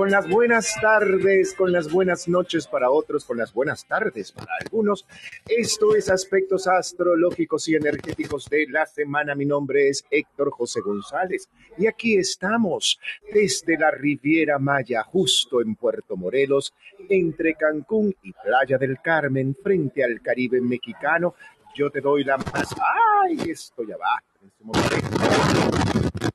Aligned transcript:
Con 0.00 0.10
las 0.10 0.26
buenas 0.30 0.74
tardes, 0.80 1.52
con 1.52 1.72
las 1.72 1.92
buenas 1.92 2.26
noches 2.26 2.66
para 2.66 2.90
otros, 2.90 3.26
con 3.26 3.36
las 3.36 3.52
buenas 3.52 3.84
tardes 3.84 4.32
para 4.32 4.50
algunos. 4.58 5.04
Esto 5.46 5.94
es 5.94 6.08
Aspectos 6.08 6.66
Astrológicos 6.66 7.68
y 7.68 7.74
Energéticos 7.74 8.48
de 8.48 8.66
la 8.70 8.86
Semana. 8.86 9.34
Mi 9.34 9.44
nombre 9.44 9.90
es 9.90 10.06
Héctor 10.10 10.52
José 10.52 10.80
González 10.80 11.50
y 11.76 11.86
aquí 11.86 12.16
estamos 12.16 12.98
desde 13.30 13.76
la 13.76 13.90
Riviera 13.90 14.58
Maya, 14.58 15.02
justo 15.02 15.60
en 15.60 15.74
Puerto 15.74 16.16
Morelos, 16.16 16.72
entre 17.10 17.54
Cancún 17.56 18.16
y 18.22 18.32
Playa 18.32 18.78
del 18.78 19.02
Carmen, 19.02 19.54
frente 19.62 20.02
al 20.02 20.22
Caribe 20.22 20.62
mexicano. 20.62 21.34
Yo 21.74 21.90
te 21.90 22.00
doy 22.00 22.24
la 22.24 22.38
más. 22.38 22.74
¡Ay! 23.22 23.50
Esto 23.50 23.82
ya 23.82 23.98
va. 23.98 24.22
En 24.40 24.48
este 24.48 24.64
momento. 24.64 26.29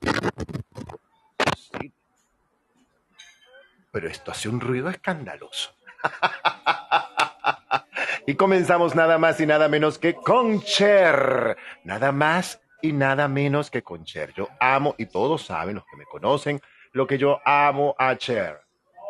Pero 3.96 4.10
esto 4.10 4.32
hace 4.32 4.50
un 4.50 4.60
ruido 4.60 4.90
escandaloso. 4.90 5.74
y 8.28 8.36
comenzamos 8.36 8.94
nada 8.94 9.18
más 9.18 9.40
y 9.40 9.46
nada 9.46 9.70
menos 9.70 9.98
que 9.98 10.16
con 10.16 10.62
Cher. 10.64 11.56
Nada 11.86 12.12
más 12.12 12.62
y 12.82 12.92
nada 12.92 13.30
menos 13.30 13.72
que 13.72 13.84
con 13.84 14.04
Cher. 14.04 14.34
Yo 14.34 14.50
amo, 14.60 14.96
y 14.98 15.06
todos 15.06 15.46
saben, 15.46 15.76
los 15.76 15.86
que 15.86 15.96
me 15.96 16.04
conocen, 16.04 16.60
lo 16.92 17.08
que 17.08 17.18
yo 17.18 17.40
amo 17.46 17.96
a 17.98 18.18
Cher. 18.18 18.60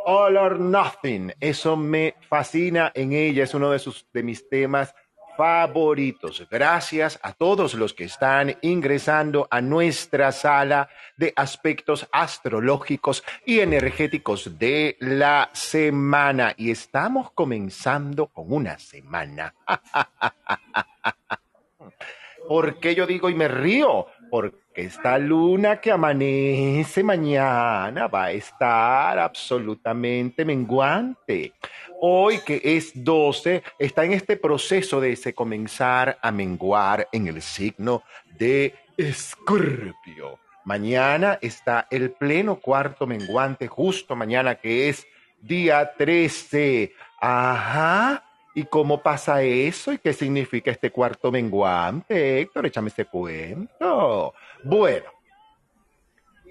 All 0.06 0.38
or 0.38 0.60
Nothing. 0.60 1.34
Eso 1.40 1.76
me 1.76 2.14
fascina 2.30 2.92
en 2.94 3.14
ella. 3.14 3.46
Es 3.46 3.56
uno 3.56 3.72
de, 3.72 3.80
sus, 3.80 4.06
de 4.14 4.22
mis 4.22 4.48
temas 4.48 4.94
favoritos. 5.38 6.46
Gracias 6.50 7.20
a 7.22 7.34
todos 7.34 7.74
los 7.74 7.94
que 7.94 8.06
están 8.06 8.58
ingresando 8.62 9.48
a 9.50 9.62
nuestra 9.62 10.32
sala 10.32 10.90
de 11.18 11.34
aspectos 11.36 12.08
astrológicos 12.12 13.24
y 13.46 13.60
energéticos 13.60 14.58
de 14.58 14.98
la 15.00 15.50
semana. 15.54 16.54
Y 16.58 16.72
estamos 16.72 17.32
comenzando 17.32 18.28
con 18.28 18.52
una 18.52 18.80
semana. 18.80 19.54
¿Por 22.48 22.80
qué 22.80 22.96
yo 22.96 23.08
digo 23.08 23.30
y 23.30 23.36
me 23.36 23.48
río? 23.48 24.08
Esta 24.76 25.18
luna 25.18 25.80
que 25.80 25.92
amanece 25.92 27.02
mañana 27.02 28.08
va 28.08 28.26
a 28.26 28.32
estar 28.32 29.18
absolutamente 29.18 30.44
menguante. 30.44 31.54
Hoy 32.02 32.40
que 32.46 32.62
es 32.64 32.92
12, 32.94 33.64
está 33.80 34.04
en 34.04 34.14
este 34.14 34.36
proceso 34.36 35.00
de 35.00 35.16
comenzar 35.34 36.18
a 36.22 36.32
menguar 36.32 37.08
en 37.12 37.28
el 37.28 37.42
signo 37.42 38.04
de 38.38 38.76
Escorpio. 38.98 40.40
Mañana 40.66 41.40
está 41.42 41.88
el 41.90 42.12
pleno 42.12 42.58
cuarto 42.58 43.08
menguante, 43.08 43.68
justo 43.68 44.16
mañana 44.16 44.56
que 44.56 44.90
es 44.90 45.08
día 45.42 45.94
13. 45.98 46.92
Ajá. 47.22 48.24
¿Y 48.58 48.64
cómo 48.64 49.02
pasa 49.02 49.42
eso? 49.42 49.92
¿Y 49.92 49.98
qué 49.98 50.14
significa 50.14 50.72
este 50.72 50.90
cuarto 50.90 51.30
menguante, 51.30 52.40
Héctor? 52.40 52.66
Échame 52.66 52.88
ese 52.88 53.04
cuento. 53.04 54.34
Bueno, 54.68 55.06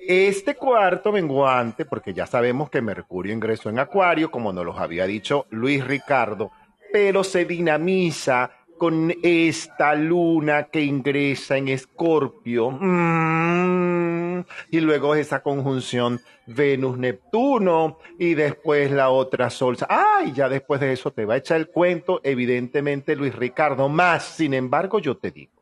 este 0.07 0.55
cuarto 0.55 1.11
menguante, 1.11 1.85
porque 1.85 2.15
ya 2.15 2.27
sabemos 2.27 2.71
que 2.71 2.81
Mercurio 2.81 3.33
ingresó 3.33 3.71
en 3.71 3.81
Acuario, 3.81 4.31
como 4.31 4.53
nos 4.53 4.65
los 4.65 4.79
había 4.79 5.05
dicho 5.05 5.47
Luis 5.51 5.85
Ricardo, 5.85 6.53
pero 6.93 7.25
se 7.25 7.45
dinamiza 7.45 8.53
con 8.79 9.13
esta 9.21 9.97
luna 9.97 10.69
que 10.71 10.83
ingresa 10.83 11.57
en 11.57 11.67
Escorpio. 11.67 12.71
Mm, 12.71 14.45
y 14.71 14.79
luego 14.79 15.17
esa 15.17 15.43
conjunción 15.43 16.21
Venus-Neptuno 16.47 17.99
y 18.17 18.35
después 18.35 18.93
la 18.93 19.11
otra 19.11 19.51
Sol. 19.51 19.77
Ay, 19.89 20.33
ya 20.33 20.49
después 20.49 20.81
de 20.81 20.93
eso 20.93 21.11
te 21.11 21.25
va 21.25 21.35
a 21.35 21.39
echar 21.39 21.57
el 21.57 21.67
cuento, 21.67 22.21
evidentemente 22.23 23.17
Luis 23.17 23.35
Ricardo. 23.35 23.89
Más, 23.89 24.23
sin 24.23 24.55
embargo, 24.55 25.01
yo 25.01 25.17
te 25.17 25.33
digo, 25.33 25.54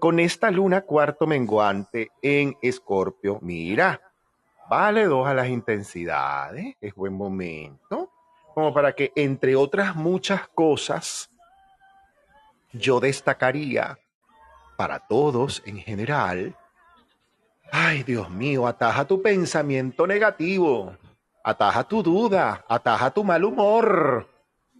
con 0.00 0.18
esta 0.18 0.50
luna 0.50 0.80
cuarto 0.80 1.26
menguante 1.26 2.10
en 2.22 2.56
Escorpio, 2.62 3.38
mira, 3.42 4.00
vale 4.68 5.04
dos 5.04 5.28
a 5.28 5.34
las 5.34 5.48
intensidades, 5.48 6.74
es 6.80 6.94
buen 6.94 7.12
momento, 7.12 8.10
como 8.54 8.74
para 8.74 8.94
que 8.94 9.12
entre 9.14 9.54
otras 9.54 9.94
muchas 9.94 10.48
cosas, 10.48 11.30
yo 12.72 12.98
destacaría 12.98 13.98
para 14.76 14.98
todos 15.00 15.62
en 15.66 15.76
general, 15.76 16.56
ay 17.70 18.02
Dios 18.02 18.30
mío, 18.30 18.66
ataja 18.66 19.04
tu 19.04 19.20
pensamiento 19.20 20.06
negativo, 20.06 20.96
ataja 21.44 21.84
tu 21.84 22.02
duda, 22.02 22.64
ataja 22.68 23.10
tu 23.10 23.22
mal 23.22 23.44
humor. 23.44 24.28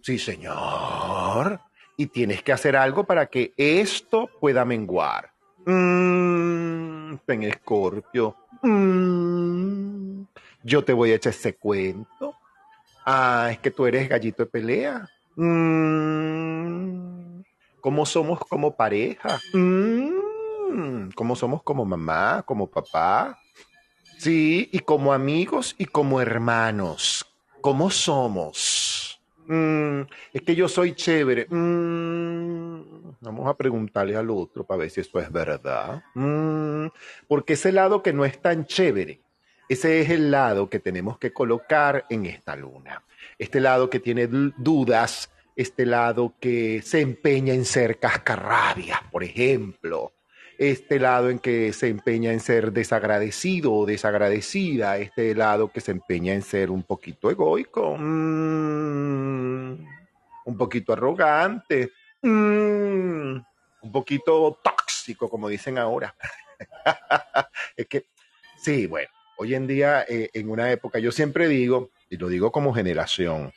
Sí, 0.01 0.17
señor. 0.17 1.61
Y 2.01 2.07
tienes 2.07 2.41
que 2.41 2.51
hacer 2.51 2.75
algo 2.75 3.03
para 3.03 3.27
que 3.27 3.53
esto 3.57 4.27
pueda 4.39 4.65
menguar. 4.65 5.29
Mm, 5.67 7.13
en 7.27 7.43
Escorpio. 7.43 8.35
Mm, 8.63 10.23
yo 10.63 10.83
te 10.83 10.93
voy 10.93 11.11
a 11.11 11.17
echar 11.17 11.31
ese 11.31 11.53
cuento. 11.53 12.33
Ah, 13.05 13.49
es 13.51 13.59
que 13.59 13.69
tú 13.69 13.85
eres 13.85 14.09
gallito 14.09 14.41
de 14.41 14.49
pelea. 14.49 15.07
Mm, 15.35 16.61
cómo 17.81 18.07
somos 18.07 18.39
como 18.49 18.75
pareja, 18.75 19.39
mm, 19.53 21.09
cómo 21.13 21.35
somos 21.35 21.61
como 21.61 21.85
mamá, 21.85 22.41
como 22.47 22.65
papá, 22.65 23.37
sí, 24.17 24.67
y 24.71 24.79
como 24.79 25.13
amigos 25.13 25.75
y 25.77 25.85
como 25.85 26.19
hermanos, 26.19 27.27
cómo 27.61 27.91
somos. 27.91 28.90
Mm, 29.51 30.07
es 30.31 30.41
que 30.43 30.55
yo 30.55 30.69
soy 30.69 30.93
chévere. 30.93 31.45
Mm, 31.49 33.15
vamos 33.19 33.49
a 33.49 33.57
preguntarle 33.57 34.15
al 34.15 34.29
otro 34.29 34.63
para 34.65 34.79
ver 34.79 34.89
si 34.89 35.01
esto 35.01 35.19
es 35.19 35.29
verdad. 35.29 36.01
porque 37.27 37.53
ese 37.53 37.73
lado 37.73 38.01
que 38.01 38.13
no 38.13 38.23
es 38.23 38.41
tan 38.41 38.65
chévere, 38.65 39.19
ese 39.67 39.99
es 39.99 40.09
el 40.09 40.31
lado 40.31 40.69
que 40.69 40.79
tenemos 40.79 41.17
que 41.17 41.33
colocar 41.33 42.05
en 42.09 42.27
esta 42.27 42.55
luna. 42.55 43.03
Este 43.37 43.59
lado 43.59 43.89
que 43.89 43.99
tiene 43.99 44.27
dudas, 44.27 45.29
este 45.57 45.85
lado 45.85 46.33
que 46.39 46.81
se 46.81 47.01
empeña 47.01 47.53
en 47.53 47.65
ser 47.65 47.99
cascarrabia, 47.99 49.01
por 49.11 49.21
ejemplo, 49.21 50.13
este 50.69 50.99
lado 50.99 51.31
en 51.31 51.39
que 51.39 51.73
se 51.73 51.87
empeña 51.87 52.31
en 52.31 52.39
ser 52.39 52.71
desagradecido 52.71 53.73
o 53.73 53.87
desagradecida, 53.87 54.99
este 54.99 55.33
lado 55.33 55.71
que 55.71 55.81
se 55.81 55.89
empeña 55.89 56.35
en 56.35 56.43
ser 56.43 56.69
un 56.69 56.83
poquito 56.83 57.31
egoico, 57.31 57.97
mm, 57.97 59.85
un 60.45 60.57
poquito 60.59 60.93
arrogante, 60.93 61.93
mm, 62.21 63.37
un 63.81 63.91
poquito 63.91 64.59
tóxico, 64.63 65.27
como 65.27 65.49
dicen 65.49 65.79
ahora. 65.79 66.15
es 67.75 67.87
que, 67.87 68.05
sí, 68.61 68.85
bueno, 68.85 69.09
hoy 69.37 69.55
en 69.55 69.65
día, 69.65 70.05
eh, 70.07 70.29
en 70.31 70.47
una 70.47 70.71
época, 70.71 70.99
yo 70.99 71.11
siempre 71.11 71.47
digo, 71.47 71.89
y 72.07 72.17
lo 72.17 72.27
digo 72.27 72.51
como 72.51 72.71
generación, 72.71 73.51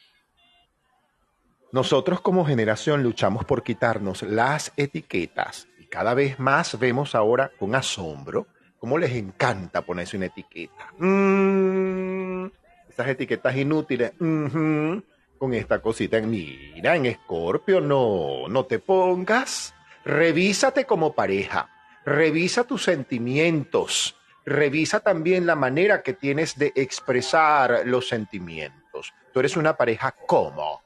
nosotros 1.70 2.22
como 2.22 2.46
generación 2.46 3.02
luchamos 3.02 3.44
por 3.44 3.62
quitarnos 3.62 4.22
las 4.22 4.72
etiquetas 4.78 5.68
cada 5.94 6.12
vez 6.12 6.40
más 6.40 6.76
vemos 6.80 7.14
ahora 7.14 7.52
con 7.56 7.76
asombro 7.76 8.48
cómo 8.80 8.98
les 8.98 9.12
encanta 9.12 9.82
ponerse 9.82 10.16
una 10.16 10.26
etiqueta. 10.26 10.92
Mm, 10.98 12.46
esas 12.88 13.06
etiquetas 13.06 13.56
inútiles. 13.56 14.12
con 14.18 15.54
esta 15.54 15.80
cosita. 15.80 16.20
Mira, 16.20 16.96
en 16.96 17.06
Escorpio, 17.06 17.80
no, 17.80 18.48
no 18.48 18.64
te 18.64 18.80
pongas. 18.80 19.72
Revísate 20.04 20.84
como 20.84 21.14
pareja. 21.14 21.70
Revisa 22.04 22.64
tus 22.64 22.82
sentimientos. 22.82 24.16
Revisa 24.44 24.98
también 24.98 25.46
la 25.46 25.54
manera 25.54 26.02
que 26.02 26.14
tienes 26.14 26.58
de 26.58 26.72
expresar 26.74 27.82
los 27.86 28.08
sentimientos. 28.08 29.14
Tú 29.32 29.38
eres 29.38 29.56
una 29.56 29.76
pareja 29.76 30.10
como 30.26 30.82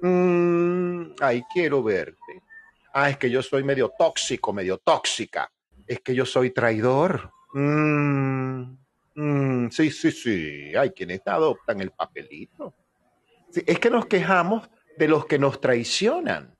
Mm, 0.00 1.14
ay, 1.20 1.42
quiero 1.52 1.82
verte. 1.82 2.42
Ah, 2.92 3.10
es 3.10 3.16
que 3.16 3.30
yo 3.30 3.42
soy 3.42 3.64
medio 3.64 3.92
tóxico, 3.96 4.52
medio 4.52 4.78
tóxica. 4.78 5.50
Es 5.86 6.00
que 6.00 6.14
yo 6.14 6.24
soy 6.24 6.50
traidor. 6.50 7.30
Mm, 7.52 8.76
mm, 9.14 9.70
sí, 9.70 9.90
sí, 9.90 10.10
sí. 10.12 10.76
Hay 10.76 10.90
quienes 10.90 11.20
adoptan 11.26 11.80
el 11.80 11.90
papelito. 11.90 12.74
es 13.54 13.78
que 13.78 13.90
nos 13.90 14.06
quejamos 14.06 14.68
de 14.96 15.08
los 15.08 15.26
que 15.26 15.38
nos 15.38 15.60
traicionan. 15.60 16.54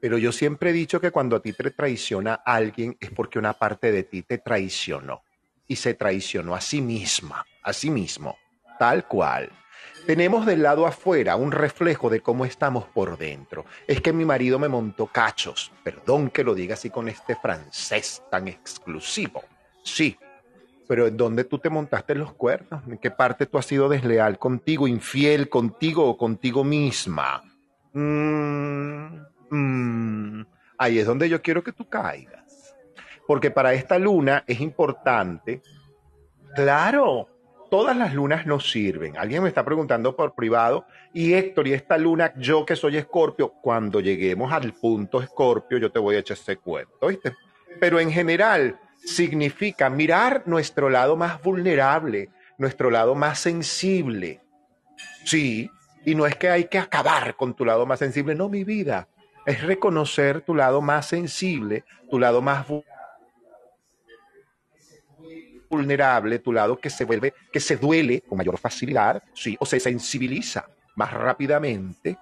Pero 0.00 0.18
yo 0.18 0.32
siempre 0.32 0.70
he 0.70 0.72
dicho 0.74 1.00
que 1.00 1.10
cuando 1.10 1.36
a 1.36 1.40
ti 1.40 1.54
te 1.54 1.70
traiciona 1.70 2.34
alguien 2.34 2.96
es 3.00 3.10
porque 3.10 3.38
una 3.38 3.54
parte 3.54 3.90
de 3.90 4.02
ti 4.02 4.22
te 4.22 4.36
traicionó 4.36 5.22
y 5.66 5.76
se 5.76 5.94
traicionó 5.94 6.54
a 6.54 6.60
sí 6.60 6.82
misma, 6.82 7.44
a 7.62 7.72
sí 7.72 7.90
mismo, 7.90 8.36
tal 8.78 9.08
cual. 9.08 9.50
Tenemos 10.06 10.44
del 10.44 10.62
lado 10.62 10.86
afuera 10.86 11.34
un 11.36 11.50
reflejo 11.50 12.10
de 12.10 12.20
cómo 12.20 12.44
estamos 12.44 12.84
por 12.84 13.16
dentro. 13.16 13.64
Es 13.86 14.02
que 14.02 14.12
mi 14.12 14.26
marido 14.26 14.58
me 14.58 14.68
montó 14.68 15.06
cachos. 15.06 15.72
Perdón 15.82 16.28
que 16.28 16.44
lo 16.44 16.54
diga 16.54 16.74
así 16.74 16.90
con 16.90 17.08
este 17.08 17.34
francés 17.36 18.22
tan 18.30 18.46
exclusivo. 18.48 19.42
Sí, 19.82 20.18
pero 20.86 21.06
¿en 21.06 21.16
dónde 21.16 21.44
tú 21.44 21.58
te 21.58 21.70
montaste 21.70 22.14
los 22.14 22.34
cuernos? 22.34 22.86
¿En 22.86 22.98
qué 22.98 23.10
parte 23.10 23.46
tú 23.46 23.56
has 23.56 23.64
sido 23.64 23.88
desleal 23.88 24.38
contigo, 24.38 24.86
infiel 24.86 25.48
contigo 25.48 26.06
o 26.06 26.18
contigo 26.18 26.64
misma? 26.64 27.42
Mm, 27.94 29.20
mm. 29.48 30.46
ahí 30.76 30.98
es 30.98 31.06
donde 31.06 31.30
yo 31.30 31.40
quiero 31.40 31.64
que 31.64 31.72
tú 31.72 31.88
caigas. 31.88 32.76
Porque 33.26 33.50
para 33.50 33.72
esta 33.72 33.98
luna 33.98 34.44
es 34.46 34.60
importante, 34.60 35.62
claro, 36.54 37.28
todas 37.74 37.96
las 37.96 38.14
lunas 38.14 38.46
nos 38.46 38.70
sirven. 38.70 39.16
Alguien 39.16 39.42
me 39.42 39.48
está 39.48 39.64
preguntando 39.64 40.14
por 40.14 40.36
privado, 40.36 40.86
y 41.12 41.34
Héctor, 41.34 41.66
y 41.66 41.72
esta 41.72 41.98
luna, 41.98 42.32
yo 42.36 42.64
que 42.64 42.76
soy 42.76 42.98
escorpio, 42.98 43.48
cuando 43.48 43.98
lleguemos 43.98 44.52
al 44.52 44.74
punto 44.74 45.20
escorpio, 45.20 45.78
yo 45.78 45.90
te 45.90 45.98
voy 45.98 46.14
a 46.14 46.20
echar 46.20 46.36
ese 46.36 46.56
cuento, 46.56 47.08
¿viste? 47.08 47.34
Pero 47.80 47.98
en 47.98 48.12
general 48.12 48.78
significa 49.04 49.90
mirar 49.90 50.44
nuestro 50.46 50.88
lado 50.88 51.16
más 51.16 51.42
vulnerable, 51.42 52.30
nuestro 52.58 52.92
lado 52.92 53.16
más 53.16 53.40
sensible. 53.40 54.40
Sí, 55.24 55.68
y 56.04 56.14
no 56.14 56.26
es 56.26 56.36
que 56.36 56.50
hay 56.50 56.66
que 56.66 56.78
acabar 56.78 57.34
con 57.34 57.54
tu 57.54 57.64
lado 57.64 57.86
más 57.86 57.98
sensible, 57.98 58.36
no, 58.36 58.48
mi 58.48 58.62
vida. 58.62 59.08
Es 59.46 59.64
reconocer 59.64 60.42
tu 60.42 60.54
lado 60.54 60.80
más 60.80 61.08
sensible, 61.08 61.82
tu 62.08 62.20
lado 62.20 62.40
más 62.40 62.68
vulnerable 62.68 62.93
vulnerable, 65.74 66.38
tu 66.38 66.52
lado 66.52 66.78
que 66.78 66.90
se 66.90 67.04
vuelve, 67.04 67.34
que 67.52 67.60
se 67.60 67.76
duele 67.76 68.20
con 68.20 68.38
mayor 68.38 68.58
facilidad, 68.58 69.22
sí, 69.34 69.56
o 69.58 69.66
se 69.66 69.80
sensibiliza 69.80 70.66
más 70.94 71.12
rápidamente. 71.12 72.18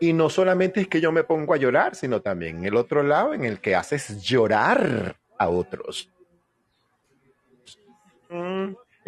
Y 0.00 0.12
no 0.12 0.30
solamente 0.30 0.80
es 0.80 0.88
que 0.88 1.00
yo 1.00 1.12
me 1.12 1.24
pongo 1.24 1.54
a 1.54 1.58
llorar, 1.58 1.94
sino 1.94 2.20
también 2.20 2.64
el 2.64 2.76
otro 2.76 3.02
lado 3.02 3.34
en 3.34 3.44
el 3.44 3.60
que 3.60 3.74
haces 3.74 4.22
llorar 4.22 5.16
a 5.38 5.48
otros. 5.48 6.10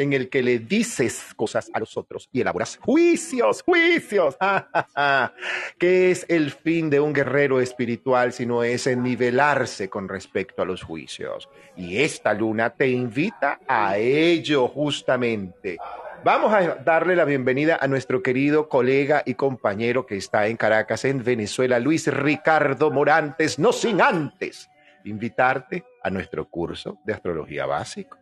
En 0.01 0.15
el 0.15 0.31
que 0.31 0.43
le 0.43 0.59
dices 0.61 1.35
cosas 1.37 1.71
a 1.75 1.79
los 1.79 1.95
otros 1.97 2.29
y 2.33 2.41
elaboras 2.41 2.79
juicios, 2.81 3.63
juicios. 3.63 4.37
¿Qué 5.79 6.11
es 6.11 6.25
el 6.29 6.51
fin 6.51 6.89
de 6.89 7.01
un 7.01 7.13
guerrero 7.13 7.61
espiritual 7.61 8.33
si 8.33 8.47
no 8.47 8.65
es 8.65 8.87
nivelarse 8.97 9.91
con 9.91 10.09
respecto 10.09 10.63
a 10.63 10.65
los 10.65 10.83
juicios? 10.83 11.51
Y 11.77 11.99
esta 11.99 12.33
luna 12.33 12.71
te 12.71 12.89
invita 12.89 13.61
a 13.69 13.99
ello 13.99 14.69
justamente. 14.69 15.77
Vamos 16.25 16.53
a 16.55 16.77
darle 16.77 17.15
la 17.15 17.27
bienvenida 17.27 17.79
a 17.79 17.87
nuestro 17.87 18.23
querido 18.23 18.71
colega 18.71 19.23
y 19.27 19.35
compañero 19.35 20.07
que 20.07 20.17
está 20.17 20.47
en 20.47 20.57
Caracas, 20.57 21.05
en 21.05 21.23
Venezuela, 21.23 21.79
Luis 21.79 22.07
Ricardo 22.07 22.91
Morantes, 22.91 23.59
no 23.59 23.73
sin 23.73 24.01
antes 24.01 24.71
invitarte 25.05 25.85
a 26.03 26.11
nuestro 26.11 26.49
curso 26.49 26.99
de 27.05 27.13
astrología 27.13 27.67
básico. 27.67 28.19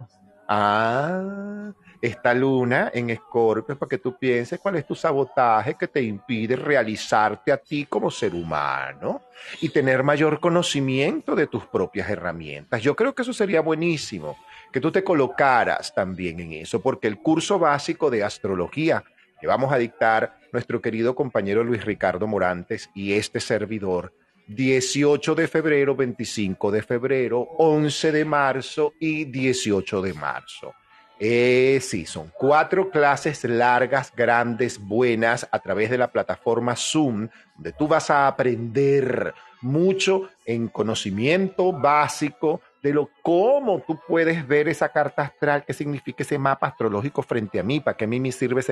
Ah, 0.50 1.72
esta 2.00 2.32
luna 2.32 2.90
en 2.94 3.10
Escorpio 3.10 3.74
es 3.74 3.78
para 3.78 3.90
que 3.90 3.98
tú 3.98 4.16
pienses 4.16 4.58
cuál 4.58 4.76
es 4.76 4.86
tu 4.86 4.94
sabotaje 4.94 5.74
que 5.74 5.88
te 5.88 6.00
impide 6.00 6.56
realizarte 6.56 7.52
a 7.52 7.58
ti 7.58 7.84
como 7.84 8.10
ser 8.10 8.34
humano 8.34 9.20
y 9.60 9.68
tener 9.68 10.02
mayor 10.02 10.40
conocimiento 10.40 11.36
de 11.36 11.48
tus 11.48 11.66
propias 11.66 12.08
herramientas. 12.08 12.80
Yo 12.80 12.96
creo 12.96 13.14
que 13.14 13.22
eso 13.22 13.34
sería 13.34 13.60
buenísimo, 13.60 14.38
que 14.72 14.80
tú 14.80 14.90
te 14.90 15.04
colocaras 15.04 15.94
también 15.94 16.40
en 16.40 16.54
eso, 16.54 16.80
porque 16.80 17.08
el 17.08 17.18
curso 17.18 17.58
básico 17.58 18.10
de 18.10 18.24
astrología 18.24 19.04
que 19.40 19.46
vamos 19.46 19.70
a 19.70 19.76
dictar 19.76 20.38
nuestro 20.50 20.80
querido 20.80 21.14
compañero 21.14 21.62
Luis 21.62 21.84
Ricardo 21.84 22.26
Morantes 22.26 22.88
y 22.94 23.12
este 23.12 23.40
servidor 23.40 24.14
18 24.48 25.34
de 25.34 25.46
febrero, 25.46 25.94
25 25.94 26.70
de 26.70 26.82
febrero, 26.82 27.40
11 27.58 28.12
de 28.12 28.24
marzo 28.24 28.94
y 28.98 29.26
18 29.26 30.02
de 30.02 30.14
marzo. 30.14 30.74
Eh, 31.20 31.80
sí, 31.82 32.06
son 32.06 32.30
cuatro 32.32 32.90
clases 32.90 33.42
largas, 33.44 34.12
grandes, 34.14 34.78
buenas, 34.78 35.48
a 35.50 35.58
través 35.58 35.90
de 35.90 35.98
la 35.98 36.12
plataforma 36.12 36.76
Zoom, 36.76 37.28
donde 37.56 37.72
tú 37.72 37.88
vas 37.88 38.08
a 38.10 38.28
aprender 38.28 39.34
mucho 39.60 40.28
en 40.46 40.68
conocimiento 40.68 41.72
básico 41.72 42.60
de 42.82 42.92
lo 42.92 43.10
cómo 43.22 43.82
tú 43.84 43.98
puedes 44.06 44.46
ver 44.46 44.68
esa 44.68 44.90
carta 44.90 45.22
astral, 45.22 45.64
qué 45.66 45.72
significa 45.72 46.22
ese 46.22 46.38
mapa 46.38 46.68
astrológico 46.68 47.22
frente 47.22 47.58
a 47.58 47.64
mí, 47.64 47.80
para 47.80 47.96
qué 47.96 48.04
a 48.04 48.08
mí 48.08 48.20
me 48.20 48.30
sirve 48.30 48.62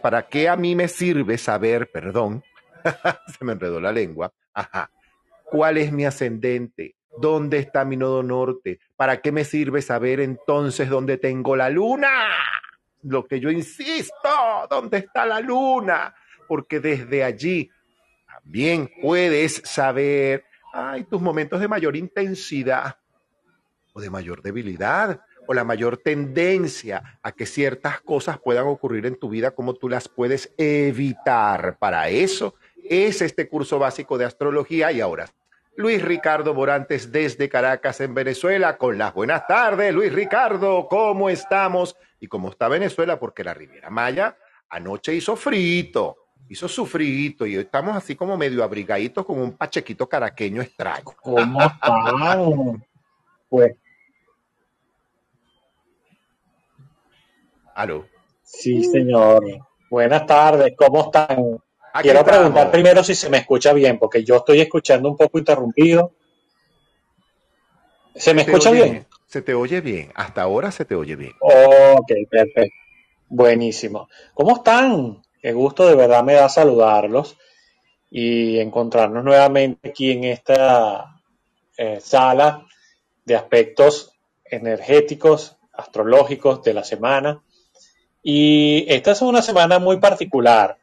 para 0.00 0.26
qué 0.26 0.48
a 0.48 0.56
mí 0.56 0.74
me 0.74 0.88
sirve 0.88 1.36
saber, 1.36 1.90
perdón, 1.90 2.42
se 3.38 3.44
me 3.44 3.52
enredó 3.52 3.78
la 3.78 3.92
lengua, 3.92 4.32
ajá, 4.54 4.90
cuál 5.54 5.78
es 5.78 5.92
mi 5.92 6.04
ascendente, 6.04 6.96
dónde 7.16 7.58
está 7.58 7.84
mi 7.84 7.96
nodo 7.96 8.24
norte, 8.24 8.80
para 8.96 9.20
qué 9.20 9.30
me 9.30 9.44
sirve 9.44 9.82
saber 9.82 10.18
entonces 10.18 10.88
dónde 10.88 11.16
tengo 11.16 11.54
la 11.54 11.70
luna, 11.70 12.08
lo 13.04 13.24
que 13.24 13.38
yo 13.38 13.52
insisto, 13.52 14.28
dónde 14.68 14.98
está 14.98 15.24
la 15.24 15.38
luna, 15.38 16.12
porque 16.48 16.80
desde 16.80 17.22
allí 17.22 17.70
también 18.26 18.90
puedes 19.00 19.62
saber, 19.64 20.44
ay, 20.72 21.04
tus 21.04 21.22
momentos 21.22 21.60
de 21.60 21.68
mayor 21.68 21.94
intensidad 21.94 22.98
o 23.92 24.00
de 24.00 24.10
mayor 24.10 24.42
debilidad 24.42 25.20
o 25.46 25.54
la 25.54 25.62
mayor 25.62 25.98
tendencia 25.98 27.20
a 27.22 27.30
que 27.30 27.46
ciertas 27.46 28.00
cosas 28.00 28.40
puedan 28.40 28.66
ocurrir 28.66 29.06
en 29.06 29.16
tu 29.20 29.28
vida, 29.28 29.52
cómo 29.52 29.74
tú 29.74 29.88
las 29.88 30.08
puedes 30.08 30.52
evitar. 30.58 31.78
Para 31.78 32.08
eso 32.08 32.56
es 32.82 33.22
este 33.22 33.48
curso 33.48 33.78
básico 33.78 34.18
de 34.18 34.24
astrología 34.24 34.90
y 34.90 35.00
ahora 35.00 35.28
Luis 35.76 36.02
Ricardo 36.02 36.54
Morantes 36.54 37.10
desde 37.10 37.48
Caracas 37.48 38.00
en 38.00 38.14
Venezuela 38.14 38.76
con 38.76 38.96
las 38.96 39.12
buenas 39.12 39.46
tardes. 39.46 39.92
Luis 39.92 40.12
Ricardo, 40.12 40.86
¿cómo 40.88 41.28
estamos? 41.28 41.96
Y 42.20 42.28
cómo 42.28 42.50
está 42.50 42.68
Venezuela, 42.68 43.18
porque 43.18 43.42
la 43.42 43.54
Riviera 43.54 43.90
Maya 43.90 44.36
anoche 44.68 45.14
hizo 45.14 45.36
frito, 45.36 46.16
hizo 46.48 46.68
sufrito 46.68 47.46
y 47.46 47.56
hoy 47.56 47.62
estamos 47.62 47.96
así 47.96 48.16
como 48.16 48.36
medio 48.36 48.64
abrigaditos 48.64 49.24
con 49.24 49.38
un 49.40 49.56
pachequito 49.56 50.08
caraqueño 50.08 50.62
extraño. 50.62 51.04
¿Cómo 51.20 51.60
están? 51.60 52.84
Pues 53.48 53.76
Aló. 57.74 58.06
Sí, 58.42 58.84
señor. 58.84 59.42
Buenas 59.90 60.26
tardes, 60.26 60.74
¿cómo 60.76 61.06
están? 61.06 61.60
Aquí 61.96 62.08
Quiero 62.08 62.20
estamos. 62.20 62.38
preguntar 62.40 62.70
primero 62.72 63.04
si 63.04 63.14
se 63.14 63.30
me 63.30 63.38
escucha 63.38 63.72
bien, 63.72 64.00
porque 64.00 64.24
yo 64.24 64.38
estoy 64.38 64.60
escuchando 64.60 65.08
un 65.08 65.16
poco 65.16 65.38
interrumpido. 65.38 66.10
¿Se 68.16 68.34
me 68.34 68.42
¿Se 68.42 68.50
escucha 68.50 68.72
bien? 68.72 69.06
Se 69.28 69.42
te 69.42 69.54
oye 69.54 69.80
bien. 69.80 70.10
Hasta 70.16 70.42
ahora 70.42 70.72
se 70.72 70.84
te 70.84 70.96
oye 70.96 71.14
bien. 71.14 71.34
Ok, 71.40 72.10
perfecto. 72.28 72.76
Buenísimo. 73.28 74.08
¿Cómo 74.34 74.56
están? 74.56 75.22
Qué 75.40 75.52
gusto 75.52 75.86
de 75.86 75.94
verdad 75.94 76.24
me 76.24 76.34
da 76.34 76.48
saludarlos 76.48 77.36
y 78.10 78.58
encontrarnos 78.58 79.22
nuevamente 79.22 79.90
aquí 79.90 80.10
en 80.10 80.24
esta 80.24 81.20
eh, 81.76 82.00
sala 82.00 82.66
de 83.24 83.36
aspectos 83.36 84.10
energéticos, 84.44 85.58
astrológicos 85.72 86.60
de 86.64 86.74
la 86.74 86.82
semana. 86.82 87.40
Y 88.20 88.84
esta 88.92 89.12
es 89.12 89.22
una 89.22 89.42
semana 89.42 89.78
muy 89.78 89.98
particular. 89.98 90.76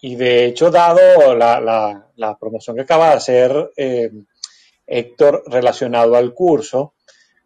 Y 0.00 0.16
de 0.16 0.46
hecho, 0.46 0.70
dado 0.70 1.34
la, 1.34 1.60
la- 1.60 2.10
promoción 2.38 2.76
que 2.76 2.82
acaba 2.82 3.08
de 3.10 3.14
hacer 3.14 3.70
eh, 3.76 4.10
Héctor 4.86 5.42
relacionado 5.46 6.16
al 6.16 6.32
curso, 6.34 6.94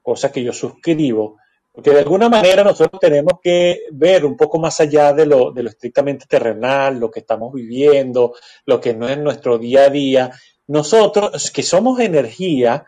cosa 0.03 0.31
que 0.31 0.43
yo 0.43 0.53
suscribo, 0.53 1.39
porque 1.73 1.91
de 1.91 2.01
alguna 2.01 2.29
manera 2.29 2.63
nosotros 2.63 3.01
tenemos 3.01 3.35
que 3.43 3.85
ver 3.93 4.25
un 4.27 4.37
poco 4.37 4.59
más 4.59 4.79
allá 4.81 5.13
de 5.15 5.25
lo, 5.25 5.53
de 5.53 5.63
lo 5.63 5.71
estrictamente 5.71 6.27
terrenal, 6.29 6.99
lo 7.01 7.11
que 7.11 7.21
estamos 7.21 7.53
viviendo, 7.53 8.35
lo 8.67 8.81
que 8.81 8.95
no 8.95 9.09
es 9.09 9.17
nuestro 9.19 9.59
día 9.59 9.85
a 9.85 9.91
día. 9.91 10.31
Nosotros, 10.67 11.51
que 11.51 11.63
somos 11.63 11.99
energía, 12.01 12.85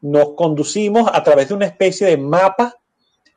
nos 0.00 0.34
conducimos 0.34 1.08
a 1.12 1.22
través 1.22 1.48
de 1.48 1.54
una 1.54 1.66
especie 1.66 2.08
de 2.08 2.16
mapa, 2.16 2.74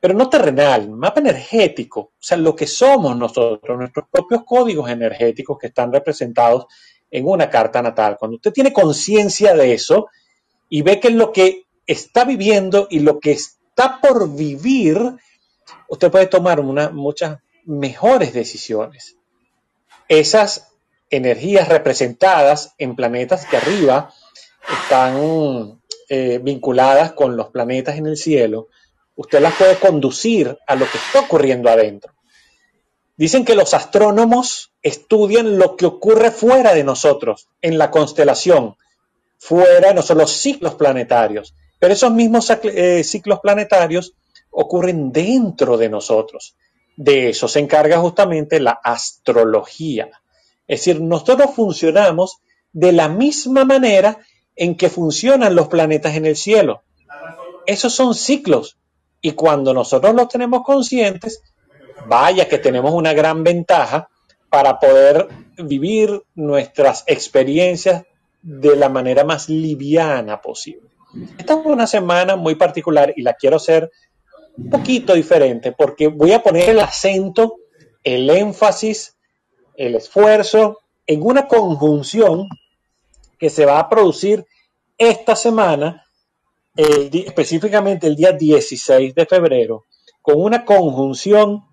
pero 0.00 0.14
no 0.14 0.28
terrenal, 0.28 0.90
mapa 0.90 1.20
energético, 1.20 2.00
o 2.00 2.12
sea, 2.18 2.36
lo 2.36 2.54
que 2.54 2.66
somos 2.66 3.16
nosotros, 3.16 3.78
nuestros 3.78 4.06
propios 4.10 4.42
códigos 4.44 4.88
energéticos 4.90 5.58
que 5.58 5.68
están 5.68 5.92
representados 5.92 6.66
en 7.10 7.26
una 7.26 7.48
carta 7.50 7.82
natal. 7.82 8.16
Cuando 8.18 8.36
usted 8.36 8.52
tiene 8.52 8.72
conciencia 8.72 9.54
de 9.54 9.72
eso 9.72 10.08
y 10.68 10.82
ve 10.82 11.00
que 11.00 11.10
lo 11.10 11.32
que 11.32 11.64
está 11.86 12.24
viviendo 12.24 12.86
y 12.90 13.00
lo 13.00 13.18
que 13.18 13.32
está 13.32 14.00
por 14.00 14.32
vivir, 14.34 14.98
usted 15.88 16.10
puede 16.10 16.26
tomar 16.26 16.60
una- 16.60 16.90
muchas 16.90 17.38
mejores 17.64 18.32
decisiones. 18.32 19.16
Esas 20.08 20.68
energías 21.10 21.68
representadas 21.68 22.74
en 22.78 22.94
planetas 22.96 23.46
que 23.46 23.56
arriba 23.56 24.12
están 24.82 25.80
eh, 26.10 26.38
vinculadas 26.42 27.12
con 27.12 27.36
los 27.36 27.48
planetas 27.50 27.96
en 27.96 28.06
el 28.06 28.16
cielo, 28.16 28.68
usted 29.18 29.40
las 29.40 29.54
puede 29.54 29.76
conducir 29.76 30.56
a 30.64 30.76
lo 30.76 30.86
que 30.88 30.96
está 30.96 31.20
ocurriendo 31.20 31.68
adentro. 31.68 32.14
Dicen 33.16 33.44
que 33.44 33.56
los 33.56 33.74
astrónomos 33.74 34.72
estudian 34.80 35.58
lo 35.58 35.74
que 35.74 35.86
ocurre 35.86 36.30
fuera 36.30 36.72
de 36.72 36.84
nosotros, 36.84 37.48
en 37.60 37.78
la 37.78 37.90
constelación, 37.90 38.76
fuera, 39.36 39.92
no 39.92 40.02
son 40.02 40.18
los 40.18 40.30
ciclos 40.30 40.76
planetarios, 40.76 41.52
pero 41.80 41.94
esos 41.94 42.12
mismos 42.12 42.48
eh, 42.62 43.02
ciclos 43.02 43.40
planetarios 43.40 44.14
ocurren 44.50 45.10
dentro 45.10 45.76
de 45.76 45.88
nosotros. 45.88 46.54
De 46.96 47.30
eso 47.30 47.48
se 47.48 47.58
encarga 47.58 47.98
justamente 47.98 48.60
la 48.60 48.78
astrología. 48.84 50.10
Es 50.68 50.80
decir, 50.80 51.00
nosotros 51.00 51.50
funcionamos 51.56 52.38
de 52.72 52.92
la 52.92 53.08
misma 53.08 53.64
manera 53.64 54.18
en 54.54 54.76
que 54.76 54.88
funcionan 54.88 55.56
los 55.56 55.66
planetas 55.66 56.14
en 56.14 56.24
el 56.24 56.36
cielo. 56.36 56.82
Esos 57.66 57.92
son 57.92 58.14
ciclos. 58.14 58.78
Y 59.20 59.32
cuando 59.32 59.74
nosotros 59.74 60.14
los 60.14 60.28
tenemos 60.28 60.62
conscientes, 60.62 61.42
vaya 62.06 62.48
que 62.48 62.58
tenemos 62.58 62.92
una 62.92 63.12
gran 63.12 63.42
ventaja 63.42 64.08
para 64.48 64.78
poder 64.78 65.28
vivir 65.58 66.22
nuestras 66.34 67.04
experiencias 67.06 68.04
de 68.42 68.76
la 68.76 68.88
manera 68.88 69.24
más 69.24 69.48
liviana 69.48 70.40
posible. 70.40 70.88
Esta 71.38 71.54
es 71.54 71.66
una 71.66 71.86
semana 71.86 72.36
muy 72.36 72.54
particular 72.54 73.12
y 73.16 73.22
la 73.22 73.34
quiero 73.34 73.56
hacer 73.56 73.90
un 74.56 74.70
poquito 74.70 75.14
diferente 75.14 75.72
porque 75.72 76.08
voy 76.08 76.32
a 76.32 76.42
poner 76.42 76.70
el 76.70 76.80
acento, 76.80 77.56
el 78.04 78.28
énfasis, 78.30 79.16
el 79.76 79.94
esfuerzo 79.94 80.80
en 81.06 81.22
una 81.22 81.48
conjunción 81.48 82.48
que 83.38 83.50
se 83.50 83.64
va 83.64 83.78
a 83.78 83.88
producir 83.88 84.44
esta 84.98 85.36
semana, 85.36 86.04
específicamente 86.78 88.06
el 88.06 88.14
día 88.14 88.32
16 88.32 89.12
de 89.12 89.26
febrero, 89.26 89.86
con 90.22 90.40
una 90.40 90.64
conjunción 90.64 91.64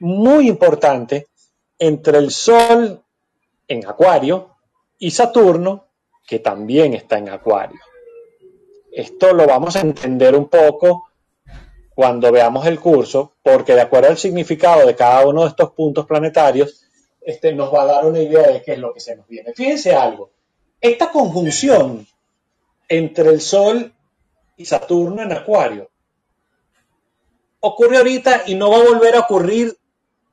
muy 0.00 0.48
importante 0.48 1.26
entre 1.78 2.18
el 2.18 2.30
Sol 2.30 3.04
en 3.66 3.86
Acuario 3.86 4.56
y 4.98 5.10
Saturno, 5.10 5.88
que 6.26 6.38
también 6.38 6.94
está 6.94 7.18
en 7.18 7.28
Acuario. 7.28 7.78
Esto 8.90 9.34
lo 9.34 9.46
vamos 9.46 9.76
a 9.76 9.80
entender 9.80 10.34
un 10.34 10.48
poco 10.48 11.10
cuando 11.94 12.32
veamos 12.32 12.66
el 12.66 12.80
curso, 12.80 13.34
porque 13.42 13.74
de 13.74 13.82
acuerdo 13.82 14.08
al 14.08 14.16
significado 14.16 14.86
de 14.86 14.94
cada 14.94 15.26
uno 15.26 15.42
de 15.42 15.48
estos 15.48 15.72
puntos 15.72 16.06
planetarios, 16.06 16.86
este 17.20 17.52
nos 17.52 17.72
va 17.74 17.82
a 17.82 17.86
dar 17.86 18.06
una 18.06 18.20
idea 18.20 18.48
de 18.48 18.62
qué 18.62 18.72
es 18.72 18.78
lo 18.78 18.94
que 18.94 19.00
se 19.00 19.14
nos 19.14 19.26
viene. 19.28 19.52
Fíjense 19.52 19.94
algo, 19.94 20.30
esta 20.80 21.10
conjunción 21.10 22.06
entre 22.88 23.28
el 23.28 23.42
Sol 23.42 23.92
y 24.58 24.66
Saturno 24.66 25.22
en 25.22 25.32
Acuario 25.32 25.90
ocurre 27.60 27.96
ahorita 27.96 28.42
y 28.46 28.54
no 28.54 28.70
va 28.70 28.78
a 28.78 28.84
volver 28.84 29.16
a 29.16 29.20
ocurrir 29.20 29.76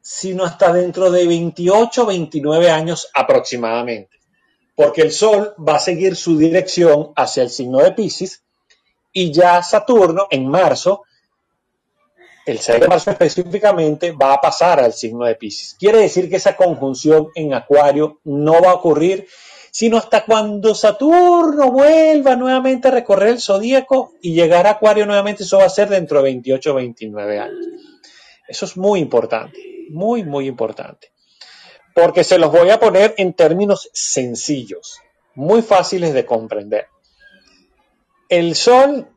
sino 0.02 0.44
hasta 0.44 0.74
dentro 0.74 1.10
de 1.10 1.26
28 1.26 2.06
29 2.06 2.70
años 2.70 3.10
aproximadamente, 3.14 4.20
porque 4.76 5.02
el 5.02 5.12
Sol 5.12 5.56
va 5.58 5.78
a 5.78 5.80
seguir 5.80 6.16
su 6.16 6.38
dirección 6.38 7.14
hacia 7.16 7.44
el 7.44 7.50
signo 7.50 7.80
de 7.80 7.94
Pisces 7.94 8.44
y 9.12 9.32
ya 9.32 9.64
Saturno 9.64 10.28
en 10.30 10.48
marzo 10.48 11.04
el 12.46 12.60
6 12.60 12.82
de 12.82 12.88
marzo 12.88 13.10
específicamente, 13.10 14.12
va 14.12 14.34
a 14.34 14.42
pasar 14.42 14.80
al 14.80 14.94
signo 14.94 15.26
de 15.26 15.36
Pisces. 15.36 15.76
Quiere 15.80 15.98
decir 15.98 16.30
que 16.30 16.36
esa 16.36 16.56
conjunción 16.56 17.30
en 17.34 17.56
Acuario 17.56 18.20
no 18.24 18.62
va 18.62 18.70
a 18.70 18.76
ocurrir 18.76 19.28
sino 19.76 19.98
hasta 19.98 20.24
cuando 20.24 20.74
Saturno 20.74 21.70
vuelva 21.70 22.38
nuevamente 22.38 22.88
a 22.88 22.92
recorrer 22.92 23.28
el 23.28 23.42
zodíaco 23.42 24.14
y 24.22 24.34
llegar 24.34 24.68
a 24.68 24.70
Acuario 24.70 25.06
nuevamente, 25.06 25.44
eso 25.44 25.58
va 25.58 25.66
a 25.66 25.70
ser 25.70 25.90
dentro 25.90 26.20
de 26.20 26.24
28 26.24 26.72
o 26.72 26.76
29 26.76 27.40
años. 27.40 27.68
Eso 28.48 28.64
es 28.64 28.78
muy 28.78 29.02
importante, 29.02 29.60
muy, 29.90 30.24
muy 30.24 30.48
importante. 30.48 31.12
Porque 31.94 32.24
se 32.24 32.38
los 32.38 32.54
voy 32.54 32.70
a 32.70 32.80
poner 32.80 33.16
en 33.18 33.34
términos 33.34 33.90
sencillos, 33.92 35.02
muy 35.34 35.62
fáciles 35.62 36.14
de 36.14 36.26
comprender. 36.26 36.88
El 38.30 38.56
Sol 38.56 39.10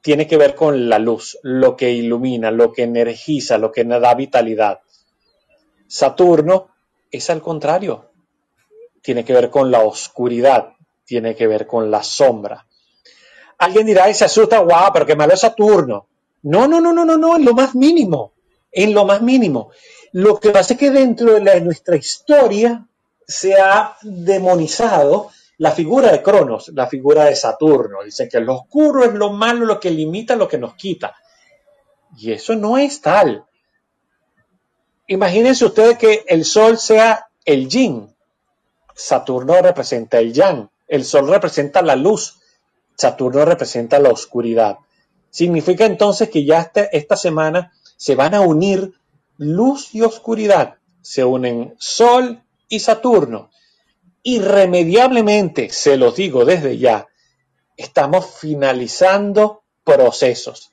tiene 0.00 0.26
que 0.26 0.38
ver 0.38 0.54
con 0.54 0.88
la 0.88 0.98
luz, 0.98 1.36
lo 1.42 1.76
que 1.76 1.90
ilumina, 1.92 2.50
lo 2.50 2.72
que 2.72 2.84
energiza, 2.84 3.58
lo 3.58 3.70
que 3.70 3.84
da 3.84 4.14
vitalidad. 4.14 4.80
Saturno 5.86 6.70
es 7.10 7.28
al 7.28 7.42
contrario, 7.42 8.13
tiene 9.04 9.22
que 9.22 9.34
ver 9.34 9.50
con 9.50 9.70
la 9.70 9.80
oscuridad, 9.80 10.72
tiene 11.04 11.36
que 11.36 11.46
ver 11.46 11.66
con 11.66 11.90
la 11.90 12.02
sombra. 12.02 12.66
Alguien 13.58 13.84
dirá 13.84 14.08
y 14.08 14.14
se 14.14 14.24
asusta, 14.24 14.60
guau, 14.60 14.94
pero 14.94 15.04
qué 15.04 15.14
malo 15.14 15.34
es 15.34 15.40
Saturno. 15.40 16.06
No, 16.44 16.66
no, 16.66 16.80
no, 16.80 16.90
no, 16.90 17.04
no, 17.04 17.18
no, 17.18 17.36
en 17.36 17.44
lo 17.44 17.52
más 17.52 17.74
mínimo, 17.74 18.32
en 18.72 18.94
lo 18.94 19.04
más 19.04 19.20
mínimo. 19.20 19.72
Lo 20.12 20.40
que 20.40 20.50
pasa 20.50 20.72
es 20.72 20.80
que 20.80 20.90
dentro 20.90 21.34
de, 21.34 21.60
nuestra 21.60 21.96
historia 21.96 22.86
se 23.28 23.60
ha 23.60 23.94
demonizado 24.00 25.30
la 25.58 25.72
figura 25.72 26.10
de 26.10 26.22
Cronos, 26.22 26.68
la 26.68 26.86
figura 26.86 27.26
de 27.26 27.36
Saturno. 27.36 28.02
Dicen 28.02 28.30
que 28.30 28.40
lo 28.40 28.54
oscuro 28.54 29.04
es 29.04 29.12
lo 29.12 29.34
malo, 29.34 29.66
lo 29.66 29.78
que 29.80 29.90
limita, 29.90 30.34
lo 30.34 30.48
que 30.48 30.56
nos 30.56 30.76
quita. 30.76 31.14
Y 32.16 32.32
eso 32.32 32.56
no 32.56 32.78
es 32.78 33.02
tal. 33.02 33.44
Imagínense 35.08 35.66
ustedes 35.66 35.98
que 35.98 36.24
el 36.26 36.46
Sol 36.46 36.78
sea 36.78 37.26
el 37.44 37.68
yin, 37.68 38.13
Saturno 38.94 39.60
representa 39.60 40.18
el 40.18 40.32
yang, 40.32 40.68
el 40.86 41.04
Sol 41.04 41.28
representa 41.28 41.82
la 41.82 41.96
luz, 41.96 42.38
Saturno 42.96 43.44
representa 43.44 43.98
la 43.98 44.10
oscuridad. 44.10 44.78
Significa 45.30 45.84
entonces 45.84 46.30
que 46.30 46.44
ya 46.44 46.60
este, 46.60 46.96
esta 46.96 47.16
semana 47.16 47.72
se 47.96 48.14
van 48.14 48.34
a 48.34 48.40
unir 48.40 48.92
luz 49.36 49.94
y 49.94 50.02
oscuridad, 50.02 50.76
se 51.02 51.24
unen 51.24 51.74
Sol 51.78 52.42
y 52.68 52.80
Saturno. 52.80 53.50
Irremediablemente, 54.22 55.70
se 55.70 55.96
los 55.96 56.16
digo 56.16 56.44
desde 56.44 56.78
ya, 56.78 57.08
estamos 57.76 58.26
finalizando 58.26 59.64
procesos, 59.82 60.70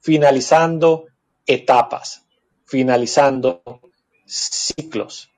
finalizando 0.00 1.06
etapas, 1.46 2.22
finalizando 2.64 3.62
ciclos. 4.26 5.30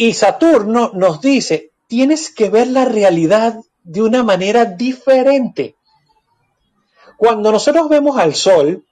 Y 0.00 0.14
Saturno 0.14 0.92
nos 0.94 1.20
dice, 1.20 1.72
tienes 1.86 2.34
que 2.34 2.48
ver 2.48 2.68
la 2.68 2.86
realidad 2.86 3.56
de 3.82 4.00
una 4.00 4.22
manera 4.22 4.64
diferente. 4.64 5.76
Cuando 7.18 7.52
nosotros 7.52 7.90
vemos 7.90 8.16
al 8.16 8.34
Sol, 8.34 8.86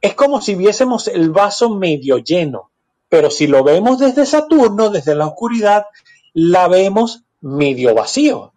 es 0.00 0.14
como 0.14 0.40
si 0.40 0.56
viésemos 0.56 1.06
el 1.06 1.30
vaso 1.30 1.70
medio 1.70 2.18
lleno, 2.18 2.72
pero 3.08 3.30
si 3.30 3.46
lo 3.46 3.62
vemos 3.62 4.00
desde 4.00 4.26
Saturno, 4.26 4.90
desde 4.90 5.14
la 5.14 5.28
oscuridad, 5.28 5.86
la 6.34 6.66
vemos 6.66 7.22
medio 7.40 7.94
vacío. 7.94 8.52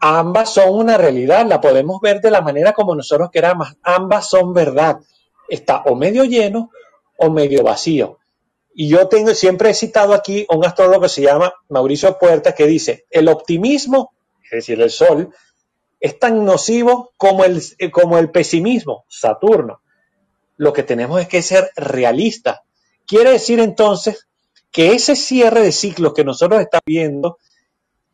Ambas 0.00 0.48
son 0.48 0.70
una 0.70 0.96
realidad, 0.96 1.44
la 1.46 1.60
podemos 1.60 2.00
ver 2.00 2.22
de 2.22 2.30
la 2.30 2.40
manera 2.40 2.72
como 2.72 2.94
nosotros 2.94 3.28
queramos, 3.30 3.76
ambas 3.82 4.30
son 4.30 4.54
verdad. 4.54 5.00
Está 5.46 5.82
o 5.82 5.94
medio 5.94 6.24
lleno 6.24 6.70
o 7.18 7.28
medio 7.28 7.62
vacío. 7.62 8.18
Y 8.74 8.88
yo 8.88 9.08
tengo, 9.08 9.34
siempre 9.34 9.70
he 9.70 9.74
citado 9.74 10.14
aquí 10.14 10.46
un 10.48 10.64
astrólogo 10.64 11.02
que 11.02 11.08
se 11.08 11.22
llama 11.22 11.52
Mauricio 11.68 12.18
Puerta, 12.18 12.54
que 12.54 12.66
dice, 12.66 13.06
el 13.10 13.28
optimismo, 13.28 14.12
es 14.44 14.50
decir, 14.50 14.80
el 14.80 14.90
Sol, 14.90 15.32
es 16.00 16.18
tan 16.18 16.44
nocivo 16.44 17.12
como 17.16 17.44
el, 17.44 17.62
como 17.92 18.18
el 18.18 18.30
pesimismo, 18.30 19.04
Saturno. 19.08 19.82
Lo 20.56 20.72
que 20.72 20.82
tenemos 20.82 21.20
es 21.20 21.28
que 21.28 21.42
ser 21.42 21.70
realistas. 21.76 22.60
Quiere 23.06 23.30
decir 23.30 23.60
entonces 23.60 24.26
que 24.70 24.92
ese 24.92 25.16
cierre 25.16 25.60
de 25.60 25.72
ciclos 25.72 26.14
que 26.14 26.24
nosotros 26.24 26.60
estamos 26.60 26.82
viendo, 26.86 27.38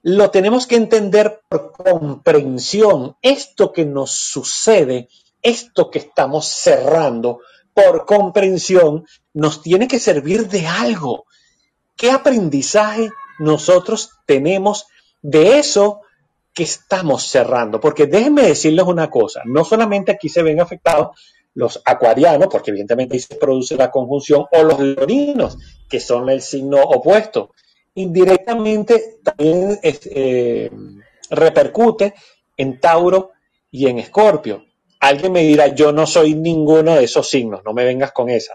lo 0.02 0.30
tenemos 0.30 0.66
que 0.66 0.76
entender 0.76 1.40
por 1.48 1.72
comprensión. 1.72 3.16
Esto 3.22 3.72
que 3.72 3.84
nos 3.84 4.10
sucede, 4.10 5.08
esto 5.40 5.90
que 5.90 6.00
estamos 6.00 6.46
cerrando, 6.46 7.40
por 7.78 8.06
comprensión, 8.06 9.06
nos 9.34 9.62
tiene 9.62 9.86
que 9.86 10.00
servir 10.00 10.48
de 10.48 10.66
algo. 10.66 11.26
¿Qué 11.96 12.10
aprendizaje 12.10 13.10
nosotros 13.38 14.10
tenemos 14.26 14.86
de 15.22 15.58
eso 15.60 16.00
que 16.52 16.64
estamos 16.64 17.22
cerrando? 17.28 17.78
Porque 17.78 18.06
déjenme 18.06 18.42
decirles 18.42 18.84
una 18.84 19.08
cosa, 19.08 19.42
no 19.44 19.64
solamente 19.64 20.10
aquí 20.10 20.28
se 20.28 20.42
ven 20.42 20.60
afectados 20.60 21.16
los 21.54 21.80
acuarianos, 21.84 22.48
porque 22.50 22.72
evidentemente 22.72 23.14
ahí 23.14 23.20
se 23.20 23.36
produce 23.36 23.76
la 23.76 23.92
conjunción, 23.92 24.46
o 24.50 24.62
los 24.64 24.80
leoninos, 24.80 25.56
que 25.88 26.00
son 26.00 26.28
el 26.30 26.42
signo 26.42 26.82
opuesto. 26.82 27.54
Indirectamente 27.94 29.18
también 29.22 29.78
eh, 29.82 30.70
repercute 31.30 32.14
en 32.56 32.80
Tauro 32.80 33.30
y 33.70 33.86
en 33.86 34.00
Escorpio. 34.00 34.67
Alguien 35.00 35.32
me 35.32 35.42
dirá, 35.42 35.68
yo 35.68 35.92
no 35.92 36.06
soy 36.06 36.34
ninguno 36.34 36.94
de 36.96 37.04
esos 37.04 37.28
signos, 37.28 37.62
no 37.64 37.72
me 37.72 37.84
vengas 37.84 38.12
con 38.12 38.28
esa. 38.28 38.54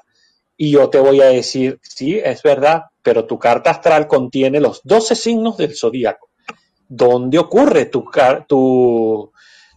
Y 0.58 0.71
yo 0.71 0.89
te 0.89 0.99
voy 0.99 1.21
a 1.21 1.25
decir, 1.25 1.79
sí, 1.82 2.19
es 2.23 2.43
verdad, 2.43 2.84
pero 3.01 3.25
tu 3.25 3.39
carta 3.39 3.71
astral 3.71 4.08
contiene 4.08 4.60
los 4.60 4.82
12 4.84 5.15
signos 5.15 5.58
del 5.58 5.75
zodíaco. 5.75 6.29
¿Dónde 6.88 7.39
ocurre 7.39 7.86
tu, 7.86 8.06
tu, 8.47 9.32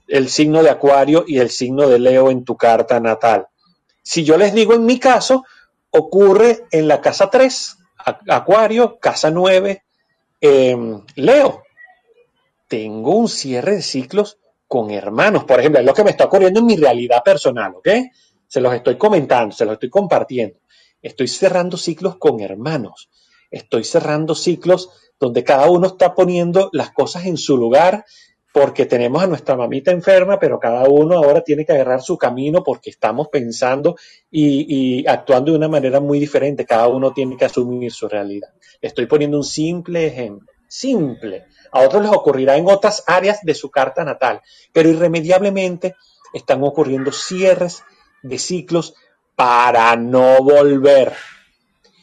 el 0.08 0.28
signo 0.28 0.62
de 0.62 0.70
Acuario 0.70 1.24
y 1.26 1.38
el 1.38 1.50
signo 1.50 1.88
de 1.88 1.98
Leo 1.98 2.30
en 2.30 2.44
tu 2.44 2.56
carta 2.56 3.00
natal? 3.00 3.46
Si 4.02 4.24
yo 4.24 4.36
les 4.36 4.52
digo 4.52 4.74
en 4.74 4.84
mi 4.84 4.98
caso, 4.98 5.44
ocurre 5.90 6.64
en 6.70 6.88
la 6.88 7.00
casa 7.00 7.30
3, 7.30 7.78
Acuario, 8.28 8.98
casa 8.98 9.30
9, 9.30 9.82
em, 10.40 11.02
Leo. 11.14 11.62
Tengo 12.68 13.16
un 13.16 13.28
cierre 13.28 13.76
de 13.76 13.82
ciclos 13.82 14.38
con 14.66 14.90
hermanos, 14.90 15.44
por 15.44 15.60
ejemplo, 15.60 15.80
es 15.80 15.86
lo 15.86 15.94
que 15.94 16.04
me 16.04 16.10
está 16.10 16.24
ocurriendo 16.24 16.60
en 16.60 16.66
mi 16.66 16.76
realidad 16.76 17.22
personal, 17.24 17.74
¿ok? 17.76 17.88
Se 18.46 18.60
los 18.60 18.74
estoy 18.74 18.96
comentando, 18.96 19.54
se 19.54 19.64
los 19.64 19.74
estoy 19.74 19.90
compartiendo. 19.90 20.58
Estoy 21.02 21.28
cerrando 21.28 21.76
ciclos 21.76 22.16
con 22.16 22.40
hermanos. 22.40 23.10
Estoy 23.50 23.84
cerrando 23.84 24.34
ciclos 24.34 24.90
donde 25.20 25.44
cada 25.44 25.70
uno 25.70 25.86
está 25.86 26.14
poniendo 26.14 26.68
las 26.72 26.90
cosas 26.90 27.26
en 27.26 27.36
su 27.36 27.56
lugar 27.56 28.04
porque 28.52 28.86
tenemos 28.86 29.22
a 29.22 29.26
nuestra 29.26 29.54
mamita 29.54 29.90
enferma, 29.90 30.38
pero 30.38 30.58
cada 30.58 30.88
uno 30.88 31.16
ahora 31.16 31.42
tiene 31.42 31.66
que 31.66 31.72
agarrar 31.72 32.00
su 32.00 32.16
camino 32.16 32.64
porque 32.64 32.88
estamos 32.88 33.28
pensando 33.28 33.96
y, 34.30 35.00
y, 35.00 35.06
actuando 35.06 35.52
de 35.52 35.58
una 35.58 35.68
manera 35.68 36.00
muy 36.00 36.18
diferente. 36.18 36.64
Cada 36.64 36.88
uno 36.88 37.12
tiene 37.12 37.36
que 37.36 37.44
asumir 37.44 37.92
su 37.92 38.08
realidad. 38.08 38.48
Estoy 38.80 39.04
poniendo 39.04 39.36
un 39.36 39.44
simple 39.44 40.06
ejemplo, 40.06 40.48
simple, 40.66 41.44
a 41.72 41.80
otros 41.80 42.02
les 42.02 42.12
ocurrirá 42.12 42.56
en 42.56 42.68
otras 42.68 43.04
áreas 43.06 43.40
de 43.42 43.54
su 43.54 43.70
carta 43.70 44.04
natal, 44.04 44.40
pero 44.72 44.88
irremediablemente 44.88 45.96
están 46.32 46.62
ocurriendo 46.62 47.12
cierres 47.12 47.82
de 48.22 48.38
ciclos 48.38 48.94
para 49.34 49.94
no 49.96 50.42
volver. 50.42 51.14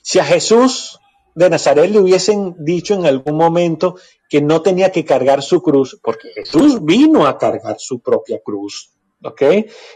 Si 0.01 0.19
a 0.19 0.25
Jesús 0.25 0.99
de 1.35 1.49
Nazaret 1.49 1.89
le 1.89 1.99
hubiesen 1.99 2.55
dicho 2.59 2.93
en 2.93 3.05
algún 3.05 3.35
momento 3.35 3.95
que 4.29 4.41
no 4.41 4.61
tenía 4.61 4.91
que 4.91 5.05
cargar 5.05 5.41
su 5.41 5.61
cruz, 5.61 5.99
porque 6.01 6.29
Jesús 6.33 6.83
vino 6.83 7.25
a 7.25 7.37
cargar 7.37 7.77
su 7.79 7.99
propia 7.99 8.39
cruz, 8.43 8.91
¿ok? 9.23 9.41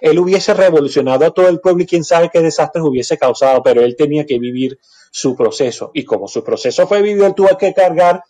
Él 0.02 0.20
hubiese 0.20 0.54
revolucionado 0.54 1.26
a 1.26 1.32
todo 1.32 1.48
el 1.48 1.60
pueblo 1.60 1.84
y 1.84 1.88
quién 1.88 2.04
sabe 2.04 2.30
qué 2.32 2.42
desastres 2.42 2.84
hubiese 2.84 3.18
causado, 3.18 3.62
pero 3.64 3.82
él 3.82 3.96
tenía 3.96 4.26
que 4.26 4.40
vivir 4.40 4.80
su 5.12 5.36
proceso. 5.36 5.92
Y 5.94 6.06
como 6.06 6.28
su 6.28 6.44
proceso 6.44 6.88
fue 6.88 7.02
vivido, 7.02 7.28
él 7.28 7.36
tuvo 7.36 7.58
que 7.58 7.74
cargar 7.74 8.24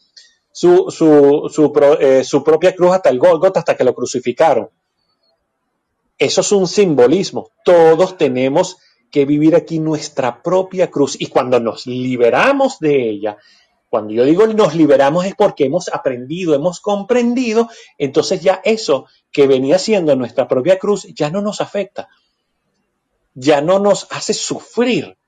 su, 0.57 0.89
su, 0.89 1.51
su, 1.53 1.71
eh, 1.99 2.23
su 2.23 2.43
propia 2.43 2.73
cruz 2.75 2.93
hasta 2.93 3.11
el 3.11 3.19
Golgotha, 3.19 3.59
hasta 3.59 3.77
que 3.77 3.83
lo 3.83 3.93
crucificaron. 3.93 4.69
Eso 6.17 6.41
es 6.41 6.51
un 6.51 6.67
simbolismo. 6.67 7.51
Todos 7.63 8.17
tenemos 8.17 8.77
que 9.11 9.25
vivir 9.25 9.55
aquí 9.55 9.77
nuestra 9.77 10.41
propia 10.41 10.89
cruz 10.89 11.15
y 11.21 11.27
cuando 11.27 11.59
nos 11.59 11.85
liberamos 11.85 12.79
de 12.79 13.07
ella, 13.07 13.37
cuando 13.87 14.13
yo 14.13 14.25
digo 14.25 14.47
nos 14.47 14.73
liberamos 14.73 15.27
es 15.27 15.35
porque 15.35 15.65
hemos 15.65 15.89
aprendido, 15.93 16.55
hemos 16.55 16.79
comprendido, 16.79 17.69
entonces 17.99 18.41
ya 18.41 18.59
eso 18.63 19.05
que 19.31 19.45
venía 19.45 19.77
siendo 19.77 20.15
nuestra 20.15 20.47
propia 20.47 20.79
cruz 20.79 21.05
ya 21.13 21.29
no 21.29 21.43
nos 21.43 21.61
afecta, 21.61 22.09
ya 23.35 23.61
no 23.61 23.77
nos 23.77 24.07
hace 24.09 24.33
sufrir. 24.33 25.19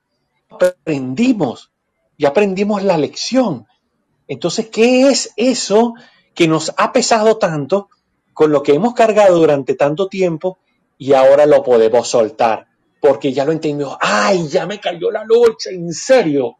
Aprendimos, 0.48 1.70
ya 2.18 2.30
aprendimos 2.30 2.82
la 2.82 2.98
lección. 2.98 3.68
Entonces, 4.30 4.68
¿qué 4.68 5.08
es 5.08 5.32
eso 5.36 5.94
que 6.34 6.48
nos 6.48 6.72
ha 6.78 6.92
pesado 6.92 7.36
tanto 7.36 7.90
con 8.32 8.50
lo 8.50 8.62
que 8.62 8.72
hemos 8.72 8.94
cargado 8.94 9.38
durante 9.38 9.74
tanto 9.74 10.08
tiempo 10.08 10.58
y 10.96 11.12
ahora 11.12 11.44
lo 11.44 11.62
podemos 11.62 12.08
soltar? 12.08 12.70
porque 13.00 13.32
ya 13.32 13.44
lo 13.44 13.52
entendió. 13.52 13.96
¡Ay, 14.00 14.46
ya 14.48 14.66
me 14.66 14.78
cayó 14.78 15.10
la 15.10 15.24
lucha! 15.24 15.70
En 15.70 15.92
serio, 15.92 16.58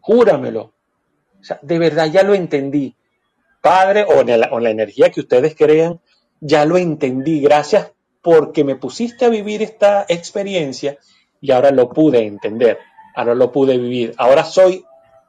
júramelo. 0.00 0.72
O 1.40 1.44
sea, 1.44 1.58
de 1.62 1.78
verdad 1.78 2.06
ya 2.12 2.22
lo 2.22 2.34
entendí. 2.34 2.94
Padre, 3.60 4.00
en 4.02 4.44
o 4.50 4.58
en 4.58 4.64
la 4.64 4.70
energía 4.70 5.10
que 5.10 5.20
ustedes 5.20 5.56
crean, 5.56 6.00
ya 6.40 6.64
lo 6.64 6.76
entendí. 6.76 7.40
Gracias 7.40 7.90
porque 8.22 8.64
me 8.64 8.76
pusiste 8.76 9.24
a 9.24 9.30
vivir 9.30 9.62
esta 9.62 10.04
experiencia 10.08 10.98
y 11.40 11.50
ahora 11.50 11.70
lo 11.70 11.88
pude 11.88 12.24
entender. 12.24 12.78
Ahora 13.14 13.34
lo 13.34 13.50
pude 13.50 13.78
vivir. 13.78 14.14
Ahora 14.18 14.44
soy 14.44 14.84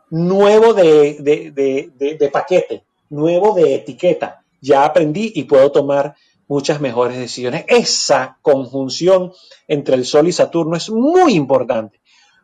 nuevo 0.10 0.74
de, 0.74 1.18
de, 1.20 2.18
de, 2.18 2.30
paquete, 2.30 2.84
nuevo 3.10 3.54
de 3.54 3.76
etiqueta. 3.76 4.44
Ya 4.62 4.84
aprendí 4.84 5.32
y 5.36 5.44
puedo 5.44 5.72
tomar 5.72 6.16
muchas 6.48 6.82
mejores 6.82 7.18
decisiones. 7.18 7.66
Esa 7.68 8.38
conjunción 8.42 9.34
entre 9.68 9.96
el 9.96 10.06
Sol 10.06 10.28
y 10.28 10.32
Saturno 10.32 10.76
es 10.76 10.90
muy 10.90 11.34
importante. 11.34 12.00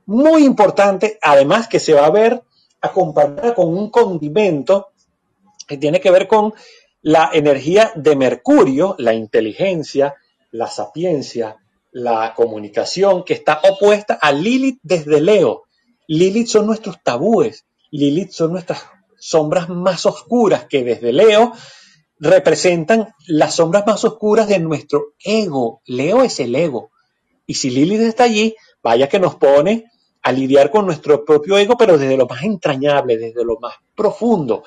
Muy 0.06 0.45
importante, 0.45 1.17
además 1.21 1.67
que 1.67 1.80
se 1.80 1.93
va 1.93 2.06
a 2.06 2.12
ver 2.12 2.43
acompañada 2.82 3.56
con 3.56 3.75
un 3.75 3.89
condimento 3.89 4.89
que 5.67 5.78
tiene 5.78 5.99
que 5.99 6.12
ver 6.12 6.28
con 6.28 6.54
la 7.01 7.30
energía 7.34 7.91
de 7.95 8.15
Mercurio, 8.15 8.95
la 8.99 9.13
inteligencia, 9.13 10.15
la 10.51 10.67
sapiencia, 10.67 11.58
la 11.91 12.34
comunicación, 12.36 13.23
que 13.23 13.34
está 13.34 13.62
opuesta 13.63 14.17
a 14.21 14.32
Lilith 14.32 14.80
desde 14.84 15.21
Leo. 15.21 15.64
Lilith 16.07 16.47
son 16.47 16.67
nuestros 16.67 17.01
tabúes, 17.03 17.65
Lilith 17.91 18.31
son 18.31 18.51
nuestras 18.51 18.83
sombras 19.17 19.69
más 19.69 20.05
oscuras 20.05 20.65
que 20.65 20.83
desde 20.83 21.13
Leo 21.13 21.53
representan 22.19 23.13
las 23.27 23.55
sombras 23.55 23.85
más 23.85 24.03
oscuras 24.05 24.47
de 24.47 24.59
nuestro 24.59 25.13
ego. 25.19 25.81
Leo 25.85 26.23
es 26.23 26.39
el 26.39 26.55
ego. 26.55 26.91
Y 27.45 27.55
si 27.55 27.69
Lilith 27.69 28.01
está 28.01 28.23
allí, 28.25 28.55
vaya 28.81 29.09
que 29.09 29.19
nos 29.19 29.35
pone 29.35 29.91
a 30.21 30.31
lidiar 30.31 30.71
con 30.71 30.85
nuestro 30.85 31.23
propio 31.23 31.57
ego, 31.57 31.77
pero 31.77 31.97
desde 31.97 32.17
lo 32.17 32.25
más 32.25 32.43
entrañable, 32.43 33.17
desde 33.17 33.43
lo 33.43 33.59
más 33.59 33.75
profundo. 33.95 34.63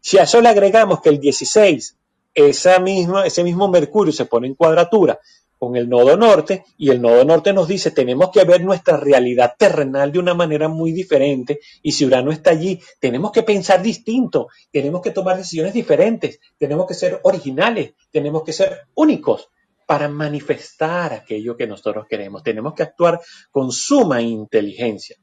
Si 0.00 0.18
a 0.18 0.24
eso 0.24 0.40
le 0.40 0.48
agregamos 0.48 1.00
que 1.00 1.08
el 1.08 1.18
16, 1.18 1.96
esa 2.34 2.78
misma, 2.80 3.26
ese 3.26 3.44
mismo 3.44 3.68
Mercurio 3.68 4.12
se 4.12 4.26
pone 4.26 4.46
en 4.46 4.54
cuadratura 4.54 5.18
con 5.64 5.76
el 5.76 5.88
nodo 5.88 6.14
norte 6.14 6.66
y 6.76 6.90
el 6.90 7.00
nodo 7.00 7.24
norte 7.24 7.54
nos 7.54 7.66
dice 7.66 7.90
tenemos 7.90 8.28
que 8.30 8.44
ver 8.44 8.62
nuestra 8.62 8.98
realidad 8.98 9.54
terrenal 9.58 10.12
de 10.12 10.18
una 10.18 10.34
manera 10.34 10.68
muy 10.68 10.92
diferente 10.92 11.60
y 11.82 11.92
si 11.92 12.04
Urano 12.04 12.30
está 12.30 12.50
allí 12.50 12.78
tenemos 13.00 13.32
que 13.32 13.42
pensar 13.42 13.80
distinto, 13.80 14.48
tenemos 14.70 15.00
que 15.00 15.10
tomar 15.10 15.38
decisiones 15.38 15.72
diferentes, 15.72 16.38
tenemos 16.58 16.86
que 16.86 16.92
ser 16.92 17.18
originales, 17.22 17.94
tenemos 18.10 18.42
que 18.42 18.52
ser 18.52 18.82
únicos 18.94 19.48
para 19.86 20.06
manifestar 20.06 21.14
aquello 21.14 21.56
que 21.56 21.66
nosotros 21.66 22.04
queremos, 22.10 22.42
tenemos 22.42 22.74
que 22.74 22.82
actuar 22.82 23.18
con 23.50 23.72
suma 23.72 24.20
inteligencia. 24.20 25.16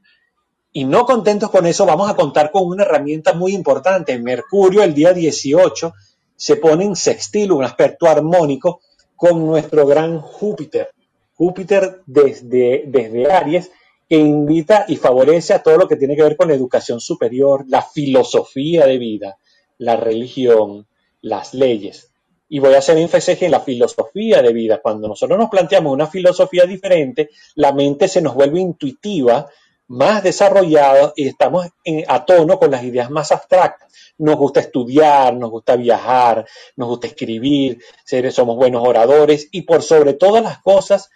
Y 0.72 0.86
no 0.86 1.06
contentos 1.06 1.52
con 1.52 1.68
eso, 1.68 1.86
vamos 1.86 2.10
a 2.10 2.16
contar 2.16 2.50
con 2.50 2.66
una 2.66 2.84
herramienta 2.84 3.34
muy 3.34 3.54
importante. 3.54 4.18
Mercurio, 4.18 4.84
el 4.84 4.94
día 4.94 5.14
18, 5.14 5.94
se 6.36 6.56
pone 6.56 6.86
en 6.86 6.96
sextil, 6.96 7.52
un 7.52 7.64
aspecto 7.64 8.08
armónico 8.08 8.82
con 9.22 9.46
nuestro 9.46 9.86
gran 9.86 10.20
Júpiter. 10.20 10.90
Júpiter 11.36 12.02
desde, 12.08 12.86
desde 12.88 13.32
Aries, 13.32 13.72
que 14.10 14.16
invita 14.16 14.86
y 14.88 14.96
favorece 14.96 15.54
a 15.54 15.62
todo 15.62 15.78
lo 15.78 15.88
que 15.88 15.96
tiene 15.96 16.16
que 16.16 16.24
ver 16.24 16.36
con 16.36 16.48
la 16.48 16.56
educación 16.56 17.00
superior, 17.00 17.64
la 17.68 17.84
filosofía 17.84 18.88
de 18.88 18.98
vida, 18.98 19.38
la 19.78 19.96
religión, 19.96 20.88
las 21.22 21.54
leyes. 21.54 22.12
Y 22.50 22.58
voy 22.58 22.74
a 22.74 22.80
hacer 22.80 22.98
énfasis 22.98 23.40
en 23.44 23.52
la 23.52 23.60
filosofía 23.60 24.42
de 24.42 24.54
vida. 24.54 24.82
Cuando 24.82 25.08
nosotros 25.08 25.38
nos 25.38 25.52
planteamos 25.52 25.94
una 25.94 26.08
filosofía 26.08 26.66
diferente, 26.66 27.30
la 27.54 27.74
mente 27.74 28.08
se 28.08 28.24
nos 28.24 28.34
vuelve 28.34 28.60
intuitiva, 28.60 29.48
más 29.92 30.24
desarrollada 30.24 31.12
y 31.18 31.28
estamos 31.28 31.68
en- 31.84 32.06
a 32.08 32.26
tono 32.26 32.58
con 32.58 32.72
las 32.72 32.84
ideas 32.84 33.10
más 33.10 33.32
abstractas. 33.32 33.92
Nos 34.18 34.38
gusta 34.38 34.62
estudiar, 34.62 35.34
nos 35.36 35.50
gusta 35.50 35.76
viajar, 35.76 36.46
nos 36.78 36.88
gusta 36.88 37.08
escribir, 37.08 37.84
somos 38.32 38.56
buenos 38.56 38.88
oradores 38.88 39.50
y 39.52 39.64
por 39.64 39.84
sobre 39.84 40.14
todas 40.14 40.42
las 40.44 40.60
cosas 40.60 41.10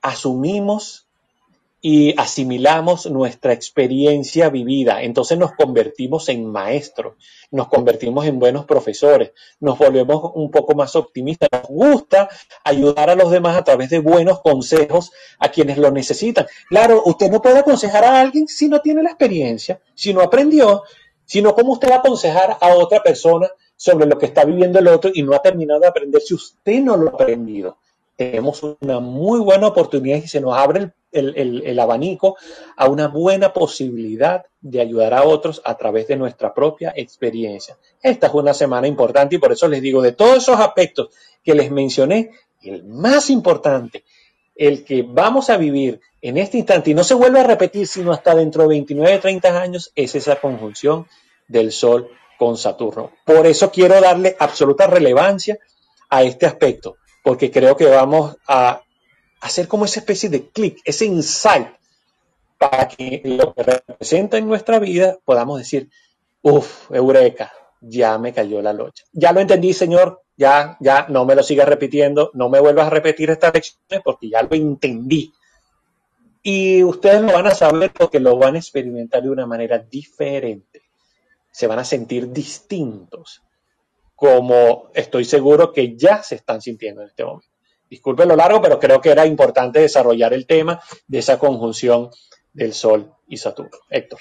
asumimos 0.00 1.08
y 1.84 2.14
asimilamos 2.16 3.10
nuestra 3.10 3.52
experiencia 3.52 4.48
vivida. 4.50 5.02
Entonces 5.02 5.36
nos 5.36 5.52
convertimos 5.52 6.28
en 6.28 6.46
maestros, 6.46 7.14
nos 7.50 7.66
convertimos 7.66 8.24
en 8.24 8.38
buenos 8.38 8.66
profesores, 8.66 9.32
nos 9.58 9.76
volvemos 9.78 10.30
un 10.36 10.52
poco 10.52 10.76
más 10.76 10.94
optimistas. 10.94 11.48
Nos 11.50 11.66
gusta 11.66 12.28
ayudar 12.62 13.10
a 13.10 13.16
los 13.16 13.32
demás 13.32 13.56
a 13.56 13.64
través 13.64 13.90
de 13.90 13.98
buenos 13.98 14.40
consejos 14.42 15.10
a 15.40 15.48
quienes 15.48 15.76
lo 15.76 15.90
necesitan. 15.90 16.46
Claro, 16.68 17.02
usted 17.04 17.28
no 17.32 17.42
puede 17.42 17.58
aconsejar 17.58 18.04
a 18.04 18.20
alguien 18.20 18.46
si 18.46 18.68
no 18.68 18.80
tiene 18.80 19.02
la 19.02 19.10
experiencia, 19.10 19.80
si 19.96 20.14
no 20.14 20.20
aprendió, 20.20 20.84
sino 21.24 21.52
cómo 21.52 21.72
usted 21.72 21.90
va 21.90 21.96
a 21.96 21.98
aconsejar 21.98 22.58
a 22.60 22.76
otra 22.76 23.02
persona 23.02 23.48
sobre 23.74 24.06
lo 24.06 24.16
que 24.18 24.26
está 24.26 24.44
viviendo 24.44 24.78
el 24.78 24.86
otro 24.86 25.10
y 25.12 25.24
no 25.24 25.34
ha 25.34 25.42
terminado 25.42 25.80
de 25.80 25.88
aprender 25.88 26.22
si 26.22 26.34
usted 26.34 26.80
no 26.80 26.96
lo 26.96 27.10
ha 27.10 27.14
aprendido. 27.14 27.78
Tenemos 28.14 28.62
una 28.62 29.00
muy 29.00 29.40
buena 29.40 29.66
oportunidad 29.66 30.18
y 30.18 30.28
se 30.28 30.40
nos 30.40 30.54
abre 30.56 30.78
el, 30.78 30.92
el- 31.12 31.34
el- 31.36 31.62
el 31.64 31.78
abanico 31.78 32.36
a 32.76 32.88
una 32.88 33.08
buena 33.08 33.52
posibilidad 33.52 34.44
de 34.60 34.80
ayudar 34.80 35.14
a 35.14 35.24
otros 35.24 35.60
a 35.64 35.76
través 35.76 36.08
de 36.08 36.16
nuestra 36.16 36.52
propia 36.54 36.92
experiencia. 36.96 37.76
Esta 38.02 38.26
es 38.28 38.34
una 38.34 38.54
semana 38.54 38.86
importante 38.86 39.36
y 39.36 39.38
por 39.38 39.52
eso 39.52 39.68
les 39.68 39.82
digo, 39.82 40.02
de 40.02 40.12
todos 40.12 40.38
esos 40.38 40.58
aspectos 40.58 41.08
que 41.44 41.54
les 41.54 41.70
mencioné, 41.70 42.30
el 42.62 42.84
más 42.84 43.30
importante, 43.30 44.04
el 44.54 44.84
que 44.84 45.02
vamos 45.02 45.50
a 45.50 45.56
vivir 45.56 46.00
en 46.20 46.38
este 46.38 46.58
instante 46.58 46.90
y 46.90 46.94
no 46.94 47.02
se 47.04 47.14
vuelve 47.14 47.40
a 47.40 47.44
repetir 47.44 47.86
sino 47.86 48.12
hasta 48.12 48.34
dentro 48.34 48.62
de 48.62 48.68
29, 48.68 49.18
30 49.18 49.60
años, 49.60 49.90
es 49.96 50.14
esa 50.14 50.36
conjunción 50.36 51.06
del 51.48 51.72
Sol 51.72 52.08
con 52.38 52.56
Saturno. 52.56 53.10
Por 53.24 53.46
eso 53.46 53.70
quiero 53.72 54.00
darle 54.00 54.36
absoluta 54.38 54.86
relevancia 54.86 55.58
a 56.08 56.22
este 56.22 56.46
aspecto, 56.46 56.96
porque 57.24 57.50
creo 57.50 57.76
que 57.76 57.86
vamos 57.86 58.36
a 58.46 58.82
hacer 59.42 59.68
como 59.68 59.84
esa 59.84 60.00
especie 60.00 60.28
de 60.28 60.48
clic, 60.48 60.80
ese 60.84 61.04
insight, 61.04 61.68
para 62.58 62.86
que 62.88 63.20
lo 63.24 63.52
que 63.52 63.64
representa 63.64 64.38
en 64.38 64.46
nuestra 64.46 64.78
vida 64.78 65.18
podamos 65.24 65.58
decir, 65.58 65.90
uff, 66.42 66.90
eureka, 66.92 67.52
ya 67.80 68.18
me 68.18 68.32
cayó 68.32 68.62
la 68.62 68.72
locha. 68.72 69.04
Ya 69.12 69.32
lo 69.32 69.40
entendí, 69.40 69.72
señor, 69.72 70.22
ya, 70.36 70.76
ya, 70.80 71.06
no 71.08 71.24
me 71.24 71.34
lo 71.34 71.42
sigas 71.42 71.68
repitiendo, 71.68 72.30
no 72.34 72.48
me 72.48 72.60
vuelvas 72.60 72.86
a 72.86 72.90
repetir 72.90 73.30
estas 73.30 73.52
lecciones 73.52 74.00
porque 74.04 74.30
ya 74.30 74.42
lo 74.42 74.54
entendí. 74.54 75.32
Y 76.44 76.84
ustedes 76.84 77.22
lo 77.22 77.32
van 77.32 77.48
a 77.48 77.54
saber 77.54 77.92
porque 77.92 78.20
lo 78.20 78.36
van 78.36 78.54
a 78.54 78.58
experimentar 78.58 79.22
de 79.22 79.30
una 79.30 79.46
manera 79.46 79.78
diferente. 79.78 80.82
Se 81.50 81.66
van 81.66 81.80
a 81.80 81.84
sentir 81.84 82.30
distintos, 82.30 83.42
como 84.14 84.90
estoy 84.94 85.24
seguro 85.24 85.72
que 85.72 85.96
ya 85.96 86.22
se 86.22 86.36
están 86.36 86.60
sintiendo 86.60 87.02
en 87.02 87.08
este 87.08 87.24
momento. 87.24 87.51
Disculpen 87.92 88.26
lo 88.26 88.36
largo, 88.36 88.62
pero 88.62 88.80
creo 88.80 89.02
que 89.02 89.10
era 89.10 89.26
importante 89.26 89.80
desarrollar 89.80 90.32
el 90.32 90.46
tema 90.46 90.80
de 91.06 91.18
esa 91.18 91.38
conjunción 91.38 92.08
del 92.54 92.72
Sol 92.72 93.12
y 93.28 93.36
Saturno. 93.36 93.76
Héctor. 93.90 94.18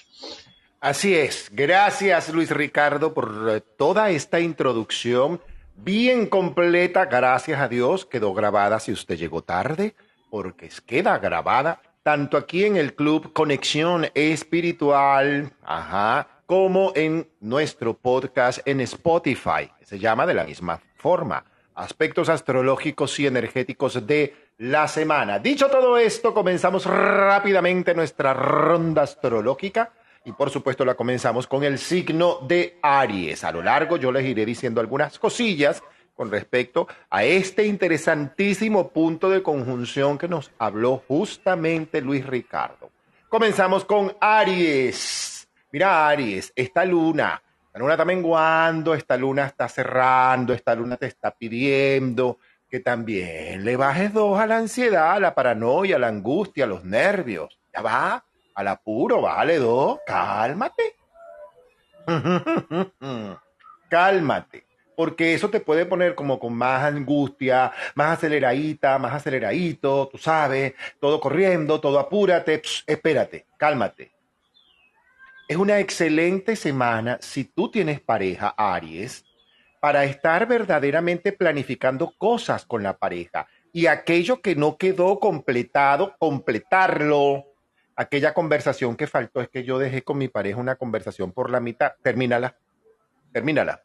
Así 0.82 1.16
es. 1.16 1.48
Gracias, 1.54 2.28
Luis 2.34 2.50
Ricardo, 2.50 3.14
por 3.14 3.48
eh, 3.50 3.62
toda 3.78 4.10
esta 4.10 4.42
introducción 4.42 5.40
bien 5.78 6.26
completa. 6.26 7.06
Gracias 7.06 7.62
a 7.62 7.70
Dios. 7.70 8.06
Quedó 8.06 8.34
grabada 8.34 8.78
si 8.82 8.92
usted 8.92 9.16
llegó 9.16 9.42
tarde, 9.42 9.96
porque 10.30 10.70
queda 10.86 11.18
grabada 11.20 11.82
tanto 12.04 12.36
aquí 12.36 12.66
en 12.66 12.76
el 12.76 12.94
club 12.94 13.32
Conexión 13.32 14.06
Espiritual, 14.16 15.54
ajá, 15.64 16.28
como 16.46 16.92
en 16.94 17.26
nuestro 17.40 17.94
podcast 17.94 18.68
en 18.68 18.82
Spotify, 18.82 19.72
se 19.82 19.98
llama 19.98 20.26
de 20.26 20.34
la 20.34 20.44
misma 20.44 20.82
forma. 20.98 21.46
Aspectos 21.76 22.30
astrológicos 22.30 23.20
y 23.20 23.28
energéticos 23.28 24.06
de 24.06 24.36
la 24.58 24.88
semana. 24.88 25.40
Dicho 25.40 25.68
todo 25.70 25.98
esto, 25.98 26.34
comenzamos 26.34 26.86
rápidamente 26.86 27.96
nuestra 27.96 28.34
ronda 28.34 29.04
astrológica 29.04 29.92
y 30.26 30.34
por 30.34 30.50
supuesto 30.50 30.86
la 30.86 30.96
comenzamos 30.96 31.48
con 31.48 31.64
el 31.64 31.80
signo 31.80 32.40
de 32.48 32.78
Aries. 32.82 33.44
A 33.44 33.52
lo 33.52 33.64
largo 33.64 33.98
yo 33.98 34.12
les 34.12 34.26
iré 34.26 34.46
diciendo 34.46 34.82
algunas 34.82 35.18
cosillas 35.18 35.82
con 36.16 36.30
respecto 36.30 36.88
a 37.10 37.24
este 37.24 37.66
interesantísimo 37.66 38.90
punto 38.90 39.30
de 39.30 39.42
conjunción 39.42 40.18
que 40.18 40.28
nos 40.28 40.52
habló 40.60 41.04
justamente 41.08 42.02
Luis 42.02 42.26
Ricardo. 42.26 42.92
Comenzamos 43.30 43.86
con 43.86 44.16
Aries. 44.20 45.48
Mira, 45.72 46.08
Aries, 46.10 46.52
esta 46.56 46.86
luna, 46.86 47.42
la 47.74 47.80
luna 47.80 47.94
está 47.94 48.06
menguando, 48.06 48.94
esta 48.94 49.16
luna 49.18 49.46
está 49.46 49.68
cerrando, 49.70 50.54
esta 50.54 50.76
luna 50.76 50.98
te 50.98 51.06
está 51.06 51.32
pidiendo 51.32 52.38
que 52.72 52.80
también 52.80 53.66
le 53.66 53.76
bajes 53.76 54.14
dos 54.14 54.40
a 54.40 54.48
la 54.48 54.58
ansiedad, 54.58 55.12
a 55.12 55.20
la 55.20 55.36
paranoia, 55.36 55.98
a 55.98 56.00
la 56.00 56.08
angustia, 56.08 56.64
a 56.64 56.68
los 56.68 56.86
nervios. 56.86 57.60
Ya 57.74 57.82
va, 57.82 58.24
al 58.56 58.68
apuro, 58.70 59.22
bájale 59.22 59.58
dos, 59.60 60.00
cálmate. 60.08 60.96
cálmate, 63.90 64.66
porque 64.96 65.34
eso 65.34 65.50
te 65.50 65.60
puede 65.60 65.86
poner 65.86 66.16
como 66.16 66.40
con 66.40 66.54
más 66.54 66.84
angustia, 66.86 67.74
más 67.94 68.18
aceleradita, 68.18 68.98
más 68.98 69.14
aceleradito, 69.14 70.08
tú 70.10 70.18
sabes, 70.18 70.74
todo 71.02 71.20
corriendo, 71.20 71.82
todo 71.82 72.00
apúrate, 72.00 72.62
espérate, 72.88 73.46
cálmate. 73.58 74.12
Es 75.52 75.58
una 75.58 75.80
excelente 75.80 76.56
semana 76.56 77.18
si 77.20 77.44
tú 77.44 77.70
tienes 77.70 78.00
pareja, 78.00 78.56
Aries, 78.56 79.26
para 79.82 80.06
estar 80.06 80.48
verdaderamente 80.48 81.34
planificando 81.34 82.14
cosas 82.18 82.66
con 82.66 82.84
la 82.84 82.96
pareja 82.96 83.48
y 83.74 83.88
aquello 83.88 84.42
que 84.42 84.56
no 84.56 84.78
quedó 84.78 85.20
completado, 85.20 86.16
completarlo. 86.18 87.48
Aquella 87.98 88.34
conversación 88.34 88.96
que 88.96 89.08
faltó 89.08 89.42
es 89.42 89.50
que 89.50 89.66
yo 89.66 89.78
dejé 89.78 90.04
con 90.04 90.18
mi 90.18 90.30
pareja 90.30 90.58
una 90.58 90.78
conversación 90.78 91.34
por 91.34 91.50
la 91.50 91.60
mitad. 91.60 91.96
Termínala, 92.02 92.56
termínala, 93.34 93.84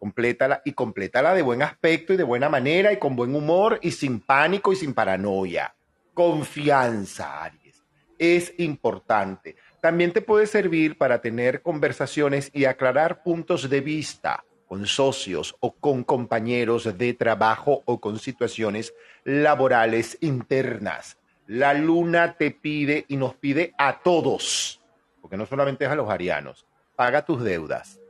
complétala 0.00 0.60
y 0.64 0.72
complétala 0.72 1.34
de 1.34 1.42
buen 1.42 1.62
aspecto 1.62 2.14
y 2.14 2.16
de 2.16 2.24
buena 2.24 2.48
manera 2.48 2.92
y 2.92 2.96
con 2.96 3.14
buen 3.14 3.32
humor 3.32 3.78
y 3.80 3.92
sin 3.92 4.18
pánico 4.18 4.72
y 4.72 4.76
sin 4.76 4.92
paranoia. 4.92 5.72
Confianza, 6.14 7.44
Aries. 7.44 7.84
Es 8.18 8.54
importante. 8.58 9.54
También 9.86 10.10
te 10.10 10.20
puede 10.20 10.48
servir 10.48 10.98
para 10.98 11.20
tener 11.20 11.62
conversaciones 11.62 12.50
y 12.52 12.64
aclarar 12.64 13.22
puntos 13.22 13.70
de 13.70 13.80
vista 13.80 14.42
con 14.66 14.84
socios 14.84 15.54
o 15.60 15.76
con 15.76 16.02
compañeros 16.02 16.98
de 16.98 17.14
trabajo 17.14 17.84
o 17.84 18.00
con 18.00 18.18
situaciones 18.18 18.92
laborales 19.22 20.18
internas. 20.20 21.18
La 21.46 21.72
luna 21.72 22.36
te 22.36 22.50
pide 22.50 23.04
y 23.06 23.16
nos 23.16 23.36
pide 23.36 23.74
a 23.78 24.00
todos, 24.00 24.80
porque 25.22 25.36
no 25.36 25.46
solamente 25.46 25.84
es 25.84 25.90
a 25.92 25.94
los 25.94 26.10
arianos, 26.10 26.66
paga 26.96 27.24
tus 27.24 27.44
deudas, 27.44 28.00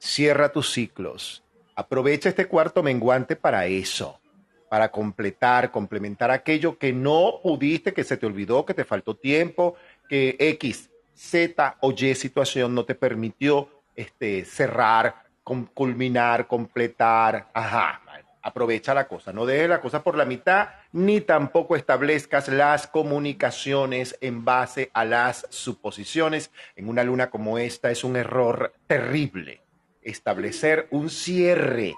cierra 0.00 0.50
tus 0.50 0.72
ciclos, 0.72 1.44
aprovecha 1.76 2.28
este 2.28 2.48
cuarto 2.48 2.82
menguante 2.82 3.36
para 3.36 3.66
eso, 3.66 4.18
para 4.68 4.90
completar, 4.90 5.70
complementar 5.70 6.32
aquello 6.32 6.76
que 6.76 6.92
no 6.92 7.38
pudiste, 7.40 7.94
que 7.94 8.02
se 8.02 8.16
te 8.16 8.26
olvidó, 8.26 8.66
que 8.66 8.74
te 8.74 8.84
faltó 8.84 9.14
tiempo, 9.14 9.76
que 10.08 10.36
X, 10.38 10.90
Z 11.14 11.76
o 11.80 11.92
Y 11.92 12.14
situación 12.14 12.74
no 12.74 12.84
te 12.84 12.94
permitió 12.94 13.68
este, 13.96 14.44
cerrar, 14.44 15.24
culminar, 15.42 16.46
completar. 16.46 17.48
Ajá, 17.54 18.00
aprovecha 18.42 18.92
la 18.92 19.08
cosa, 19.08 19.32
no 19.32 19.46
dejes 19.46 19.68
la 19.68 19.80
cosa 19.80 20.02
por 20.02 20.16
la 20.16 20.26
mitad, 20.26 20.68
ni 20.92 21.22
tampoco 21.22 21.76
establezcas 21.76 22.48
las 22.48 22.86
comunicaciones 22.86 24.18
en 24.20 24.44
base 24.44 24.90
a 24.92 25.04
las 25.04 25.46
suposiciones. 25.48 26.50
En 26.76 26.88
una 26.88 27.04
luna 27.04 27.30
como 27.30 27.58
esta 27.58 27.90
es 27.90 28.04
un 28.04 28.16
error 28.16 28.74
terrible 28.86 29.62
establecer 30.02 30.88
un 30.90 31.08
cierre 31.08 31.94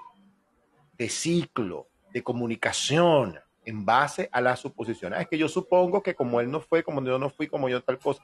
de 0.97 1.09
ciclo, 1.09 1.89
de 2.13 2.23
comunicación 2.23 3.39
en 3.67 3.85
base 3.85 4.29
a 4.31 4.39
las 4.39 4.61
suposiciones. 4.61 5.19
Es 5.19 5.27
que 5.27 5.37
yo 5.37 5.49
supongo 5.49 6.01
que 6.01 6.15
como 6.15 6.39
él 6.39 6.49
no 6.49 6.61
fue, 6.61 6.83
como 6.83 7.03
yo 7.03 7.19
no 7.19 7.29
fui, 7.29 7.47
como 7.47 7.67
yo 7.67 7.83
tal 7.83 7.99
cosa. 7.99 8.23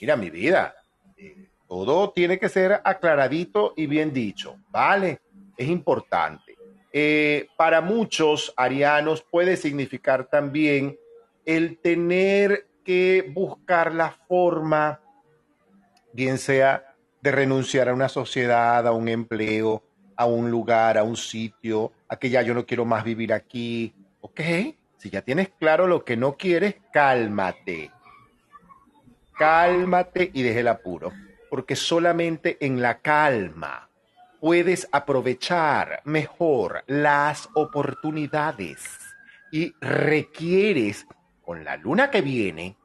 Mira, 0.00 0.16
mi 0.16 0.30
vida, 0.30 0.76
eh, 1.16 1.48
todo 1.68 2.10
tiene 2.10 2.38
que 2.38 2.48
ser 2.48 2.80
aclaradito 2.84 3.74
y 3.76 3.88
bien 3.88 4.12
dicho, 4.12 4.56
¿vale? 4.70 5.20
Es 5.56 5.68
importante. 5.68 6.56
Eh, 6.92 7.48
para 7.56 7.80
muchos 7.80 8.54
arianos 8.56 9.26
puede 9.28 9.56
significar 9.56 10.28
también 10.28 10.96
el 11.44 11.78
tener 11.78 12.68
que 12.84 13.28
buscar 13.34 13.92
la 13.92 14.12
forma, 14.28 15.00
bien 16.12 16.38
sea 16.38 16.94
de 17.20 17.32
renunciar 17.32 17.88
a 17.88 17.94
una 17.94 18.08
sociedad, 18.08 18.86
a 18.86 18.92
un 18.92 19.08
empleo, 19.08 19.82
a 20.14 20.26
un 20.26 20.48
lugar, 20.48 20.96
a 20.96 21.02
un 21.02 21.16
sitio, 21.16 21.90
a 22.08 22.16
que 22.16 22.30
ya 22.30 22.42
yo 22.42 22.54
no 22.54 22.64
quiero 22.64 22.84
más 22.84 23.02
vivir 23.02 23.32
aquí. 23.32 23.92
Ok, 24.28 24.40
si 24.96 25.08
ya 25.08 25.22
tienes 25.22 25.50
claro 25.50 25.86
lo 25.86 26.04
que 26.04 26.16
no 26.16 26.36
quieres, 26.36 26.74
cálmate. 26.92 27.92
Cálmate 29.38 30.32
y 30.34 30.42
deje 30.42 30.60
el 30.60 30.68
apuro, 30.68 31.12
porque 31.48 31.76
solamente 31.76 32.56
en 32.58 32.82
la 32.82 32.98
calma 32.98 33.88
puedes 34.40 34.88
aprovechar 34.90 36.00
mejor 36.02 36.82
las 36.88 37.48
oportunidades 37.54 38.98
y 39.52 39.72
requieres, 39.80 41.06
con 41.44 41.62
la 41.62 41.76
luna 41.76 42.10
que 42.10 42.20
viene, 42.20 42.76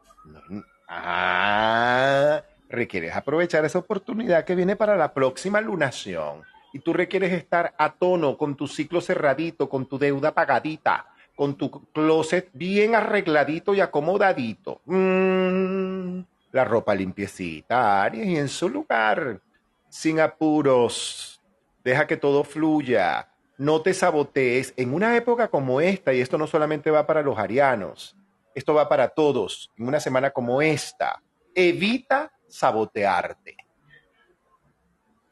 ah, 0.88 2.44
requieres 2.70 3.16
aprovechar 3.16 3.66
esa 3.66 3.80
oportunidad 3.80 4.46
que 4.46 4.54
viene 4.54 4.76
para 4.76 4.96
la 4.96 5.12
próxima 5.12 5.60
lunación. 5.60 6.44
Y 6.72 6.80
tú 6.80 6.94
requieres 6.94 7.34
estar 7.34 7.74
a 7.80 7.94
tono 7.94 8.38
con 8.38 8.56
tu 8.56 8.68
ciclo 8.68 9.02
cerradito, 9.02 9.68
con 9.68 9.88
tu 9.88 9.98
deuda 9.98 10.34
pagadita, 10.34 11.08
con 11.42 11.56
tu 11.56 11.72
closet 11.92 12.52
bien 12.54 12.94
arregladito 12.94 13.74
y 13.74 13.80
acomodadito. 13.80 14.80
Mm, 14.86 16.20
la 16.52 16.64
ropa 16.64 16.94
limpiecita, 16.94 18.04
Aries, 18.04 18.28
y 18.28 18.38
en 18.38 18.48
su 18.48 18.70
lugar, 18.70 19.42
sin 19.90 20.20
apuros. 20.20 21.42
Deja 21.84 22.06
que 22.06 22.16
todo 22.16 22.44
fluya. 22.44 23.28
No 23.58 23.82
te 23.82 23.96
sabotees 23.96 24.76
en 24.78 24.94
una 24.94 25.18
época 25.18 25.48
como 25.48 25.82
esta, 25.82 26.14
y 26.14 26.22
esto 26.22 26.38
no 26.38 26.46
solamente 26.46 26.92
va 26.92 27.08
para 27.08 27.24
los 27.24 27.40
arianos, 27.40 28.16
esto 28.54 28.76
va 28.76 28.88
para 28.88 29.08
todos. 29.08 29.72
En 29.80 29.88
una 29.88 30.00
semana 30.00 30.30
como 30.30 30.62
esta, 30.62 31.24
evita 31.56 32.32
sabotearte. 32.48 33.58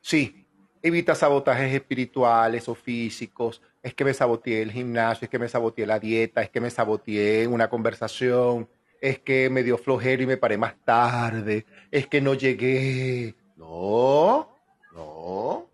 Sí, 0.01 0.47
evita 0.81 1.13
sabotajes 1.13 1.71
espirituales 1.71 2.67
o 2.67 2.73
físicos. 2.73 3.61
Es 3.81 3.93
que 3.93 4.03
me 4.03 4.13
saboteé 4.13 4.61
el 4.61 4.71
gimnasio, 4.71 5.25
es 5.25 5.29
que 5.29 5.39
me 5.39 5.47
saboteé 5.47 5.85
la 5.85 5.99
dieta, 5.99 6.41
es 6.41 6.49
que 6.49 6.59
me 6.59 6.69
saboteé 6.69 7.47
una 7.47 7.69
conversación, 7.69 8.67
es 9.01 9.19
que 9.19 9.49
me 9.49 9.63
dio 9.63 9.77
flojero 9.77 10.23
y 10.23 10.27
me 10.27 10.37
paré 10.37 10.57
más 10.57 10.75
tarde, 10.83 11.65
es 11.91 12.07
que 12.07 12.21
no 12.21 12.33
llegué. 12.33 13.35
No, 13.55 14.49
no, 14.93 15.69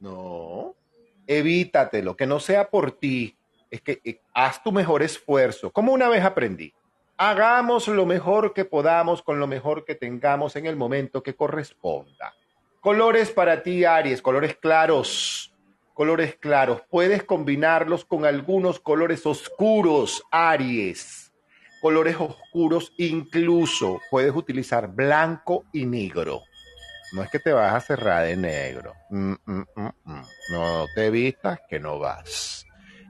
no. 0.00 0.74
Evítatelo, 1.26 2.16
que 2.16 2.26
no 2.26 2.40
sea 2.40 2.68
por 2.68 2.92
ti. 2.92 3.36
Es 3.70 3.80
que 3.82 4.00
eh, 4.04 4.20
haz 4.34 4.62
tu 4.62 4.72
mejor 4.72 5.02
esfuerzo. 5.02 5.70
Como 5.70 5.92
una 5.92 6.08
vez 6.08 6.24
aprendí, 6.24 6.74
hagamos 7.16 7.86
lo 7.86 8.06
mejor 8.06 8.52
que 8.52 8.64
podamos 8.64 9.22
con 9.22 9.38
lo 9.38 9.46
mejor 9.46 9.84
que 9.84 9.94
tengamos 9.94 10.56
en 10.56 10.66
el 10.66 10.74
momento 10.74 11.22
que 11.22 11.36
corresponda. 11.36 12.34
Colores 12.80 13.30
para 13.30 13.62
ti, 13.62 13.84
Aries, 13.84 14.22
colores 14.22 14.56
claros. 14.56 15.49
Colores 16.00 16.36
claros. 16.36 16.80
Puedes 16.88 17.24
combinarlos 17.24 18.06
con 18.06 18.24
algunos 18.24 18.80
colores 18.80 19.26
oscuros, 19.26 20.22
Aries. 20.30 21.30
Colores 21.82 22.16
oscuros 22.18 22.94
incluso 22.96 24.00
puedes 24.10 24.34
utilizar 24.34 24.88
blanco 24.88 25.66
y 25.74 25.84
negro. 25.84 26.40
No 27.12 27.22
es 27.22 27.28
que 27.28 27.38
te 27.38 27.52
vas 27.52 27.74
a 27.74 27.80
cerrar 27.80 28.24
de 28.24 28.34
negro. 28.34 28.94
Mm, 29.10 29.34
mm, 29.44 29.62
mm. 29.76 30.22
No 30.52 30.86
te 30.94 31.10
vistas 31.10 31.60
que 31.68 31.78
no 31.78 31.98
vas. 31.98 32.64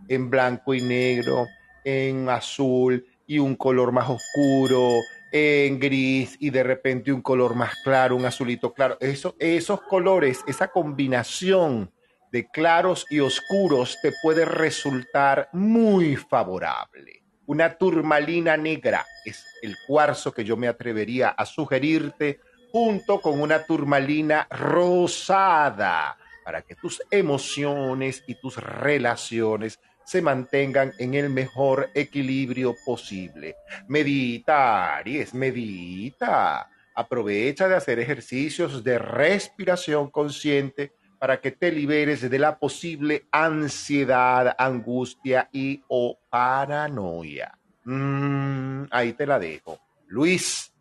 En 0.09 0.29
blanco 0.29 0.74
y 0.74 0.81
negro, 0.81 1.46
en 1.85 2.29
azul 2.29 3.07
y 3.24 3.38
un 3.38 3.55
color 3.55 3.92
más 3.92 4.11
oscuro, 4.11 4.98
en 5.31 5.79
gris 5.79 6.37
y 6.40 6.50
de 6.50 6.64
repente 6.64 7.12
un 7.12 7.22
color 7.22 7.55
más 7.55 7.72
claro, 7.85 8.16
un 8.16 8.26
azulito 8.26 8.74
claro. 8.74 8.96
Eso, 8.98 9.37
esos 9.38 9.81
colores, 9.83 10.40
esa 10.48 10.66
combinación 10.66 11.92
de 12.31 12.49
claros 12.49 13.07
y 13.11 13.21
oscuros 13.21 13.99
te 14.03 14.12
puede 14.23 14.45
resultar 14.45 15.49
muy 15.53 16.16
favorable. 16.16 17.23
Una 17.47 17.77
turmalina 17.77 18.57
negra 18.57 19.05
es 19.25 19.45
el 19.62 19.77
cuarzo 19.87 20.33
que 20.33 20.45
yo 20.45 20.57
me 20.57 20.69
atrevería 20.69 21.31
a 21.31 21.45
sugerirte 21.45 22.40
junto 22.71 23.21
con 23.21 23.40
una 23.40 23.64
turmalina 23.64 24.47
rosada 24.51 26.16
para 26.45 26.62
que 26.62 26.77
tus 26.77 27.03
emociones 27.11 28.23
y 28.27 28.37
tus 28.37 28.57
relaciones 28.57 29.81
se 30.05 30.23
mantengan 30.23 30.93
en 30.99 31.14
el 31.14 31.31
mejor 31.31 31.90
equilibrio 31.95 32.75
posible. 32.85 33.57
Medita, 33.88 34.97
Aries, 34.97 35.35
medita. 35.35 36.69
Aprovecha 36.95 37.69
de 37.69 37.77
hacer 37.77 37.99
ejercicios 37.99 38.83
de 38.83 38.99
respiración 38.99 40.11
consciente 40.11 40.93
para 41.21 41.39
que 41.39 41.51
te 41.51 41.71
liberes 41.71 42.29
de 42.31 42.39
la 42.39 42.59
posible 42.59 43.27
ansiedad, 43.31 44.57
angustia 44.57 45.51
y 45.53 45.83
o 45.89 46.19
paranoia. 46.31 47.59
Mm, 47.85 48.85
ahí 48.91 49.13
te 49.13 49.27
la 49.27 49.39
dejo. 49.39 49.79
Luis, 50.07 50.73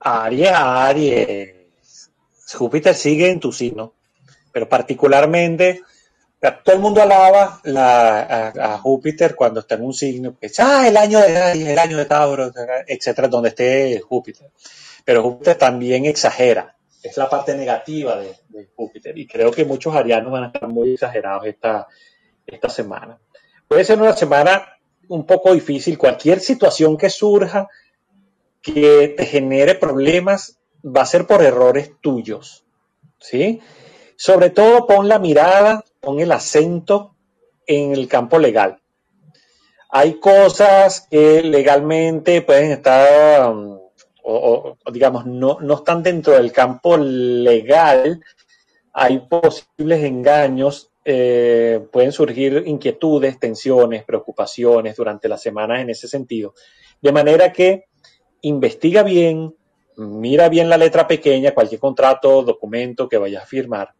Aries, 0.00 0.50
Aries. 0.52 2.10
Júpiter 2.54 2.94
sigue 2.94 3.30
en 3.30 3.40
tu 3.40 3.50
signo, 3.50 3.94
pero 4.52 4.68
particularmente, 4.68 5.80
todo 6.64 6.76
el 6.76 6.82
mundo 6.82 7.00
alaba 7.00 7.60
la- 7.64 8.48
a, 8.48 8.78
Júpiter 8.78 9.34
cuando 9.34 9.60
está 9.60 9.76
en 9.76 9.84
un 9.84 9.94
signo, 9.94 10.36
que 10.38 10.50
ah, 10.58 10.86
el 10.86 10.98
año 10.98 11.18
de 11.18 11.72
el 11.72 11.78
año 11.78 11.96
de 11.96 12.04
Tauro, 12.04 12.52
etcétera, 12.86 13.28
donde 13.28 13.48
esté 13.48 14.00
Júpiter. 14.00 14.50
Pero 15.08 15.22
Júpiter 15.22 15.56
también 15.56 16.04
exagera. 16.04 16.76
es 17.02 17.16
la 17.16 17.30
parte 17.30 17.56
negativa 17.56 18.14
de, 18.18 18.68
Júpiter. 18.76 19.16
Y 19.16 19.26
creo 19.26 19.50
que 19.50 19.64
muchos 19.64 19.96
arianos 19.96 20.30
van 20.30 20.44
a 20.44 20.46
estar 20.48 20.68
muy 20.68 20.92
exagerados 20.92 21.46
esta, 21.46 21.86
esta 22.46 22.68
semana. 22.68 23.18
Puede 23.66 23.86
ser 23.86 23.98
una 23.98 24.14
semana 24.14 24.68
un 25.08 25.24
poco 25.24 25.54
difícil. 25.54 25.96
Cualquier 25.96 26.40
situación 26.40 26.98
que 26.98 27.08
surja 27.08 27.68
que 28.60 29.14
te 29.16 29.24
genere 29.24 29.76
problemas 29.76 30.58
va 30.84 31.00
a 31.00 31.06
ser 31.06 31.26
por 31.26 31.42
errores 31.42 31.92
tuyos. 32.02 32.66
¿Sí? 33.18 33.62
Sobre 34.14 34.50
todo 34.50 34.86
pon 34.86 35.08
la 35.08 35.18
mirada, 35.18 35.86
pon 36.00 36.20
el 36.20 36.32
acento 36.32 37.14
en 37.66 37.92
el 37.92 38.08
campo 38.08 38.38
legal. 38.38 38.82
Hay 39.88 40.20
cosas 40.20 41.06
que 41.10 41.42
legalmente 41.42 42.42
pueden 42.42 42.72
estar, 42.72 43.48
um, 43.48 43.87
o, 44.30 44.76
digamos, 44.92 45.26
no, 45.26 45.58
no 45.60 45.74
están 45.74 46.02
dentro 46.02 46.34
del 46.34 46.52
campo 46.52 46.96
legal. 46.96 48.22
Hay 48.92 49.20
posibles 49.20 50.04
engaños, 50.04 50.90
eh, 51.04 51.80
pueden 51.90 52.12
surgir 52.12 52.64
inquietudes, 52.66 53.38
tensiones, 53.38 54.04
preocupaciones 54.04 54.96
durante 54.96 55.28
las 55.28 55.40
semanas 55.40 55.80
en 55.80 55.90
ese 55.90 56.08
sentido. 56.08 56.54
De 57.00 57.12
manera 57.12 57.52
que 57.52 57.84
investiga 58.42 59.02
bien, 59.02 59.54
mira 59.96 60.48
bien 60.48 60.68
la 60.68 60.76
letra 60.76 61.06
pequeña, 61.06 61.54
cualquier 61.54 61.80
contrato, 61.80 62.42
documento 62.42 63.08
que 63.08 63.18
vayas 63.18 63.44
a 63.44 63.46
firmar 63.46 63.94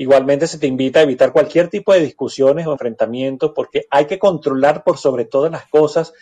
Igualmente 0.00 0.46
se 0.46 0.58
te 0.58 0.68
invita 0.68 1.00
a 1.00 1.02
evitar 1.02 1.32
cualquier 1.32 1.68
tipo 1.68 1.92
de 1.92 1.98
discusiones 1.98 2.68
o 2.68 2.72
enfrentamientos 2.72 3.50
porque 3.52 3.86
hay 3.90 4.06
que 4.06 4.20
controlar 4.20 4.84
por 4.84 4.96
sobre 4.96 5.24
todas 5.24 5.50
las 5.50 5.66
cosas 5.66 6.14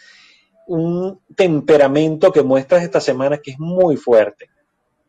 un 0.66 1.20
temperamento 1.34 2.32
que 2.32 2.42
muestras 2.42 2.82
esta 2.82 3.00
semana 3.00 3.38
que 3.38 3.52
es 3.52 3.58
muy 3.58 3.96
fuerte. 3.96 4.50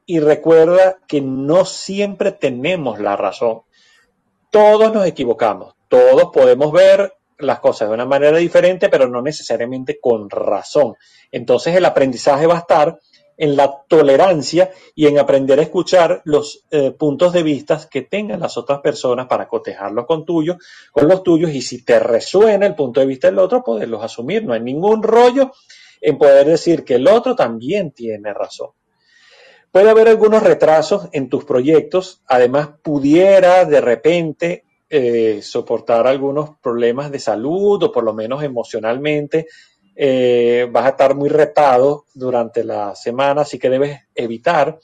Y 0.06 0.20
recuerda 0.20 0.98
que 1.08 1.22
no 1.22 1.65
siempre 1.65 2.32
tenemos 2.32 3.00
la 3.00 3.15
razón. 3.15 3.62
Todos 4.50 4.93
nos 4.93 5.06
equivocamos, 5.06 5.76
todos 5.89 6.32
podemos 6.32 6.72
ver 6.72 7.13
las 7.39 7.60
cosas 7.60 7.89
de 7.89 7.93
una 7.93 8.06
manera 8.06 8.38
diferente, 8.38 8.89
pero 8.89 9.08
no 9.08 9.22
necesariamente 9.22 10.00
con 10.00 10.30
razón. 10.30 10.96
Entonces 11.32 11.76
el 11.76 11.86
aprendizaje 11.86 12.48
va 12.48 12.56
a 12.56 12.60
estar 12.60 13.00
en 13.38 13.56
la 13.56 13.84
tolerancia 13.88 14.71
y 14.95 15.06
en 15.06 15.19
aprender 15.19 15.60
a 15.60 15.63
escuchar 15.63 16.21
los 16.26 16.65
eh, 16.71 16.91
puntos 16.91 17.34
de 17.34 17.43
vista 17.43 17.80
que 17.89 18.02
tengan 18.02 18.39
las 18.39 18.58
otras 18.58 18.80
personas 18.82 19.28
para 19.28 19.47
cotejarlos 19.47 20.06
con 20.06 20.26
tuyos, 20.26 20.58
con 20.91 21.08
los 21.08 21.23
tuyos 21.23 21.52
y 21.52 21.62
si 21.62 21.86
te 21.86 22.00
resuena 22.00 22.65
el 22.65 22.76
punto 22.76 23.00
de 23.00 23.06
vista 23.06 23.28
del 23.28 23.39
otro, 23.39 23.63
poderlos 23.63 24.04
asumir. 24.04 24.43
No 24.43 24.54
hay 24.54 24.62
ningún 24.62 25.04
rollo 25.04 25.52
en 26.02 26.17
poder 26.17 26.47
decir 26.47 26.84
que 26.84 26.95
el 26.95 27.08
otro 27.08 27.36
también 27.36 27.91
tiene 27.91 28.34
razón. 28.34 28.71
Puede 29.71 29.89
haber 29.89 30.08
algunos 30.08 30.41
retrasos 30.41 31.10
en 31.12 31.30
tus 31.30 31.45
proyectos, 31.45 32.23
además 32.26 32.69
pudiera 32.82 33.65
de 33.65 33.82
repente 33.82 34.63
eh, 34.89 35.41
soportar 35.43 36.08
algunos 36.08 36.52
problemas 36.62 37.12
de 37.12 37.19
salud 37.19 37.84
o 37.84 37.91
por 37.91 38.04
lo 38.04 38.13
menos 38.13 38.41
emocionalmente 38.41 39.47
eh, 39.99 40.67
vas 40.71 40.86
a 40.86 40.89
estar 40.89 41.15
muy 41.15 41.27
retado 41.27 42.05
durante 42.13 42.63
la 42.63 42.95
semana, 42.95 43.41
así 43.41 43.57
que 43.57 43.69
debes 43.69 43.99
evitar 44.13 44.77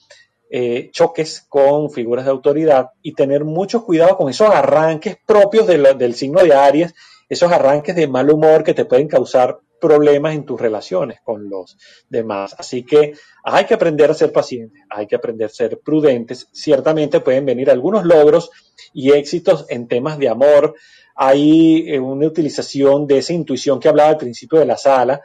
eh, 0.49 0.89
choques 0.91 1.45
con 1.47 1.91
figuras 1.91 2.25
de 2.25 2.31
autoridad 2.31 2.89
y 3.03 3.13
tener 3.13 3.43
mucho 3.45 3.85
cuidado 3.85 4.17
con 4.17 4.29
esos 4.29 4.49
arranques 4.49 5.17
propios 5.25 5.67
del 5.67 6.15
signo 6.15 6.41
de 6.41 6.53
Aries, 6.53 6.95
esos 7.29 7.51
arranques 7.51 7.95
de 7.95 8.07
mal 8.07 8.29
humor 8.31 8.63
que 8.63 8.73
te 8.73 8.85
pueden 8.85 9.07
causar 9.07 9.59
problemas 9.79 10.33
en 10.33 10.45
tus 10.45 10.61
relaciones 10.61 11.19
con 11.23 11.49
los 11.49 11.77
demás. 12.07 12.55
Así 12.57 12.83
que 12.83 13.13
hay 13.43 13.65
que 13.65 13.73
aprender 13.73 14.09
a 14.09 14.13
ser 14.13 14.31
pacientes, 14.31 14.81
hay 14.89 15.07
que 15.07 15.15
aprender 15.15 15.47
a 15.47 15.49
ser 15.49 15.79
prudentes. 15.79 16.47
Ciertamente 16.53 17.19
pueden 17.19 17.45
venir 17.45 17.69
algunos 17.69 18.05
logros 18.05 18.49
y 18.93 19.11
éxitos 19.11 19.65
en 19.69 19.89
temas 19.89 20.17
de 20.17 20.29
amor, 20.29 20.75
hay 21.15 21.89
eh, 21.89 21.99
una 21.99 22.27
utilización 22.27 23.07
de 23.07 23.19
esa 23.19 23.33
intuición 23.33 23.79
que 23.79 23.89
hablaba 23.89 24.09
al 24.09 24.17
principio 24.17 24.59
de 24.59 24.65
la 24.65 24.77
sala, 24.77 25.21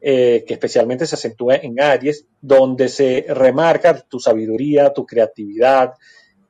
eh, 0.00 0.44
que 0.46 0.54
especialmente 0.54 1.06
se 1.06 1.14
acentúa 1.14 1.56
en 1.56 1.80
Aries, 1.80 2.26
donde 2.40 2.88
se 2.88 3.26
remarca 3.28 4.00
tu 4.00 4.18
sabiduría, 4.18 4.92
tu 4.92 5.06
creatividad, 5.06 5.94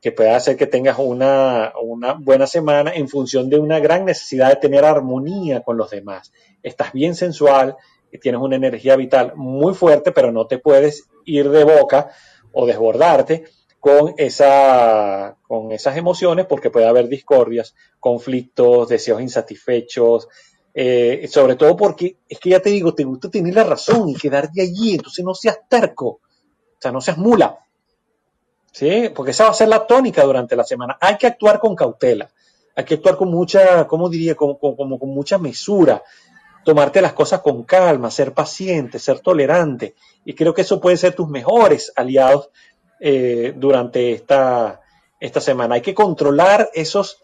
que 0.00 0.12
puede 0.12 0.30
hacer 0.30 0.56
que 0.56 0.66
tengas 0.66 0.98
una, 0.98 1.72
una, 1.80 2.14
buena 2.14 2.46
semana 2.46 2.92
en 2.92 3.08
función 3.08 3.48
de 3.48 3.58
una 3.58 3.78
gran 3.78 4.04
necesidad 4.04 4.48
de 4.48 4.56
tener 4.56 4.84
armonía 4.84 5.60
con 5.60 5.76
los 5.76 5.90
demás. 5.90 6.32
Estás 6.62 6.92
bien 6.92 7.14
sensual, 7.14 7.76
tienes 8.20 8.40
una 8.40 8.56
energía 8.56 8.96
vital 8.96 9.34
muy 9.36 9.74
fuerte, 9.74 10.12
pero 10.12 10.32
no 10.32 10.46
te 10.46 10.58
puedes 10.58 11.08
ir 11.24 11.48
de 11.50 11.64
boca 11.64 12.10
o 12.52 12.66
desbordarte 12.66 13.44
con, 13.82 14.14
esa, 14.16 15.36
con 15.48 15.72
esas 15.72 15.96
emociones 15.96 16.46
porque 16.46 16.70
puede 16.70 16.86
haber 16.86 17.08
discordias, 17.08 17.74
conflictos, 17.98 18.88
deseos 18.88 19.20
insatisfechos, 19.20 20.28
eh, 20.72 21.26
sobre 21.28 21.56
todo 21.56 21.76
porque 21.76 22.18
es 22.28 22.38
que 22.38 22.50
ya 22.50 22.60
te 22.60 22.70
digo, 22.70 22.94
te 22.94 23.02
gusta 23.02 23.28
tener 23.28 23.52
la 23.56 23.64
razón 23.64 24.08
y 24.08 24.14
quedarte 24.14 24.62
allí, 24.62 24.94
entonces 24.94 25.24
no 25.24 25.34
seas 25.34 25.58
terco, 25.68 26.06
o 26.06 26.20
sea, 26.78 26.92
no 26.92 27.00
seas 27.00 27.18
mula, 27.18 27.58
¿sí? 28.70 29.10
Porque 29.12 29.32
esa 29.32 29.46
va 29.46 29.50
a 29.50 29.54
ser 29.54 29.66
la 29.66 29.84
tónica 29.84 30.22
durante 30.22 30.54
la 30.54 30.62
semana. 30.62 30.96
Hay 31.00 31.18
que 31.18 31.26
actuar 31.26 31.58
con 31.58 31.74
cautela, 31.74 32.30
hay 32.76 32.84
que 32.84 32.94
actuar 32.94 33.16
con 33.16 33.32
mucha, 33.32 33.88
¿cómo 33.88 34.08
diría? 34.08 34.36
Como, 34.36 34.60
como 34.60 34.96
con 34.96 35.08
mucha 35.08 35.38
mesura, 35.38 36.04
tomarte 36.64 37.02
las 37.02 37.14
cosas 37.14 37.40
con 37.40 37.64
calma, 37.64 38.12
ser 38.12 38.32
paciente, 38.32 39.00
ser 39.00 39.18
tolerante, 39.18 39.96
y 40.24 40.34
creo 40.36 40.54
que 40.54 40.62
eso 40.62 40.80
puede 40.80 40.96
ser 40.96 41.16
tus 41.16 41.28
mejores 41.28 41.92
aliados 41.96 42.50
eh, 43.04 43.52
durante 43.56 44.12
esta, 44.12 44.80
esta 45.18 45.40
semana. 45.40 45.74
Hay 45.74 45.80
que 45.80 45.92
controlar 45.92 46.70
esos 46.72 47.18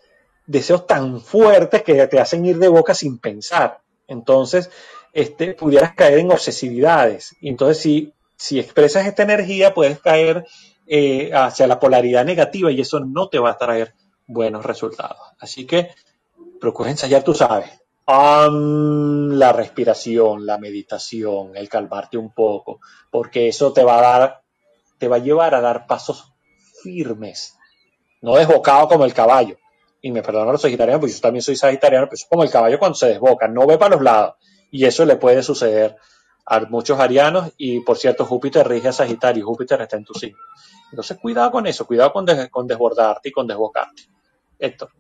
deseos 0.45 0.89
tan 0.89 1.21
fuertes 1.21 1.85
que 1.85 2.09
te 2.09 2.19
hacen 2.19 2.45
ir 2.45 2.59
de 2.59 2.67
boca 2.67 2.95
sin 2.95 3.21
pensar. 3.21 3.79
Entonces, 4.09 4.71
este, 5.13 5.55
pudieras 5.55 5.95
caer 5.95 6.19
en 6.19 6.33
obsesividades. 6.33 7.37
Y 7.41 7.49
entonces, 7.49 7.79
si, 7.81 8.13
si 8.35 8.59
expresas 8.59 9.07
esta 9.07 9.23
energía, 9.23 9.73
puedes 9.73 10.01
caer 10.01 10.45
eh, 10.89 11.31
hacia 11.33 11.69
la 11.69 11.79
polaridad 11.79 12.25
negativa 12.25 12.73
y 12.73 12.81
eso 12.81 12.99
no 12.99 13.29
te 13.29 13.39
va 13.39 13.51
a 13.51 13.59
traer 13.59 13.95
buenos 14.27 14.67
resultados. 14.67 15.21
Así 15.39 15.65
que 15.65 15.91
procura 16.61 16.91
ensayar, 16.91 17.23
tú 17.23 17.35
sabes, 17.35 17.71
la 18.05 19.53
respiración, 19.53 20.45
la 20.45 20.59
meditación, 20.59 21.53
el 21.55 21.69
calmarte 21.69 22.19
un 22.19 22.33
poco, 22.33 22.81
porque 23.13 23.47
eso 23.47 23.73
te 23.73 23.85
va 23.85 23.99
a 23.99 24.19
dar 24.19 24.43
te 24.99 25.09
va 25.09 25.17
a 25.17 25.21
llevar 25.21 25.55
a 25.55 25.61
dar 25.61 25.87
pasos 25.87 26.33
firmes, 26.83 27.57
no 28.21 28.37
desbocado 28.37 28.89
como 28.89 29.05
el 29.05 29.15
caballo. 29.15 29.57
Y 30.01 30.13
me 30.13 30.23
perdonan 30.23 30.53
los 30.53 30.63
sagitarianos, 30.63 31.01
porque 31.01 31.15
yo 31.15 31.21
también 31.21 31.43
soy 31.43 31.57
sagitariano, 31.57 32.07
pero 32.07 32.15
es 32.15 32.25
como 32.25 32.45
el 32.45 32.51
caballo 32.51 32.79
cuando 32.79 32.95
se 32.95 33.09
desboca, 33.09 33.49
no 33.49 33.67
ve 33.67 33.79
para 33.79 33.97
los 33.97 34.03
lados. 34.03 34.35
Y 34.71 34.85
eso 34.85 35.05
le 35.05 35.17
puede 35.17 35.43
suceder 35.43 35.97
a 36.47 36.61
muchos 36.61 37.01
arianos. 37.01 37.53
Y 37.57 37.81
por 37.81 37.97
cierto, 37.97 38.25
Júpiter 38.25 38.67
rige 38.69 38.89
a 38.89 38.93
Sagitario, 38.93 39.45
Júpiter 39.45 39.81
está 39.81 39.97
en 39.97 40.05
tu 40.05 40.15
signo. 40.15 40.39
Entonces, 40.91 41.19
cuidado 41.19 41.51
con 41.51 41.67
eso, 41.67 41.87
cuidado 41.87 42.13
con, 42.13 42.27
con 42.51 42.67
desbordarte 42.67 43.29
y 43.29 43.33
con 43.33 43.47
desbocarte. 43.47 44.05
Héctor. 44.59 44.91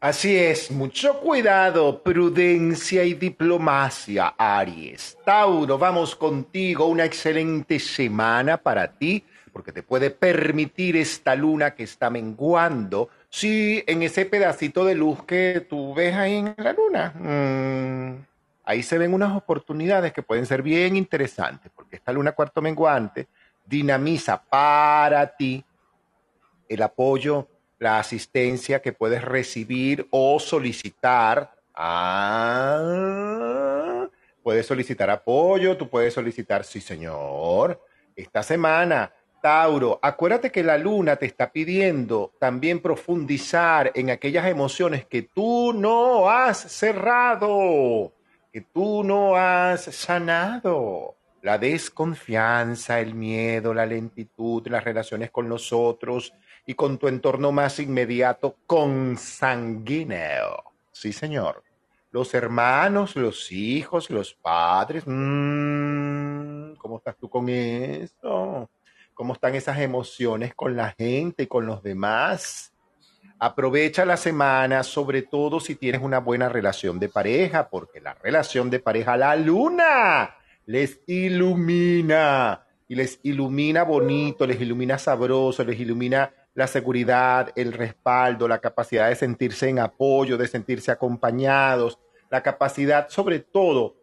Así 0.00 0.36
es, 0.36 0.70
mucho 0.70 1.18
cuidado, 1.18 2.04
prudencia 2.04 3.02
y 3.02 3.14
diplomacia, 3.14 4.32
Aries. 4.38 5.18
Tauro, 5.24 5.76
vamos 5.76 6.14
contigo, 6.14 6.86
una 6.86 7.04
excelente 7.04 7.80
semana 7.80 8.58
para 8.58 8.92
ti, 8.92 9.24
porque 9.52 9.72
te 9.72 9.82
puede 9.82 10.10
permitir 10.10 10.96
esta 10.96 11.34
luna 11.34 11.74
que 11.74 11.82
está 11.82 12.10
menguando. 12.10 13.08
Sí, 13.28 13.82
en 13.88 14.04
ese 14.04 14.24
pedacito 14.24 14.84
de 14.84 14.94
luz 14.94 15.24
que 15.24 15.66
tú 15.68 15.92
ves 15.94 16.14
ahí 16.14 16.36
en 16.36 16.54
la 16.56 16.72
luna, 16.74 17.12
mmm, 17.16 18.24
ahí 18.66 18.84
se 18.84 18.98
ven 18.98 19.12
unas 19.12 19.36
oportunidades 19.36 20.12
que 20.12 20.22
pueden 20.22 20.46
ser 20.46 20.62
bien 20.62 20.94
interesantes, 20.94 21.72
porque 21.74 21.96
esta 21.96 22.12
luna 22.12 22.30
cuarto 22.30 22.62
menguante 22.62 23.26
dinamiza 23.66 24.40
para 24.40 25.26
ti 25.34 25.64
el 26.68 26.82
apoyo 26.82 27.48
la 27.78 27.98
asistencia 27.98 28.80
que 28.82 28.92
puedes 28.92 29.22
recibir 29.22 30.06
o 30.10 30.38
solicitar. 30.40 31.54
Ah, 31.74 32.88
puedes 34.42 34.66
solicitar 34.66 35.08
apoyo, 35.10 35.76
tú 35.76 35.88
puedes 35.88 36.14
solicitar, 36.14 36.64
sí 36.64 36.80
señor. 36.80 37.80
Esta 38.16 38.42
semana, 38.42 39.12
Tauro, 39.40 40.00
acuérdate 40.02 40.50
que 40.50 40.64
la 40.64 40.76
luna 40.76 41.14
te 41.16 41.26
está 41.26 41.52
pidiendo 41.52 42.32
también 42.40 42.80
profundizar 42.80 43.92
en 43.94 44.10
aquellas 44.10 44.46
emociones 44.46 45.06
que 45.06 45.22
tú 45.22 45.72
no 45.72 46.28
has 46.28 46.58
cerrado, 46.58 48.12
que 48.52 48.62
tú 48.62 49.04
no 49.04 49.36
has 49.36 49.82
sanado. 49.82 51.14
La 51.42 51.56
desconfianza, 51.58 52.98
el 52.98 53.14
miedo, 53.14 53.72
la 53.72 53.86
lentitud, 53.86 54.66
las 54.66 54.82
relaciones 54.82 55.30
con 55.30 55.48
los 55.48 55.72
otros, 55.72 56.34
y 56.68 56.74
con 56.74 56.98
tu 56.98 57.08
entorno 57.08 57.50
más 57.50 57.80
inmediato 57.80 58.54
consanguíneo. 58.66 60.62
Sí, 60.92 61.14
señor. 61.14 61.64
Los 62.10 62.34
hermanos, 62.34 63.16
los 63.16 63.50
hijos, 63.50 64.10
los 64.10 64.34
padres. 64.34 65.04
Mmm, 65.06 66.74
¿Cómo 66.74 66.98
estás 66.98 67.16
tú 67.16 67.30
con 67.30 67.48
eso? 67.48 68.68
cómo 69.18 69.32
están 69.32 69.56
esas 69.56 69.80
emociones 69.80 70.54
con 70.54 70.76
la 70.76 70.94
gente 70.96 71.42
y 71.42 71.46
con 71.48 71.66
los 71.66 71.82
demás. 71.82 72.72
Aprovecha 73.40 74.04
la 74.04 74.16
semana, 74.16 74.84
sobre 74.84 75.22
todo 75.22 75.58
si 75.58 75.74
tienes 75.74 76.02
una 76.02 76.20
buena 76.20 76.48
relación 76.48 77.00
de 77.00 77.08
pareja, 77.08 77.68
porque 77.68 78.00
la 78.00 78.14
relación 78.14 78.70
de 78.70 78.78
pareja, 78.78 79.16
la 79.16 79.34
luna, 79.34 80.36
les 80.66 81.00
ilumina 81.08 82.64
y 82.86 82.94
les 82.94 83.18
ilumina 83.24 83.82
bonito, 83.82 84.46
les 84.46 84.60
ilumina 84.60 84.98
sabroso, 84.98 85.64
les 85.64 85.80
ilumina 85.80 86.32
la 86.58 86.66
seguridad, 86.66 87.52
el 87.54 87.72
respaldo, 87.72 88.48
la 88.48 88.58
capacidad 88.58 89.08
de 89.08 89.14
sentirse 89.14 89.68
en 89.68 89.78
apoyo, 89.78 90.36
de 90.36 90.48
sentirse 90.48 90.90
acompañados, 90.90 92.00
la 92.30 92.42
capacidad 92.42 93.08
sobre 93.10 93.38
todo 93.38 93.94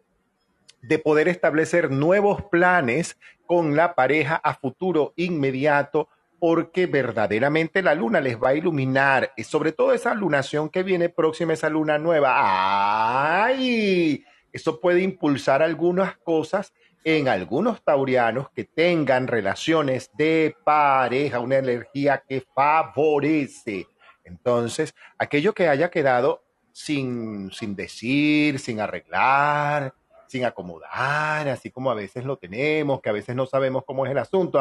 de 0.80 0.98
poder 0.98 1.28
establecer 1.28 1.90
nuevos 1.90 2.40
planes 2.44 3.18
con 3.44 3.76
la 3.76 3.94
pareja 3.94 4.36
a 4.36 4.54
futuro 4.54 5.12
inmediato 5.16 6.08
porque 6.38 6.86
verdaderamente 6.86 7.82
la 7.82 7.94
luna 7.94 8.22
les 8.22 8.42
va 8.42 8.48
a 8.48 8.54
iluminar, 8.54 9.34
y 9.36 9.44
sobre 9.44 9.72
todo 9.72 9.92
esa 9.92 10.14
lunación 10.14 10.70
que 10.70 10.82
viene 10.82 11.10
próxima, 11.10 11.52
esa 11.52 11.68
luna 11.68 11.98
nueva. 11.98 13.44
¡Ay! 13.44 14.24
Eso 14.50 14.80
puede 14.80 15.02
impulsar 15.02 15.62
algunas 15.62 16.16
cosas 16.16 16.72
en 17.08 17.28
algunos 17.28 17.84
taurianos 17.84 18.50
que 18.50 18.64
tengan 18.64 19.28
relaciones 19.28 20.10
de 20.18 20.56
pareja, 20.64 21.38
una 21.38 21.58
energía 21.58 22.24
que 22.28 22.44
favorece. 22.52 23.86
Entonces, 24.24 24.92
aquello 25.16 25.54
que 25.54 25.68
haya 25.68 25.88
quedado 25.88 26.42
sin, 26.72 27.52
sin 27.52 27.76
decir, 27.76 28.58
sin 28.58 28.80
arreglar, 28.80 29.94
sin 30.26 30.44
acomodar, 30.44 31.48
así 31.48 31.70
como 31.70 31.92
a 31.92 31.94
veces 31.94 32.24
lo 32.24 32.38
tenemos, 32.38 33.00
que 33.00 33.10
a 33.10 33.12
veces 33.12 33.36
no 33.36 33.46
sabemos 33.46 33.84
cómo 33.86 34.04
es 34.04 34.10
el 34.10 34.18
asunto. 34.18 34.58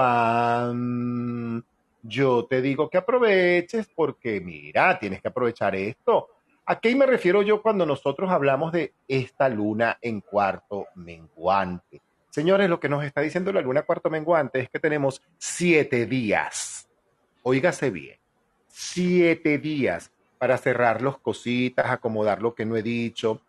Yo 2.04 2.46
te 2.46 2.62
digo 2.62 2.92
que 2.92 3.00
aproveches 3.00 3.90
porque 3.96 4.40
mira, 4.40 5.00
tienes 5.00 5.20
que 5.20 5.30
aprovechar 5.30 5.76
esto. 5.76 6.30
¿A 6.68 6.80
qué 6.80 6.96
me 6.96 7.08
refiero 7.08 7.42
yo 7.42 7.64
cuando 7.64 7.88
nosotros 7.88 8.30
hablamos 8.30 8.72
de 8.72 8.94
esta 9.08 9.50
luna 9.50 9.98
en 10.00 10.22
cuarto 10.22 10.86
menguante? 10.94 12.05
Señores, 12.36 12.70
lo 12.70 12.82
que 12.82 12.90
nos 12.90 13.02
está 13.06 13.22
diciendo 13.22 13.54
la 13.54 13.62
luna 13.62 13.84
cuarto 13.84 14.10
menguante 14.10 14.60
es 14.60 14.70
que 14.70 14.78
tenemos 14.78 15.22
siete 15.38 16.06
días. 16.06 16.86
Óigase 17.44 17.92
bien, 17.92 18.20
siete 18.68 19.58
días 19.58 20.12
para 20.38 20.58
cerrar 20.58 21.02
los 21.02 21.18
cositas, 21.18 21.90
acomodar 21.90 22.42
lo 22.42 22.54
que 22.54 22.66
no 22.66 22.76
he 22.76 22.84
dicho, 22.84 23.40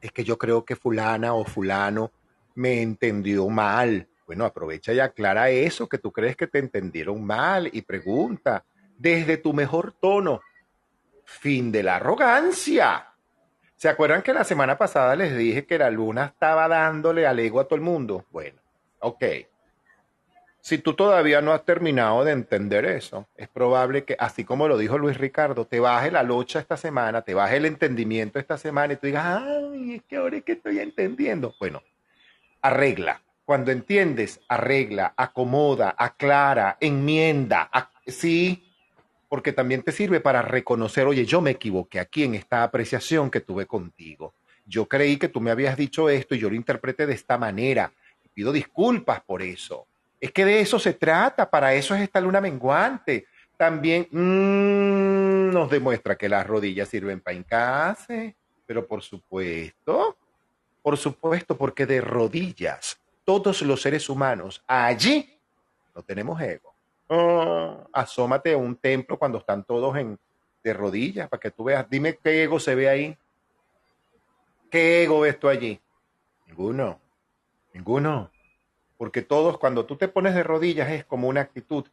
es 0.00 0.12
que 0.12 0.22
yo 0.22 0.38
creo 0.38 0.64
que 0.64 0.76
fulana 0.76 1.34
o 1.34 1.44
fulano 1.44 2.12
me 2.54 2.80
entendió 2.80 3.48
mal. 3.48 4.06
Bueno, 4.24 4.44
aprovecha 4.44 4.92
y 4.92 5.00
aclara 5.00 5.50
eso, 5.50 5.88
que 5.88 5.98
tú 5.98 6.12
crees 6.12 6.36
que 6.36 6.46
te 6.46 6.60
entendieron 6.60 7.24
mal 7.24 7.68
y 7.72 7.82
pregunta 7.82 8.64
desde 8.96 9.36
tu 9.36 9.52
mejor 9.52 9.96
tono. 10.00 10.42
Fin 11.24 11.72
de 11.72 11.82
la 11.82 11.96
arrogancia. 11.96 13.05
¿Se 13.76 13.90
acuerdan 13.90 14.22
que 14.22 14.32
la 14.32 14.44
semana 14.44 14.78
pasada 14.78 15.14
les 15.16 15.36
dije 15.36 15.66
que 15.66 15.78
la 15.78 15.90
luna 15.90 16.26
estaba 16.26 16.66
dándole 16.66 17.26
al 17.26 17.38
ego 17.38 17.60
a 17.60 17.64
todo 17.64 17.74
el 17.76 17.82
mundo? 17.82 18.24
Bueno, 18.30 18.58
ok. 19.00 19.22
Si 20.62 20.78
tú 20.78 20.94
todavía 20.94 21.42
no 21.42 21.52
has 21.52 21.64
terminado 21.64 22.24
de 22.24 22.32
entender 22.32 22.86
eso, 22.86 23.28
es 23.36 23.48
probable 23.48 24.04
que, 24.04 24.16
así 24.18 24.44
como 24.44 24.66
lo 24.66 24.78
dijo 24.78 24.96
Luis 24.96 25.18
Ricardo, 25.18 25.66
te 25.66 25.78
baje 25.78 26.10
la 26.10 26.22
locha 26.22 26.58
esta 26.58 26.76
semana, 26.78 27.22
te 27.22 27.34
baje 27.34 27.58
el 27.58 27.66
entendimiento 27.66 28.38
esta 28.38 28.56
semana 28.56 28.94
y 28.94 28.96
tú 28.96 29.06
digas, 29.06 29.42
ay, 29.44 29.94
es 29.96 30.02
que 30.04 30.16
ahora 30.16 30.38
es 30.38 30.44
que 30.44 30.52
estoy 30.52 30.80
entendiendo. 30.80 31.54
Bueno, 31.60 31.82
arregla. 32.62 33.20
Cuando 33.44 33.70
entiendes, 33.70 34.40
arregla, 34.48 35.14
acomoda, 35.16 35.94
aclara, 35.96 36.78
enmienda. 36.80 37.70
sí, 38.06 38.65
porque 39.28 39.52
también 39.52 39.82
te 39.82 39.92
sirve 39.92 40.20
para 40.20 40.42
reconocer, 40.42 41.06
oye, 41.06 41.24
yo 41.26 41.40
me 41.40 41.52
equivoqué 41.52 42.00
aquí 42.00 42.24
en 42.24 42.34
esta 42.34 42.62
apreciación 42.62 43.30
que 43.30 43.40
tuve 43.40 43.66
contigo. 43.66 44.34
Yo 44.64 44.86
creí 44.86 45.16
que 45.16 45.28
tú 45.28 45.40
me 45.40 45.50
habías 45.50 45.76
dicho 45.76 46.08
esto 46.08 46.34
y 46.34 46.38
yo 46.38 46.50
lo 46.50 46.56
interpreté 46.56 47.06
de 47.06 47.14
esta 47.14 47.38
manera. 47.38 47.92
Pido 48.34 48.52
disculpas 48.52 49.20
por 49.22 49.42
eso 49.42 49.86
es 50.20 50.32
que 50.32 50.44
de 50.44 50.60
eso 50.60 50.78
se 50.78 50.94
trata, 50.94 51.48
para 51.48 51.74
eso 51.74 51.94
es 51.94 52.02
esta 52.02 52.20
luna 52.20 52.40
menguante. 52.40 53.26
También 53.56 54.08
mmm, 54.10 55.50
nos 55.52 55.70
demuestra 55.70 56.16
que 56.16 56.28
las 56.28 56.46
rodillas 56.46 56.88
sirven 56.88 57.20
para 57.20 57.36
hincarse, 57.36 58.36
pero 58.66 58.86
por 58.86 59.02
supuesto, 59.02 60.16
por 60.82 60.96
supuesto, 60.96 61.56
porque 61.56 61.86
de 61.86 62.00
rodillas 62.00 62.98
todos 63.24 63.62
los 63.62 63.82
seres 63.82 64.08
humanos 64.08 64.62
allí 64.66 65.38
no 65.94 66.02
tenemos 66.02 66.40
ego. 66.40 66.74
Oh, 67.08 67.88
asómate 67.92 68.52
a 68.52 68.56
un 68.56 68.76
templo 68.76 69.18
cuando 69.18 69.38
están 69.38 69.64
todos 69.64 69.96
en, 69.96 70.18
de 70.62 70.72
rodillas 70.72 71.28
para 71.28 71.40
que 71.40 71.50
tú 71.50 71.64
veas. 71.64 71.88
Dime 71.88 72.18
qué 72.22 72.42
ego 72.42 72.58
se 72.58 72.74
ve 72.74 72.88
ahí. 72.88 73.16
¿Qué 74.70 75.04
ego 75.04 75.20
ves 75.20 75.38
tú 75.38 75.48
allí? 75.48 75.80
Ninguno. 76.46 77.00
Ninguno. 77.72 78.30
Porque 78.98 79.22
todos, 79.22 79.58
cuando 79.58 79.86
tú 79.86 79.96
te 79.96 80.08
pones 80.08 80.34
de 80.34 80.42
rodillas, 80.42 80.90
es 80.90 81.04
como 81.04 81.28
una 81.28 81.42
actitud 81.42 81.84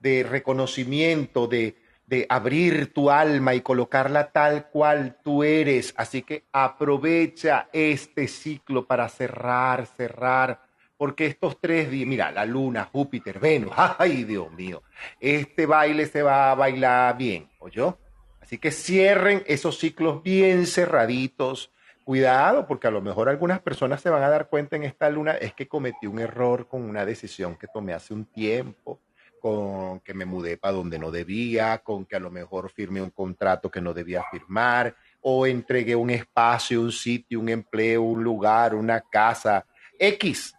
de 0.00 0.24
reconocimiento, 0.24 1.46
de, 1.46 1.76
de 2.06 2.26
abrir 2.28 2.92
tu 2.92 3.10
alma 3.10 3.54
y 3.54 3.60
colocarla 3.60 4.32
tal 4.32 4.68
cual 4.70 5.18
tú 5.22 5.44
eres. 5.44 5.94
Así 5.96 6.22
que 6.22 6.44
aprovecha 6.50 7.68
este 7.72 8.26
ciclo 8.26 8.86
para 8.86 9.08
cerrar, 9.08 9.86
cerrar, 9.86 10.65
porque 10.96 11.26
estos 11.26 11.60
tres 11.60 11.90
días, 11.90 12.08
mira, 12.08 12.30
la 12.30 12.44
luna, 12.44 12.88
Júpiter, 12.90 13.38
Venus, 13.38 13.72
ay 13.98 14.24
Dios 14.24 14.50
mío, 14.52 14.82
este 15.20 15.66
baile 15.66 16.06
se 16.06 16.22
va 16.22 16.50
a 16.50 16.54
bailar 16.54 17.16
bien, 17.16 17.48
yo 17.70 17.98
Así 18.46 18.58
que 18.58 18.70
cierren 18.70 19.42
esos 19.48 19.76
ciclos 19.80 20.22
bien 20.22 20.66
cerraditos, 20.68 21.72
cuidado, 22.04 22.64
porque 22.68 22.86
a 22.86 22.92
lo 22.92 23.02
mejor 23.02 23.28
algunas 23.28 23.58
personas 23.58 24.00
se 24.00 24.08
van 24.08 24.22
a 24.22 24.28
dar 24.28 24.48
cuenta 24.48 24.76
en 24.76 24.84
esta 24.84 25.10
luna, 25.10 25.32
es 25.32 25.52
que 25.52 25.66
cometí 25.66 26.06
un 26.06 26.20
error 26.20 26.68
con 26.68 26.82
una 26.82 27.04
decisión 27.04 27.56
que 27.56 27.66
tomé 27.66 27.92
hace 27.92 28.14
un 28.14 28.26
tiempo, 28.26 29.00
con 29.40 29.98
que 29.98 30.14
me 30.14 30.24
mudé 30.26 30.58
para 30.58 30.74
donde 30.74 30.96
no 30.96 31.10
debía, 31.10 31.78
con 31.78 32.06
que 32.06 32.14
a 32.14 32.20
lo 32.20 32.30
mejor 32.30 32.70
firmé 32.70 33.02
un 33.02 33.10
contrato 33.10 33.68
que 33.68 33.80
no 33.80 33.92
debía 33.92 34.22
firmar, 34.30 34.94
o 35.22 35.44
entregué 35.44 35.96
un 35.96 36.10
espacio, 36.10 36.80
un 36.80 36.92
sitio, 36.92 37.40
un 37.40 37.48
empleo, 37.48 38.02
un 38.02 38.22
lugar, 38.22 38.76
una 38.76 39.00
casa, 39.00 39.66
X. 39.98 40.55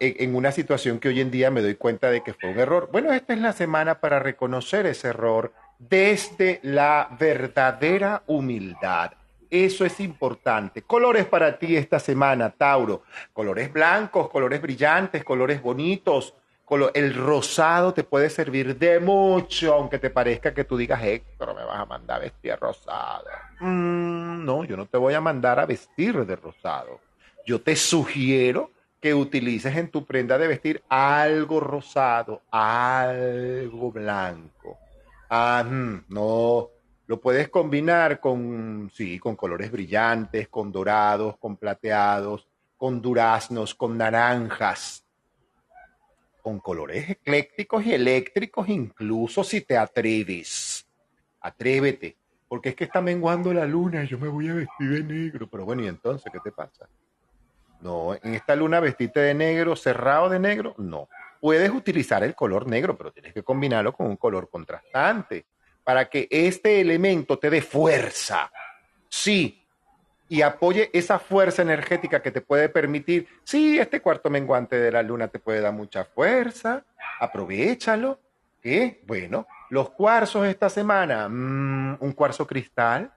En 0.00 0.34
una 0.34 0.52
situación 0.52 0.98
que 0.98 1.08
hoy 1.08 1.20
en 1.20 1.30
día 1.30 1.50
me 1.50 1.62
doy 1.62 1.74
cuenta 1.74 2.10
de 2.10 2.22
que 2.22 2.34
fue 2.34 2.50
un 2.50 2.58
error. 2.58 2.88
Bueno, 2.92 3.12
esta 3.12 3.32
es 3.32 3.40
la 3.40 3.52
semana 3.52 4.00
para 4.00 4.18
reconocer 4.18 4.86
ese 4.86 5.08
error 5.08 5.52
desde 5.78 6.60
la 6.62 7.08
verdadera 7.18 8.22
humildad 8.26 9.12
eso 9.50 9.84
es 9.84 9.98
importante. 10.00 10.82
Colores 10.82 11.26
para 11.26 11.58
ti 11.58 11.76
esta 11.76 11.98
semana, 11.98 12.50
Tauro. 12.50 13.02
Colores 13.32 13.72
blancos, 13.72 14.30
colores 14.30 14.62
brillantes, 14.62 15.24
colores 15.24 15.60
bonitos. 15.60 16.34
El 16.94 17.14
rosado 17.14 17.92
te 17.92 18.04
puede 18.04 18.30
servir 18.30 18.78
de 18.78 19.00
mucho, 19.00 19.74
aunque 19.74 19.98
te 19.98 20.08
parezca 20.08 20.54
que 20.54 20.62
tú 20.62 20.76
digas, 20.76 21.02
Héctor, 21.02 21.56
me 21.56 21.64
vas 21.64 21.80
a 21.80 21.84
mandar 21.84 22.18
a 22.18 22.20
vestir 22.20 22.56
rosado. 22.60 23.24
Mm, 23.58 24.44
no, 24.44 24.62
yo 24.62 24.76
no 24.76 24.86
te 24.86 24.96
voy 24.96 25.14
a 25.14 25.20
mandar 25.20 25.58
a 25.58 25.66
vestir 25.66 26.24
de 26.24 26.36
rosado. 26.36 27.00
Yo 27.44 27.60
te 27.60 27.74
sugiero 27.74 28.70
que 29.00 29.14
utilices 29.14 29.74
en 29.76 29.90
tu 29.90 30.04
prenda 30.04 30.36
de 30.36 30.46
vestir 30.46 30.82
algo 30.88 31.58
rosado, 31.58 32.42
algo 32.50 33.90
blanco. 33.90 34.78
Ah, 35.30 35.64
mm, 35.64 36.04
no, 36.08 36.68
lo 37.06 37.20
puedes 37.20 37.48
combinar 37.48 38.20
con, 38.20 38.90
sí, 38.94 39.18
con 39.18 39.36
colores 39.36 39.70
brillantes, 39.70 40.48
con 40.48 40.70
dorados, 40.70 41.36
con 41.38 41.56
plateados, 41.56 42.46
con 42.76 43.00
duraznos, 43.00 43.74
con 43.74 43.96
naranjas, 43.96 45.04
con 46.42 46.60
colores 46.60 47.10
eclécticos 47.10 47.86
y 47.86 47.94
eléctricos, 47.94 48.68
incluso 48.68 49.42
si 49.44 49.62
te 49.62 49.76
atreves. 49.76 50.86
Atrévete, 51.40 52.16
porque 52.48 52.70
es 52.70 52.74
que 52.74 52.84
está 52.84 53.00
menguando 53.00 53.52
la 53.54 53.66
luna 53.66 54.04
y 54.04 54.08
yo 54.08 54.18
me 54.18 54.28
voy 54.28 54.48
a 54.48 54.54
vestir 54.54 54.90
de 54.90 55.02
negro. 55.02 55.48
Pero 55.48 55.64
bueno, 55.64 55.82
¿y 55.82 55.88
entonces 55.88 56.30
qué 56.32 56.38
te 56.40 56.52
pasa? 56.52 56.88
No, 57.80 58.14
en 58.14 58.34
esta 58.34 58.54
luna 58.54 58.80
vestirte 58.80 59.20
de 59.20 59.34
negro, 59.34 59.74
cerrado 59.74 60.28
de 60.28 60.38
negro, 60.38 60.74
no. 60.78 61.08
Puedes 61.40 61.70
utilizar 61.70 62.22
el 62.22 62.34
color 62.34 62.66
negro, 62.66 62.96
pero 62.96 63.12
tienes 63.12 63.32
que 63.32 63.42
combinarlo 63.42 63.92
con 63.92 64.06
un 64.06 64.16
color 64.16 64.50
contrastante 64.50 65.46
para 65.82 66.08
que 66.08 66.28
este 66.30 66.80
elemento 66.80 67.38
te 67.38 67.48
dé 67.48 67.62
fuerza. 67.62 68.52
Sí, 69.08 69.60
y 70.28 70.42
apoye 70.42 70.90
esa 70.92 71.18
fuerza 71.18 71.62
energética 71.62 72.22
que 72.22 72.30
te 72.30 72.40
puede 72.40 72.68
permitir, 72.68 73.26
sí, 73.42 73.78
este 73.78 74.00
cuarto 74.00 74.30
menguante 74.30 74.76
de 74.76 74.92
la 74.92 75.02
luna 75.02 75.26
te 75.26 75.40
puede 75.40 75.60
dar 75.60 75.72
mucha 75.72 76.04
fuerza, 76.04 76.84
aprovechalo. 77.18 78.20
¿Qué? 78.62 79.02
Bueno, 79.06 79.46
los 79.70 79.90
cuarzos 79.90 80.46
esta 80.46 80.68
semana, 80.68 81.28
mm, 81.28 81.96
un 81.98 82.12
cuarzo 82.12 82.46
cristal, 82.46 83.12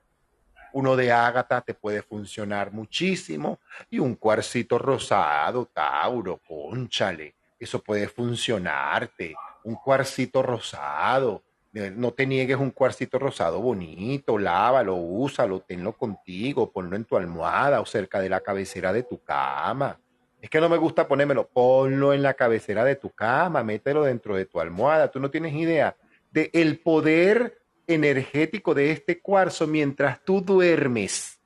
uno 0.74 0.96
de 0.96 1.12
ágata 1.12 1.62
te 1.62 1.74
puede 1.74 2.02
funcionar 2.02 2.72
muchísimo 2.72 3.60
y 3.90 4.00
un 4.00 4.16
cuarcito 4.16 4.78
rosado, 4.78 5.70
Tauro, 5.74 6.40
conchale, 6.46 7.36
eso 7.60 7.80
puede 7.82 8.08
funcionarte. 8.10 9.36
Un 9.64 9.76
cuarcito 9.76 10.42
rosado. 10.42 11.44
Eh, 11.74 11.92
No 11.96 12.12
te 12.12 12.28
niegues 12.28 12.58
un 12.58 12.72
cuarcito 12.72 13.18
rosado 13.18 13.62
bonito, 13.62 14.38
lávalo, 14.38 14.96
úsalo, 14.96 15.62
tenlo 15.62 15.94
contigo, 15.94 16.72
ponlo 16.72 16.96
en 16.96 17.06
tu 17.06 17.16
almohada 17.18 17.80
o 17.80 17.86
cerca 17.86 18.20
de 18.20 18.30
la 18.30 18.42
cabecera 18.42 18.92
de 18.92 19.04
tu 19.04 19.24
cama. 19.24 20.00
Es 20.42 20.50
que 20.50 20.60
no 20.60 20.68
me 20.68 20.78
gusta 20.78 21.08
ponérmelo, 21.08 21.48
ponlo 21.48 22.14
en 22.14 22.22
la 22.22 22.34
cabecera 22.34 22.84
de 22.84 22.98
tu 22.98 23.12
cama, 23.12 23.64
mételo 23.64 24.04
dentro 24.04 24.36
de 24.36 24.46
tu 24.46 24.60
almohada. 24.60 25.10
Tú 25.10 25.20
no 25.20 25.32
tienes 25.32 25.54
idea 25.54 25.96
de 26.32 26.50
el 26.54 26.80
poder 26.80 27.63
energético 27.88 28.74
de 28.74 28.92
este 28.92 29.20
cuarzo 29.20 29.68
mientras 29.68 30.24
tú 30.24 30.42
duermes 30.42 31.40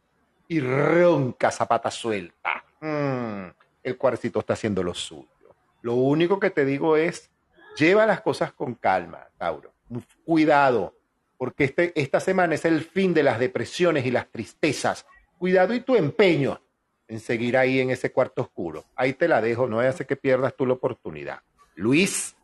y 0.48 0.60
roncas 0.60 1.60
a 1.62 1.68
pata 1.68 1.92
suelta. 1.92 2.64
Mm, 2.80 3.48
el 3.84 3.98
cuarcito 3.98 4.40
está 4.40 4.54
haciendo 4.54 4.84
lo 4.84 4.94
suyo. 4.94 5.28
Lo 5.82 5.96
único 5.96 6.40
que 6.40 6.50
te 6.50 6.66
digo 6.66 6.98
es, 6.98 7.30
lleva 7.78 8.06
las 8.06 8.22
cosas 8.22 8.54
con 8.54 8.76
calma, 8.76 9.28
Tauro. 9.38 9.74
Cuidado, 10.26 10.96
porque 11.38 11.66
este, 11.66 12.00
esta 12.00 12.20
semana 12.20 12.56
es 12.56 12.66
el 12.66 12.82
fin 12.82 13.14
de 13.14 13.24
las 13.24 13.40
depresiones 13.40 14.06
y 14.06 14.12
las 14.12 14.30
tristezas. 14.30 15.06
Cuidado 15.38 15.74
y 15.74 15.82
tu 15.82 15.96
empeño 15.96 16.62
en 17.08 17.20
seguir 17.20 17.58
ahí 17.58 17.80
en 17.80 17.90
ese 17.90 18.12
cuarto 18.12 18.42
oscuro. 18.42 18.86
Ahí 18.96 19.14
te 19.14 19.28
la 19.28 19.42
dejo, 19.42 19.68
no 19.68 19.80
hace 19.80 20.06
que 20.06 20.16
pierdas 20.16 20.56
tú 20.56 20.66
la 20.66 20.74
oportunidad. 20.74 21.42
Luis, 21.76 22.36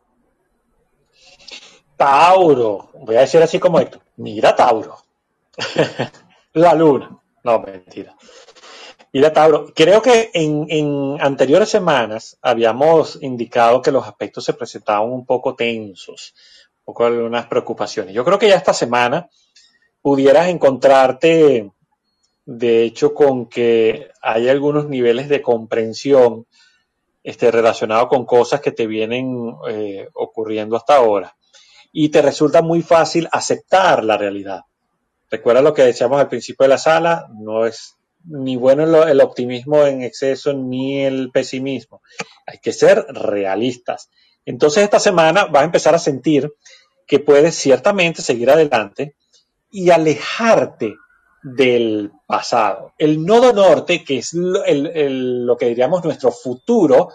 Tauro, 2.03 2.89
voy 2.95 3.15
a 3.15 3.21
decir 3.21 3.41
así 3.41 3.59
como 3.59 3.79
esto. 3.79 3.97
Mira, 4.17 4.53
Tauro. 4.53 4.97
La 6.53 6.73
luna. 6.73 7.17
No, 7.45 7.61
mentira. 7.61 8.13
Mira, 9.13 9.31
Tauro, 9.31 9.71
creo 9.73 10.01
que 10.01 10.29
en, 10.33 10.65
en 10.67 11.17
anteriores 11.21 11.69
semanas 11.69 12.37
habíamos 12.41 13.19
indicado 13.21 13.81
que 13.81 13.93
los 13.93 14.05
aspectos 14.05 14.43
se 14.43 14.53
presentaban 14.53 15.09
un 15.09 15.25
poco 15.25 15.55
tensos, 15.55 16.33
un 16.79 16.83
poco 16.83 17.05
algunas 17.05 17.45
preocupaciones. 17.45 18.13
Yo 18.13 18.25
creo 18.25 18.37
que 18.37 18.49
ya 18.49 18.57
esta 18.57 18.73
semana 18.73 19.29
pudieras 20.01 20.49
encontrarte, 20.49 21.71
de 22.45 22.83
hecho, 22.83 23.13
con 23.13 23.45
que 23.45 24.09
hay 24.21 24.49
algunos 24.49 24.89
niveles 24.89 25.29
de 25.29 25.41
comprensión 25.41 26.47
este, 27.23 27.49
relacionados 27.49 28.09
con 28.09 28.25
cosas 28.25 28.59
que 28.59 28.73
te 28.73 28.87
vienen 28.87 29.55
eh, 29.69 30.09
ocurriendo 30.13 30.75
hasta 30.75 30.97
ahora 30.97 31.33
y 31.93 32.09
te 32.09 32.23
resulta 32.23 32.63
muy 32.63 32.81
fácil 32.81 33.29
aceptar 33.31 34.03
la 34.03 34.17
realidad. 34.17 34.61
Recuerda 35.29 35.61
lo 35.61 35.73
que 35.73 35.83
decíamos 35.83 36.19
al 36.19 36.27
principio 36.27 36.63
de 36.63 36.69
la 36.69 36.77
sala, 36.79 37.27
no 37.31 37.65
es 37.65 37.95
ni 38.25 38.55
bueno 38.55 39.03
el, 39.03 39.21
optimismo 39.21 39.85
en 39.85 40.01
exceso 40.01 40.53
ni 40.53 41.03
el 41.03 41.29
pesimismo. 41.31 42.01
Hay 42.47 42.57
que 42.57 42.73
ser 42.73 43.05
realistas. 43.09 44.09
Entonces 44.45 44.83
esta 44.83 44.99
semana 44.99 45.45
vas 45.45 45.61
a 45.61 45.65
empezar 45.65 45.93
a 45.93 45.99
sentir 45.99 46.51
que 47.05 47.19
puedes 47.19 47.55
ciertamente 47.55 48.21
seguir 48.21 48.49
adelante 48.49 49.15
y 49.71 49.91
alejarte 49.91 50.95
del 51.43 52.11
pasado. 52.25 52.93
El 52.97 53.23
nodo 53.23 53.53
norte, 53.53 54.03
que 54.03 54.17
es 54.17 54.33
lo, 54.33 55.57
que 55.57 55.67
diríamos 55.67 56.03
nuestro 56.03 56.31
futuro, 56.31 57.09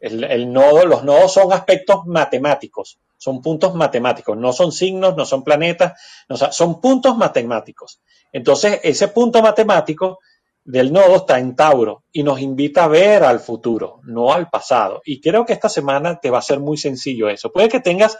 el 0.00 0.52
nodo, 0.52 0.86
los 0.86 1.04
nodos 1.04 1.32
son 1.32 1.52
aspectos 1.52 2.06
matemáticos, 2.06 2.98
son 3.22 3.40
puntos 3.40 3.74
matemáticos, 3.74 4.36
no 4.36 4.52
son 4.52 4.72
signos, 4.72 5.16
no 5.16 5.24
son 5.24 5.44
planetas, 5.44 5.92
no, 6.28 6.36
son- 6.36 6.80
puntos 6.80 7.16
matemáticos. 7.16 8.00
Entonces, 8.32 8.80
ese 8.82 9.08
punto 9.08 9.40
matemático 9.42 10.18
del 10.64 10.92
nodo 10.92 11.16
está 11.16 11.38
en 11.38 11.54
Tauro 11.54 12.04
y 12.12 12.22
nos 12.24 12.40
invita 12.40 12.84
a 12.84 12.88
ver 12.88 13.22
al 13.24 13.38
futuro, 13.40 14.00
no 14.04 14.32
al 14.32 14.50
pasado. 14.50 15.02
Y 15.04 15.20
creo 15.20 15.44
que 15.46 15.52
esta 15.52 15.68
semana 15.68 16.18
te 16.20 16.30
va 16.30 16.38
a 16.38 16.42
ser 16.42 16.58
muy 16.60 16.76
sencillo 16.76 17.28
eso. 17.28 17.52
Puede 17.52 17.68
que 17.68 17.80
tengas 17.80 18.18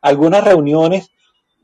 algunas 0.00 0.44
reuniones 0.44 1.10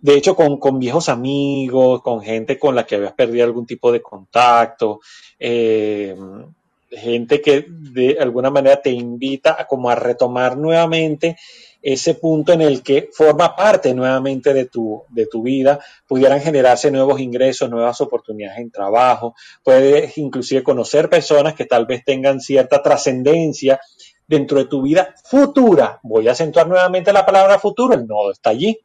de 0.01 0.15
hecho, 0.15 0.37
con, 0.37 0.59
con 0.59 0.79
viejos 0.79 1.09
amigos, 1.09 2.03
con 2.03 2.21
gente 2.23 2.59
con 2.59 2.75
la 2.77 2.87
que 2.87 2.97
habías 2.97 3.15
perdido 3.15 3.45
algún 3.45 3.67
tipo 3.67 3.91
de 3.91 4.03
contacto, 4.03 5.01
eh, 5.39 6.15
gente 6.91 7.41
que 7.41 7.67
de 7.69 8.17
alguna 8.21 8.51
manera 8.51 8.81
te 8.81 8.91
invita 8.91 9.57
a 9.59 9.67
como 9.67 9.91
a 9.91 9.95
retomar 9.97 10.57
nuevamente 10.57 11.37
ese 11.83 12.15
punto 12.15 12.53
en 12.53 12.63
el 12.63 12.83
que 12.83 13.11
forma 13.13 13.55
parte 13.55 13.95
nuevamente 13.95 14.53
de 14.53 14.67
tu, 14.67 15.05
de 15.09 15.27
tu 15.27 15.43
vida, 15.43 15.79
pudieran 16.07 16.41
generarse 16.41 16.91
nuevos 16.91 17.21
ingresos, 17.21 17.71
nuevas 17.71 18.01
oportunidades 18.01 18.59
en 18.59 18.71
trabajo, 18.71 19.35
puedes 19.63 20.17
inclusive 20.19 20.63
conocer 20.63 21.09
personas 21.09 21.55
que 21.55 21.65
tal 21.65 21.87
vez 21.87 22.05
tengan 22.05 22.41
cierta 22.41 22.83
trascendencia 22.83 23.81
dentro 24.27 24.59
de 24.59 24.67
tu 24.67 24.83
vida 24.83 25.15
futura. 25.25 26.01
Voy 26.03 26.29
a 26.29 26.33
acentuar 26.33 26.67
nuevamente 26.69 27.13
la 27.13 27.25
palabra 27.25 27.59
futuro, 27.59 27.95
el 27.95 28.07
nodo 28.07 28.33
está 28.33 28.51
allí. 28.51 28.79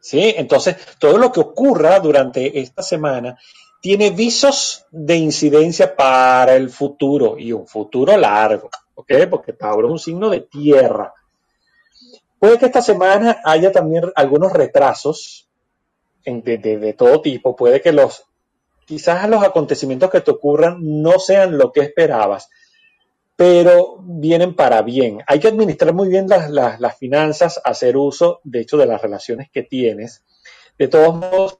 ¿Sí? 0.00 0.34
Entonces, 0.36 0.76
todo 0.98 1.18
lo 1.18 1.32
que 1.32 1.40
ocurra 1.40 1.98
durante 1.98 2.60
esta 2.60 2.82
semana 2.82 3.36
tiene 3.80 4.10
visos 4.10 4.86
de 4.90 5.16
incidencia 5.16 5.94
para 5.94 6.54
el 6.54 6.70
futuro 6.70 7.38
y 7.38 7.52
un 7.52 7.66
futuro 7.66 8.16
largo, 8.16 8.70
¿ok? 8.94 9.12
Porque 9.30 9.52
Tauro 9.52 9.88
es 9.88 9.92
un 9.92 9.98
signo 9.98 10.30
de 10.30 10.40
tierra. 10.40 11.12
Puede 12.38 12.58
que 12.58 12.66
esta 12.66 12.82
semana 12.82 13.40
haya 13.44 13.72
también 13.72 14.04
algunos 14.14 14.52
retrasos 14.52 15.48
en- 16.24 16.42
de, 16.42 16.94
todo 16.96 17.20
tipo. 17.20 17.56
Puede 17.56 17.80
que 17.80 17.92
los, 17.92 18.24
quizás 18.86 19.28
los 19.28 19.42
acontecimientos 19.42 20.10
que 20.10 20.20
te 20.20 20.30
ocurran 20.30 20.78
no 20.80 21.18
sean 21.18 21.58
lo 21.58 21.72
que 21.72 21.80
esperabas, 21.80 22.48
pero 23.36 23.98
vienen 24.02 24.54
para 24.54 24.82
bien. 24.82 25.20
Hay 25.26 25.40
que 25.40 25.48
administrar 25.48 25.94
muy 25.94 26.08
bien 26.08 26.26
las- 26.28 26.50
las 26.50 26.98
finanzas, 26.98 27.60
hacer 27.64 27.96
uso, 27.96 28.40
de 28.44 28.60
hecho, 28.60 28.76
de 28.76 28.86
las 28.86 29.02
relaciones 29.02 29.50
que 29.50 29.62
tienes. 29.62 30.24
De 30.78 30.88
todos 30.88 31.14
modos, 31.14 31.58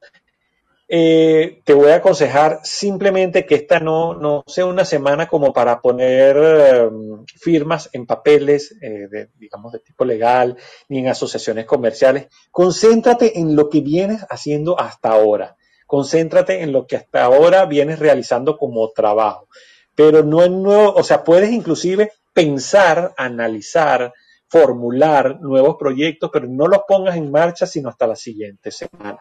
eh, 0.91 1.61
te 1.65 1.75
voy 1.75 1.91
a 1.91 1.97
aconsejar 1.97 2.61
simplemente 2.63 3.45
que 3.45 3.57
esta 3.57 3.79
no, 3.79 4.15
no 4.15 4.43
sea 4.47 4.65
una 4.65 4.87
semana 4.87 5.29
como 5.29 5.53
para 5.53 5.83
poner 5.83 6.37
eh, 6.39 6.91
firmas 7.37 7.91
en 7.93 8.07
papeles, 8.07 8.75
eh, 8.81 9.07
de, 9.11 9.29
digamos, 9.37 9.73
de 9.73 9.81
tipo 9.81 10.07
legal, 10.07 10.57
ni 10.89 11.01
en 11.01 11.09
asociaciones 11.09 11.67
comerciales. 11.67 12.29
Concéntrate 12.51 13.39
en 13.39 13.55
lo 13.55 13.69
que 13.69 13.83
vienes 13.83 14.25
haciendo 14.31 14.81
hasta 14.81 15.11
ahora. 15.11 15.57
Concéntrate 15.87 16.63
en 16.63 16.73
lo 16.73 16.87
que 16.87 16.97
hasta 16.97 17.25
ahora 17.25 17.67
vienes 17.67 17.99
realizando 17.99 18.57
como 18.57 18.91
trabajo. 18.91 19.49
Pero 19.95 20.23
no 20.23 20.43
en 20.43 20.63
nuevo, 20.63 20.95
o 20.95 21.03
sea, 21.03 21.23
puedes 21.23 21.51
inclusive 21.51 22.13
pensar, 22.33 23.13
analizar, 23.19 24.15
formular 24.49 25.39
nuevos 25.41 25.77
proyectos, 25.79 26.31
pero 26.33 26.47
no 26.49 26.67
los 26.67 26.81
pongas 26.89 27.17
en 27.17 27.31
marcha 27.31 27.67
sino 27.67 27.91
hasta 27.91 28.07
la 28.07 28.17
siguiente 28.17 28.71
semana. 28.71 29.19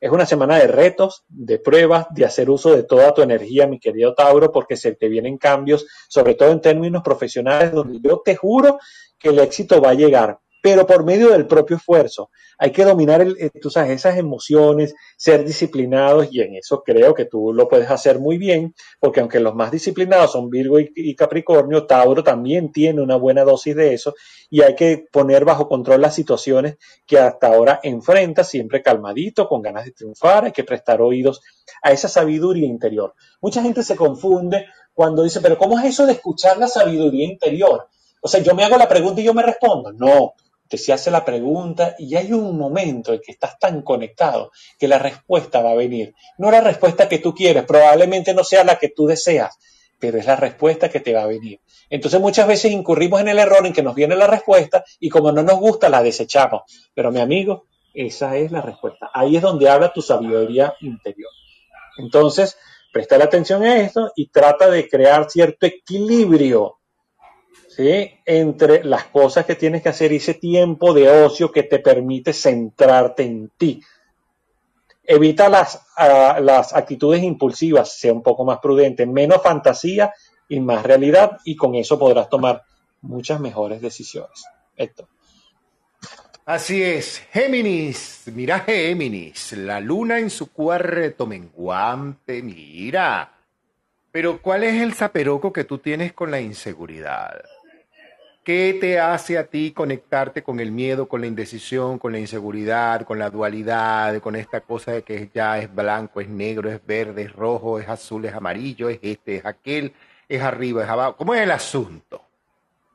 Es 0.00 0.12
una 0.12 0.26
semana 0.26 0.58
de 0.58 0.68
retos, 0.68 1.24
de 1.28 1.58
pruebas, 1.58 2.06
de 2.10 2.24
hacer 2.24 2.48
uso 2.50 2.74
de 2.74 2.84
toda 2.84 3.12
tu 3.12 3.22
energía, 3.22 3.66
mi 3.66 3.80
querido 3.80 4.14
Tauro, 4.14 4.52
porque 4.52 4.76
se 4.76 4.94
te 4.94 5.08
vienen 5.08 5.38
cambios, 5.38 5.86
sobre 6.08 6.34
todo 6.34 6.52
en 6.52 6.60
términos 6.60 7.02
profesionales, 7.02 7.72
donde 7.72 7.98
yo 8.00 8.22
te 8.24 8.36
juro 8.36 8.78
que 9.18 9.30
el 9.30 9.40
éxito 9.40 9.80
va 9.80 9.90
a 9.90 9.94
llegar, 9.94 10.38
pero 10.62 10.86
por 10.86 11.04
medio 11.04 11.30
del 11.30 11.46
propio 11.46 11.76
esfuerzo. 11.76 12.30
Hay 12.58 12.72
que 12.72 12.84
dominar 12.84 13.20
el, 13.20 13.36
eh, 13.38 13.50
tú 13.60 13.70
sabes, 13.70 13.90
esas 13.90 14.16
emociones, 14.16 14.94
ser 15.16 15.44
disciplinados, 15.44 16.28
y 16.30 16.40
en 16.40 16.56
eso 16.56 16.82
creo 16.82 17.14
que 17.14 17.24
tú 17.24 17.52
lo 17.52 17.68
puedes 17.68 17.90
hacer 17.90 18.18
muy 18.18 18.38
bien, 18.38 18.74
porque 18.98 19.20
aunque 19.20 19.40
los 19.40 19.54
más 19.54 19.70
disciplinados 19.70 20.32
son 20.32 20.50
Virgo 20.50 20.80
y, 20.80 20.90
y 20.94 21.14
Capricornio, 21.14 21.86
Tauro 21.86 22.24
también 22.24 22.72
tiene 22.72 23.00
una 23.00 23.16
buena 23.16 23.44
dosis 23.44 23.76
de 23.76 23.94
eso, 23.94 24.14
y 24.50 24.62
hay 24.62 24.74
que 24.74 25.06
poner 25.12 25.44
bajo 25.44 25.68
control 25.68 26.00
las 26.00 26.14
situaciones 26.14 26.78
que 27.06 27.18
hasta 27.18 27.48
ahora 27.48 27.80
enfrenta, 27.82 28.44
siempre 28.44 28.82
calmadito, 28.82 29.48
con 29.48 29.62
ganas 29.62 29.84
de 29.84 29.92
triunfar, 29.92 30.46
hay 30.46 30.52
que 30.52 30.64
prestar 30.64 31.00
oídos 31.00 31.40
a 31.82 31.92
esa 31.92 32.08
sabiduría 32.08 32.66
interior. 32.66 33.14
Mucha 33.40 33.62
gente 33.62 33.82
se 33.82 33.96
confunde 33.96 34.66
cuando 34.94 35.22
dice, 35.22 35.40
pero 35.40 35.56
¿cómo 35.56 35.78
es 35.78 35.84
eso 35.84 36.06
de 36.06 36.12
escuchar 36.12 36.58
la 36.58 36.66
sabiduría 36.66 37.24
interior? 37.26 37.88
O 38.20 38.28
sea, 38.28 38.40
yo 38.40 38.54
me 38.54 38.64
hago 38.64 38.76
la 38.76 38.88
pregunta 38.88 39.20
y 39.20 39.24
yo 39.24 39.34
me 39.34 39.42
respondo. 39.42 39.92
No, 39.92 40.34
te 40.68 40.78
se 40.78 40.92
hace 40.92 41.10
la 41.10 41.24
pregunta 41.24 41.94
y 41.98 42.14
hay 42.16 42.32
un 42.32 42.56
momento 42.56 43.12
en 43.12 43.20
que 43.20 43.32
estás 43.32 43.58
tan 43.58 43.82
conectado 43.82 44.50
que 44.78 44.88
la 44.88 44.98
respuesta 44.98 45.62
va 45.62 45.70
a 45.70 45.74
venir. 45.74 46.14
No 46.36 46.50
la 46.50 46.60
respuesta 46.60 47.08
que 47.08 47.18
tú 47.18 47.34
quieres, 47.34 47.64
probablemente 47.64 48.34
no 48.34 48.44
sea 48.44 48.64
la 48.64 48.76
que 48.76 48.90
tú 48.90 49.06
deseas, 49.06 49.58
pero 49.98 50.18
es 50.18 50.26
la 50.26 50.36
respuesta 50.36 50.88
que 50.88 51.00
te 51.00 51.14
va 51.14 51.22
a 51.22 51.26
venir. 51.26 51.60
Entonces 51.90 52.20
muchas 52.20 52.46
veces 52.46 52.70
incurrimos 52.70 53.20
en 53.20 53.28
el 53.28 53.38
error 53.38 53.66
en 53.66 53.72
que 53.72 53.82
nos 53.82 53.94
viene 53.94 54.14
la 54.14 54.26
respuesta 54.26 54.84
y 55.00 55.08
como 55.08 55.32
no 55.32 55.42
nos 55.42 55.58
gusta 55.58 55.88
la 55.88 56.02
desechamos. 56.02 56.62
Pero 56.94 57.10
mi 57.10 57.20
amigo, 57.20 57.66
esa 57.94 58.36
es 58.36 58.52
la 58.52 58.60
respuesta. 58.60 59.10
Ahí 59.12 59.36
es 59.36 59.42
donde 59.42 59.68
habla 59.68 59.92
tu 59.92 60.02
sabiduría 60.02 60.74
interior. 60.80 61.30
Entonces, 61.96 62.56
presta 62.92 63.16
atención 63.16 63.62
a 63.64 63.78
esto 63.78 64.12
y 64.14 64.28
trata 64.28 64.70
de 64.70 64.88
crear 64.88 65.28
cierto 65.30 65.66
equilibrio 65.66 66.78
entre 67.78 68.82
las 68.82 69.04
cosas 69.04 69.46
que 69.46 69.54
tienes 69.54 69.82
que 69.82 69.88
hacer 69.88 70.12
ese 70.12 70.34
tiempo 70.34 70.92
de 70.92 71.08
ocio 71.08 71.52
que 71.52 71.62
te 71.62 71.78
permite 71.78 72.32
centrarte 72.32 73.22
en 73.22 73.50
ti. 73.56 73.80
Evita 75.04 75.48
las, 75.48 75.76
uh, 75.96 76.42
las 76.42 76.74
actitudes 76.74 77.22
impulsivas, 77.22 77.96
sea 77.98 78.12
un 78.12 78.22
poco 78.22 78.44
más 78.44 78.58
prudente, 78.58 79.06
menos 79.06 79.42
fantasía 79.42 80.12
y 80.48 80.58
más 80.60 80.82
realidad 80.82 81.38
y 81.44 81.54
con 81.54 81.76
eso 81.76 81.98
podrás 81.98 82.28
tomar 82.28 82.64
muchas 83.02 83.38
mejores 83.38 83.80
decisiones. 83.80 84.44
Héctor. 84.76 85.06
Así 86.44 86.82
es, 86.82 87.20
Géminis, 87.30 88.24
mira 88.34 88.60
Géminis, 88.60 89.52
la 89.52 89.80
luna 89.80 90.18
en 90.18 90.30
su 90.30 90.50
cuarto 90.50 91.26
menguante, 91.26 92.42
mira. 92.42 93.34
Pero 94.10 94.40
¿cuál 94.40 94.64
es 94.64 94.82
el 94.82 94.94
zaperoco 94.94 95.52
que 95.52 95.64
tú 95.64 95.78
tienes 95.78 96.12
con 96.14 96.30
la 96.30 96.40
inseguridad? 96.40 97.40
¿Qué 98.48 98.78
te 98.80 98.98
hace 98.98 99.36
a 99.36 99.44
ti 99.44 99.72
conectarte 99.72 100.42
con 100.42 100.58
el 100.58 100.72
miedo, 100.72 101.06
con 101.06 101.20
la 101.20 101.26
indecisión, 101.26 101.98
con 101.98 102.12
la 102.12 102.18
inseguridad, 102.18 103.04
con 103.04 103.18
la 103.18 103.28
dualidad, 103.28 104.22
con 104.22 104.36
esta 104.36 104.62
cosa 104.62 104.92
de 104.92 105.02
que 105.02 105.28
ya 105.34 105.58
es 105.58 105.74
blanco, 105.74 106.22
es 106.22 106.30
negro, 106.30 106.70
es 106.70 106.80
verde, 106.86 107.24
es 107.24 107.32
rojo, 107.34 107.78
es 107.78 107.86
azul, 107.90 108.24
es 108.24 108.32
amarillo, 108.32 108.88
es 108.88 109.00
este, 109.02 109.36
es 109.36 109.44
aquel, 109.44 109.92
es 110.26 110.40
arriba, 110.40 110.82
es 110.82 110.88
abajo? 110.88 111.14
¿Cómo 111.18 111.34
es 111.34 111.42
el 111.42 111.50
asunto? 111.50 112.22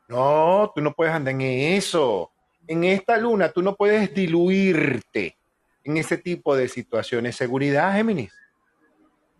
No, 0.08 0.72
tú 0.74 0.82
no 0.82 0.92
puedes 0.92 1.14
andar 1.14 1.36
en 1.36 1.42
eso 1.42 2.32
en 2.68 2.84
esta 2.86 3.18
luna 3.18 3.50
tú 3.50 3.62
no 3.62 3.76
puedes 3.76 4.12
diluirte 4.12 5.38
en 5.84 5.98
ese 5.98 6.18
tipo 6.18 6.56
de 6.56 6.68
situaciones. 6.68 7.36
Seguridad, 7.36 7.94
Géminis. 7.94 8.34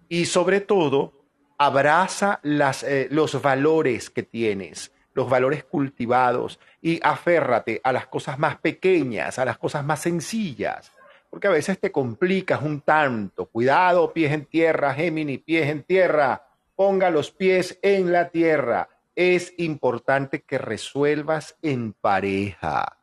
Y 0.10 0.26
sobre 0.26 0.62
todo, 0.62 1.26
abraza 1.58 2.40
eh, 2.44 3.08
los 3.10 3.42
valores 3.42 4.12
que 4.12 4.22
tienes, 4.22 4.92
los 5.14 5.30
valores 5.30 5.64
cultivados 5.64 6.60
y 6.82 7.00
aférrate 7.04 7.82
a 7.84 7.92
las 7.92 8.08
cosas 8.08 8.40
más 8.40 8.58
pequeñas, 8.58 9.40
a 9.40 9.46
las 9.46 9.58
cosas 9.58 9.84
más 9.86 10.02
sencillas, 10.02 10.92
porque 11.30 11.48
a 11.48 11.52
veces 11.52 11.80
te 11.80 11.92
complicas 11.92 12.62
un 12.62 12.82
tanto. 12.82 13.46
Cuidado, 13.46 14.14
pies 14.14 14.32
en 14.32 14.46
tierra, 14.46 14.94
Géminis, 14.94 15.42
pies 15.42 15.70
en 15.70 15.84
tierra. 15.84 16.48
Ponga 16.76 17.10
los 17.10 17.32
pies 17.32 17.80
en 17.82 18.12
la 18.12 18.30
tierra. 18.30 18.90
Es 19.16 19.54
importante 19.58 20.42
que 20.42 20.58
resuelvas 20.58 21.56
en 21.62 21.94
pareja 21.94 22.98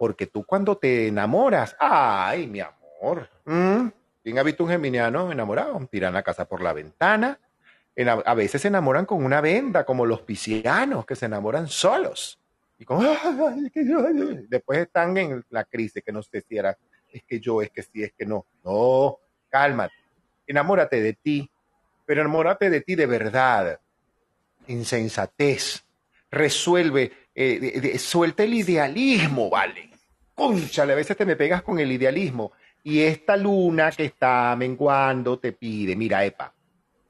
porque 0.00 0.26
tú 0.26 0.44
cuando 0.44 0.78
te 0.78 1.08
enamoras, 1.08 1.76
ay, 1.78 2.46
mi 2.46 2.60
amor, 2.60 3.28
¿quién 3.44 4.38
ha 4.38 4.42
visto 4.42 4.64
un 4.64 4.70
geminiano 4.70 5.30
enamorado? 5.30 5.78
Tiran 5.90 6.14
la 6.14 6.22
casa 6.22 6.46
por 6.46 6.62
la 6.62 6.72
ventana. 6.72 7.38
A 8.08 8.34
veces 8.34 8.62
se 8.62 8.68
enamoran 8.68 9.06
con 9.06 9.24
una 9.24 9.40
venda, 9.40 9.84
como 9.84 10.06
los 10.06 10.22
piscianos 10.22 11.04
que 11.04 11.16
se 11.16 11.26
enamoran 11.26 11.68
solos. 11.68 12.38
Y 12.78 12.84
como, 12.84 13.02
después 14.48 14.78
están 14.78 15.16
en 15.16 15.44
la 15.50 15.64
crisis, 15.64 16.02
que 16.04 16.12
no 16.12 16.22
sé 16.22 16.40
si 16.48 16.56
es 16.58 17.22
que 17.26 17.40
yo, 17.40 17.60
es 17.60 17.70
que 17.70 17.82
sí, 17.82 18.02
es 18.02 18.12
que 18.16 18.24
no. 18.24 18.46
No, 18.64 19.18
cálmate. 19.48 19.94
Enamórate 20.46 21.00
de 21.00 21.12
ti, 21.12 21.50
pero 22.06 22.22
enamórate 22.22 22.70
de 22.70 22.80
ti 22.80 22.94
de 22.94 23.06
verdad, 23.06 23.78
insensatez. 24.66 25.84
Resuelve, 26.30 27.12
eh, 27.34 27.98
suelta 27.98 28.44
el 28.44 28.54
idealismo, 28.54 29.50
¿vale? 29.50 29.90
conchale, 30.40 30.94
a 30.94 30.96
veces 30.96 31.16
te 31.16 31.26
me 31.26 31.36
pegas 31.36 31.62
con 31.62 31.78
el 31.78 31.92
idealismo. 31.92 32.52
Y 32.82 33.02
esta 33.02 33.36
luna 33.36 33.90
que 33.90 34.06
está 34.06 34.56
menguando 34.56 35.38
te 35.38 35.52
pide, 35.52 35.94
mira, 35.94 36.24
Epa, 36.24 36.54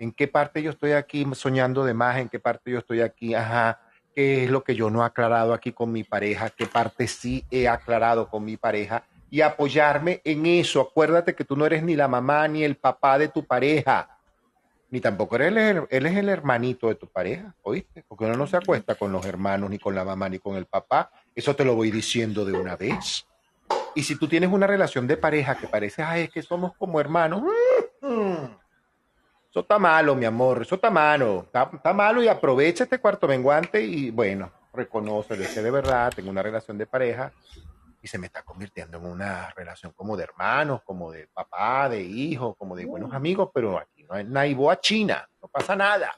¿en 0.01 0.11
qué 0.11 0.27
parte 0.27 0.63
yo 0.63 0.71
estoy 0.71 0.93
aquí 0.93 1.25
soñando 1.35 1.85
de 1.85 1.95
más? 1.95 2.17
¿En 2.17 2.29
qué 2.29 2.41
parte 2.41 2.73
yo 2.73 2.79
estoy 2.79 3.01
aquí? 3.01 3.35
Ajá, 3.35 3.81
¿qué 4.13 4.45
es 4.45 4.51
lo 4.51 4.65
que 4.65 4.75
yo 4.75 4.91
no 4.91 5.03
he 5.03 5.07
aclarado 5.07 5.55
aquí 5.55 5.71
con 5.71 5.93
mi 5.93 6.03
pareja? 6.03 6.51
¿Qué 6.51 6.67
parte 6.67 7.07
sí 7.07 7.45
he 7.53 7.69
aclarado 7.69 8.29
con 8.29 8.45
mi 8.45 8.57
pareja? 8.57 9.05
Y 9.31 9.43
apoyarme 9.43 10.21
en 10.25 10.45
eso. 10.47 10.81
Acuérdate 10.81 11.37
que 11.37 11.45
tú 11.45 11.55
no 11.55 11.65
eres 11.65 11.85
ni 11.85 11.95
la 11.95 12.09
mamá 12.09 12.49
ni 12.49 12.65
el 12.65 12.75
papá 12.77 13.17
de 13.17 13.29
tu 13.29 13.47
pareja 13.47 14.17
ni 14.91 15.01
tampoco 15.01 15.37
eres 15.37 15.57
el, 15.57 15.87
es 15.89 16.17
el 16.17 16.29
hermanito 16.29 16.89
de 16.89 16.97
tu 16.97 17.07
pareja, 17.07 17.55
¿oíste? 17.63 18.05
Porque 18.09 18.25
uno 18.25 18.37
no 18.37 18.47
se 18.47 18.57
acuesta 18.57 18.97
con 18.97 19.13
los 19.13 19.25
hermanos, 19.25 19.71
ni 19.71 19.79
con 19.79 19.95
la 19.95 20.05
mamá, 20.05 20.29
ni 20.29 20.41
con 20.41 20.57
el 20.57 20.67
papá. 20.67 21.13
Eso 21.35 21.55
te 21.55 21.65
lo 21.65 21.77
voy 21.77 21.93
diciendo 21.93 22.45
de 22.45 22.59
una 22.59 22.75
vez. 22.77 23.25
Y 23.95 24.03
si 24.03 24.17
tú 24.17 24.27
tienes 24.27 24.51
una 24.51 24.67
relación 24.67 25.07
de 25.07 25.17
pareja 25.17 25.57
que 25.57 25.69
parece, 25.69 26.03
ay, 26.03 26.25
es 26.25 26.31
que 26.31 26.43
somos 26.43 26.75
como 26.77 27.01
hermanos, 27.01 27.43
mm, 28.01 28.47
eso 29.51 29.61
está 29.61 29.81
malo, 29.81 30.15
mi 30.15 30.25
amor, 30.27 30.63
eso 30.63 30.77
está 30.77 30.91
malo, 30.91 31.49
está, 31.53 31.93
malo 31.93 32.23
y 32.23 32.29
aprovecha 32.29 32.85
este 32.85 33.01
cuarto 33.01 33.27
menguante 33.27 33.83
y 33.83 34.13
bueno, 34.13 34.53
reconoce 34.73 35.37
que 35.37 35.61
de 35.61 35.71
verdad 35.73 36.13
tengo 36.15 36.31
una 36.31 36.43
relación 36.43 36.79
de 36.79 36.87
pareja 36.87 37.33
y 38.01 38.07
se 38.07 38.17
me 38.17 38.29
está 38.29 38.45
convirtiendo 38.45 38.99
en 38.99 39.07
una 39.07 39.51
relación 39.51 39.93
como 39.93 40.17
de 40.17 40.23
hermanos, 40.23 40.83
como 40.85 41.11
de 41.11 41.27
papá, 41.27 41.89
de 41.89 42.01
hijo, 42.01 42.55
como 42.55 42.77
de 42.77 42.87
buenos 42.87 43.13
amigos, 43.13 43.51
pero 43.53 43.77
aquí 43.77 44.05
no 44.05 44.15
hay 44.15 44.25
naiboa 44.25 44.81
china, 44.81 45.29
no 45.43 45.49
pasa 45.49 45.75
nada. 45.75 46.15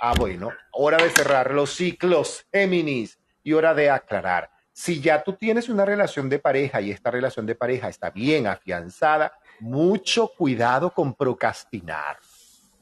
Ah, 0.00 0.12
bueno, 0.16 0.50
hora 0.72 0.98
de 0.98 1.08
cerrar 1.08 1.52
los 1.52 1.70
ciclos, 1.70 2.46
Géminis, 2.52 3.18
y 3.42 3.54
hora 3.54 3.72
de 3.72 3.88
aclarar. 3.88 4.50
Si 4.72 5.00
ya 5.00 5.22
tú 5.22 5.32
tienes 5.32 5.68
una 5.68 5.84
relación 5.84 6.28
de 6.28 6.38
pareja 6.38 6.80
y 6.80 6.90
esta 6.90 7.10
relación 7.10 7.46
de 7.46 7.54
pareja 7.54 7.88
está 7.88 8.10
bien 8.10 8.46
afianzada, 8.46 9.32
mucho 9.60 10.32
cuidado 10.36 10.90
con 10.90 11.14
procrastinar, 11.14 12.18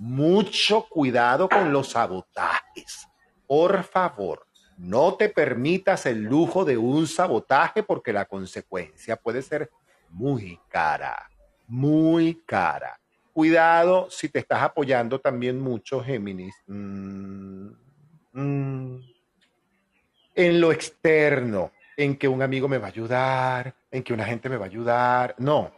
mucho 0.03 0.88
cuidado 0.88 1.48
con 1.48 1.72
los 1.72 1.90
sabotajes. 1.90 3.07
Por 3.46 3.84
favor, 3.84 4.48
no 4.76 5.14
te 5.14 5.28
permitas 5.28 6.07
el 6.07 6.24
lujo 6.24 6.64
de 6.64 6.76
un 6.76 7.07
sabotaje 7.07 7.84
porque 7.84 8.12
la 8.12 8.24
consecuencia 8.24 9.14
puede 9.14 9.42
ser 9.42 9.70
muy 10.09 10.59
cara, 10.68 11.30
muy 11.68 12.42
cara. 12.44 12.98
Cuidado 13.32 14.09
si 14.11 14.28
te 14.28 14.40
estás 14.40 14.62
apoyando 14.62 15.20
también 15.20 15.61
mucho, 15.61 16.03
Géminis, 16.03 16.57
mm, 16.66 17.68
mm, 18.32 19.00
en 20.34 20.61
lo 20.61 20.72
externo, 20.72 21.70
en 21.96 22.16
que 22.16 22.26
un 22.26 22.42
amigo 22.42 22.66
me 22.66 22.78
va 22.78 22.86
a 22.86 22.90
ayudar, 22.90 23.76
en 23.88 24.03
que 24.03 24.12
una 24.12 24.24
gente 24.24 24.48
me 24.48 24.57
va 24.57 24.64
a 24.64 24.68
ayudar. 24.68 25.36
No, 25.38 25.72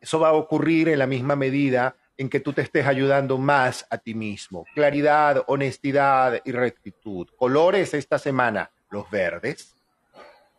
eso 0.00 0.18
va 0.18 0.28
a 0.28 0.32
ocurrir 0.32 0.88
en 0.88 0.98
la 0.98 1.06
misma 1.06 1.36
medida 1.36 1.96
en 2.20 2.28
que 2.28 2.40
tú 2.40 2.52
te 2.52 2.60
estés 2.60 2.86
ayudando 2.86 3.38
más 3.38 3.86
a 3.88 3.96
ti 3.96 4.12
mismo. 4.12 4.66
Claridad, 4.74 5.42
honestidad 5.46 6.42
y 6.44 6.52
rectitud. 6.52 7.26
Colores 7.38 7.94
esta 7.94 8.18
semana, 8.18 8.70
los 8.90 9.10
verdes, 9.10 9.74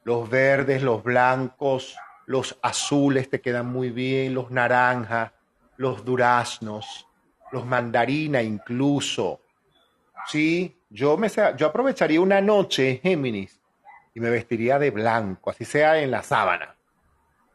los 0.04 0.28
verdes, 0.28 0.82
los 0.82 1.04
blancos, 1.04 1.96
los 2.26 2.58
azules 2.64 3.30
te 3.30 3.42
quedan 3.42 3.68
muy 3.68 3.92
bien, 3.92 4.34
los 4.34 4.50
naranjas, 4.50 5.34
los 5.78 6.04
duraznos, 6.04 7.08
los 7.52 7.64
mandarina 7.64 8.42
incluso. 8.42 9.42
Sí, 10.26 10.82
yo, 10.90 11.16
me, 11.16 11.28
yo 11.30 11.68
aprovecharía 11.68 12.22
una 12.22 12.42
noche, 12.42 13.02
Géminis, 13.04 13.62
y 14.16 14.20
me 14.20 14.32
vestiría 14.32 14.80
de 14.80 14.90
blanco, 14.90 15.52
así 15.52 15.64
sea 15.64 16.02
en 16.02 16.10
la 16.10 16.24
sábana. 16.24 16.76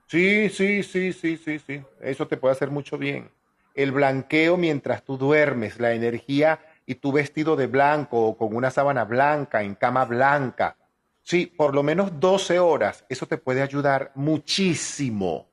Sí, 0.07 0.49
sí, 0.49 0.85
sí, 0.85 1.13
sí, 1.13 1.37
sí, 1.37 1.59
sí. 1.59 1.83
Eso 2.01 2.29
te 2.29 2.37
puede 2.37 2.53
hacer 2.53 2.71
mucho 2.71 2.97
bien 2.97 3.35
el 3.77 3.93
blanqueo 3.93 4.57
mientras 4.57 5.05
tú 5.05 5.19
duermes, 5.19 5.79
la 5.79 5.93
energía 5.93 6.59
y 6.87 6.97
tu 6.97 7.13
vestido 7.13 7.57
de 7.57 7.67
blanco 7.67 8.27
o 8.27 8.37
con 8.37 8.57
una 8.57 8.71
sábana 8.71 9.05
blanca, 9.05 9.63
en 9.63 9.75
cama 9.75 10.05
blanca. 10.07 10.77
Sí, 11.23 11.47
por 11.47 11.75
lo 11.75 11.83
menos 11.83 12.19
12 12.19 12.59
horas, 12.59 13.05
eso 13.09 13.27
te 13.27 13.37
puede 13.37 13.61
ayudar 13.61 14.13
muchísimo. 14.15 15.51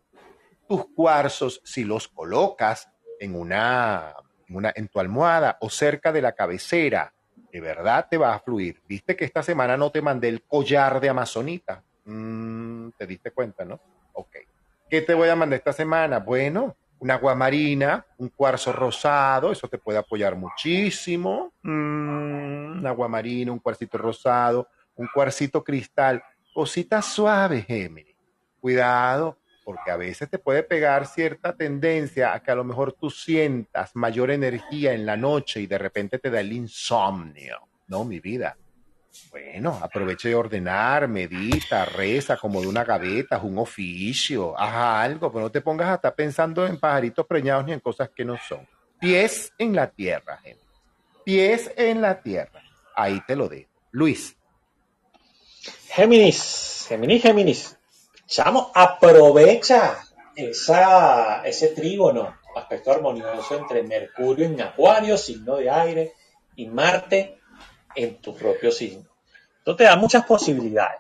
Tus 0.68 0.86
cuarzos, 0.96 1.62
si 1.66 1.84
los 1.84 2.08
colocas 2.08 2.90
en 3.20 3.36
una, 3.36 4.14
en, 4.48 4.88
tu 4.88 5.00
almohada 5.00 5.58
o 5.60 5.70
cerca 5.70 6.12
de 6.12 6.22
la 6.22 6.32
cabecera, 6.34 7.14
de 7.52 7.60
verdad 7.60 8.08
te 8.10 8.18
va 8.18 8.34
a 8.34 8.40
fluir. 8.40 8.82
Viste 8.88 9.16
que 9.16 9.26
esta 9.26 9.44
semana 9.44 9.76
no 9.76 9.92
te 9.92 10.02
mandé 10.02 10.30
el 10.30 10.44
collar 10.44 11.02
de 11.02 11.10
Amazonita. 11.10 11.84
Mm, 12.06 12.90
te 12.98 13.06
diste 13.06 13.32
cuenta, 13.32 13.66
¿no? 13.66 13.80
Ok. 14.14 14.38
¿Qué 14.90 15.02
te 15.02 15.14
voy 15.14 15.30
a 15.30 15.36
mandar 15.36 15.58
esta 15.58 15.74
semana? 15.74 16.20
Bueno, 16.20 16.76
una 17.04 17.16
aguamarina, 17.16 18.06
un 18.18 18.30
cuarzo 18.30 18.72
rosado, 18.72 19.52
eso 19.52 19.68
te 19.68 19.78
puede 19.78 19.98
apoyar 19.98 20.38
muchísimo. 20.38 21.52
Mm, 21.62 22.80
una 22.80 22.90
aguamarina, 22.92 23.52
un 23.52 23.60
cuarcito 23.60 23.98
rosado, 23.98 24.70
un 24.96 25.10
cuarcito 25.14 25.62
cristal, 25.62 26.24
cositas 26.54 27.06
suaves, 27.06 27.66
Géminis. 27.66 28.16
Cuidado, 28.62 29.38
porque 29.66 29.92
a 29.92 29.98
veces 29.98 30.30
te 30.30 30.40
puede 30.40 30.64
pegar 30.64 31.06
cierta 31.06 31.54
tendencia 31.58 32.34
a 32.34 32.42
que 32.42 32.52
a 32.52 32.56
lo 32.56 32.64
mejor 32.64 32.94
tú 32.94 33.10
sientas 33.10 33.94
mayor 33.96 34.32
energía 34.32 34.94
en 34.94 35.06
la 35.06 35.18
noche 35.18 35.60
y 35.60 35.68
de 35.68 35.78
repente 35.78 36.20
te 36.20 36.30
da 36.30 36.40
el 36.40 36.54
insomnio. 36.54 37.68
No, 37.88 38.06
mi 38.06 38.22
vida. 38.22 38.56
Bueno, 39.30 39.80
aproveche 39.82 40.30
de 40.30 40.36
ordenar, 40.36 41.08
medita, 41.08 41.86
reza 41.86 42.38
como 42.38 42.62
de 42.62 42.68
una 42.68 42.84
gaveta, 42.84 43.38
un 43.40 43.58
oficio, 43.58 44.58
haz 44.58 45.06
algo, 45.06 45.32
pero 45.32 45.46
no 45.46 45.52
te 45.52 45.62
pongas 45.62 45.90
a 45.90 45.96
estar 45.96 46.16
pensando 46.16 46.66
en 46.66 46.80
pajaritos 46.80 47.26
preñados 47.26 47.66
ni 47.66 47.74
en 47.74 47.80
cosas 47.80 48.10
que 48.10 48.26
no 48.26 48.38
son. 48.38 48.68
Pies 49.00 49.52
en 49.58 49.76
la 49.76 49.90
tierra, 49.90 50.38
gente. 50.38 50.64
Pies 51.24 51.72
en 51.76 52.02
la 52.02 52.22
tierra. 52.22 52.62
Ahí 52.96 53.22
te 53.28 53.36
lo 53.36 53.48
dejo. 53.48 53.70
Luis. 53.92 54.36
Géminis, 55.90 56.86
Géminis, 56.88 57.22
Géminis. 57.22 57.78
Chamo, 58.26 58.72
aprovecha 58.74 60.00
esa, 60.36 61.44
ese 61.46 61.68
trígono, 61.70 62.38
aspecto 62.56 62.92
armonioso 62.92 63.58
entre 63.58 63.84
Mercurio 63.84 64.46
en 64.46 64.60
Acuario, 64.62 65.18
signo 65.18 65.58
de 65.58 65.70
aire, 65.70 66.14
y 66.56 66.68
Marte 66.68 67.43
en 67.96 68.22
tu 68.22 68.36
propio 68.36 68.72
signo. 68.72 69.10
Esto 69.60 69.76
te 69.76 69.84
da 69.86 69.96
muchas 69.96 70.26
posibilidades. 70.26 71.00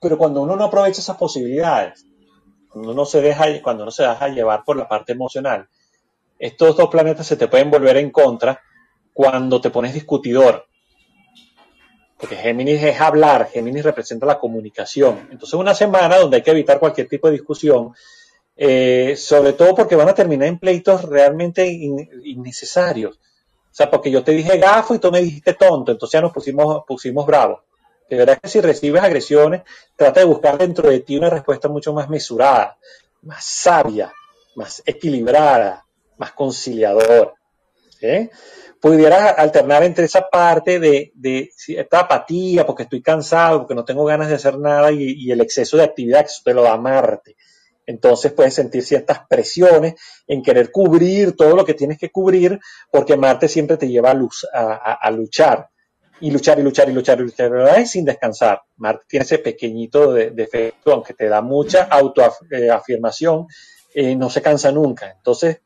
Pero 0.00 0.18
cuando 0.18 0.42
uno 0.42 0.56
no 0.56 0.64
aprovecha 0.64 1.00
esas 1.00 1.16
posibilidades, 1.16 2.04
cuando 2.68 2.92
uno 2.92 3.04
se 3.06 3.20
deja, 3.20 3.46
cuando 3.62 3.84
uno 3.84 3.90
se 3.90 4.02
deja 4.02 4.28
llevar 4.28 4.64
por 4.64 4.76
la 4.76 4.86
parte 4.86 5.12
emocional, 5.12 5.68
estos 6.38 6.76
dos 6.76 6.90
planetas 6.90 7.26
se 7.26 7.36
te 7.36 7.48
pueden 7.48 7.70
volver 7.70 7.96
en 7.96 8.10
contra 8.10 8.60
cuando 9.14 9.60
te 9.60 9.70
pones 9.70 9.94
discutidor. 9.94 10.66
Porque 12.18 12.36
Géminis 12.36 12.82
es 12.82 13.00
hablar, 13.00 13.48
Géminis 13.50 13.84
representa 13.84 14.26
la 14.26 14.38
comunicación. 14.38 15.28
Entonces, 15.30 15.54
una 15.54 15.74
semana 15.74 16.16
donde 16.18 16.36
hay 16.38 16.42
que 16.42 16.50
evitar 16.50 16.78
cualquier 16.78 17.08
tipo 17.08 17.26
de 17.28 17.34
discusión, 17.34 17.94
eh, 18.56 19.14
sobre 19.16 19.52
todo 19.52 19.74
porque 19.74 19.96
van 19.96 20.08
a 20.08 20.14
terminar 20.14 20.48
en 20.48 20.58
pleitos 20.58 21.02
realmente 21.04 21.66
in- 21.66 22.08
innecesarios. 22.24 23.18
Sea, 23.76 23.90
porque 23.90 24.10
yo 24.10 24.24
te 24.24 24.32
dije 24.32 24.56
gafo 24.56 24.94
y 24.94 24.98
tú 24.98 25.12
me 25.12 25.20
dijiste 25.20 25.52
tonto, 25.52 25.92
entonces 25.92 26.14
ya 26.14 26.22
nos 26.22 26.32
pusimos, 26.32 26.82
pusimos 26.86 27.26
bravos. 27.26 27.60
De 28.08 28.16
verdad 28.16 28.38
que 28.42 28.48
si 28.48 28.62
recibes 28.62 29.02
agresiones, 29.02 29.64
trata 29.94 30.20
de 30.20 30.24
buscar 30.24 30.56
dentro 30.56 30.88
de 30.88 31.00
ti 31.00 31.18
una 31.18 31.28
respuesta 31.28 31.68
mucho 31.68 31.92
más 31.92 32.08
mesurada, 32.08 32.78
más 33.20 33.44
sabia, 33.44 34.14
más 34.54 34.82
equilibrada, 34.86 35.84
más 36.16 36.32
conciliadora. 36.32 37.34
¿eh? 38.00 38.30
Pudieras 38.80 39.34
alternar 39.36 39.82
entre 39.82 40.06
esa 40.06 40.26
parte 40.26 40.80
de, 40.80 41.12
de 41.14 41.50
cierta 41.54 42.00
apatía, 42.00 42.64
porque 42.64 42.84
estoy 42.84 43.02
cansado, 43.02 43.58
porque 43.58 43.74
no 43.74 43.84
tengo 43.84 44.06
ganas 44.06 44.28
de 44.28 44.36
hacer 44.36 44.58
nada, 44.58 44.90
y, 44.90 45.02
y 45.02 45.30
el 45.32 45.42
exceso 45.42 45.76
de 45.76 45.84
actividad 45.84 46.24
que 46.24 46.32
te 46.42 46.54
lo 46.54 46.62
da 46.62 46.78
Marte. 46.78 47.36
Entonces 47.86 48.32
puedes 48.32 48.54
sentir 48.54 48.82
ciertas 48.82 49.20
presiones 49.28 49.94
en 50.26 50.42
querer 50.42 50.70
cubrir 50.72 51.36
todo 51.36 51.54
lo 51.56 51.64
que 51.64 51.74
tienes 51.74 51.98
que 51.98 52.10
cubrir, 52.10 52.58
porque 52.90 53.16
Marte 53.16 53.48
siempre 53.48 53.76
te 53.76 53.88
lleva 53.88 54.10
a, 54.10 54.14
luz- 54.14 54.46
a- 54.52 55.10
luchar. 55.10 55.68
Y 56.20 56.30
luchar 56.30 56.58
y 56.58 56.62
luchar 56.62 56.88
y 56.88 56.92
luchar 56.92 57.20
y 57.20 57.24
luchar 57.24 57.50
¿verdad? 57.50 57.84
sin 57.84 58.04
descansar. 58.06 58.62
Marte 58.76 59.04
tiene 59.06 59.24
ese 59.24 59.38
pequeñito 59.38 60.12
de, 60.14 60.30
de 60.30 60.74
aunque 60.86 61.12
te 61.14 61.28
da 61.28 61.42
mucha 61.42 61.84
autoafirmación, 61.84 63.46
eh, 63.94 64.16
no 64.16 64.30
se 64.30 64.40
cansa 64.42 64.72
nunca. 64.72 65.10
Entonces, 65.10 65.60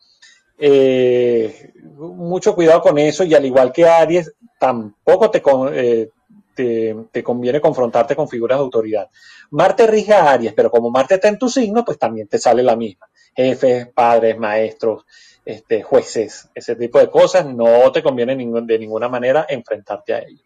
eh, 0.59 1.73
mucho 1.95 2.55
cuidado 2.55 2.83
con 2.83 2.99
eso 2.99 3.25
y 3.25 3.35
al 3.35 3.45
igual 3.47 3.73
que 3.73 3.87
Aries, 3.87 4.33
tampoco 4.59 5.31
te, 5.31 5.41
eh, 5.73 6.11
te, 6.55 7.23
conviene 7.23 7.61
confrontarte 7.61 8.17
con 8.17 8.29
figuras 8.29 8.59
de 8.59 8.65
autoridad. 8.65 9.09
Marte 9.51 9.87
rige 9.87 10.13
a 10.13 10.31
Aries, 10.31 10.53
pero 10.53 10.71
como 10.71 10.91
Marte 10.91 11.15
está 11.15 11.29
en 11.29 11.39
tu 11.39 11.49
signo, 11.49 11.85
pues 11.85 11.99
también 11.99 12.29
te 12.29 12.39
sale 12.39 12.63
la 12.63 12.77
misma. 12.77 13.09
Jefes, 13.35 13.89
padres, 13.89 14.39
maestros, 14.39 15.05
este, 15.45 15.83
jueces, 15.83 16.49
ese 16.55 16.77
tipo 16.77 16.99
de 16.99 17.09
cosas, 17.09 17.47
no 17.47 17.91
te 17.93 18.03
conviene 18.03 18.37
de 18.37 18.79
ninguna 18.79 19.09
manera 19.09 19.47
enfrentarte 19.49 20.15
a 20.15 20.19
ellos. 20.19 20.45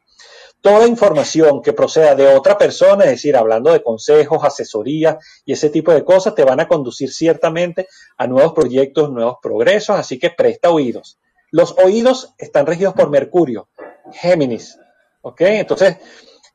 Toda 0.60 0.88
información 0.88 1.60
que 1.60 1.74
proceda 1.74 2.14
de 2.14 2.26
otra 2.26 2.56
persona, 2.56 3.04
es 3.04 3.10
decir, 3.10 3.36
hablando 3.36 3.70
de 3.70 3.82
consejos, 3.82 4.42
asesorías 4.44 5.16
y 5.44 5.52
ese 5.52 5.68
tipo 5.68 5.92
de 5.92 6.04
cosas, 6.04 6.34
te 6.34 6.42
van 6.42 6.58
a 6.58 6.68
conducir 6.68 7.12
ciertamente 7.12 7.86
a 8.16 8.26
nuevos 8.26 8.54
proyectos, 8.54 9.10
nuevos 9.10 9.36
progresos, 9.42 9.98
así 9.98 10.18
que 10.18 10.30
presta 10.30 10.70
oídos. 10.70 11.18
Los 11.50 11.76
oídos 11.78 12.34
están 12.38 12.64
regidos 12.64 12.94
por 12.94 13.10
Mercurio, 13.10 13.68
Géminis, 14.12 14.78
¿ok? 15.24 15.40
Entonces, 15.40 15.96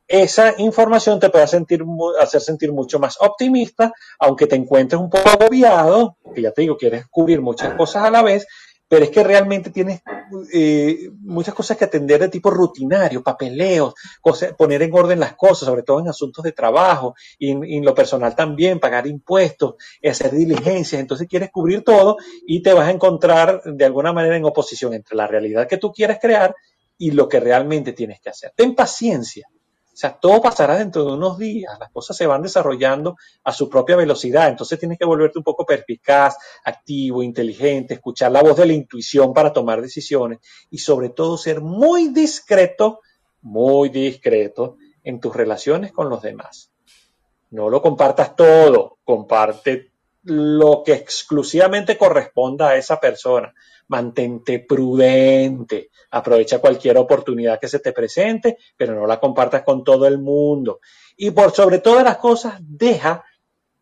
esa 0.08 0.54
información 0.58 1.20
te 1.20 1.28
puede 1.30 1.46
sentir, 1.46 1.84
hacer 2.20 2.40
sentir 2.40 2.72
mucho 2.72 2.98
más 2.98 3.16
optimista, 3.20 3.92
aunque 4.18 4.46
te 4.46 4.56
encuentres 4.56 5.00
un 5.00 5.08
poco 5.10 5.28
agobiado, 5.28 6.16
que 6.34 6.42
ya 6.42 6.50
te 6.52 6.62
digo, 6.62 6.76
quieres 6.76 7.06
cubrir 7.08 7.40
muchas 7.40 7.74
cosas 7.74 8.04
a 8.04 8.10
la 8.10 8.22
vez, 8.22 8.46
pero 8.88 9.04
es 9.04 9.10
que 9.10 9.22
realmente 9.22 9.70
tienes 9.70 10.02
eh, 10.52 11.10
muchas 11.20 11.54
cosas 11.54 11.76
que 11.76 11.84
atender 11.84 12.20
de 12.20 12.28
tipo 12.28 12.50
rutinario, 12.50 13.22
papeleos, 13.22 13.94
cosas- 14.20 14.52
poner 14.54 14.82
en 14.82 14.92
orden 14.92 15.20
las 15.20 15.34
cosas, 15.36 15.66
sobre 15.68 15.84
todo 15.84 16.00
en 16.00 16.08
asuntos 16.08 16.42
de 16.42 16.50
trabajo 16.50 17.14
y 17.38 17.52
en, 17.52 17.64
y 17.64 17.76
en 17.76 17.84
lo 17.84 17.94
personal 17.94 18.34
también, 18.34 18.80
pagar 18.80 19.06
impuestos, 19.06 19.76
hacer 20.02 20.32
diligencias, 20.32 21.00
entonces 21.00 21.28
quieres 21.28 21.50
cubrir 21.52 21.84
todo 21.84 22.16
y 22.44 22.62
te 22.62 22.72
vas 22.72 22.88
a 22.88 22.90
encontrar 22.90 23.62
de 23.64 23.84
alguna 23.84 24.12
manera 24.12 24.36
en 24.36 24.44
oposición 24.44 24.92
entre 24.92 25.16
la 25.16 25.28
realidad 25.28 25.68
que 25.68 25.76
tú 25.78 25.92
quieres 25.92 26.18
crear 26.20 26.52
y 27.00 27.12
lo 27.12 27.30
que 27.30 27.40
realmente 27.40 27.94
tienes 27.94 28.20
que 28.20 28.28
hacer. 28.28 28.52
Ten 28.54 28.74
paciencia. 28.74 29.48
O 29.50 29.96
sea, 29.96 30.18
todo 30.18 30.42
pasará 30.42 30.76
dentro 30.76 31.04
de 31.04 31.12
unos 31.14 31.38
días, 31.38 31.78
las 31.80 31.90
cosas 31.90 32.16
se 32.16 32.26
van 32.26 32.42
desarrollando 32.42 33.16
a 33.42 33.52
su 33.52 33.70
propia 33.70 33.96
velocidad, 33.96 34.48
entonces 34.48 34.78
tienes 34.78 34.98
que 34.98 35.06
volverte 35.06 35.38
un 35.38 35.44
poco 35.44 35.64
perspicaz, 35.64 36.36
activo, 36.64 37.22
inteligente, 37.22 37.94
escuchar 37.94 38.32
la 38.32 38.42
voz 38.42 38.56
de 38.56 38.66
la 38.66 38.74
intuición 38.74 39.32
para 39.32 39.52
tomar 39.52 39.80
decisiones 39.80 40.40
y 40.70 40.78
sobre 40.78 41.08
todo 41.08 41.38
ser 41.38 41.62
muy 41.62 42.08
discreto, 42.08 43.00
muy 43.40 43.88
discreto 43.88 44.76
en 45.02 45.20
tus 45.20 45.34
relaciones 45.34 45.92
con 45.92 46.10
los 46.10 46.20
demás. 46.20 46.70
No 47.50 47.70
lo 47.70 47.80
compartas 47.80 48.36
todo, 48.36 48.98
comparte 49.04 49.92
lo 50.22 50.82
que 50.84 50.92
exclusivamente 50.92 51.96
corresponda 51.96 52.68
a 52.68 52.76
esa 52.76 53.00
persona. 53.00 53.54
Mantente 53.90 54.60
prudente, 54.60 55.90
aprovecha 56.12 56.60
cualquier 56.60 56.96
oportunidad 56.96 57.58
que 57.58 57.66
se 57.66 57.80
te 57.80 57.92
presente, 57.92 58.56
pero 58.76 58.94
no 58.94 59.04
la 59.04 59.18
compartas 59.18 59.64
con 59.64 59.82
todo 59.82 60.06
el 60.06 60.18
mundo. 60.18 60.78
Y 61.16 61.32
por 61.32 61.50
sobre 61.50 61.80
todas 61.80 62.04
las 62.04 62.18
cosas, 62.18 62.54
deja 62.60 63.24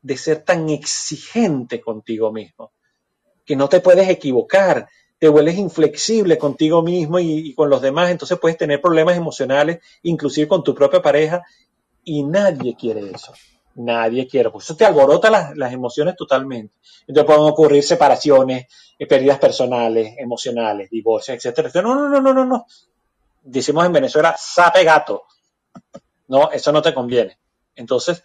de 0.00 0.16
ser 0.16 0.44
tan 0.44 0.70
exigente 0.70 1.78
contigo 1.80 2.32
mismo, 2.32 2.72
que 3.44 3.54
no 3.54 3.68
te 3.68 3.80
puedes 3.80 4.08
equivocar, 4.08 4.88
te 5.18 5.28
vuelves 5.28 5.58
inflexible 5.58 6.38
contigo 6.38 6.82
mismo 6.82 7.18
y, 7.18 7.50
y 7.50 7.54
con 7.54 7.68
los 7.68 7.82
demás, 7.82 8.10
entonces 8.10 8.38
puedes 8.38 8.56
tener 8.56 8.80
problemas 8.80 9.14
emocionales, 9.14 9.80
inclusive 10.02 10.48
con 10.48 10.64
tu 10.64 10.74
propia 10.74 11.02
pareja, 11.02 11.42
y 12.02 12.22
nadie 12.22 12.74
quiere 12.74 13.10
eso. 13.10 13.34
Nadie 13.78 14.26
quiere, 14.26 14.50
pues 14.50 14.64
eso 14.64 14.76
te 14.76 14.84
alborota 14.84 15.30
las, 15.54 15.72
emociones 15.72 16.16
totalmente. 16.16 16.74
Entonces 17.06 17.24
pueden 17.24 17.42
ocurrir 17.42 17.84
separaciones, 17.84 18.66
eh, 18.98 19.06
pérdidas 19.06 19.38
personales, 19.38 20.16
emocionales, 20.18 20.90
divorcios, 20.90 21.36
etcétera. 21.36 21.70
No, 21.82 21.94
no, 21.94 22.08
no, 22.08 22.20
no, 22.20 22.34
no, 22.34 22.44
no. 22.44 22.66
Decimos 23.40 23.86
en 23.86 23.92
Venezuela, 23.92 24.34
sape 24.36 24.82
gato. 24.82 25.22
No, 26.26 26.50
eso 26.50 26.72
no 26.72 26.82
te 26.82 26.92
conviene. 26.92 27.38
Entonces, 27.76 28.24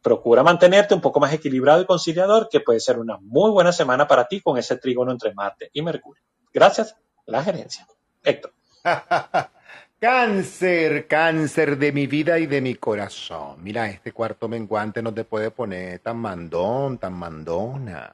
procura 0.00 0.44
mantenerte 0.44 0.94
un 0.94 1.00
poco 1.00 1.18
más 1.18 1.32
equilibrado 1.32 1.82
y 1.82 1.86
conciliador, 1.86 2.48
que 2.48 2.60
puede 2.60 2.78
ser 2.78 3.00
una 3.00 3.18
muy 3.18 3.50
buena 3.50 3.72
semana 3.72 4.06
para 4.06 4.28
ti 4.28 4.40
con 4.40 4.58
ese 4.58 4.76
trígono 4.76 5.10
entre 5.10 5.34
Marte 5.34 5.70
y 5.72 5.82
Mercurio. 5.82 6.22
Gracias, 6.52 6.94
la 7.26 7.42
gerencia. 7.42 7.88
Héctor. 8.22 8.52
Cáncer, 10.02 11.06
cáncer 11.06 11.78
de 11.78 11.92
mi 11.92 12.08
vida 12.08 12.36
y 12.40 12.46
de 12.46 12.60
mi 12.60 12.74
corazón. 12.74 13.62
Mira, 13.62 13.88
este 13.88 14.10
cuarto 14.10 14.48
menguante 14.48 15.00
no 15.00 15.14
te 15.14 15.22
puede 15.22 15.52
poner 15.52 16.00
tan 16.00 16.16
mandón, 16.16 16.98
tan 16.98 17.12
mandona. 17.12 18.12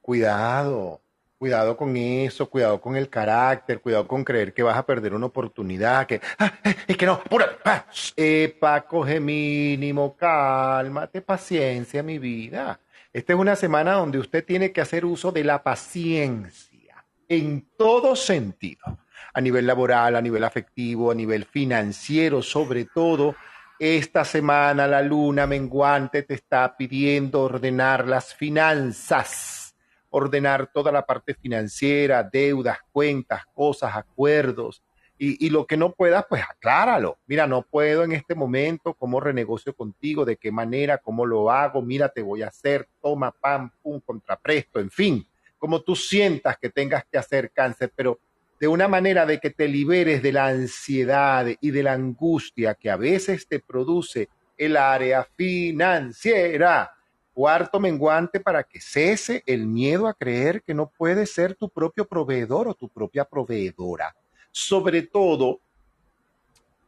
Cuidado, 0.00 1.00
cuidado 1.36 1.76
con 1.76 1.96
eso, 1.96 2.48
cuidado 2.48 2.80
con 2.80 2.94
el 2.94 3.08
carácter, 3.08 3.80
cuidado 3.80 4.06
con 4.06 4.22
creer 4.22 4.54
que 4.54 4.62
vas 4.62 4.76
a 4.76 4.86
perder 4.86 5.12
una 5.12 5.26
oportunidad, 5.26 6.06
que, 6.06 6.20
ah, 6.38 6.52
eh, 6.62 6.76
es 6.86 6.96
que 6.96 7.04
no, 7.04 7.14
apúrate, 7.14 7.56
ah, 7.64 7.84
epa, 8.14 8.82
coge 8.82 9.18
mínimo, 9.18 10.14
cálmate, 10.14 11.20
paciencia, 11.20 12.04
mi 12.04 12.20
vida. 12.20 12.78
Esta 13.12 13.32
es 13.32 13.38
una 13.40 13.56
semana 13.56 13.94
donde 13.94 14.20
usted 14.20 14.44
tiene 14.44 14.70
que 14.70 14.82
hacer 14.82 15.04
uso 15.04 15.32
de 15.32 15.42
la 15.42 15.64
paciencia 15.64 17.04
en 17.28 17.66
todo 17.76 18.14
sentido 18.14 19.03
a 19.34 19.40
nivel 19.40 19.66
laboral, 19.66 20.14
a 20.14 20.22
nivel 20.22 20.44
afectivo, 20.44 21.10
a 21.10 21.14
nivel 21.14 21.44
financiero, 21.44 22.40
sobre 22.40 22.84
todo. 22.86 23.34
Esta 23.78 24.24
semana 24.24 24.86
la 24.86 25.02
luna 25.02 25.46
menguante 25.48 26.22
te 26.22 26.34
está 26.34 26.76
pidiendo 26.76 27.42
ordenar 27.42 28.06
las 28.06 28.32
finanzas, 28.32 29.74
ordenar 30.10 30.70
toda 30.72 30.92
la 30.92 31.04
parte 31.04 31.34
financiera, 31.34 32.22
deudas, 32.22 32.78
cuentas, 32.92 33.42
cosas, 33.52 33.96
acuerdos. 33.96 34.82
Y, 35.18 35.44
y 35.44 35.50
lo 35.50 35.66
que 35.66 35.76
no 35.76 35.92
puedas, 35.92 36.24
pues 36.28 36.42
acláralo. 36.42 37.18
Mira, 37.26 37.48
no 37.48 37.62
puedo 37.62 38.04
en 38.04 38.12
este 38.12 38.36
momento, 38.36 38.94
cómo 38.94 39.18
renegocio 39.18 39.74
contigo, 39.74 40.24
de 40.24 40.36
qué 40.36 40.52
manera, 40.52 40.98
cómo 40.98 41.26
lo 41.26 41.50
hago, 41.50 41.82
mira, 41.82 42.08
te 42.08 42.22
voy 42.22 42.42
a 42.42 42.48
hacer, 42.48 42.88
toma, 43.02 43.32
pam, 43.32 43.70
pum, 43.82 44.00
contrapresto, 44.00 44.78
en 44.78 44.90
fin, 44.90 45.26
como 45.58 45.80
tú 45.82 45.96
sientas 45.96 46.58
que 46.58 46.70
tengas 46.70 47.04
que 47.10 47.18
hacer 47.18 47.50
cáncer, 47.50 47.92
pero 47.96 48.20
de 48.64 48.68
una 48.68 48.88
manera 48.88 49.26
de 49.26 49.40
que 49.40 49.50
te 49.50 49.68
liberes 49.68 50.22
de 50.22 50.32
la 50.32 50.46
ansiedad 50.46 51.46
y 51.60 51.70
de 51.70 51.82
la 51.82 51.92
angustia 51.92 52.72
que 52.72 52.90
a 52.90 52.96
veces 52.96 53.46
te 53.46 53.60
produce 53.60 54.30
el 54.56 54.78
área 54.78 55.28
financiera. 55.36 56.94
Cuarto 57.34 57.78
menguante 57.78 58.40
para 58.40 58.64
que 58.64 58.80
cese 58.80 59.42
el 59.44 59.66
miedo 59.66 60.08
a 60.08 60.14
creer 60.14 60.62
que 60.62 60.72
no 60.72 60.90
puedes 60.96 61.30
ser 61.30 61.54
tu 61.56 61.68
propio 61.68 62.06
proveedor 62.06 62.66
o 62.66 62.72
tu 62.72 62.88
propia 62.88 63.26
proveedora. 63.26 64.16
Sobre 64.50 65.02
todo, 65.02 65.60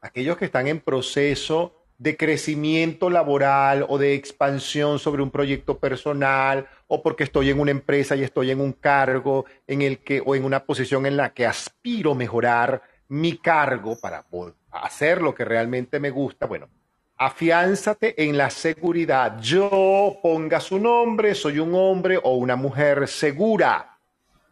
aquellos 0.00 0.38
que 0.38 0.46
están 0.46 0.68
en 0.68 0.80
proceso 0.80 1.75
de 1.98 2.16
crecimiento 2.16 3.08
laboral 3.10 3.86
o 3.88 3.98
de 3.98 4.14
expansión 4.14 4.98
sobre 4.98 5.22
un 5.22 5.30
proyecto 5.30 5.78
personal 5.78 6.66
o 6.88 7.02
porque 7.02 7.24
estoy 7.24 7.50
en 7.50 7.58
una 7.58 7.70
empresa 7.70 8.16
y 8.16 8.22
estoy 8.22 8.50
en 8.50 8.60
un 8.60 8.72
cargo 8.72 9.46
en 9.66 9.82
el 9.82 9.98
que 9.98 10.22
o 10.24 10.34
en 10.34 10.44
una 10.44 10.64
posición 10.64 11.06
en 11.06 11.16
la 11.16 11.32
que 11.32 11.46
aspiro 11.46 12.14
mejorar, 12.14 12.82
mi 13.08 13.38
cargo 13.38 13.98
para 14.00 14.24
hacer 14.70 15.22
lo 15.22 15.34
que 15.34 15.44
realmente 15.44 16.00
me 16.00 16.10
gusta, 16.10 16.46
bueno, 16.46 16.68
afiánzate 17.16 18.22
en 18.24 18.36
la 18.36 18.50
seguridad. 18.50 19.38
Yo 19.40 20.18
ponga 20.22 20.60
su 20.60 20.78
nombre, 20.78 21.34
soy 21.34 21.58
un 21.58 21.74
hombre 21.74 22.18
o 22.22 22.34
una 22.36 22.56
mujer 22.56 23.08
segura, 23.08 23.98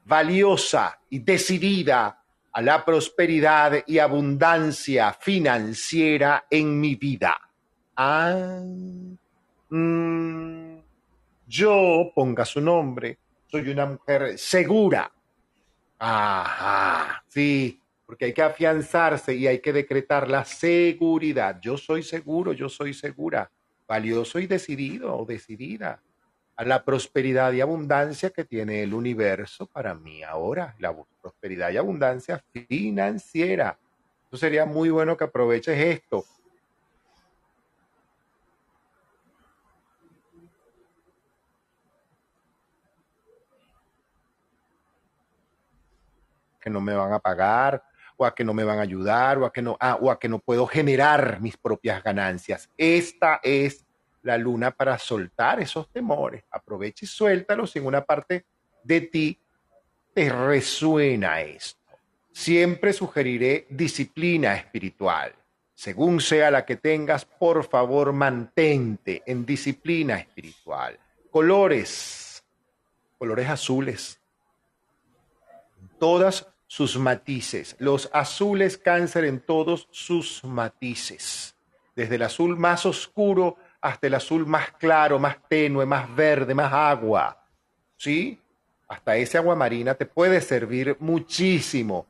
valiosa 0.05 0.99
y 1.11 1.19
decidida 1.19 2.24
a 2.55 2.63
la 2.63 2.85
prosperidad 2.85 3.83
y 3.85 3.99
abundancia 3.99 5.13
financiera 5.13 6.47
en 6.49 6.81
mi 6.81 6.95
vida. 6.95 7.37
Ah, 7.97 8.63
mm, 9.71 10.77
yo 11.49 12.13
ponga 12.15 12.45
su 12.45 12.61
nombre, 12.61 13.19
soy 13.49 13.71
una 13.71 13.87
mujer 13.87 14.39
segura. 14.39 15.11
Ajá, 15.99 17.25
sí, 17.27 17.81
porque 18.07 18.27
hay 18.27 18.33
que 18.33 18.43
afianzarse 18.43 19.35
y 19.35 19.49
hay 19.49 19.59
que 19.59 19.73
decretar 19.73 20.31
la 20.31 20.45
seguridad. 20.45 21.59
Yo 21.61 21.77
soy 21.77 22.05
seguro, 22.05 22.53
yo 22.53 22.69
soy 22.69 22.95
segura, 22.95 23.51
valioso 23.89 24.39
y 24.39 24.47
decidido 24.47 25.17
o 25.17 25.25
decidida 25.27 26.01
a 26.57 26.65
la 26.65 26.85
prosperidad 26.85 27.53
y 27.53 27.61
abundancia 27.61 28.31
que 28.31 28.45
tiene 28.45 28.83
el 28.83 28.95
universo 28.95 29.67
para 29.67 29.95
mí 29.95 30.23
ahora, 30.23 30.75
la 30.79 30.95
prosperidad 31.21 31.71
y 31.71 31.77
abundancia 31.77 32.43
financiera. 32.53 33.79
Eso 34.29 34.37
sería 34.37 34.65
muy 34.65 34.91
bueno 34.91 35.17
que 35.17 35.25
aproveches 35.25 35.79
esto. 35.79 36.25
Que 46.61 46.71
no 46.71 46.81
me 46.81 46.95
van 46.95 47.13
a 47.13 47.19
pagar, 47.19 47.83
o 48.17 48.25
a 48.25 48.35
que 48.35 48.45
no 48.45 48.55
me 48.55 48.65
van 48.65 48.79
a 48.79 48.83
ayudar, 48.83 49.39
o 49.39 49.45
a 49.45 49.53
que 49.53 49.61
no, 49.61 49.77
ah, 49.81 49.99
o 50.01 50.11
a 50.11 50.19
que 50.19 50.29
no 50.29 50.39
puedo 50.39 50.67
generar 50.67 51.41
mis 51.41 51.57
propias 51.57 52.03
ganancias. 52.03 52.71
Esta 52.79 53.41
es 53.43 53.85
la 54.25 54.37
luna 54.37 54.73
para 54.73 54.99
soltar 54.99 55.61
esos 55.61 55.89
temores. 55.91 56.43
Aprovecha 56.51 57.05
y 57.05 57.09
suéltalos 57.09 57.71
si 57.71 57.79
en 57.79 57.87
una 57.87 58.05
parte 58.05 58.45
de 58.83 59.03
ti 59.03 59.39
te 60.13 60.31
resuena 60.31 61.41
esto. 61.41 61.81
Siempre 62.33 62.93
sugeriré 62.93 63.67
disciplina 63.71 64.57
espiritual. 64.57 65.33
Según 65.75 66.21
sea 66.21 66.51
la 66.51 66.65
que 66.65 66.77
tengas, 66.77 67.25
por 67.25 67.65
favor, 67.65 68.13
mantente 68.13 69.23
en 69.27 69.45
disciplina 69.45 70.19
espiritual. 70.19 70.99
Colores, 71.31 72.45
colores 73.19 73.49
azules. 73.49 74.21
Todas 75.99 76.49
sus 76.67 76.97
matices, 76.99 77.77
los 77.79 78.09
azules 78.13 78.79
cáncer 78.79 79.25
en 79.25 79.41
todos 79.41 79.87
sus 79.91 80.43
matices, 80.45 81.55
desde 81.95 82.17
el 82.17 82.23
azul 82.23 82.57
más 82.57 82.85
oscuro 82.87 83.57
hasta 83.85 84.07
el 84.07 84.15
azul 84.15 84.47
más 84.47 84.73
claro, 84.73 85.19
más 85.19 85.37
tenue, 85.47 85.85
más 85.85 86.13
verde, 86.17 86.55
más 86.55 86.73
agua, 86.73 87.45
¿sí? 87.99 88.41
Hasta 88.89 89.15
ese 89.17 89.37
agua 89.37 89.55
marina 89.55 89.95
te 89.95 90.07
puede 90.07 90.41
servir 90.41 90.97
muchísimo, 91.01 92.07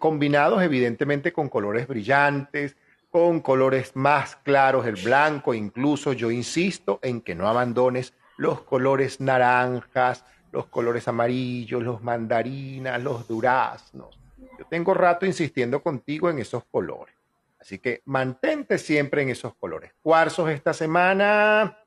combinados 0.00 0.60
evidentemente 0.60 1.32
con 1.32 1.48
colores 1.48 1.86
brillantes, 1.86 2.76
con 3.10 3.38
colores 3.38 3.94
más 3.94 4.34
claros, 4.34 4.84
el 4.84 4.96
blanco, 4.96 5.54
incluso 5.54 6.14
yo 6.14 6.32
insisto 6.32 6.98
en 7.00 7.20
que 7.20 7.36
no 7.36 7.46
abandones 7.46 8.14
los 8.36 8.62
colores 8.62 9.20
naranjas, 9.20 10.24
los 10.50 10.66
colores 10.66 11.06
amarillos, 11.06 11.80
los 11.80 12.02
mandarinas, 12.02 13.00
los 13.00 13.28
duraznos. 13.28 14.18
Yo 14.58 14.66
tengo 14.68 14.94
rato 14.94 15.26
insistiendo 15.26 15.80
contigo 15.80 16.28
en 16.28 16.40
esos 16.40 16.64
colores. 16.64 17.21
Así 17.62 17.78
que 17.78 18.02
mantente 18.06 18.76
siempre 18.76 19.22
en 19.22 19.28
esos 19.28 19.54
colores. 19.54 19.92
Cuarzos 20.02 20.50
esta 20.50 20.72
semana, 20.72 21.78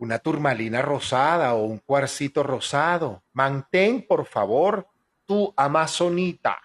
una 0.00 0.18
turmalina 0.18 0.82
rosada 0.82 1.54
o 1.54 1.62
un 1.62 1.78
cuarcito 1.78 2.42
rosado. 2.42 3.22
Mantén, 3.32 4.04
por 4.04 4.26
favor, 4.26 4.88
tu 5.24 5.54
amazonita. 5.56 6.60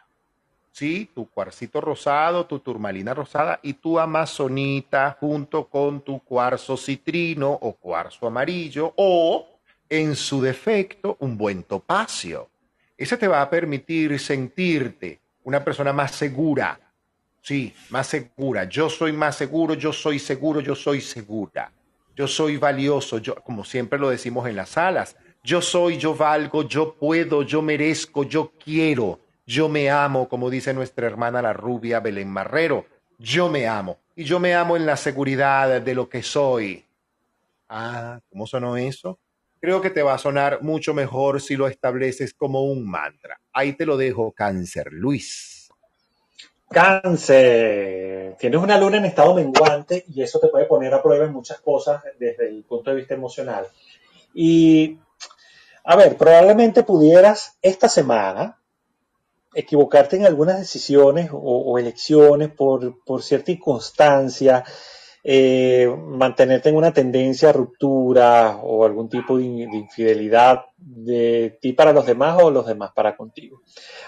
¿Sí? 0.72 1.12
Tu 1.14 1.30
cuarcito 1.30 1.80
rosado, 1.80 2.48
tu 2.48 2.58
turmalina 2.58 3.14
rosada 3.14 3.60
y 3.62 3.74
tu 3.74 4.00
amazonita 4.00 5.16
junto 5.20 5.68
con 5.68 6.02
tu 6.02 6.24
cuarzo 6.24 6.78
citrino 6.78 7.52
o 7.52 7.74
cuarzo 7.74 8.26
amarillo 8.26 8.94
o 8.98 9.60
en 9.88 10.16
su 10.16 10.42
defecto, 10.42 11.18
un 11.20 11.38
buen 11.38 11.62
topacio. 11.64 12.50
Ese 12.98 13.16
te 13.16 13.28
va 13.28 13.44
a 13.44 13.50
permitir 13.52 14.18
sentirte 14.20 15.20
una 15.44 15.64
persona 15.64 15.94
más 15.94 16.14
segura. 16.14 16.80
Sí, 17.42 17.74
más 17.90 18.08
segura. 18.08 18.66
Yo 18.66 18.90
soy 18.90 19.12
más 19.14 19.36
seguro, 19.36 19.74
yo 19.74 19.92
soy 19.92 20.20
seguro, 20.20 20.60
yo 20.60 20.76
soy 20.76 21.02
segura. 21.02 21.72
Yo 22.16 22.28
soy 22.28 22.58
valioso, 22.58 23.18
yo, 23.18 23.36
como 23.36 23.64
siempre 23.64 23.98
lo 23.98 24.10
decimos 24.10 24.48
en 24.48 24.56
las 24.56 24.70
salas. 24.70 25.16
Yo 25.44 25.62
soy, 25.62 25.98
yo 25.98 26.16
valgo, 26.16 26.64
yo 26.68 26.94
puedo, 26.96 27.42
yo 27.42 27.62
merezco, 27.62 28.24
yo 28.24 28.52
quiero, 28.64 29.20
yo 29.46 29.68
me 29.70 29.90
amo, 29.90 30.30
como 30.30 30.50
dice 30.50 30.74
nuestra 30.74 31.08
hermana 31.08 31.42
la 31.42 31.54
rubia 31.54 32.00
Belén 32.00 32.30
Marrero. 32.30 32.86
Yo 33.18 33.50
me 33.50 33.68
amo. 33.68 33.98
Y 34.16 34.24
yo 34.24 34.40
me 34.40 34.54
amo 34.54 34.78
en 34.78 34.86
la 34.86 34.98
seguridad 34.98 35.82
de 35.82 35.96
lo 35.96 36.08
que 36.08 36.22
soy. 36.22 36.86
Ah, 37.70 38.20
¿cómo 38.30 38.46
sonó 38.46 38.78
eso? 38.78 39.18
creo 39.62 39.80
que 39.80 39.92
te 39.92 40.02
va 40.02 40.16
a 40.16 40.18
sonar 40.18 40.64
mucho 40.64 40.94
mejor 40.94 41.40
si 41.40 41.56
lo 41.56 41.68
estableces 41.68 42.34
como 42.34 42.64
un 42.64 42.90
mantra. 42.90 43.40
Ahí 43.54 43.74
te 43.74 43.86
lo 43.86 43.96
dejo, 43.96 44.32
cáncer. 44.32 44.92
Luis. 44.92 45.61
Cáncer, 46.72 48.36
tienes 48.40 48.62
una 48.62 48.78
luna 48.78 48.98
en 48.98 49.06
estado 49.06 49.36
menguante 49.36 50.06
y 50.08 50.22
eso 50.22 50.40
te 50.40 50.48
puede 50.48 50.66
poner 50.66 50.94
a 50.94 51.04
prueba 51.04 51.26
en 51.26 51.34
muchas 51.34 51.60
cosas 51.60 52.02
desde 52.18 52.48
el 52.48 52.64
punto 52.64 52.90
de 52.90 52.96
vista 52.96 53.14
emocional. 53.14 53.66
Y, 54.34 54.98
a 55.84 55.96
ver, 55.96 56.16
probablemente 56.16 56.84
pudieras 56.84 57.58
esta 57.62 57.90
semana 57.90 58.58
equivocarte 59.54 60.16
en 60.16 60.26
algunas 60.26 60.60
decisiones 60.60 61.30
o, 61.34 61.78
elecciones 61.78 62.50
por, 62.50 63.04
por 63.04 63.22
cierta 63.22 63.52
inconstancia, 63.52 64.64
eh, 65.24 65.88
mantenerte 65.88 66.70
en 66.70 66.78
una 66.78 66.92
tendencia 66.92 67.50
a 67.50 67.54
ruptura 67.54 68.58
o 68.64 68.86
algún 68.86 69.08
tipo 69.08 69.38
de, 69.38 69.44
infidelidad 69.44 70.62
de 70.78 71.60
ti 71.62 71.74
para 71.74 71.94
los 71.94 72.08
demás 72.08 72.42
o 72.42 72.50
los 72.50 72.66
demás 72.66 72.92
para 72.96 73.16
contigo. 73.16 73.62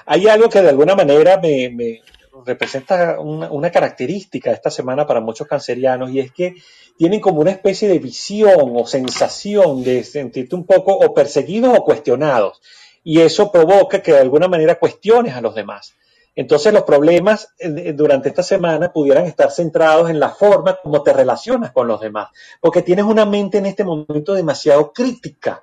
Hay 0.05 0.27
algo 0.27 0.49
que 0.49 0.61
de 0.61 0.69
alguna 0.69 0.95
manera 0.95 1.39
me, 1.39 2.01
representa 2.45 3.19
una, 3.19 3.71
característica 3.71 4.51
esta 4.51 4.71
semana 4.71 5.05
para 5.05 5.21
muchos 5.21 5.47
cancerianos 5.47 6.11
y 6.11 6.19
es 6.19 6.31
que 6.31 6.55
tienen 6.97 7.19
como 7.19 7.41
una 7.41 7.51
especie 7.51 7.87
de 7.87 7.99
visión 7.99 8.73
o 8.75 8.85
sensación 8.85 9.83
de 9.83 10.03
sentirte 10.03 10.55
un 10.55 10.65
poco 10.65 10.93
o 10.93 11.13
perseguidos 11.13 11.77
o 11.77 11.83
cuestionados. 11.83 12.61
Y 13.03 13.19
eso 13.19 13.51
provoca 13.51 14.01
que 14.01 14.13
de 14.13 14.19
alguna 14.19 14.47
manera 14.47 14.79
cuestiones 14.79 15.35
a 15.35 15.41
los 15.41 15.55
demás. 15.55 15.93
Entonces 16.35 16.73
los 16.73 16.83
problemas 16.83 17.53
eh, 17.59 17.93
durante 17.93 18.29
esta 18.29 18.41
semana 18.41 18.91
pudieran 18.91 19.25
estar 19.25 19.51
centrados 19.51 20.09
en 20.09 20.19
la 20.19 20.29
forma 20.29 20.79
como 20.81 21.03
te 21.03 21.13
relacionas 21.13 21.71
con 21.71 21.87
los 21.87 22.01
demás, 22.01 22.29
porque 22.59 22.81
tienes 22.81 23.05
una 23.05 23.25
mente 23.25 23.59
en 23.59 23.67
este 23.67 23.83
momento 23.83 24.33
demasiado 24.33 24.91
crítica. 24.93 25.61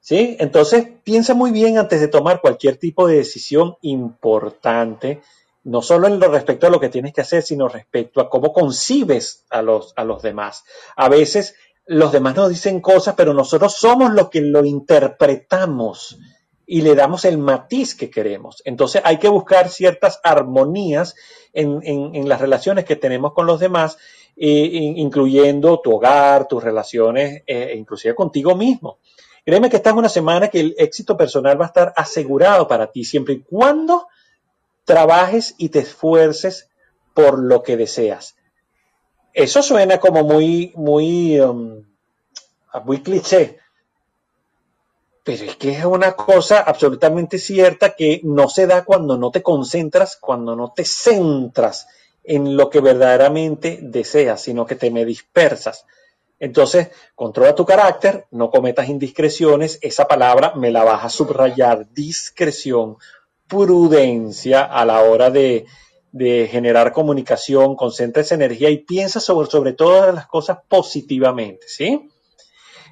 ¿Sí? 0.00 0.36
Entonces 0.38 0.86
piensa 1.02 1.34
muy 1.34 1.50
bien 1.50 1.78
antes 1.78 2.00
de 2.00 2.06
tomar 2.06 2.40
cualquier 2.40 2.76
tipo 2.76 3.08
de 3.08 3.16
decisión 3.16 3.76
importante, 3.82 5.20
no 5.66 5.82
solo 5.82 6.06
en 6.06 6.20
lo 6.20 6.28
respecto 6.28 6.68
a 6.68 6.70
lo 6.70 6.78
que 6.78 6.88
tienes 6.88 7.12
que 7.12 7.22
hacer, 7.22 7.42
sino 7.42 7.68
respecto 7.68 8.20
a 8.20 8.30
cómo 8.30 8.52
concibes 8.52 9.44
a 9.50 9.62
los, 9.62 9.92
a 9.96 10.04
los 10.04 10.22
demás. 10.22 10.62
A 10.94 11.08
veces 11.08 11.56
los 11.86 12.12
demás 12.12 12.36
nos 12.36 12.50
dicen 12.50 12.80
cosas, 12.80 13.16
pero 13.16 13.34
nosotros 13.34 13.74
somos 13.74 14.12
los 14.12 14.30
que 14.30 14.40
lo 14.42 14.64
interpretamos 14.64 16.18
y 16.66 16.82
le 16.82 16.94
damos 16.94 17.24
el 17.24 17.38
matiz 17.38 17.96
que 17.96 18.10
queremos. 18.10 18.62
Entonces 18.64 19.02
hay 19.04 19.18
que 19.18 19.28
buscar 19.28 19.68
ciertas 19.68 20.20
armonías 20.22 21.16
en, 21.52 22.28
las 22.28 22.40
relaciones 22.40 22.84
que 22.84 22.94
tenemos 22.94 23.32
con 23.32 23.46
los 23.46 23.58
demás, 23.58 23.98
eh, 24.36 24.70
incluyendo 24.96 25.80
tu 25.80 25.96
hogar, 25.96 26.46
tus 26.46 26.62
relaciones, 26.62 27.42
eh, 27.44 27.70
e 27.72 27.76
inclusive 27.76 28.14
contigo 28.14 28.54
mismo. 28.54 28.98
Créeme 29.44 29.68
que 29.68 29.76
esta 29.76 29.90
es 29.90 29.96
una 29.96 30.08
semana 30.08 30.46
que 30.46 30.60
el 30.60 30.76
éxito 30.78 31.16
personal 31.16 31.60
va 31.60 31.64
a 31.64 31.68
estar 31.68 31.92
asegurado 31.96 32.68
para 32.68 32.92
ti, 32.92 33.04
siempre 33.04 33.34
y 33.34 33.40
cuando 33.40 34.06
trabajes 34.86 35.54
y 35.58 35.68
te 35.68 35.80
esfuerces 35.80 36.70
por 37.12 37.38
lo 37.38 37.62
que 37.62 37.76
deseas. 37.76 38.36
Eso 39.34 39.62
suena 39.62 40.00
como 40.00 40.24
muy, 40.24 40.72
muy, 40.76 41.38
um, 41.40 41.84
muy 42.84 43.02
cliché, 43.02 43.58
pero 45.22 45.44
es 45.44 45.56
que 45.56 45.72
es 45.72 45.84
una 45.84 46.12
cosa 46.12 46.60
absolutamente 46.60 47.38
cierta 47.38 47.94
que 47.96 48.20
no 48.22 48.48
se 48.48 48.66
da 48.66 48.84
cuando 48.84 49.18
no 49.18 49.30
te 49.30 49.42
concentras, 49.42 50.16
cuando 50.16 50.56
no 50.56 50.72
te 50.72 50.84
centras 50.84 51.88
en 52.22 52.56
lo 52.56 52.70
que 52.70 52.80
verdaderamente 52.80 53.80
deseas, 53.82 54.40
sino 54.40 54.64
que 54.64 54.76
te 54.76 54.90
me 54.90 55.04
dispersas. 55.04 55.84
Entonces, 56.38 56.88
controla 57.14 57.54
tu 57.54 57.64
carácter, 57.64 58.26
no 58.30 58.50
cometas 58.50 58.88
indiscreciones. 58.88 59.78
Esa 59.80 60.06
palabra 60.06 60.52
me 60.54 60.70
la 60.70 60.84
vas 60.84 61.04
a 61.04 61.08
subrayar, 61.08 61.90
discreción. 61.92 62.98
Prudencia 63.48 64.64
a 64.64 64.84
la 64.84 65.02
hora 65.02 65.30
de, 65.30 65.66
de 66.16 66.48
generar 66.50 66.92
comunicación, 66.92 67.76
concentra 67.76 68.22
esa 68.22 68.34
energía 68.34 68.70
y 68.70 68.78
piensa 68.78 69.20
sobre, 69.20 69.50
sobre 69.50 69.74
todas 69.74 70.14
las 70.14 70.26
cosas 70.26 70.58
positivamente, 70.66 71.68
¿sí? 71.68 72.08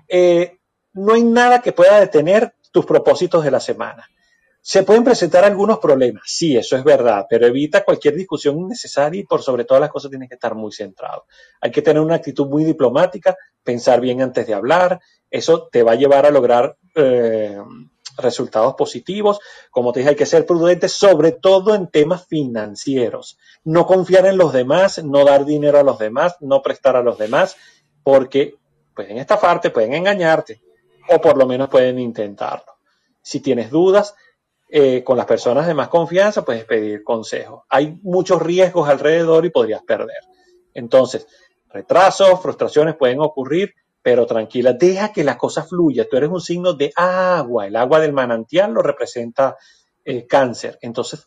Eh, 0.08 0.58
no 0.92 1.14
hay 1.14 1.22
nada 1.24 1.62
que 1.62 1.72
pueda 1.72 1.98
detener 2.00 2.54
tus 2.70 2.84
propósitos 2.84 3.42
de 3.42 3.50
la 3.50 3.60
semana. 3.60 4.06
Se 4.60 4.82
pueden 4.82 5.04
presentar 5.04 5.44
algunos 5.44 5.78
problemas, 5.78 6.24
sí, 6.26 6.56
eso 6.56 6.76
es 6.76 6.84
verdad, 6.84 7.26
pero 7.28 7.46
evita 7.46 7.84
cualquier 7.84 8.14
discusión 8.14 8.58
innecesaria 8.58 9.20
y 9.20 9.24
por 9.24 9.42
sobre 9.42 9.64
todas 9.64 9.80
las 9.80 9.90
cosas 9.90 10.10
tienes 10.10 10.28
que 10.28 10.34
estar 10.34 10.54
muy 10.54 10.72
centrado. 10.72 11.24
Hay 11.62 11.70
que 11.70 11.82
tener 11.82 12.02
una 12.02 12.16
actitud 12.16 12.46
muy 12.46 12.64
diplomática, 12.64 13.36
pensar 13.62 14.00
bien 14.02 14.20
antes 14.20 14.46
de 14.46 14.54
hablar, 14.54 15.00
eso 15.30 15.68
te 15.72 15.82
va 15.82 15.92
a 15.92 15.96
llevar 15.96 16.26
a 16.26 16.30
lograr 16.30 16.76
eh, 16.94 17.58
resultados 18.16 18.74
positivos. 18.74 19.40
Como 19.70 19.92
te 19.92 20.00
dije, 20.00 20.10
hay 20.10 20.16
que 20.16 20.26
ser 20.26 20.46
prudente, 20.46 20.88
sobre 20.88 21.32
todo 21.32 21.74
en 21.74 21.88
temas 21.88 22.26
financieros. 22.26 23.38
No 23.64 23.86
confiar 23.86 24.26
en 24.26 24.36
los 24.36 24.52
demás, 24.52 25.02
no 25.02 25.24
dar 25.24 25.44
dinero 25.44 25.78
a 25.78 25.82
los 25.82 25.98
demás, 25.98 26.36
no 26.40 26.62
prestar 26.62 26.96
a 26.96 27.02
los 27.02 27.18
demás, 27.18 27.56
porque 28.02 28.56
pueden 28.94 29.18
estafarte, 29.18 29.70
pueden 29.70 29.94
engañarte, 29.94 30.62
o 31.08 31.20
por 31.20 31.36
lo 31.36 31.46
menos 31.46 31.68
pueden 31.68 31.98
intentarlo. 31.98 32.74
Si 33.22 33.40
tienes 33.40 33.70
dudas, 33.70 34.14
eh, 34.68 35.04
con 35.04 35.16
las 35.16 35.26
personas 35.26 35.66
de 35.66 35.74
más 35.74 35.88
confianza, 35.88 36.44
puedes 36.44 36.64
pedir 36.64 37.04
consejo. 37.04 37.64
Hay 37.68 37.96
muchos 38.02 38.42
riesgos 38.42 38.88
alrededor 38.88 39.44
y 39.44 39.50
podrías 39.50 39.82
perder. 39.82 40.18
Entonces, 40.72 41.26
retrasos, 41.68 42.40
frustraciones 42.40 42.96
pueden 42.96 43.20
ocurrir, 43.20 43.74
pero 44.04 44.26
tranquila, 44.26 44.74
deja 44.74 45.14
que 45.14 45.24
la 45.24 45.38
cosa 45.38 45.64
fluya. 45.64 46.06
Tú 46.06 46.18
eres 46.18 46.28
un 46.28 46.42
signo 46.42 46.74
de 46.74 46.92
agua, 46.94 47.66
el 47.66 47.74
agua 47.74 48.00
del 48.00 48.12
manantial 48.12 48.74
lo 48.74 48.82
representa 48.82 49.56
el 50.04 50.26
cáncer. 50.26 50.78
Entonces, 50.82 51.26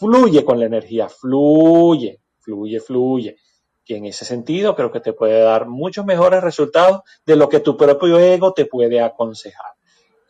fluye 0.00 0.42
con 0.42 0.58
la 0.58 0.64
energía, 0.64 1.10
fluye, 1.10 2.22
fluye, 2.40 2.80
fluye. 2.80 3.36
Y 3.84 3.94
en 3.94 4.06
ese 4.06 4.24
sentido 4.24 4.74
creo 4.74 4.90
que 4.90 5.00
te 5.00 5.12
puede 5.12 5.38
dar 5.42 5.68
muchos 5.68 6.06
mejores 6.06 6.42
resultados 6.42 7.02
de 7.26 7.36
lo 7.36 7.50
que 7.50 7.60
tu 7.60 7.76
propio 7.76 8.18
ego 8.18 8.54
te 8.54 8.64
puede 8.64 9.02
aconsejar. 9.02 9.72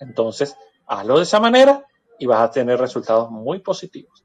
Entonces, 0.01 0.57
hazlo 0.89 1.19
de 1.19 1.23
esa 1.23 1.39
manera 1.39 1.87
y 2.19 2.27
vas 2.27 2.41
a 2.41 2.51
tener 2.51 2.81
resultados 2.81 3.31
muy 3.31 3.61
positivos. 3.61 4.25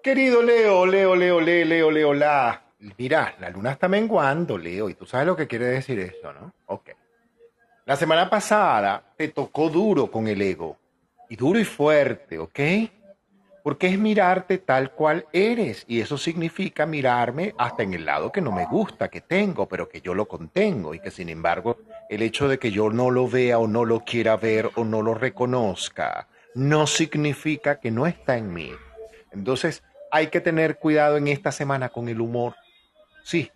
Querido 0.00 0.42
Leo, 0.42 0.86
Leo, 0.86 1.16
Leo, 1.16 1.40
Leo, 1.40 1.64
Leo, 1.64 1.90
Leo, 1.90 2.14
la. 2.14 2.63
Mira, 2.98 3.34
la 3.40 3.50
luna 3.50 3.72
está 3.72 3.88
menguando, 3.88 4.58
Leo, 4.58 4.88
y 4.88 4.94
tú 4.94 5.06
sabes 5.06 5.26
lo 5.26 5.36
que 5.36 5.46
quiere 5.46 5.66
decir 5.66 5.98
eso, 5.98 6.32
¿no? 6.32 6.52
Ok. 6.66 6.90
La 7.86 7.96
semana 7.96 8.28
pasada 8.28 9.02
te 9.16 9.28
tocó 9.28 9.70
duro 9.70 10.10
con 10.10 10.28
el 10.28 10.40
ego, 10.42 10.76
y 11.28 11.36
duro 11.36 11.58
y 11.58 11.64
fuerte, 11.64 12.38
¿ok? 12.38 12.60
Porque 13.62 13.88
es 13.88 13.98
mirarte 13.98 14.58
tal 14.58 14.92
cual 14.92 15.26
eres, 15.32 15.84
y 15.88 16.00
eso 16.00 16.18
significa 16.18 16.84
mirarme 16.84 17.54
hasta 17.56 17.82
en 17.82 17.94
el 17.94 18.04
lado 18.04 18.30
que 18.30 18.42
no 18.42 18.52
me 18.52 18.66
gusta, 18.66 19.08
que 19.08 19.22
tengo, 19.22 19.66
pero 19.66 19.88
que 19.88 20.02
yo 20.02 20.14
lo 20.14 20.28
contengo, 20.28 20.94
y 20.94 21.00
que 21.00 21.10
sin 21.10 21.30
embargo 21.30 21.78
el 22.10 22.20
hecho 22.22 22.48
de 22.48 22.58
que 22.58 22.70
yo 22.70 22.90
no 22.90 23.10
lo 23.10 23.28
vea 23.28 23.58
o 23.58 23.66
no 23.66 23.86
lo 23.86 24.00
quiera 24.00 24.36
ver 24.36 24.70
o 24.76 24.84
no 24.84 25.00
lo 25.00 25.14
reconozca, 25.14 26.28
no 26.54 26.86
significa 26.86 27.80
que 27.80 27.90
no 27.90 28.06
está 28.06 28.36
en 28.36 28.52
mí. 28.52 28.72
Entonces, 29.32 29.82
hay 30.10 30.28
que 30.28 30.40
tener 30.40 30.78
cuidado 30.78 31.16
en 31.16 31.28
esta 31.28 31.50
semana 31.50 31.88
con 31.88 32.08
el 32.08 32.20
humor. 32.20 32.54
Sí, 33.24 33.50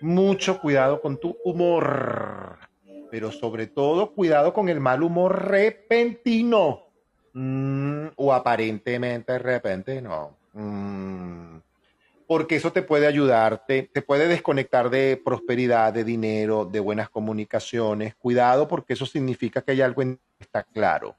mucho 0.00 0.60
cuidado 0.60 1.00
con 1.00 1.18
tu 1.18 1.36
humor, 1.44 2.58
pero 3.10 3.32
sobre 3.32 3.66
todo 3.66 4.12
cuidado 4.12 4.52
con 4.52 4.68
el 4.68 4.78
mal 4.78 5.02
humor 5.02 5.48
repentino 5.48 6.84
mm, 7.32 8.06
o 8.14 8.32
aparentemente 8.32 9.36
repentino. 9.40 10.36
Mm, 10.52 11.58
porque 12.28 12.54
eso 12.54 12.70
te 12.72 12.82
puede 12.82 13.08
ayudarte, 13.08 13.90
te 13.92 14.00
puede 14.00 14.28
desconectar 14.28 14.90
de 14.90 15.20
prosperidad, 15.22 15.92
de 15.92 16.04
dinero, 16.04 16.64
de 16.64 16.78
buenas 16.78 17.10
comunicaciones. 17.10 18.14
Cuidado 18.14 18.68
porque 18.68 18.92
eso 18.92 19.06
significa 19.06 19.60
que 19.62 19.72
hay 19.72 19.82
algo 19.82 20.02
en 20.02 20.20
está 20.38 20.62
claro. 20.62 21.16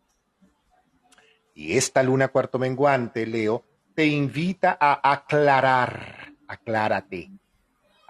Y 1.53 1.75
esta 1.75 2.01
luna 2.01 2.29
cuarto 2.29 2.57
menguante, 2.57 3.27
Leo, 3.27 3.65
te 3.93 4.05
invita 4.05 4.77
a 4.79 5.11
aclarar, 5.11 6.33
aclárate, 6.47 7.29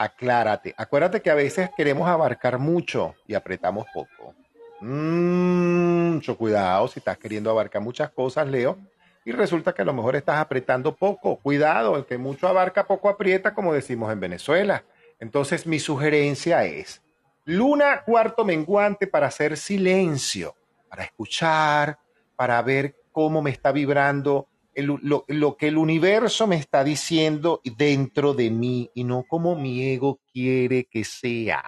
aclárate. 0.03 0.73
Acuérdate 0.77 1.21
que 1.21 1.29
a 1.29 1.35
veces 1.35 1.69
queremos 1.77 2.07
abarcar 2.07 2.57
mucho 2.57 3.15
y 3.27 3.35
apretamos 3.35 3.85
poco. 3.93 4.33
Mm, 4.81 6.13
mucho 6.13 6.37
cuidado 6.37 6.87
si 6.87 6.99
estás 6.99 7.17
queriendo 7.17 7.51
abarcar 7.51 7.81
muchas 7.81 8.09
cosas, 8.09 8.47
Leo. 8.47 8.77
Y 9.23 9.31
resulta 9.31 9.73
que 9.73 9.83
a 9.83 9.85
lo 9.85 9.93
mejor 9.93 10.15
estás 10.15 10.37
apretando 10.37 10.95
poco. 10.95 11.37
Cuidado, 11.37 11.95
el 11.95 12.05
que 12.05 12.17
mucho 12.17 12.47
abarca, 12.47 12.87
poco 12.87 13.09
aprieta, 13.09 13.53
como 13.53 13.73
decimos 13.73 14.11
en 14.11 14.19
Venezuela. 14.19 14.83
Entonces, 15.19 15.67
mi 15.67 15.79
sugerencia 15.79 16.65
es, 16.65 17.03
luna 17.45 18.01
cuarto 18.03 18.43
menguante 18.43 19.05
para 19.05 19.27
hacer 19.27 19.55
silencio, 19.55 20.55
para 20.89 21.03
escuchar, 21.03 21.99
para 22.35 22.59
ver 22.63 22.95
cómo 23.11 23.43
me 23.43 23.51
está 23.51 23.71
vibrando 23.71 24.47
lo, 24.75 25.25
lo, 25.27 25.57
que 25.57 25.67
el 25.67 25.77
universo 25.77 26.47
me 26.47 26.55
está 26.55 26.83
diciendo 26.83 27.61
dentro 27.77 28.33
de 28.33 28.49
mí 28.49 28.89
y 28.93 29.03
no 29.03 29.23
como 29.27 29.55
mi 29.55 29.83
ego 29.91 30.19
quiere 30.31 30.85
que 30.85 31.03
sea, 31.03 31.63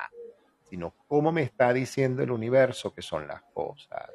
sino 0.70 0.93
cómo 1.08 1.32
me 1.32 1.43
está 1.43 1.74
diciendo 1.74 2.24
el 2.24 2.32
universo 2.32 2.93
que 2.93 3.01
son 3.01 3.28
las 3.28 3.41
cosas. 3.54 4.10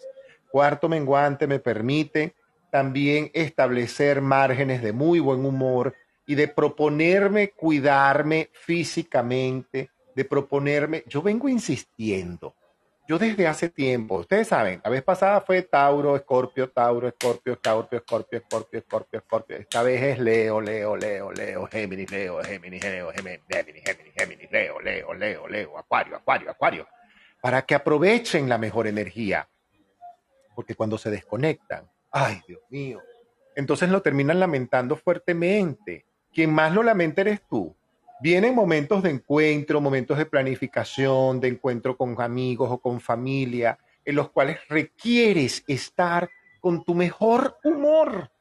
Cuarto 0.50 0.88
menguante 0.88 1.46
me 1.46 1.58
permite 1.58 2.34
también 2.70 3.30
establecer 3.34 4.20
márgenes 4.20 4.82
de 4.82 4.92
muy 4.92 5.20
buen 5.20 5.44
humor 5.44 5.94
y 6.26 6.34
de 6.34 6.48
proponerme 6.48 7.50
cuidarme 7.50 8.50
físicamente, 8.52 9.90
de 10.14 10.24
proponerme, 10.24 11.04
yo 11.06 11.22
vengo 11.22 11.48
insistiendo, 11.48 12.54
yo 13.08 13.18
desde 13.18 13.46
hace 13.46 13.70
tiempo, 13.70 14.16
ustedes 14.16 14.48
saben, 14.48 14.82
la 14.84 14.90
vez 14.90 15.02
pasada 15.02 15.40
fue 15.40 15.62
Tauro, 15.62 16.14
Escorpio, 16.14 16.68
Tauro, 16.68 17.08
Escorpio, 17.08 17.54
Escorpio, 17.54 17.98
Escorpio, 18.00 18.38
Escorpio, 18.38 18.78
Escorpio, 18.80 19.18
Escorpio. 19.18 19.56
Esta 19.56 19.82
vez 19.82 20.02
es 20.02 20.18
Leo, 20.18 20.60
Leo, 20.60 20.94
Leo, 20.94 21.32
Leo, 21.32 21.66
Géminis, 21.68 22.10
Leo, 22.10 22.42
Géminis, 22.42 22.84
Leo, 22.84 23.10
Géminis, 23.10 23.40
Géminis, 23.48 23.82
Géminis, 24.14 24.50
Leo, 24.52 24.80
Leo, 24.80 25.14
Leo, 25.14 25.48
Leo, 25.48 25.78
Acuario, 25.78 26.16
Acuario, 26.16 26.50
Acuario. 26.50 26.86
Para 27.40 27.62
que 27.62 27.74
aprovechen 27.74 28.46
la 28.46 28.58
mejor 28.58 28.86
energía. 28.86 29.48
Porque 30.54 30.74
cuando 30.74 30.98
se 30.98 31.10
desconectan, 31.10 31.90
ay, 32.10 32.42
Dios 32.46 32.60
mío, 32.68 33.00
entonces 33.56 33.88
lo 33.88 34.02
terminan 34.02 34.38
lamentando 34.38 34.96
fuertemente. 34.96 36.04
Quien 36.30 36.52
más 36.52 36.74
lo 36.74 36.82
lamenta 36.82 37.22
eres 37.22 37.40
tú 37.48 37.74
Vienen 38.20 38.52
momentos 38.52 39.04
de 39.04 39.10
encuentro, 39.10 39.80
momentos 39.80 40.18
de 40.18 40.26
planificación, 40.26 41.38
de 41.38 41.48
encuentro 41.48 41.96
con 41.96 42.20
amigos 42.20 42.68
o 42.68 42.78
con 42.78 43.00
familia, 43.00 43.78
en 44.04 44.16
los 44.16 44.30
cuales 44.30 44.58
requieres 44.68 45.62
estar 45.68 46.28
con 46.60 46.84
tu 46.84 46.96
mejor 46.96 47.58
humor, 47.62 48.32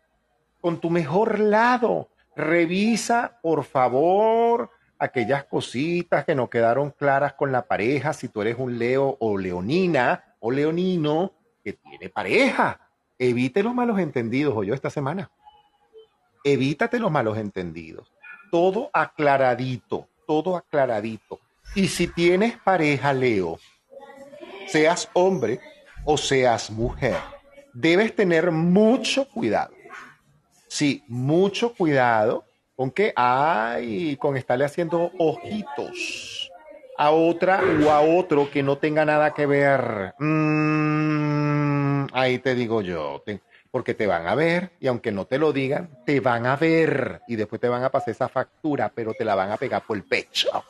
con 0.61 0.79
tu 0.79 0.89
mejor 0.89 1.39
lado. 1.39 2.09
Revisa, 2.35 3.37
por 3.43 3.65
favor, 3.65 4.71
aquellas 4.97 5.43
cositas 5.43 6.25
que 6.25 6.33
no 6.33 6.49
quedaron 6.49 6.89
claras 6.89 7.33
con 7.33 7.51
la 7.51 7.67
pareja, 7.67 8.13
si 8.13 8.29
tú 8.29 8.41
eres 8.41 8.55
un 8.57 8.79
Leo 8.79 9.15
o 9.19 9.37
Leonina 9.37 10.35
o 10.39 10.49
Leonino 10.49 11.33
que 11.63 11.73
tiene 11.73 12.09
pareja. 12.09 12.89
Evite 13.19 13.61
los 13.61 13.75
malos 13.75 13.99
entendidos, 13.99 14.55
o 14.57 14.63
yo 14.63 14.73
esta 14.73 14.89
semana. 14.89 15.29
Evítate 16.43 16.97
los 16.97 17.11
malos 17.11 17.37
entendidos 17.37 18.16
todo 18.51 18.89
aclaradito, 18.93 20.07
todo 20.25 20.55
aclaradito. 20.55 21.39
Y 21.75 21.87
si 21.87 22.07
tienes 22.07 22.57
pareja, 22.57 23.13
Leo, 23.13 23.59
seas 24.67 25.09
hombre 25.13 25.59
o 26.05 26.17
seas 26.17 26.69
mujer, 26.71 27.17
debes 27.73 28.15
tener 28.15 28.51
mucho 28.51 29.27
cuidado. 29.29 29.73
Sí, 30.67 31.03
mucho 31.07 31.73
cuidado 31.73 32.45
con 32.75 32.91
que, 32.91 33.13
ay, 33.15 34.17
con 34.17 34.37
estarle 34.37 34.65
haciendo 34.65 35.11
ojitos 35.17 36.51
a 36.97 37.11
otra 37.11 37.61
o 37.85 37.91
a 37.91 38.01
otro 38.01 38.49
que 38.49 38.63
no 38.63 38.77
tenga 38.77 39.05
nada 39.05 39.33
que 39.33 39.45
ver. 39.45 40.15
Mm, 40.19 42.07
ahí 42.11 42.39
te 42.39 42.55
digo 42.55 42.81
yo, 42.81 43.21
porque 43.71 43.93
te 43.93 44.07
van 44.07 44.27
a 44.27 44.35
ver 44.35 44.71
y 44.79 44.87
aunque 44.87 45.11
no 45.11 45.25
te 45.25 45.37
lo 45.37 45.53
digan, 45.53 45.89
te 46.05 46.19
van 46.19 46.45
a 46.45 46.55
ver 46.55 47.21
y 47.27 47.35
después 47.35 47.59
te 47.61 47.69
van 47.69 47.83
a 47.83 47.89
pasar 47.89 48.09
esa 48.09 48.29
factura, 48.29 48.91
pero 48.93 49.13
te 49.13 49.25
la 49.25 49.35
van 49.35 49.51
a 49.51 49.57
pegar 49.57 49.83
por 49.85 49.97
el 49.97 50.03
pecho. 50.03 50.63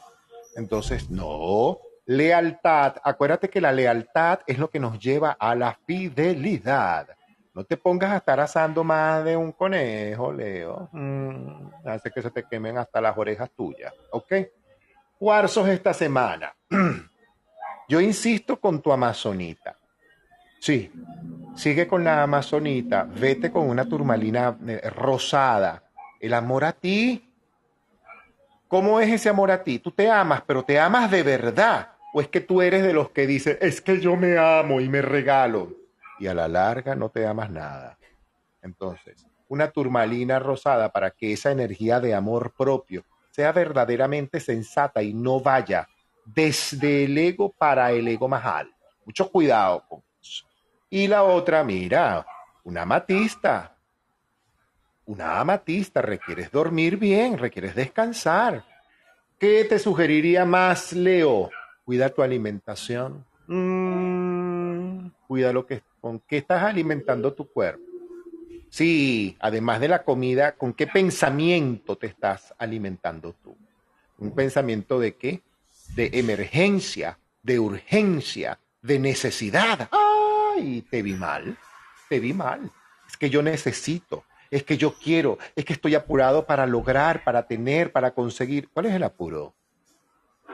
Entonces, 0.56 1.10
no, 1.10 1.80
lealtad. 2.06 2.96
Acuérdate 3.04 3.50
que 3.50 3.62
la 3.62 3.72
lealtad 3.72 4.40
es 4.48 4.58
lo 4.58 4.70
que 4.70 4.80
nos 4.80 5.00
lleva 5.00 5.38
a 5.40 5.56
la 5.56 5.78
fidelidad. 5.86 7.08
No 7.54 7.64
te 7.64 7.78
pongas 7.78 8.12
a 8.12 8.18
estar 8.18 8.40
asando 8.40 8.84
más 8.84 9.26
de 9.26 9.36
un 9.36 9.52
conejo, 9.52 10.32
Leo. 10.32 10.90
Mm, 10.92 11.70
hace 11.86 12.12
que 12.12 12.22
se 12.22 12.30
te 12.32 12.44
quemen 12.44 12.78
hasta 12.78 13.02
las 13.02 13.18
orejas 13.18 13.50
tuyas, 13.56 13.94
¿ok? 14.12 14.34
Cuarzos 15.18 15.68
esta 15.68 15.94
semana. 15.94 16.56
Yo 17.90 18.00
insisto 18.00 18.60
con 18.60 18.82
tu 18.82 18.92
amazonita. 18.92 19.76
Sí, 20.60 20.92
sigue 21.58 21.88
con 21.88 22.04
la 22.04 22.24
amazonita, 22.24 23.04
vete 23.04 23.52
con 23.52 23.68
una 23.68 23.86
turmalina 23.86 24.58
eh, 24.68 24.90
rosada. 24.90 25.84
El 26.20 26.34
amor 26.34 26.64
a 26.64 26.72
ti. 26.72 27.24
¿Cómo 28.68 29.00
es 29.00 29.10
ese 29.12 29.30
amor 29.30 29.52
a 29.52 29.64
ti? 29.64 29.80
Tú 29.80 29.92
te 29.92 30.10
amas, 30.10 30.44
pero 30.46 30.64
te 30.64 30.80
amas 30.80 31.10
de 31.10 31.24
verdad. 31.24 31.90
¿O 32.14 32.22
es 32.22 32.28
que 32.28 32.42
tú 32.42 32.62
eres 32.62 32.84
de 32.84 32.94
los 32.94 33.10
que 33.10 33.28
dicen, 33.28 33.58
es 33.62 33.82
que 33.82 34.00
yo 34.00 34.16
me 34.16 34.38
amo 34.38 34.82
y 34.82 34.90
me 34.90 35.02
regalo? 35.02 35.74
Y 36.20 36.28
a 36.28 36.34
la 36.34 36.48
larga 36.48 36.96
no 36.96 37.10
te 37.10 37.26
amas 37.26 37.50
nada. 37.50 37.98
Entonces, 38.62 39.26
una 39.48 39.72
turmalina 39.72 40.40
rosada 40.40 40.92
para 40.92 41.12
que 41.12 41.34
esa 41.34 41.52
energía 41.52 42.00
de 42.00 42.14
amor 42.14 42.54
propio 42.58 43.04
sea 43.32 43.52
verdaderamente 43.52 44.40
sensata 44.40 45.02
y 45.02 45.14
no 45.14 45.40
vaya 45.40 45.88
desde 46.26 47.06
el 47.06 47.18
ego 47.18 47.52
para 47.52 47.92
el 47.92 48.08
ego 48.08 48.28
más 48.28 48.46
alto. 48.46 48.76
Mucho 49.06 49.32
cuidado 49.32 49.84
con. 49.88 50.07
Y 50.90 51.08
la 51.08 51.24
otra, 51.24 51.64
mira, 51.64 52.26
una 52.64 52.84
amatista. 52.84 53.76
Una 55.06 55.40
amatista, 55.40 56.02
requieres 56.02 56.52
dormir 56.52 56.98
bien, 56.98 57.38
requieres 57.38 57.76
descansar. 57.76 58.66
¿Qué 59.40 59.66
te 59.66 59.80
sugeriría 59.80 60.46
más, 60.46 60.94
Leo? 60.94 61.50
Cuida 61.86 62.10
tu 62.10 62.22
alimentación. 62.22 63.26
Mm, 63.48 65.10
cuida 65.28 65.54
lo 65.54 65.66
que, 65.66 65.82
con 66.02 66.20
qué 66.20 66.38
estás 66.38 66.64
alimentando 66.64 67.34
tu 67.34 67.48
cuerpo. 67.48 67.84
Sí, 68.70 69.38
además 69.40 69.80
de 69.80 69.88
la 69.88 70.04
comida, 70.04 70.54
¿con 70.54 70.74
qué 70.74 70.88
pensamiento 70.88 71.96
te 71.96 72.08
estás 72.08 72.54
alimentando 72.58 73.34
tú? 73.44 73.56
¿Un 74.18 74.32
pensamiento 74.32 75.00
de 75.00 75.16
qué? 75.16 75.42
De 75.96 76.10
emergencia, 76.14 77.18
de 77.44 77.60
urgencia, 77.60 78.60
de 78.82 79.00
necesidad. 79.00 79.90
¡Ay! 80.58 80.82
Te 80.90 81.02
vi 81.02 81.14
mal, 81.14 81.58
te 82.10 82.20
vi 82.20 82.34
mal. 82.34 82.72
Es 83.08 83.16
que 83.18 83.30
yo 83.30 83.42
necesito, 83.42 84.26
es 84.52 84.64
que 84.64 84.78
yo 84.78 84.96
quiero, 84.96 85.38
es 85.56 85.64
que 85.64 85.74
estoy 85.74 85.96
apurado 85.96 86.46
para 86.46 86.66
lograr, 86.66 87.24
para 87.24 87.48
tener, 87.48 87.92
para 87.92 88.12
conseguir. 88.12 88.70
¿Cuál 88.70 88.88
es 88.88 88.94
el 88.94 89.04
apuro? 89.04 89.54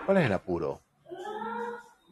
¿Cuál 0.06 0.18
es 0.18 0.26
el 0.26 0.34
apuro? 0.34 0.82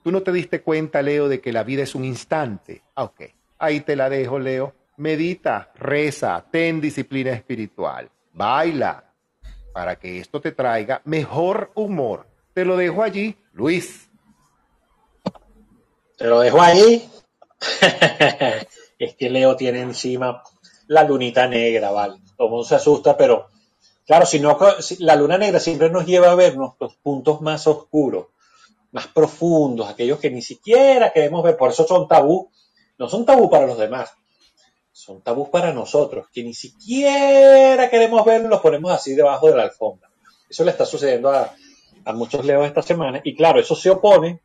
Tú 0.04 0.12
no 0.12 0.24
te 0.24 0.32
diste 0.32 0.62
cuenta, 0.62 1.02
Leo, 1.02 1.28
de 1.28 1.42
que 1.42 1.52
la 1.52 1.64
vida 1.64 1.84
es 1.84 1.94
un 1.94 2.06
instante. 2.06 2.82
Ah, 2.96 3.04
ok. 3.04 3.22
Ahí 3.60 3.82
te 3.82 3.96
la 3.96 4.10
dejo, 4.10 4.39
Leo 4.39 4.74
medita, 5.02 5.72
reza, 5.76 6.46
ten 6.52 6.80
disciplina 6.80 7.32
espiritual, 7.32 8.10
baila, 8.34 9.04
para 9.74 9.96
que 9.96 10.20
esto 10.20 10.39
te 10.39 10.52
traiga 10.52 11.02
mejor 11.06 11.72
humor. 11.76 12.28
Te 12.54 12.64
lo 12.64 12.78
dejo 12.78 13.02
allí, 13.02 13.36
Luis. 13.54 14.10
Te 16.18 16.28
lo 16.28 16.39
dejo 16.39 16.62
ahí. 16.62 17.10
es 18.99 19.16
que 19.16 19.30
Leo 19.30 19.55
tiene 19.55 19.82
encima 19.82 20.43
la 20.88 21.03
lunita 21.03 21.47
negra, 21.47 21.91
¿vale? 21.91 22.20
Todo 22.36 22.47
el 22.47 22.51
mundo 22.51 22.66
se 22.66 22.76
asusta, 22.76 23.16
pero 23.16 23.47
claro, 24.05 24.26
si 24.26 24.39
no, 24.39 24.57
la 24.99 25.16
luna 25.16 25.38
negra 25.38 25.59
siempre 25.59 25.89
nos 25.89 26.05
lleva 26.05 26.32
a 26.32 26.36
ver 26.36 26.55
los 26.55 26.95
puntos 27.01 27.41
más 27.41 27.68
oscuros, 27.68 28.28
más 28.91 29.07
profundos, 29.07 29.88
aquellos 29.88 30.20
que 30.20 30.30
ni 30.30 30.41
siquiera 30.41 31.14
queremos 31.14 31.43
ver, 31.43 31.55
por 31.55 31.70
eso 31.72 31.88
son 31.88 32.07
tabú, 32.07 32.51
no 32.97 33.07
son 33.09 33.26
tabú 33.26 33.49
para 33.49 33.68
los 33.68 33.78
demás, 33.78 34.14
son 34.91 35.22
tabús 35.22 35.49
para 35.49 35.74
nosotros, 35.74 36.28
que 36.32 36.43
ni 36.43 36.53
siquiera 36.53 37.89
queremos 37.89 38.26
ver, 38.26 38.43
los 38.43 38.59
ponemos 38.62 38.91
así 38.91 39.16
debajo 39.16 39.47
de 39.47 39.55
la 39.55 39.64
alfombra. 39.64 40.09
Eso 40.49 40.66
le 40.66 40.72
está 40.72 40.86
sucediendo 40.86 41.32
a, 41.32 41.55
muchos 42.14 42.43
leos 42.43 42.68
esta 42.68 42.82
semana. 42.82 43.22
Y 43.24 43.36
claro, 43.36 43.59
eso 43.59 43.74
se 43.74 43.89
opone 43.89 44.41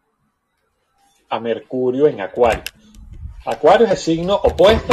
a 1.28 1.40
Mercurio 1.40 2.06
en 2.06 2.20
Acuario. 2.20 2.62
Acuario 3.46 3.86
es 3.86 3.92
el 3.92 3.98
signo 3.98 4.34
opuesto 4.34 4.92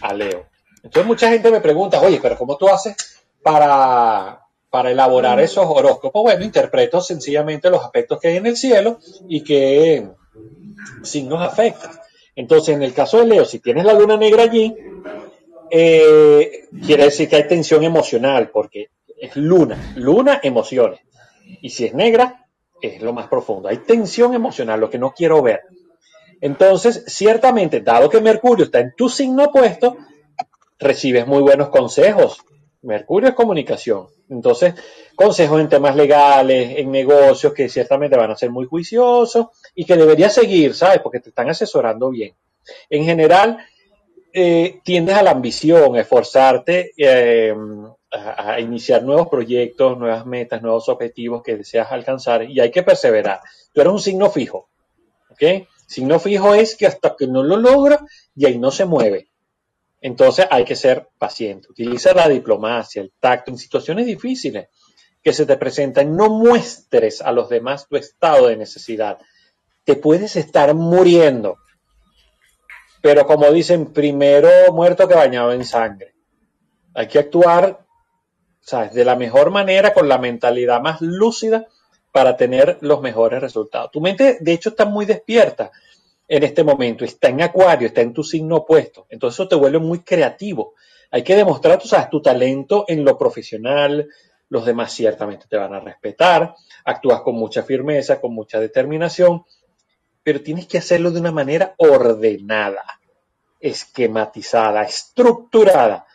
a 0.00 0.14
Leo. 0.14 0.46
Entonces 0.82 1.06
mucha 1.06 1.30
gente 1.30 1.50
me 1.50 1.60
pregunta, 1.60 2.00
oye, 2.00 2.18
pero 2.20 2.36
¿cómo 2.36 2.56
tú 2.56 2.68
haces 2.68 2.96
para, 3.42 4.40
para 4.70 4.90
elaborar 4.90 5.38
esos 5.40 5.66
horóscopos? 5.66 6.22
Bueno, 6.22 6.44
interpreto 6.44 7.00
sencillamente 7.00 7.70
los 7.70 7.84
aspectos 7.84 8.18
que 8.18 8.28
hay 8.28 8.36
en 8.38 8.46
el 8.46 8.56
cielo 8.56 8.98
y 9.28 9.44
qué 9.44 10.08
signos 11.02 11.40
afectan. 11.42 11.92
Entonces, 12.34 12.74
en 12.74 12.82
el 12.82 12.94
caso 12.94 13.18
de 13.18 13.26
Leo, 13.26 13.44
si 13.44 13.58
tienes 13.58 13.84
la 13.84 13.92
luna 13.92 14.16
negra 14.16 14.44
allí, 14.44 14.74
eh, 15.70 16.68
quiere 16.84 17.04
decir 17.04 17.28
que 17.28 17.36
hay 17.36 17.46
tensión 17.46 17.84
emocional, 17.84 18.50
porque 18.50 18.88
es 19.20 19.36
luna, 19.36 19.92
luna, 19.96 20.40
emociones. 20.42 21.00
Y 21.60 21.70
si 21.70 21.84
es 21.84 21.94
negra, 21.94 22.46
es 22.80 23.02
lo 23.02 23.12
más 23.12 23.28
profundo. 23.28 23.68
Hay 23.68 23.78
tensión 23.78 24.34
emocional, 24.34 24.80
lo 24.80 24.90
que 24.90 24.98
no 24.98 25.12
quiero 25.12 25.42
ver. 25.42 25.60
Entonces, 26.42 27.04
ciertamente, 27.06 27.80
dado 27.80 28.10
que 28.10 28.20
Mercurio 28.20 28.64
está 28.64 28.80
en 28.80 28.92
tu 28.94 29.08
signo 29.08 29.44
opuesto, 29.44 29.96
recibes 30.78 31.26
muy 31.26 31.40
buenos 31.40 31.68
consejos. 31.68 32.38
Mercurio 32.82 33.28
es 33.30 33.34
comunicación. 33.34 34.08
Entonces, 34.28 34.74
consejos 35.14 35.60
en 35.60 35.68
temas 35.68 35.94
legales, 35.94 36.78
en 36.78 36.90
negocios, 36.90 37.54
que 37.54 37.68
ciertamente 37.68 38.16
van 38.16 38.32
a 38.32 38.36
ser 38.36 38.50
muy 38.50 38.66
juiciosos 38.66 39.46
y 39.74 39.84
que 39.84 39.96
deberías 39.96 40.34
seguir, 40.34 40.74
¿sabes? 40.74 40.98
Porque 41.00 41.20
te 41.20 41.28
están 41.28 41.48
asesorando 41.48 42.10
bien. 42.10 42.34
En 42.90 43.04
general, 43.04 43.58
eh, 44.32 44.80
tiendes 44.82 45.16
a 45.16 45.22
la 45.22 45.30
ambición, 45.30 45.94
a 45.94 46.00
esforzarte 46.00 46.92
eh, 46.96 47.54
a, 48.10 48.58
iniciar 48.58 49.04
nuevos 49.04 49.28
proyectos, 49.28 49.96
nuevas 49.96 50.26
metas, 50.26 50.60
nuevos 50.60 50.88
objetivos 50.88 51.42
que 51.42 51.56
deseas 51.56 51.92
alcanzar 51.92 52.50
y 52.50 52.58
hay 52.58 52.72
que 52.72 52.82
perseverar. 52.82 53.40
Tú 53.72 53.80
eres 53.80 53.92
un 53.92 54.00
signo 54.00 54.28
fijo, 54.28 54.68
¿ok? 55.30 55.68
Signo 55.92 56.18
fijo 56.18 56.54
es 56.54 56.76
que 56.76 56.86
hasta 56.86 57.14
que 57.16 57.26
no 57.26 57.42
lo 57.42 57.56
logra 57.56 58.04
y 58.34 58.46
ahí 58.46 58.58
no 58.58 58.70
se 58.70 58.84
mueve. 58.84 59.28
Entonces 60.00 60.46
hay 60.50 60.64
que 60.64 60.76
ser 60.76 61.08
paciente. 61.18 61.68
Utiliza 61.70 62.14
la 62.14 62.28
diplomacia, 62.28 63.02
el 63.02 63.12
tacto 63.20 63.50
en 63.50 63.58
situaciones 63.58 64.06
difíciles 64.06 64.68
que 65.22 65.32
se 65.32 65.46
te 65.46 65.56
presentan. 65.56 66.16
No 66.16 66.28
muestres 66.28 67.20
a 67.20 67.30
los 67.30 67.48
demás 67.48 67.86
tu 67.88 67.96
estado 67.96 68.48
de 68.48 68.56
necesidad. 68.56 69.18
Te 69.84 69.96
puedes 69.96 70.36
estar 70.36 70.74
muriendo 70.74 71.58
pero 73.02 73.26
como 73.26 73.50
dicen, 73.50 73.92
primero 73.92 74.48
muerto 74.72 75.08
que 75.08 75.14
bañado 75.14 75.52
en 75.52 75.66
sangre. 75.66 76.14
Hay 76.94 77.08
que 77.08 77.18
actuar 77.18 77.84
de 78.92 79.04
la 79.04 79.16
mejor 79.16 79.50
manera, 79.50 79.92
con 79.92 80.08
la 80.08 80.18
mentalidad 80.18 80.80
más 80.80 81.00
lúcida 81.00 81.66
para 82.12 82.36
tener 82.36 82.78
los 82.80 83.00
mejores 83.00 83.40
resultados. 83.40 83.90
Tu 83.90 84.00
mente, 84.00 84.38
de 84.40 84.52
hecho, 84.52 84.68
está 84.68 84.84
muy 84.84 85.06
despierta 85.06 85.72
en 86.28 86.42
este 86.44 86.62
momento, 86.62 87.04
está 87.04 87.28
en 87.28 87.42
acuario, 87.42 87.88
está 87.88 88.00
en 88.00 88.12
tu 88.12 88.22
signo 88.22 88.56
opuesto. 88.56 89.06
Entonces 89.08 89.36
eso 89.40 89.48
te 89.48 89.56
vuelve 89.56 89.78
muy 89.78 90.00
creativo. 90.00 90.74
Hay 91.10 91.22
que 91.22 91.34
demostrar, 91.34 91.78
tú 91.78 91.88
tu 92.10 92.22
talento 92.22 92.84
en 92.86 93.04
lo 93.04 93.18
profesional, 93.18 94.08
los 94.48 94.64
demás 94.64 94.92
ciertamente 94.92 95.46
te 95.48 95.56
van 95.56 95.74
a 95.74 95.80
respetar, 95.80 96.54
actúas 96.84 97.22
con 97.22 97.34
mucha 97.34 97.62
firmeza, 97.62 98.20
con 98.20 98.32
mucha 98.32 98.60
determinación 98.60 99.44
pero 100.22 100.42
tienes 100.42 100.66
que 100.66 100.78
hacerlo 100.78 101.10
de 101.10 101.20
una 101.20 101.32
manera 101.32 101.74
ordenada, 101.78 102.84
esquematizada, 103.60 104.82
estructurada, 104.82 106.06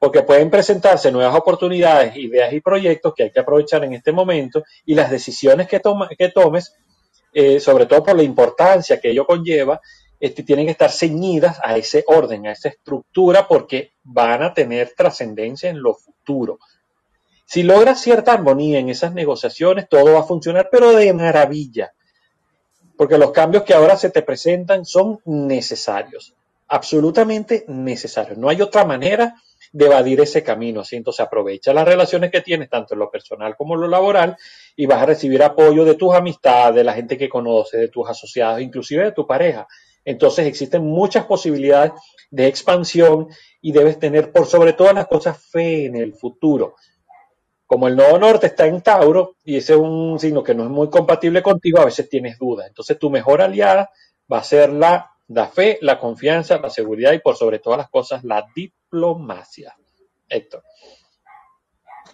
porque 0.00 0.22
pueden 0.22 0.50
presentarse 0.50 1.12
nuevas 1.12 1.36
oportunidades, 1.36 2.16
ideas 2.16 2.52
y 2.52 2.60
proyectos 2.60 3.14
que 3.14 3.24
hay 3.24 3.30
que 3.30 3.38
aprovechar 3.38 3.84
en 3.84 3.92
este 3.92 4.10
momento 4.10 4.64
y 4.84 4.94
las 4.94 5.10
decisiones 5.10 5.68
que, 5.68 5.78
tomes, 5.78 6.74
eh, 7.32 7.60
sobre 7.60 7.86
todo 7.86 8.02
por 8.02 8.16
la 8.16 8.24
importancia 8.24 8.98
que 8.98 9.10
ello 9.10 9.24
conlleva, 9.24 9.80
este, 10.18 10.42
tienen 10.42 10.66
que 10.66 10.72
estar 10.72 10.90
ceñidas 10.90 11.60
a 11.62 11.76
ese 11.76 12.02
orden, 12.08 12.48
a 12.48 12.52
esa 12.52 12.70
estructura, 12.70 13.46
porque 13.46 13.92
van 14.02 14.42
a 14.42 14.52
tener 14.52 14.94
trascendencia 14.96 15.70
en 15.70 15.80
lo 15.80 15.94
futuro. 15.94 16.58
Si 17.44 17.62
logras 17.62 18.00
cierta 18.00 18.32
armonía 18.32 18.78
en 18.78 18.88
esas 18.88 19.12
negociaciones, 19.12 19.88
todo 19.88 20.14
va 20.14 20.20
a 20.20 20.24
funcionar, 20.24 20.68
pero 20.72 20.92
de 20.92 21.12
maravilla 21.12 21.92
porque 23.00 23.16
los 23.16 23.30
cambios 23.30 23.62
que 23.62 23.72
ahora 23.72 23.96
se 23.96 24.10
te 24.10 24.20
presentan 24.20 24.84
son 24.84 25.20
necesarios, 25.24 26.34
absolutamente 26.68 27.64
necesarios. 27.66 28.36
No 28.36 28.50
hay 28.50 28.60
otra 28.60 28.84
manera 28.84 29.36
de 29.72 29.86
evadir 29.86 30.20
ese 30.20 30.42
camino. 30.42 30.84
¿sí? 30.84 30.96
Entonces 30.96 31.20
aprovecha 31.20 31.72
las 31.72 31.86
relaciones 31.86 32.30
que 32.30 32.40
tienes, 32.40 32.68
tanto 32.68 32.94
en 32.94 33.00
lo 33.00 33.10
personal 33.10 33.56
como 33.56 33.74
en 33.74 33.82
lo 33.82 33.88
laboral, 33.88 34.36
y 34.76 34.86
vas 34.86 35.02
a 35.02 35.06
recibir 35.06 35.42
apoyo 35.42 35.84
de 35.84 35.94
tus 35.94 36.14
amistades, 36.14 36.76
de 36.76 36.84
la 36.84 36.94
gente 36.94 37.16
que 37.16 37.28
conoces, 37.28 37.80
de 37.80 37.88
tus 37.88 38.08
asociados, 38.08 38.60
inclusive 38.60 39.04
de 39.04 39.12
tu 39.12 39.26
pareja. 39.26 39.66
Entonces 40.04 40.46
existen 40.46 40.84
muchas 40.84 41.26
posibilidades 41.26 41.92
de 42.30 42.46
expansión 42.46 43.28
y 43.60 43.72
debes 43.72 43.98
tener 43.98 44.32
por 44.32 44.46
sobre 44.46 44.72
todas 44.72 44.94
las 44.94 45.06
cosas 45.06 45.38
fe 45.42 45.86
en 45.86 45.96
el 45.96 46.14
futuro 46.14 46.76
como 47.70 47.86
el 47.86 47.94
nodo 47.94 48.18
norte 48.18 48.48
está 48.48 48.66
en 48.66 48.80
Tauro 48.80 49.36
y 49.44 49.56
ese 49.56 49.74
es 49.74 49.78
un 49.78 50.18
signo 50.18 50.42
que 50.42 50.56
no 50.56 50.64
es 50.64 50.68
muy 50.70 50.90
compatible 50.90 51.40
contigo, 51.40 51.78
a 51.78 51.84
veces 51.84 52.08
tienes 52.08 52.36
dudas. 52.36 52.66
Entonces 52.66 52.98
tu 52.98 53.10
mejor 53.10 53.40
aliada 53.40 53.90
va 54.30 54.38
a 54.38 54.42
ser 54.42 54.70
la, 54.70 55.12
la 55.30 55.46
fe, 55.46 55.78
la 55.80 55.98
confianza, 55.98 56.58
la 56.58 56.70
seguridad 56.70 57.12
y 57.12 57.20
por 57.20 57.36
sobre 57.36 57.60
todas 57.60 57.78
las 57.78 57.88
cosas 57.88 58.24
la 58.24 58.44
diplomacia. 58.54 59.76
Héctor. 60.28 60.62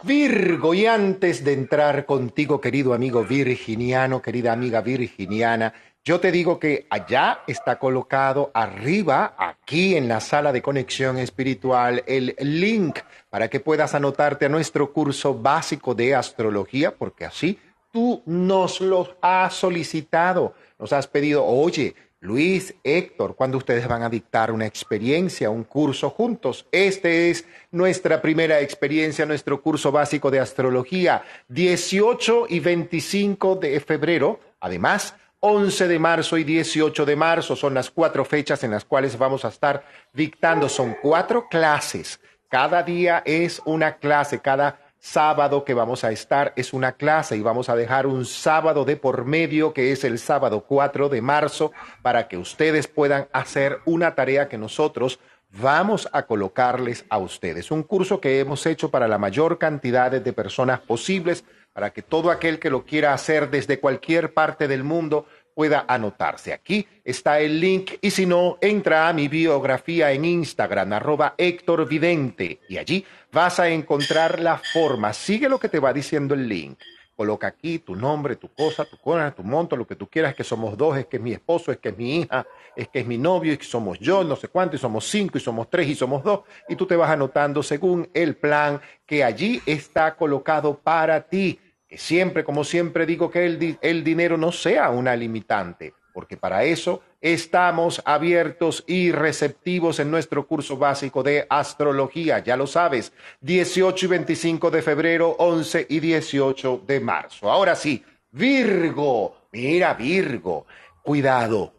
Virgo, 0.02 0.74
y 0.74 0.84
antes 0.84 1.42
de 1.42 1.54
entrar 1.54 2.04
contigo, 2.04 2.60
querido 2.60 2.92
amigo 2.92 3.24
virginiano, 3.24 4.20
querida 4.20 4.52
amiga 4.52 4.82
virginiana, 4.82 5.72
Yo 6.04 6.20
te 6.20 6.30
digo 6.30 6.60
que 6.60 6.86
allá 6.88 7.40
está 7.48 7.80
colocado 7.80 8.52
arriba, 8.54 9.34
aquí 9.36 9.96
en 9.96 10.06
la 10.06 10.20
sala 10.20 10.52
de 10.52 10.62
conexión 10.62 11.18
espiritual, 11.18 12.04
el 12.06 12.36
link 12.38 13.00
para 13.28 13.48
que 13.48 13.58
puedas 13.58 13.92
anotarte 13.92 14.44
a 14.46 14.48
nuestro 14.48 14.92
curso 14.92 15.34
básico 15.34 15.96
de 15.96 16.14
astrología, 16.14 16.94
porque 16.94 17.24
así 17.24 17.58
tú 17.90 18.22
nos 18.24 18.80
lo 18.80 19.16
has 19.20 19.54
solicitado, 19.54 20.54
nos 20.78 20.92
has 20.92 21.08
pedido, 21.08 21.44
oye, 21.44 21.96
Luis, 22.20 22.74
Héctor, 22.82 23.36
cuando 23.36 23.58
ustedes 23.58 23.86
van 23.86 24.02
a 24.02 24.08
dictar 24.08 24.50
una 24.50 24.64
experiencia, 24.64 25.50
un 25.50 25.64
curso 25.64 26.08
juntos. 26.08 26.66
Este 26.72 27.30
es 27.30 27.44
nuestra 27.70 28.22
primera 28.22 28.60
experiencia, 28.60 29.26
nuestro 29.26 29.60
curso 29.60 29.92
básico 29.92 30.30
de 30.30 30.40
astrología, 30.40 31.22
18 31.48 32.46
y 32.48 32.60
25 32.60 33.56
de 33.56 33.80
febrero. 33.80 34.40
Además, 34.60 35.14
11 35.40 35.88
de 35.88 35.98
marzo 35.98 36.38
y 36.38 36.44
18 36.44 37.04
de 37.04 37.16
marzo 37.16 37.54
son 37.54 37.74
las 37.74 37.90
cuatro 37.90 38.24
fechas 38.24 38.64
en 38.64 38.70
las 38.70 38.86
cuales 38.86 39.18
vamos 39.18 39.44
a 39.44 39.48
estar 39.48 39.84
dictando. 40.14 40.70
Son 40.70 40.96
cuatro 41.02 41.48
clases. 41.48 42.18
Cada 42.48 42.82
día 42.82 43.22
es 43.26 43.60
una 43.66 43.96
clase, 43.96 44.40
cada 44.40 44.85
sábado 45.06 45.64
que 45.64 45.72
vamos 45.72 46.02
a 46.02 46.10
estar 46.10 46.52
es 46.56 46.72
una 46.72 46.92
clase 46.92 47.36
y 47.36 47.40
vamos 47.40 47.68
a 47.68 47.76
dejar 47.76 48.08
un 48.08 48.24
sábado 48.24 48.84
de 48.84 48.96
por 48.96 49.24
medio 49.24 49.72
que 49.72 49.92
es 49.92 50.02
el 50.02 50.18
sábado 50.18 50.64
4 50.66 51.08
de 51.08 51.22
marzo 51.22 51.70
para 52.02 52.26
que 52.26 52.36
ustedes 52.36 52.88
puedan 52.88 53.28
hacer 53.32 53.78
una 53.84 54.16
tarea 54.16 54.48
que 54.48 54.58
nosotros 54.58 55.20
vamos 55.62 56.08
a 56.12 56.24
colocarles 56.24 57.04
a 57.08 57.18
ustedes. 57.18 57.70
Un 57.70 57.84
curso 57.84 58.20
que 58.20 58.40
hemos 58.40 58.66
hecho 58.66 58.90
para 58.90 59.06
la 59.06 59.16
mayor 59.16 59.58
cantidad 59.58 60.10
de 60.10 60.32
personas 60.32 60.80
posibles 60.80 61.44
para 61.72 61.92
que 61.92 62.02
todo 62.02 62.30
aquel 62.30 62.58
que 62.58 62.70
lo 62.70 62.84
quiera 62.84 63.14
hacer 63.14 63.48
desde 63.50 63.78
cualquier 63.78 64.34
parte 64.34 64.66
del 64.66 64.82
mundo 64.82 65.26
pueda 65.56 65.86
anotarse. 65.88 66.52
Aquí 66.52 66.86
está 67.02 67.40
el 67.40 67.58
link 67.58 67.92
y 68.02 68.10
si 68.10 68.26
no, 68.26 68.58
entra 68.60 69.08
a 69.08 69.14
mi 69.14 69.26
biografía 69.26 70.12
en 70.12 70.26
Instagram, 70.26 70.92
arroba 70.92 71.34
Héctor 71.38 71.88
Vidente, 71.88 72.60
y 72.68 72.76
allí 72.76 73.02
vas 73.32 73.58
a 73.58 73.70
encontrar 73.70 74.38
la 74.38 74.58
forma. 74.58 75.14
Sigue 75.14 75.48
lo 75.48 75.58
que 75.58 75.70
te 75.70 75.80
va 75.80 75.94
diciendo 75.94 76.34
el 76.34 76.46
link. 76.46 76.78
Coloca 77.16 77.46
aquí 77.46 77.78
tu 77.78 77.96
nombre, 77.96 78.36
tu 78.36 78.48
cosa, 78.48 78.84
tu 78.84 78.98
cosa, 78.98 79.30
tu 79.34 79.42
monto, 79.42 79.74
lo 79.76 79.86
que 79.86 79.96
tú 79.96 80.06
quieras, 80.06 80.34
que 80.34 80.44
somos 80.44 80.76
dos, 80.76 80.98
es 80.98 81.06
que 81.06 81.16
es 81.16 81.22
mi 81.22 81.32
esposo, 81.32 81.72
es 81.72 81.78
que 81.78 81.88
es 81.88 81.96
mi 81.96 82.20
hija, 82.20 82.46
es 82.76 82.88
que 82.88 83.00
es 83.00 83.06
mi 83.06 83.16
novio, 83.16 83.54
y 83.54 83.56
que 83.56 83.64
somos 83.64 83.98
yo, 83.98 84.22
no 84.22 84.36
sé 84.36 84.48
cuánto, 84.48 84.76
y 84.76 84.78
somos 84.78 85.08
cinco, 85.08 85.38
y 85.38 85.40
somos 85.40 85.70
tres, 85.70 85.88
y 85.88 85.94
somos 85.94 86.22
dos, 86.22 86.40
y 86.68 86.76
tú 86.76 86.84
te 86.84 86.94
vas 86.94 87.08
anotando 87.08 87.62
según 87.62 88.06
el 88.12 88.36
plan 88.36 88.78
que 89.06 89.24
allí 89.24 89.62
está 89.64 90.14
colocado 90.14 90.76
para 90.76 91.22
ti 91.22 91.58
que 91.88 91.98
siempre, 91.98 92.44
como 92.44 92.64
siempre 92.64 93.06
digo, 93.06 93.30
que 93.30 93.46
el, 93.46 93.78
el 93.80 94.04
dinero 94.04 94.36
no 94.36 94.52
sea 94.52 94.90
una 94.90 95.14
limitante, 95.14 95.94
porque 96.12 96.36
para 96.36 96.64
eso 96.64 97.02
estamos 97.20 98.00
abiertos 98.04 98.84
y 98.86 99.12
receptivos 99.12 100.00
en 100.00 100.10
nuestro 100.10 100.46
curso 100.46 100.76
básico 100.76 101.22
de 101.22 101.46
astrología, 101.48 102.38
ya 102.38 102.56
lo 102.56 102.66
sabes, 102.66 103.12
18 103.40 104.06
y 104.06 104.08
25 104.08 104.70
de 104.70 104.82
febrero, 104.82 105.36
11 105.38 105.86
y 105.88 106.00
18 106.00 106.84
de 106.86 107.00
marzo. 107.00 107.50
Ahora 107.50 107.76
sí, 107.76 108.04
Virgo, 108.30 109.48
mira 109.52 109.94
Virgo, 109.94 110.66
cuidado, 111.02 111.72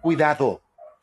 cuidado 0.00 0.62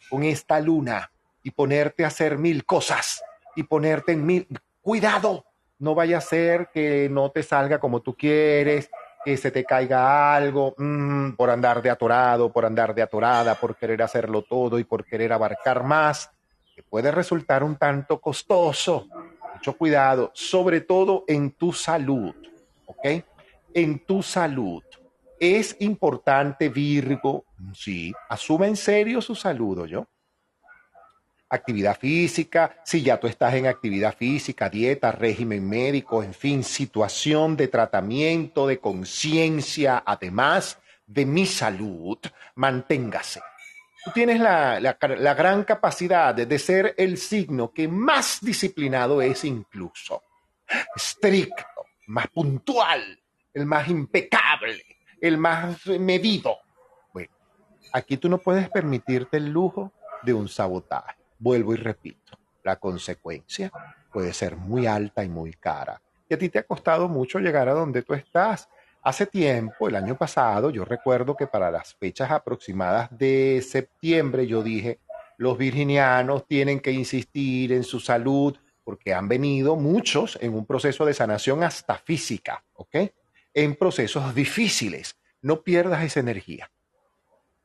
con 0.09 0.23
esta 0.23 0.59
luna 0.59 1.11
y 1.43 1.51
ponerte 1.51 2.03
a 2.03 2.07
hacer 2.07 2.37
mil 2.37 2.65
cosas 2.65 3.23
y 3.55 3.63
ponerte 3.63 4.13
en 4.13 4.25
mil, 4.25 4.47
cuidado, 4.81 5.45
no 5.81 5.95
vaya 5.95 6.19
a 6.19 6.21
ser 6.21 6.69
que 6.71 7.09
no 7.09 7.31
te 7.31 7.41
salga 7.41 7.79
como 7.79 8.01
tú 8.01 8.15
quieres, 8.15 8.89
que 9.25 9.35
se 9.35 9.49
te 9.49 9.63
caiga 9.63 10.35
algo 10.35 10.75
mm, 10.77 11.31
por 11.31 11.49
andar 11.49 11.81
de 11.81 11.89
atorado, 11.89 12.51
por 12.51 12.65
andar 12.65 12.93
de 12.93 13.01
atorada, 13.01 13.55
por 13.55 13.75
querer 13.75 14.01
hacerlo 14.03 14.43
todo 14.43 14.77
y 14.77 14.83
por 14.83 15.03
querer 15.03 15.33
abarcar 15.33 15.83
más, 15.83 16.29
que 16.75 16.83
puede 16.83 17.11
resultar 17.11 17.63
un 17.63 17.75
tanto 17.75 18.21
costoso. 18.21 19.07
Mucho 19.55 19.73
cuidado, 19.73 20.31
sobre 20.35 20.81
todo 20.81 21.23
en 21.27 21.51
tu 21.51 21.73
salud, 21.73 22.33
¿ok? 22.85 23.23
En 23.73 24.05
tu 24.05 24.21
salud. 24.21 24.83
Es 25.39 25.75
importante, 25.79 26.69
Virgo, 26.69 27.45
sí, 27.73 28.13
asume 28.29 28.67
en 28.67 28.75
serio 28.75 29.19
su 29.19 29.33
salud, 29.33 29.87
¿yo? 29.87 30.07
Actividad 31.51 31.99
física, 31.99 32.77
si 32.83 33.03
ya 33.03 33.19
tú 33.19 33.27
estás 33.27 33.53
en 33.55 33.67
actividad 33.67 34.15
física, 34.15 34.69
dieta, 34.69 35.11
régimen 35.11 35.67
médico, 35.67 36.23
en 36.23 36.33
fin, 36.33 36.63
situación 36.63 37.57
de 37.57 37.67
tratamiento, 37.67 38.65
de 38.65 38.79
conciencia, 38.79 40.01
además 40.05 40.79
de 41.05 41.25
mi 41.25 41.45
salud, 41.45 42.17
manténgase. 42.55 43.41
Tú 44.03 44.11
tienes 44.11 44.39
la, 44.39 44.79
gran 45.37 45.63
capacidad 45.65 46.33
de 46.33 46.59
ser 46.59 46.95
el 46.97 47.17
signo 47.17 47.71
que 47.71 47.87
más 47.87 48.39
disciplinado 48.41 49.21
es 49.21 49.43
incluso, 49.43 50.23
estricto, 50.95 51.65
más 52.07 52.27
puntual, 52.29 53.19
el 53.53 53.65
más 53.65 53.89
impecable, 53.89 54.83
el 55.19 55.37
más 55.37 55.85
medido. 55.85 56.57
Bueno, 57.13 57.29
aquí 57.91 58.15
tú 58.15 58.29
no 58.29 58.37
puedes 58.37 58.69
permitirte 58.69 59.37
el 59.37 59.49
lujo 59.49 59.91
de 60.23 60.33
un 60.33 60.47
sabotaje 60.47 61.20
Vuelvo 61.41 61.73
y 61.73 61.77
repito, 61.77 62.37
la 62.63 62.75
consecuencia 62.75 63.71
puede 64.13 64.31
ser 64.31 64.57
muy 64.57 64.85
alta 64.85 65.23
y 65.23 65.27
muy 65.27 65.53
cara. 65.53 65.99
Y 66.29 66.35
a 66.35 66.37
ti 66.37 66.49
te 66.49 66.59
ha 66.59 66.63
costado 66.63 67.07
mucho 67.07 67.39
llegar 67.39 67.67
a 67.67 67.73
donde 67.73 68.03
tú 68.03 68.13
estás. 68.13 68.69
Hace 69.01 69.25
tiempo, 69.25 69.87
el 69.87 69.95
año 69.95 70.15
pasado, 70.15 70.69
yo 70.69 70.85
recuerdo 70.85 71.35
que 71.35 71.47
para 71.47 71.71
las 71.71 71.95
fechas 71.95 72.29
aproximadas 72.29 73.09
de 73.17 73.59
septiembre 73.67 74.45
yo 74.45 74.61
dije, 74.61 74.99
los 75.37 75.57
virginianos 75.57 76.45
tienen 76.45 76.79
que 76.79 76.91
insistir 76.91 77.71
en 77.71 77.83
su 77.83 77.99
salud 77.99 78.55
porque 78.83 79.15
han 79.15 79.27
venido 79.27 79.75
muchos 79.75 80.37
en 80.43 80.53
un 80.53 80.67
proceso 80.67 81.05
de 81.05 81.15
sanación 81.15 81.63
hasta 81.63 81.95
física, 81.95 82.63
¿ok? 82.75 82.97
En 83.55 83.75
procesos 83.75 84.35
difíciles. 84.35 85.15
No 85.41 85.63
pierdas 85.63 86.03
esa 86.03 86.19
energía. 86.19 86.69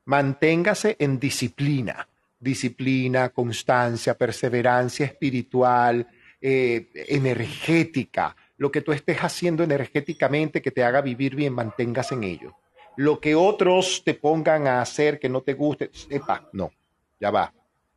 Manténgase 0.05 0.95
en 0.97 1.19
disciplina 1.19 2.07
disciplina, 2.39 3.29
constancia, 3.29 4.17
perseverancia 4.17 5.05
espiritual, 5.05 6.07
eh, 6.41 6.89
energética. 7.07 8.35
Lo 8.57 8.71
que 8.71 8.81
tú 8.81 8.91
estés 8.91 9.17
haciendo 9.19 9.63
energéticamente 9.63 10.61
que 10.61 10.71
te 10.71 10.83
haga 10.83 11.01
vivir 11.01 11.35
bien, 11.35 11.53
mantengas 11.53 12.11
en 12.11 12.23
ello. 12.23 12.55
Lo 12.95 13.19
que 13.19 13.35
otros 13.35 14.01
te 14.03 14.13
pongan 14.13 14.67
a 14.67 14.81
hacer 14.81 15.19
que 15.19 15.29
no 15.29 15.41
te 15.41 15.53
guste, 15.53 15.89
sepa, 15.93 16.49
no, 16.53 16.71
ya 17.19 17.29
va. 17.29 17.53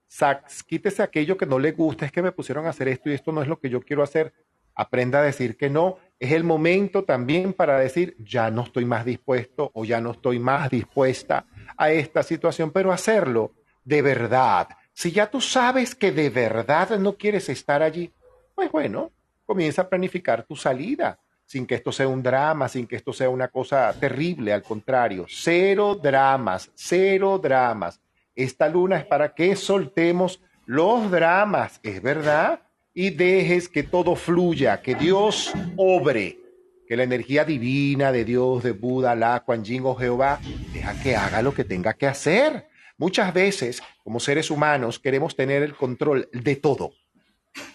Sax, 0.06 0.62
quítese 0.62 1.02
aquello 1.02 1.36
que 1.36 1.46
no 1.46 1.58
le 1.58 1.72
gusta, 1.72 2.04
es 2.04 2.12
que 2.12 2.22
me 2.22 2.32
pusieron 2.32 2.66
a 2.66 2.70
hacer 2.70 2.88
esto 2.88 3.08
y 3.08 3.14
esto 3.14 3.32
no 3.32 3.42
es 3.42 3.48
lo 3.48 3.58
que 3.58 3.70
yo 3.70 3.80
quiero 3.80 4.02
hacer. 4.02 4.32
Aprenda 4.74 5.20
a 5.20 5.22
decir 5.22 5.56
que 5.56 5.70
no. 5.70 5.98
Es 6.18 6.32
el 6.32 6.44
momento 6.44 7.04
también 7.04 7.52
para 7.52 7.78
decir, 7.78 8.16
ya 8.18 8.50
no 8.50 8.62
estoy 8.62 8.84
más 8.84 9.04
dispuesto 9.04 9.70
o 9.72 9.84
ya 9.84 10.00
no 10.00 10.12
estoy 10.12 10.38
más 10.38 10.70
dispuesta 10.70 11.46
a 11.76 11.90
esta 11.90 12.22
situación, 12.22 12.70
pero 12.70 12.92
hacerlo 12.92 13.52
de 13.90 14.02
verdad. 14.02 14.68
Si 14.92 15.10
ya 15.10 15.28
tú 15.28 15.40
sabes 15.40 15.96
que 15.96 16.12
de 16.12 16.30
verdad 16.30 16.96
no 16.96 17.16
quieres 17.16 17.48
estar 17.48 17.82
allí, 17.82 18.12
pues 18.54 18.70
bueno, 18.70 19.10
comienza 19.44 19.82
a 19.82 19.88
planificar 19.88 20.44
tu 20.44 20.54
salida, 20.54 21.18
sin 21.44 21.66
que 21.66 21.74
esto 21.74 21.90
sea 21.90 22.06
un 22.06 22.22
drama, 22.22 22.68
sin 22.68 22.86
que 22.86 22.94
esto 22.94 23.12
sea 23.12 23.28
una 23.28 23.48
cosa 23.48 23.92
terrible, 23.98 24.52
al 24.52 24.62
contrario, 24.62 25.26
cero 25.28 25.98
dramas, 26.00 26.70
cero 26.76 27.40
dramas. 27.42 28.00
Esta 28.36 28.68
luna 28.68 28.98
es 28.98 29.06
para 29.06 29.34
que 29.34 29.56
soltemos 29.56 30.40
los 30.66 31.10
dramas, 31.10 31.80
es 31.82 32.00
verdad, 32.00 32.60
y 32.94 33.10
dejes 33.10 33.68
que 33.68 33.82
todo 33.82 34.14
fluya, 34.14 34.80
que 34.80 34.94
Dios 34.94 35.52
obre, 35.76 36.38
que 36.86 36.96
la 36.96 37.02
energía 37.02 37.44
divina 37.44 38.12
de 38.12 38.24
Dios, 38.24 38.62
de 38.62 38.70
Buda, 38.70 39.16
La, 39.16 39.40
Kuan 39.40 39.64
Yin 39.64 39.82
o 39.84 39.96
Jehová, 39.96 40.38
deja 40.72 41.02
que 41.02 41.16
haga 41.16 41.42
lo 41.42 41.52
que 41.52 41.64
tenga 41.64 41.94
que 41.94 42.06
hacer. 42.06 42.69
Muchas 43.00 43.32
veces, 43.32 43.82
como 44.04 44.20
seres 44.20 44.50
humanos, 44.50 44.98
queremos 44.98 45.34
tener 45.34 45.62
el 45.62 45.74
control 45.74 46.28
de 46.34 46.56
todo. 46.56 46.90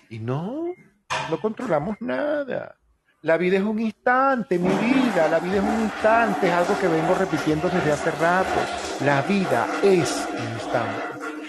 Y 0.08 0.20
no, 0.20 0.68
no 1.32 1.42
controlamos 1.42 1.98
nada. 2.00 2.76
La 3.24 3.36
vida 3.36 3.58
es 3.58 3.64
un 3.64 3.80
instante, 3.80 4.60
mi 4.60 4.70
vida, 4.70 5.28
la 5.28 5.40
vida 5.40 5.56
es 5.56 5.64
un 5.64 5.82
instante, 5.82 6.46
es 6.46 6.54
algo 6.54 6.80
que 6.80 6.88
vengo 6.88 7.16
repitiendo 7.16 7.68
desde 7.70 7.92
hace 7.92 8.12
rato. 8.12 8.60
La 9.04 9.24
vida 9.24 9.68
es 9.82 10.28
un 10.30 10.54
instante. 10.54 11.02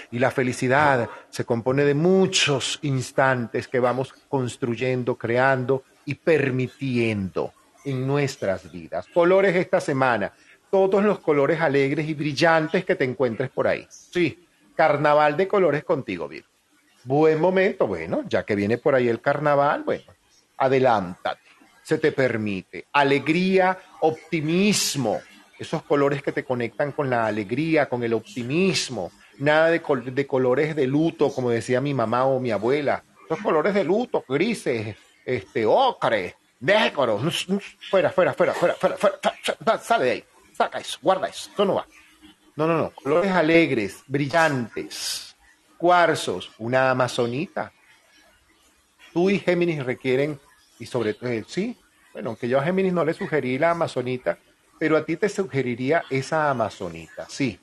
Y 0.09 0.17
la 0.17 0.31
felicidad 0.31 1.07
se 1.29 1.45
compone 1.45 1.83
de 1.83 1.93
muchos 1.93 2.79
instantes 2.81 3.67
que 3.67 3.79
vamos 3.79 4.11
construyendo, 4.27 5.19
creando 5.19 5.83
y 6.03 6.15
permitiendo 6.15 7.53
en 7.85 8.07
nuestras 8.07 8.71
vidas. 8.71 9.05
Colores 9.13 9.55
esta 9.55 9.79
semana 9.79 10.33
todos 10.71 11.03
los 11.03 11.19
colores 11.19 11.61
alegres 11.61 12.07
y 12.07 12.13
brillantes 12.13 12.85
que 12.85 12.95
te 12.95 13.03
encuentres 13.05 13.49
por 13.49 13.67
ahí. 13.67 13.85
Sí, 13.89 14.45
carnaval 14.75 15.35
de 15.37 15.47
colores 15.47 15.83
contigo, 15.83 16.27
Vir. 16.27 16.45
Buen 17.03 17.39
momento, 17.39 17.87
bueno, 17.87 18.23
ya 18.27 18.43
que 18.43 18.55
viene 18.55 18.77
por 18.77 18.93
ahí 18.95 19.07
el 19.07 19.21
carnaval, 19.21 19.83
bueno, 19.83 20.03
adelántate, 20.57 21.41
se 21.83 21.97
te 21.97 22.11
permite. 22.11 22.85
Alegría, 22.91 23.77
optimismo, 24.01 25.21
esos 25.57 25.83
colores 25.83 26.21
que 26.21 26.31
te 26.31 26.43
conectan 26.43 26.91
con 26.91 27.09
la 27.09 27.25
alegría, 27.25 27.87
con 27.87 28.03
el 28.03 28.13
optimismo, 28.13 29.11
nada 29.39 29.69
de, 29.69 29.81
col- 29.81 30.13
de 30.13 30.27
colores 30.27 30.75
de 30.75 30.85
luto, 30.85 31.31
como 31.31 31.49
decía 31.49 31.81
mi 31.81 31.93
mamá 31.93 32.25
o 32.25 32.39
mi 32.39 32.51
abuela, 32.51 33.03
esos 33.25 33.39
colores 33.43 33.73
de 33.73 33.83
luto, 33.83 34.23
grises, 34.27 34.95
este, 35.25 35.65
ocre, 35.65 36.35
negro, 36.59 37.19
nus, 37.19 37.47
nus, 37.49 37.63
fuera, 37.89 38.09
fuera, 38.11 38.33
fuera, 38.33 38.53
fuera, 38.53 38.75
fuera, 38.75 38.97
fuera, 38.97 39.17
fuera, 39.19 39.57
fuera, 39.57 39.77
sale 39.79 40.05
de 40.05 40.11
ahí, 40.11 40.23
saca 40.57 40.79
eso, 40.79 40.97
guarda 41.01 41.27
eso, 41.27 41.51
no 41.63 41.75
va. 41.75 41.87
No, 42.55 42.65
no, 42.65 42.77
no, 42.77 42.91
colores 42.91 43.31
alegres, 43.31 44.03
brillantes, 44.07 45.35
cuarzos, 45.77 46.51
una 46.57 46.89
amazonita. 46.89 47.71
Tú 49.13 49.29
y 49.29 49.39
Géminis 49.39 49.85
requieren, 49.85 50.39
y 50.79 50.87
sobre 50.87 51.13
todo, 51.13 51.29
eh, 51.29 51.45
sí, 51.47 51.77
bueno, 52.13 52.29
aunque 52.31 52.49
yo 52.49 52.59
a 52.59 52.63
Géminis 52.63 52.93
no 52.93 53.05
le 53.05 53.13
sugerí 53.13 53.59
la 53.59 53.71
amazonita, 53.71 54.39
pero 54.79 54.97
a 54.97 55.05
ti 55.05 55.17
te 55.17 55.29
sugeriría 55.29 56.03
esa 56.09 56.49
amazonita, 56.49 57.27
sí. 57.29 57.59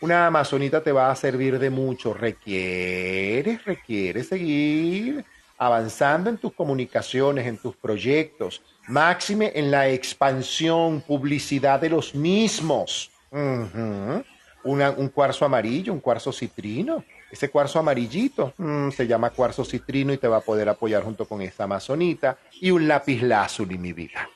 Una 0.00 0.26
amazonita 0.26 0.82
te 0.82 0.92
va 0.92 1.10
a 1.10 1.16
servir 1.16 1.58
de 1.58 1.70
mucho. 1.70 2.12
Requieres, 2.12 3.64
requieres 3.64 4.28
seguir 4.28 5.24
avanzando 5.56 6.28
en 6.28 6.36
tus 6.36 6.52
comunicaciones, 6.52 7.46
en 7.46 7.56
tus 7.56 7.74
proyectos, 7.76 8.62
máxime 8.88 9.52
en 9.54 9.70
la 9.70 9.88
expansión, 9.88 11.00
publicidad 11.00 11.80
de 11.80 11.90
los 11.90 12.14
mismos. 12.14 13.10
Un 13.32 15.08
cuarzo 15.12 15.44
amarillo, 15.44 15.92
un 15.92 16.00
cuarzo 16.00 16.32
citrino. 16.32 17.04
Ese 17.30 17.50
cuarzo 17.50 17.78
amarillito 17.78 18.54
mm, 18.56 18.90
se 18.90 19.06
llama 19.06 19.30
cuarzo 19.30 19.64
citrino 19.64 20.12
y 20.12 20.18
te 20.18 20.28
va 20.28 20.38
a 20.38 20.40
poder 20.40 20.68
apoyar 20.68 21.02
junto 21.02 21.26
con 21.26 21.42
esta 21.42 21.64
amazonita. 21.64 22.38
Y 22.60 22.70
un 22.70 22.86
lápiz 22.86 23.20
lazuli, 23.22 23.78
mi 23.78 23.92
vida. 23.92 24.28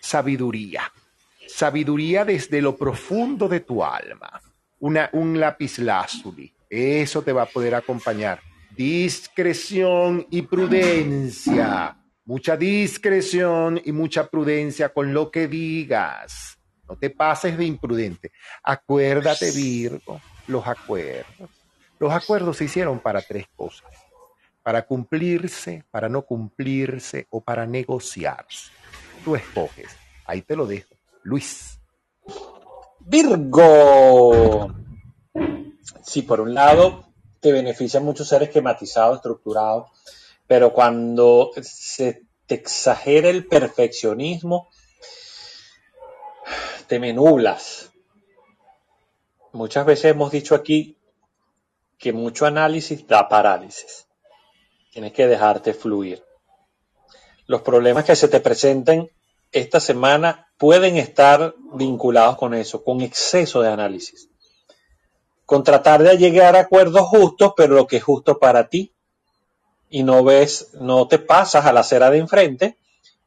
Sabiduría. 0.00 0.92
Sabiduría 1.46 2.24
desde 2.24 2.60
lo 2.60 2.76
profundo 2.76 3.48
de 3.48 3.60
tu 3.60 3.84
alma. 3.84 4.40
Un 4.80 5.38
lápiz 5.38 5.78
lazuli. 5.78 6.52
Eso 6.68 7.22
te 7.22 7.32
va 7.32 7.42
a 7.42 7.46
poder 7.46 7.74
acompañar. 7.74 8.40
Discreción 8.76 10.26
y 10.30 10.42
prudencia. 10.42 11.96
Mucha 12.24 12.56
discreción 12.56 13.80
y 13.84 13.92
mucha 13.92 14.28
prudencia 14.28 14.90
con 14.90 15.12
lo 15.12 15.30
que 15.30 15.48
digas. 15.48 16.58
No 16.88 16.96
te 16.96 17.10
pases 17.10 17.56
de 17.56 17.64
imprudente. 17.64 18.32
Acuérdate, 18.62 19.50
Virgo, 19.50 20.20
los 20.46 20.66
acuerdos. 20.66 21.50
Los 21.98 22.12
acuerdos 22.12 22.56
se 22.56 22.64
hicieron 22.64 23.00
para 23.00 23.22
tres 23.22 23.46
cosas. 23.56 23.90
Para 24.62 24.86
cumplirse, 24.86 25.84
para 25.90 26.08
no 26.08 26.22
cumplirse 26.22 27.26
o 27.30 27.40
para 27.40 27.66
negociarse. 27.66 28.70
Tú 29.24 29.34
escoges. 29.34 29.88
Ahí 30.24 30.42
te 30.42 30.54
lo 30.54 30.66
dejo. 30.66 30.94
Luis. 31.22 31.80
Virgo. 33.00 34.72
Sí, 36.02 36.22
por 36.22 36.40
un 36.40 36.54
lado, 36.54 37.12
te 37.40 37.52
benefician 37.52 38.04
mucho 38.04 38.24
ser 38.24 38.44
esquematizado, 38.44 39.16
estructurado, 39.16 39.90
pero 40.52 40.74
cuando 40.74 41.50
se 41.62 42.26
te 42.46 42.56
exagera 42.56 43.30
el 43.30 43.46
perfeccionismo, 43.46 44.68
te 46.86 46.98
me 46.98 47.14
nublas. 47.14 47.90
Muchas 49.52 49.86
veces 49.86 50.10
hemos 50.10 50.30
dicho 50.30 50.54
aquí 50.54 50.98
que 51.96 52.12
mucho 52.12 52.44
análisis 52.44 53.06
da 53.06 53.30
parálisis. 53.30 54.06
Tienes 54.92 55.14
que 55.14 55.26
dejarte 55.26 55.72
fluir. 55.72 56.22
Los 57.46 57.62
problemas 57.62 58.04
que 58.04 58.14
se 58.14 58.28
te 58.28 58.40
presenten 58.40 59.10
esta 59.52 59.80
semana 59.80 60.52
pueden 60.58 60.98
estar 60.98 61.54
vinculados 61.72 62.36
con 62.36 62.52
eso, 62.52 62.84
con 62.84 63.00
exceso 63.00 63.62
de 63.62 63.70
análisis. 63.70 64.28
Con 65.46 65.64
tratar 65.64 66.02
de 66.02 66.18
llegar 66.18 66.56
a 66.56 66.60
acuerdos 66.60 67.06
justos, 67.06 67.54
pero 67.56 67.74
lo 67.74 67.86
que 67.86 67.96
es 67.96 68.04
justo 68.04 68.38
para 68.38 68.68
ti. 68.68 68.92
Y 69.92 70.02
no 70.02 70.24
ves, 70.24 70.70
no 70.80 71.06
te 71.06 71.18
pasas 71.18 71.66
a 71.66 71.72
la 71.72 71.80
acera 71.80 72.10
de 72.10 72.18
enfrente 72.18 72.78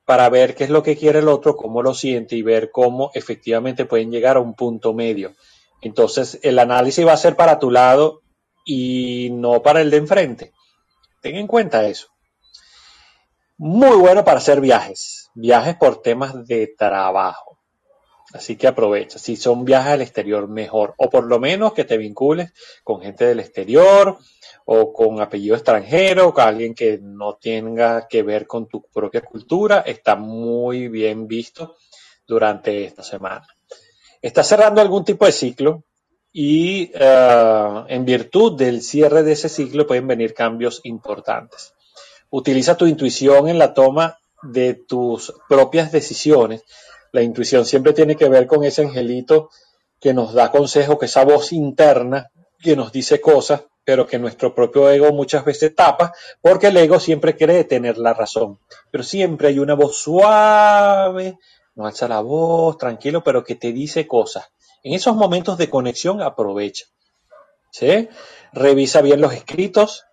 para 0.04 0.28
ver 0.30 0.56
qué 0.56 0.64
es 0.64 0.70
lo 0.72 0.82
que 0.84 0.98
quiere 0.98 1.20
el 1.20 1.28
otro, 1.28 1.56
cómo 1.56 1.82
lo 1.82 1.94
siente 1.94 2.36
y 2.36 2.42
ver 2.42 2.72
cómo 2.72 3.12
efectivamente 3.14 3.86
pueden 3.86 4.12
llegar 4.12 4.36
a 4.36 4.42
un 4.42 4.56
punto 4.56 4.94
medio. 4.94 5.36
Entonces, 5.82 6.40
el 6.42 6.58
análisis 6.58 7.06
va 7.06 7.14
a 7.14 7.18
ser 7.18 7.36
para 7.36 7.60
tu 7.60 7.70
lado 7.70 8.22
y 8.66 9.30
no 9.32 9.62
para 9.62 9.82
el 9.82 9.92
de 9.92 9.98
enfrente. 9.98 10.54
Ten 11.22 11.36
en 11.36 11.46
cuenta 11.48 11.88
eso. 11.88 12.08
Muy 13.58 13.96
bueno 13.96 14.26
para 14.26 14.40
hacer 14.40 14.60
viajes, 14.60 15.30
viajes 15.36 15.76
por 15.76 16.02
temas 16.02 16.46
de 16.48 16.74
trabajo. 16.76 17.60
Así 18.34 18.58
que 18.58 18.68
aprovecha. 18.68 19.18
Si 19.18 19.36
son 19.38 19.64
viajes 19.64 19.94
al 19.94 20.02
exterior, 20.02 20.48
mejor. 20.50 20.94
O 20.98 21.10
por 21.10 21.26
lo 21.26 21.40
menos 21.40 21.74
que 21.74 21.86
te 21.86 21.98
vincules 21.98 22.52
con 22.84 23.02
gente 23.02 23.26
del 23.26 23.40
exterior 23.40 24.18
o 24.66 24.92
con 24.92 25.22
apellido 25.22 25.56
extranjero, 25.56 26.34
con 26.34 26.44
alguien 26.44 26.74
que 26.74 27.00
no 27.02 27.36
tenga 27.36 28.08
que 28.08 28.24
ver 28.24 28.48
con 28.48 28.68
tu 28.68 28.84
propia 28.92 29.22
cultura. 29.22 29.80
Está 29.86 30.16
muy 30.16 30.88
bien 30.88 31.28
visto 31.28 31.78
durante 32.28 32.84
esta 32.84 33.04
semana. 33.04 33.48
Está 34.22 34.44
cerrando 34.44 34.82
algún 34.82 35.06
tipo 35.06 35.26
de 35.26 35.32
ciclo 35.32 35.84
y 36.32 36.92
eh, 36.94 37.84
en 37.88 38.06
virtud 38.06 38.58
del 38.58 38.82
cierre 38.82 39.24
de 39.24 39.34
ese 39.34 39.50
ciclo 39.50 39.86
pueden 39.86 40.08
venir 40.08 40.34
cambios 40.34 40.82
importantes. 40.84 41.74
Utiliza 42.32 42.76
tu 42.76 42.88
intuición 42.88 43.48
en 43.48 43.60
la 43.60 43.74
toma 43.74 44.18
de 44.42 44.74
tus 44.74 45.34
propias 45.48 45.92
decisiones. 45.92 46.64
La 47.12 47.22
intuición 47.22 47.66
siempre 47.66 47.94
tiene 47.94 48.16
que 48.16 48.28
ver 48.28 48.48
con 48.48 48.64
ese 48.64 48.82
angelito 48.82 49.50
que 50.00 50.14
nos 50.14 50.34
da 50.34 50.52
consejo, 50.52 50.98
que 50.98 51.06
esa 51.06 51.24
voz 51.24 51.54
interna 51.54 52.32
que 52.60 52.76
nos 52.76 52.92
dice 52.92 53.22
cosas, 53.22 53.64
pero 53.86 54.08
que 54.08 54.20
nuestro 54.20 54.54
propio 54.54 54.90
ego 54.90 55.14
muchas 55.14 55.46
veces 55.46 55.74
tapa, 55.76 56.12
porque 56.42 56.68
el 56.68 56.78
ego 56.78 57.00
siempre 57.00 57.38
cree 57.38 57.64
tener 57.64 57.98
la 57.98 58.14
razón. 58.14 58.60
Pero 58.92 59.04
siempre 59.04 59.50
hay 59.50 59.60
una 59.60 59.76
voz 59.76 59.98
suave, 59.98 61.38
no 61.76 61.86
alza 61.86 62.08
la 62.08 62.22
voz, 62.22 62.78
tranquilo, 62.78 63.24
pero 63.24 63.44
que 63.44 63.56
te 63.56 63.72
dice 63.72 64.08
cosas. 64.08 64.48
En 64.84 64.94
esos 64.94 65.16
momentos 65.16 65.58
de 65.58 65.70
conexión 65.70 66.22
aprovecha. 66.22 66.88
¿sí? 67.72 68.10
Revisa 68.54 69.02
bien 69.02 69.22
los 69.22 69.34
escritos, 69.34 70.06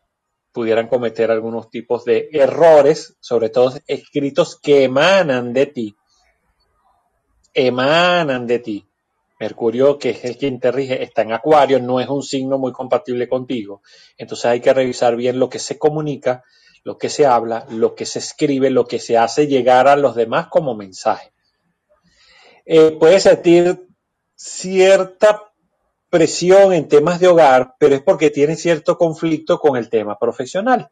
pudieran 0.52 0.88
cometer 0.88 1.30
algunos 1.30 1.70
tipos 1.70 2.04
de 2.04 2.28
errores, 2.32 3.16
sobre 3.20 3.48
todo 3.48 3.72
escritos 3.86 4.58
que 4.60 4.84
emanan 4.84 5.52
de 5.52 5.66
ti. 5.66 5.96
Emanan 7.54 8.46
de 8.46 8.58
ti. 8.58 8.86
Mercurio, 9.42 9.98
que 9.98 10.10
es 10.10 10.24
el 10.24 10.36
quien 10.36 10.60
te 10.60 10.70
rige, 10.70 11.02
está 11.02 11.22
en 11.22 11.32
Acuario, 11.32 11.80
no 11.80 11.98
es 11.98 12.08
un 12.08 12.22
signo 12.22 12.58
muy 12.58 12.70
compatible 12.70 13.28
contigo. 13.28 13.82
Entonces 14.16 14.44
hay 14.44 14.60
que 14.60 14.72
revisar 14.72 15.16
bien 15.16 15.40
lo 15.40 15.48
que 15.48 15.58
se 15.58 15.80
comunica, 15.80 16.44
lo 16.84 16.96
que 16.96 17.08
se 17.08 17.26
habla, 17.26 17.66
lo 17.70 17.96
que 17.96 18.06
se 18.06 18.20
escribe, 18.20 18.70
lo 18.70 18.86
que 18.86 19.00
se 19.00 19.18
hace 19.18 19.48
llegar 19.48 19.88
a 19.88 19.96
los 19.96 20.14
demás 20.14 20.46
como 20.46 20.76
mensaje. 20.76 21.32
Eh, 22.64 22.96
puedes 23.00 23.24
sentir 23.24 23.88
cierta 24.36 25.52
presión 26.08 26.72
en 26.72 26.86
temas 26.86 27.18
de 27.18 27.26
hogar, 27.26 27.74
pero 27.80 27.96
es 27.96 28.00
porque 28.00 28.30
tienes 28.30 28.62
cierto 28.62 28.96
conflicto 28.96 29.58
con 29.58 29.76
el 29.76 29.90
tema 29.90 30.20
profesional. 30.20 30.88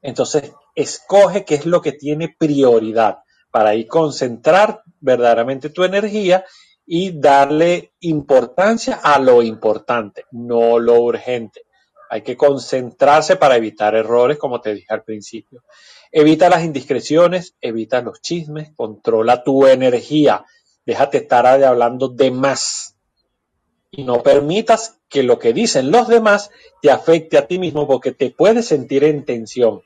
Entonces, 0.00 0.50
escoge 0.74 1.44
qué 1.44 1.56
es 1.56 1.66
lo 1.66 1.82
que 1.82 1.92
tiene 1.92 2.34
prioridad 2.38 3.18
para 3.50 3.70
ahí 3.70 3.86
concentrar 3.86 4.82
verdaderamente 4.98 5.68
tu 5.68 5.84
energía 5.84 6.46
y 6.86 7.18
darle 7.18 7.92
importancia 8.00 9.00
a 9.02 9.18
lo 9.18 9.42
importante, 9.42 10.24
no 10.32 10.78
lo 10.78 11.00
urgente. 11.00 11.62
Hay 12.10 12.22
que 12.22 12.36
concentrarse 12.36 13.36
para 13.36 13.56
evitar 13.56 13.94
errores, 13.94 14.38
como 14.38 14.60
te 14.60 14.74
dije 14.74 14.92
al 14.92 15.02
principio. 15.02 15.62
Evita 16.10 16.50
las 16.50 16.62
indiscreciones, 16.62 17.56
evita 17.60 18.02
los 18.02 18.20
chismes, 18.20 18.70
controla 18.76 19.42
tu 19.42 19.66
energía. 19.66 20.44
Déjate 20.84 21.18
estar 21.18 21.46
hablando 21.46 22.08
de 22.08 22.30
más. 22.30 22.96
Y 23.90 24.04
no 24.04 24.22
permitas 24.22 24.98
que 25.08 25.22
lo 25.22 25.38
que 25.38 25.52
dicen 25.52 25.90
los 25.90 26.08
demás 26.08 26.50
te 26.82 26.90
afecte 26.90 27.38
a 27.38 27.46
ti 27.46 27.58
mismo 27.58 27.86
porque 27.86 28.12
te 28.12 28.30
puedes 28.30 28.66
sentir 28.66 29.04
en 29.04 29.24
tensión. 29.24 29.82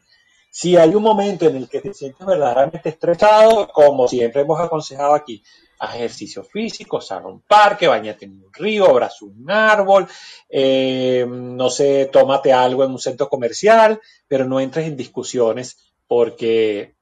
Si 0.51 0.77
hay 0.77 0.95
un 0.95 1.03
momento 1.03 1.47
en 1.47 1.57
el 1.57 1.69
que 1.69 1.81
te 1.81 1.93
sientes 1.93 2.27
verdaderamente 2.27 2.89
estresado, 2.89 3.69
como 3.69 4.09
siempre 4.09 4.41
hemos 4.41 4.59
aconsejado 4.59 5.15
aquí, 5.15 5.45
haz 5.79 5.95
ejercicio 5.97 6.43
físico, 6.45 7.01
sal 7.01 7.25
a 7.25 7.29
un 7.29 7.41
parque, 7.41 7.87
bañate 7.87 8.25
en 8.25 8.43
un 8.43 8.53
río, 8.53 8.89
abraza 8.89 9.25
un 9.25 9.51
árbol, 9.51 10.07
eh, 10.49 11.27
no 11.29 11.71
sé, 11.71 12.09
tómate 12.13 12.53
algo 12.53 12.85
en 12.85 12.93
un 12.93 12.99
centro 12.99 13.29
comercial, 13.29 14.01
pero 14.29 14.45
no 14.45 14.61
entres 14.61 14.87
en 14.87 14.97
discusiones 14.97 15.77
porque, 16.07 16.95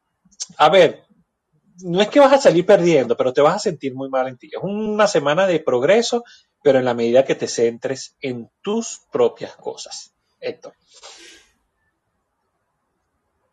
a 0.58 0.68
ver, 0.68 1.04
no 1.82 2.00
es 2.00 2.08
que 2.08 2.20
vas 2.20 2.32
a 2.32 2.40
salir 2.40 2.64
perdiendo, 2.64 3.16
pero 3.16 3.32
te 3.32 3.40
vas 3.40 3.56
a 3.56 3.58
sentir 3.58 3.94
muy 3.94 4.08
mal 4.08 4.28
en 4.28 4.38
ti. 4.38 4.48
Es 4.48 4.62
una 4.62 5.06
semana 5.06 5.46
de 5.46 5.60
progreso, 5.60 6.24
pero 6.62 6.78
en 6.78 6.84
la 6.84 6.94
medida 6.94 7.24
que 7.24 7.34
te 7.34 7.48
centres 7.48 8.16
en 8.20 8.50
tus 8.62 9.02
propias 9.10 9.56
cosas. 9.56 10.14
Héctor. 10.40 10.74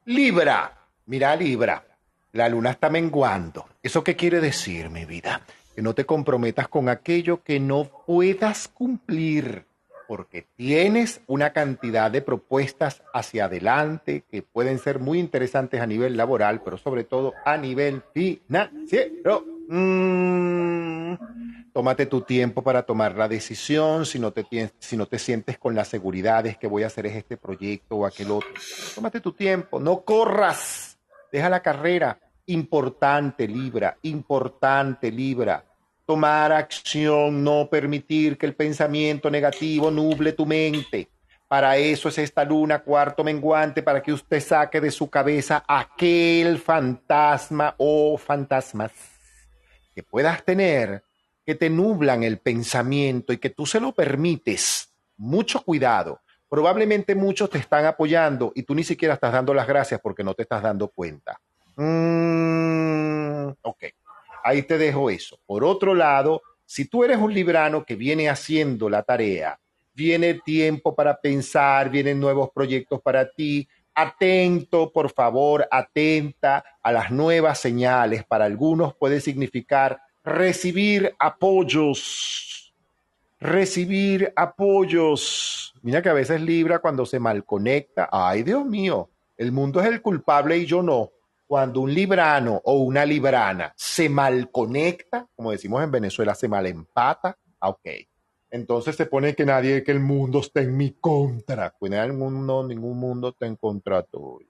Libra. 0.05 0.87
Mira, 1.05 1.35
Libra. 1.35 1.90
La 2.33 2.49
luna 2.49 2.71
está 2.71 2.89
menguando. 2.89 3.65
¿Eso 3.83 4.03
qué 4.03 4.15
quiere 4.15 4.39
decir, 4.39 4.89
mi 4.89 5.05
vida? 5.05 5.41
que 5.75 5.81
no 5.81 5.93
te 5.93 6.05
comprometas 6.05 6.67
con 6.67 6.89
aquello 6.89 7.43
que 7.43 7.59
no 7.59 7.85
puedas 8.05 8.67
cumplir, 8.67 9.65
porque 10.07 10.45
tienes 10.55 11.21
una 11.27 11.53
cantidad 11.53 12.11
de 12.11 12.21
propuestas 12.21 13.01
hacia 13.13 13.45
adelante 13.45 14.23
que 14.29 14.41
pueden 14.41 14.79
ser 14.79 14.99
muy 14.99 15.19
interesantes 15.19 15.79
a 15.79 15.87
nivel 15.87 16.17
laboral, 16.17 16.61
pero 16.63 16.77
sobre 16.77 17.03
todo 17.05 17.33
a 17.45 17.57
nivel 17.57 18.03
financiero. 18.13 19.45
Mm, 19.69 21.13
tómate 21.71 22.05
tu 22.07 22.21
tiempo 22.21 22.61
para 22.61 22.83
tomar 22.83 23.15
la 23.15 23.29
decisión, 23.29 24.05
si 24.05 24.19
no, 24.19 24.31
te, 24.31 24.45
si 24.79 24.97
no 24.97 25.05
te 25.05 25.17
sientes 25.17 25.57
con 25.57 25.75
la 25.75 25.85
seguridad 25.85 26.43
de 26.43 26.55
que 26.55 26.67
voy 26.67 26.83
a 26.83 26.87
hacer 26.87 27.05
es 27.05 27.15
este 27.15 27.37
proyecto 27.37 27.95
o 27.95 28.05
aquel 28.05 28.31
otro. 28.31 28.49
Tómate 28.93 29.21
tu 29.21 29.31
tiempo, 29.31 29.79
no 29.79 30.01
corras, 30.01 30.90
deja 31.31 31.49
la 31.49 31.61
carrera. 31.61 32.19
Importante, 32.47 33.47
Libra, 33.47 33.97
importante, 34.01 35.11
Libra. 35.11 35.63
Tomar 36.05 36.51
acción, 36.51 37.43
no 37.43 37.69
permitir 37.69 38.37
que 38.37 38.45
el 38.45 38.55
pensamiento 38.55 39.29
negativo 39.29 39.89
nuble 39.89 40.33
tu 40.33 40.45
mente. 40.45 41.09
Para 41.47 41.77
eso 41.77 42.09
es 42.09 42.17
esta 42.17 42.43
luna 42.43 42.79
cuarto 42.79 43.23
menguante, 43.23 43.83
para 43.83 44.01
que 44.01 44.13
usted 44.13 44.39
saque 44.39 44.81
de 44.81 44.91
su 44.91 45.09
cabeza 45.09 45.63
aquel 45.67 46.59
fantasma 46.59 47.75
o 47.77 48.17
fantasmas 48.17 48.91
que 49.93 50.03
puedas 50.03 50.43
tener 50.43 51.03
que 51.45 51.55
te 51.55 51.69
nublan 51.69 52.23
el 52.23 52.37
pensamiento 52.37 53.33
y 53.33 53.37
que 53.37 53.49
tú 53.49 53.65
se 53.65 53.79
lo 53.79 53.93
permites. 53.93 54.89
Mucho 55.17 55.63
cuidado. 55.63 56.21
Probablemente 56.51 57.15
muchos 57.15 57.49
te 57.49 57.59
están 57.59 57.85
apoyando 57.85 58.51
y 58.53 58.63
tú 58.63 58.75
ni 58.75 58.83
siquiera 58.83 59.13
estás 59.13 59.31
dando 59.31 59.53
las 59.53 59.65
gracias 59.65 60.01
porque 60.01 60.21
no 60.21 60.33
te 60.33 60.41
estás 60.41 60.61
dando 60.61 60.89
cuenta. 60.89 61.39
Mm, 61.77 63.51
ok, 63.61 63.83
ahí 64.43 64.61
te 64.63 64.77
dejo 64.77 65.09
eso. 65.09 65.39
Por 65.45 65.63
otro 65.63 65.95
lado, 65.95 66.41
si 66.65 66.89
tú 66.89 67.05
eres 67.05 67.19
un 67.19 67.33
librano 67.33 67.85
que 67.85 67.95
viene 67.95 68.27
haciendo 68.27 68.89
la 68.89 69.01
tarea, 69.01 69.57
viene 69.93 70.41
tiempo 70.43 70.93
para 70.93 71.15
pensar, 71.15 71.89
vienen 71.89 72.19
nuevos 72.19 72.49
proyectos 72.53 73.01
para 73.01 73.31
ti, 73.31 73.65
atento, 73.95 74.91
por 74.91 75.09
favor, 75.09 75.65
atenta 75.71 76.65
a 76.83 76.91
las 76.91 77.11
nuevas 77.11 77.59
señales. 77.59 78.25
Para 78.25 78.43
algunos 78.43 78.93
puede 78.93 79.21
significar 79.21 80.01
recibir 80.21 81.15
apoyos, 81.17 82.70
recibir 83.41 84.31
apoyos. 84.35 85.73
Mira 85.81 86.01
que 86.01 86.09
a 86.09 86.13
veces 86.13 86.39
Libra 86.39 86.79
cuando 86.79 87.05
se 87.05 87.19
mal 87.19 87.43
conecta, 87.43 88.07
ay 88.11 88.43
Dios 88.43 88.63
mío, 88.65 89.09
el 89.35 89.51
mundo 89.51 89.81
es 89.81 89.87
el 89.87 90.01
culpable 90.01 90.57
y 90.57 90.65
yo 90.65 90.83
no. 90.83 91.09
Cuando 91.47 91.81
un 91.81 91.93
librano 91.93 92.61
o 92.63 92.75
una 92.75 93.03
librana 93.03 93.73
se 93.75 94.07
mal 94.07 94.51
conecta, 94.51 95.27
como 95.35 95.51
decimos 95.51 95.83
en 95.83 95.91
Venezuela, 95.91 96.35
se 96.35 96.47
mal 96.47 96.65
empata, 96.67 97.37
ah, 97.59 97.69
ok. 97.69 97.87
Entonces 98.51 98.95
se 98.95 99.05
pone 99.05 99.33
que 99.33 99.45
nadie, 99.45 99.83
que 99.83 99.91
el 99.91 99.99
mundo 99.99 100.39
está 100.39 100.61
en 100.61 100.77
mi 100.77 100.91
contra. 100.91 101.73
Pues 101.77 101.91
el 101.91 102.13
mundo, 102.13 102.65
ningún 102.65 102.97
mundo 102.99 103.29
está 103.29 103.47
en 103.47 103.55
contra 103.55 104.03
tuya. 104.03 104.47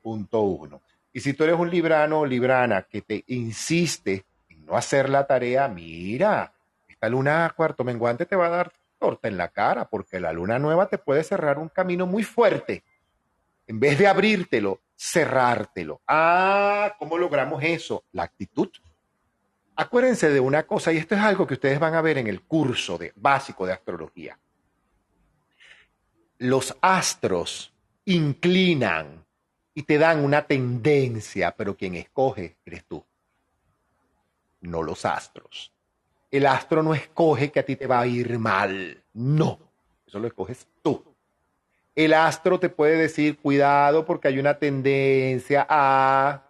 Punto 0.00 0.42
uno. 0.42 0.80
Y 1.12 1.20
si 1.20 1.34
tú 1.34 1.44
eres 1.44 1.58
un 1.58 1.70
librano 1.70 2.20
o 2.20 2.26
librana 2.26 2.82
que 2.82 3.02
te 3.02 3.24
insiste 3.26 4.24
en 4.48 4.64
no 4.64 4.76
hacer 4.76 5.10
la 5.10 5.26
tarea, 5.26 5.68
mira, 5.68 6.52
esta 7.02 7.10
luna 7.10 7.52
cuarto 7.56 7.82
menguante 7.82 8.26
te 8.26 8.36
va 8.36 8.46
a 8.46 8.50
dar 8.50 8.72
torta 8.96 9.26
en 9.26 9.36
la 9.36 9.48
cara, 9.48 9.86
porque 9.86 10.20
la 10.20 10.32
luna 10.32 10.60
nueva 10.60 10.86
te 10.86 10.98
puede 10.98 11.24
cerrar 11.24 11.58
un 11.58 11.68
camino 11.68 12.06
muy 12.06 12.22
fuerte. 12.22 12.84
En 13.66 13.80
vez 13.80 13.98
de 13.98 14.06
abrírtelo, 14.06 14.82
cerrártelo. 14.96 16.00
Ah, 16.06 16.94
¿cómo 17.00 17.18
logramos 17.18 17.60
eso? 17.64 18.04
La 18.12 18.22
actitud. 18.22 18.68
Acuérdense 19.74 20.30
de 20.30 20.38
una 20.38 20.62
cosa, 20.62 20.92
y 20.92 20.98
esto 20.98 21.16
es 21.16 21.20
algo 21.22 21.44
que 21.44 21.54
ustedes 21.54 21.80
van 21.80 21.96
a 21.96 22.02
ver 22.02 22.18
en 22.18 22.28
el 22.28 22.42
curso 22.42 22.96
de, 22.96 23.12
básico 23.16 23.66
de 23.66 23.72
astrología. 23.72 24.38
Los 26.38 26.76
astros 26.82 27.74
inclinan 28.04 29.26
y 29.74 29.82
te 29.82 29.98
dan 29.98 30.24
una 30.24 30.46
tendencia, 30.46 31.50
pero 31.56 31.76
quien 31.76 31.96
escoge 31.96 32.58
eres 32.64 32.84
tú, 32.84 33.04
no 34.60 34.84
los 34.84 35.04
astros. 35.04 35.72
El 36.32 36.46
astro 36.46 36.82
no 36.82 36.94
escoge 36.94 37.52
que 37.52 37.60
a 37.60 37.62
ti 37.62 37.76
te 37.76 37.86
va 37.86 38.00
a 38.00 38.06
ir 38.06 38.38
mal, 38.38 39.00
no, 39.12 39.58
eso 40.06 40.18
lo 40.18 40.26
escoges 40.26 40.66
tú. 40.82 41.04
El 41.94 42.14
astro 42.14 42.58
te 42.58 42.70
puede 42.70 42.96
decir, 42.96 43.38
cuidado 43.38 44.06
porque 44.06 44.28
hay 44.28 44.38
una 44.38 44.58
tendencia 44.58 45.66
a... 45.68 46.42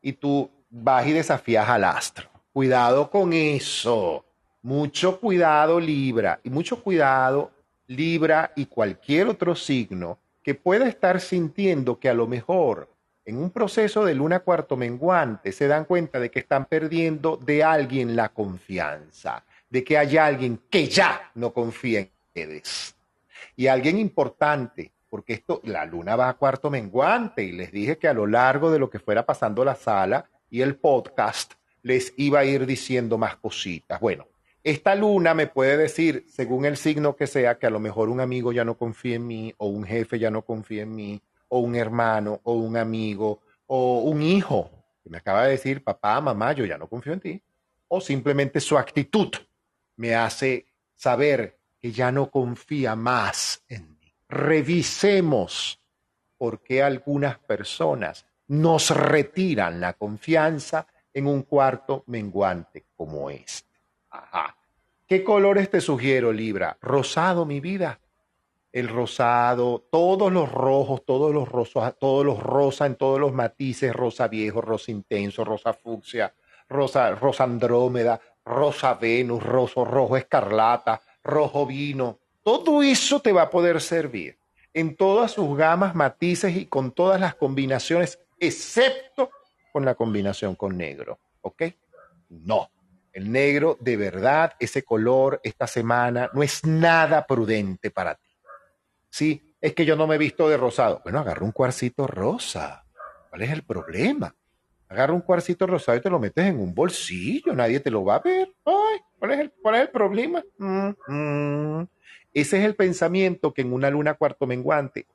y 0.00 0.12
tú 0.12 0.48
vas 0.70 1.06
y 1.08 1.12
desafías 1.12 1.68
al 1.68 1.82
astro. 1.82 2.28
Cuidado 2.52 3.10
con 3.10 3.32
eso. 3.32 4.24
Mucho 4.62 5.18
cuidado 5.18 5.80
Libra 5.80 6.38
y 6.44 6.50
mucho 6.50 6.80
cuidado 6.80 7.50
Libra 7.88 8.52
y 8.54 8.66
cualquier 8.66 9.26
otro 9.26 9.56
signo 9.56 10.18
que 10.42 10.54
pueda 10.54 10.86
estar 10.86 11.20
sintiendo 11.20 11.98
que 11.98 12.08
a 12.08 12.14
lo 12.14 12.28
mejor 12.28 12.88
en 13.26 13.38
un 13.38 13.50
proceso 13.50 14.04
de 14.04 14.14
luna 14.14 14.40
cuarto 14.40 14.76
menguante 14.76 15.50
se 15.50 15.66
dan 15.66 15.84
cuenta 15.84 16.20
de 16.20 16.30
que 16.30 16.38
están 16.38 16.66
perdiendo 16.66 17.36
de 17.36 17.64
alguien 17.64 18.14
la 18.14 18.28
confianza, 18.28 19.44
de 19.68 19.82
que 19.82 19.98
hay 19.98 20.16
alguien 20.16 20.60
que 20.70 20.86
ya 20.86 21.32
no 21.34 21.52
confía 21.52 22.00
en 22.00 22.10
ustedes. 22.28 22.94
Y 23.56 23.66
alguien 23.66 23.98
importante, 23.98 24.92
porque 25.10 25.32
esto, 25.32 25.60
la 25.64 25.84
luna 25.84 26.14
va 26.14 26.28
a 26.28 26.34
cuarto 26.34 26.70
menguante 26.70 27.42
y 27.42 27.50
les 27.50 27.72
dije 27.72 27.98
que 27.98 28.06
a 28.06 28.14
lo 28.14 28.28
largo 28.28 28.70
de 28.70 28.78
lo 28.78 28.88
que 28.88 29.00
fuera 29.00 29.26
pasando 29.26 29.64
la 29.64 29.74
sala 29.74 30.30
y 30.48 30.62
el 30.62 30.76
podcast, 30.76 31.54
les 31.82 32.14
iba 32.16 32.38
a 32.38 32.44
ir 32.44 32.64
diciendo 32.64 33.18
más 33.18 33.36
cositas. 33.36 34.00
Bueno, 34.00 34.28
esta 34.62 34.94
luna 34.94 35.34
me 35.34 35.48
puede 35.48 35.76
decir, 35.76 36.26
según 36.28 36.64
el 36.64 36.76
signo 36.76 37.16
que 37.16 37.26
sea, 37.26 37.58
que 37.58 37.66
a 37.66 37.70
lo 37.70 37.80
mejor 37.80 38.08
un 38.08 38.20
amigo 38.20 38.52
ya 38.52 38.64
no 38.64 38.74
confía 38.74 39.16
en 39.16 39.26
mí, 39.26 39.54
o 39.58 39.66
un 39.66 39.84
jefe 39.84 40.20
ya 40.20 40.30
no 40.30 40.42
confía 40.42 40.82
en 40.82 40.94
mí, 40.94 41.20
o 41.48 41.60
un 41.60 41.74
hermano, 41.76 42.40
o 42.44 42.54
un 42.54 42.76
amigo, 42.76 43.42
o 43.66 44.00
un 44.00 44.22
hijo, 44.22 44.70
que 45.02 45.10
me 45.10 45.18
acaba 45.18 45.44
de 45.44 45.52
decir, 45.52 45.82
papá, 45.82 46.20
mamá, 46.20 46.52
yo 46.52 46.64
ya 46.64 46.78
no 46.78 46.88
confío 46.88 47.12
en 47.12 47.20
ti. 47.20 47.42
O 47.88 48.00
simplemente 48.00 48.60
su 48.60 48.76
actitud 48.76 49.32
me 49.96 50.14
hace 50.14 50.66
saber 50.94 51.58
que 51.78 51.92
ya 51.92 52.10
no 52.10 52.30
confía 52.30 52.96
más 52.96 53.62
en 53.68 53.98
mí. 53.98 54.14
Revisemos 54.28 55.80
por 56.36 56.62
qué 56.62 56.82
algunas 56.82 57.38
personas 57.38 58.26
nos 58.48 58.90
retiran 58.90 59.80
la 59.80 59.94
confianza 59.94 60.86
en 61.12 61.26
un 61.26 61.42
cuarto 61.42 62.04
menguante 62.06 62.86
como 62.94 63.30
este. 63.30 63.68
Ajá. 64.10 64.56
¿Qué 65.06 65.22
colores 65.22 65.70
te 65.70 65.80
sugiero, 65.80 66.32
Libra? 66.32 66.76
Rosado, 66.80 67.46
mi 67.46 67.60
vida. 67.60 68.00
El 68.76 68.88
rosado, 68.88 69.86
todos 69.90 70.30
los 70.30 70.52
rojos, 70.52 71.02
todos 71.06 71.32
los 71.32 71.48
rosas, 71.48 71.94
todos 71.98 72.26
los 72.26 72.42
rosa 72.42 72.84
en 72.84 72.96
todos 72.96 73.18
los 73.18 73.32
matices, 73.32 73.90
rosa 73.90 74.28
viejo, 74.28 74.60
rosa 74.60 74.90
intenso, 74.90 75.46
rosa 75.46 75.72
fucsia, 75.72 76.34
rosa, 76.68 77.12
rosa 77.12 77.44
andrómeda, 77.44 78.20
rosa 78.44 78.92
Venus, 78.92 79.42
roso, 79.42 79.82
rojo 79.82 80.18
escarlata, 80.18 81.00
rojo 81.24 81.64
vino. 81.64 82.18
Todo 82.42 82.82
eso 82.82 83.18
te 83.20 83.32
va 83.32 83.44
a 83.44 83.50
poder 83.50 83.80
servir 83.80 84.36
en 84.74 84.94
todas 84.94 85.30
sus 85.30 85.56
gamas, 85.56 85.94
matices 85.94 86.54
y 86.54 86.66
con 86.66 86.92
todas 86.92 87.18
las 87.18 87.34
combinaciones, 87.34 88.18
excepto 88.38 89.30
con 89.72 89.86
la 89.86 89.94
combinación 89.94 90.54
con 90.54 90.76
negro. 90.76 91.18
¿Ok? 91.40 91.62
No. 92.28 92.68
El 93.10 93.32
negro, 93.32 93.78
de 93.80 93.96
verdad, 93.96 94.52
ese 94.60 94.82
color 94.82 95.40
esta 95.42 95.66
semana 95.66 96.28
no 96.34 96.42
es 96.42 96.62
nada 96.66 97.26
prudente 97.26 97.90
para 97.90 98.16
ti. 98.16 98.25
Sí, 99.16 99.54
es 99.62 99.72
que 99.72 99.86
yo 99.86 99.96
no 99.96 100.06
me 100.06 100.16
he 100.16 100.18
visto 100.18 100.46
de 100.46 100.58
rosado. 100.58 101.00
Bueno, 101.02 101.20
agarra 101.20 101.42
un 101.42 101.50
cuarcito 101.50 102.06
rosa. 102.06 102.84
¿Cuál 103.30 103.40
es 103.40 103.50
el 103.50 103.62
problema? 103.62 104.36
Agarra 104.90 105.14
un 105.14 105.22
cuarcito 105.22 105.66
rosado 105.66 105.96
y 105.96 106.02
te 106.02 106.10
lo 106.10 106.18
metes 106.18 106.44
en 106.44 106.60
un 106.60 106.74
bolsillo. 106.74 107.54
Nadie 107.54 107.80
te 107.80 107.90
lo 107.90 108.04
va 108.04 108.16
a 108.16 108.18
ver. 108.18 108.52
Ay, 108.66 108.98
¿cuál 109.18 109.30
es 109.30 109.38
el, 109.38 109.52
cuál 109.62 109.76
es 109.76 109.80
el 109.80 109.88
problema? 109.88 110.44
Ese 112.34 112.58
es 112.58 112.64
el 112.66 112.76
pensamiento 112.76 113.54
que 113.54 113.62
en 113.62 113.72
una 113.72 113.88
luna 113.88 114.12
cuarto 114.12 114.46
menguante 114.46 115.06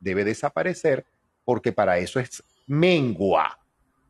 debe 0.00 0.24
desaparecer 0.24 1.04
porque 1.44 1.70
para 1.70 1.98
eso 1.98 2.18
es 2.20 2.42
mengua. 2.66 3.58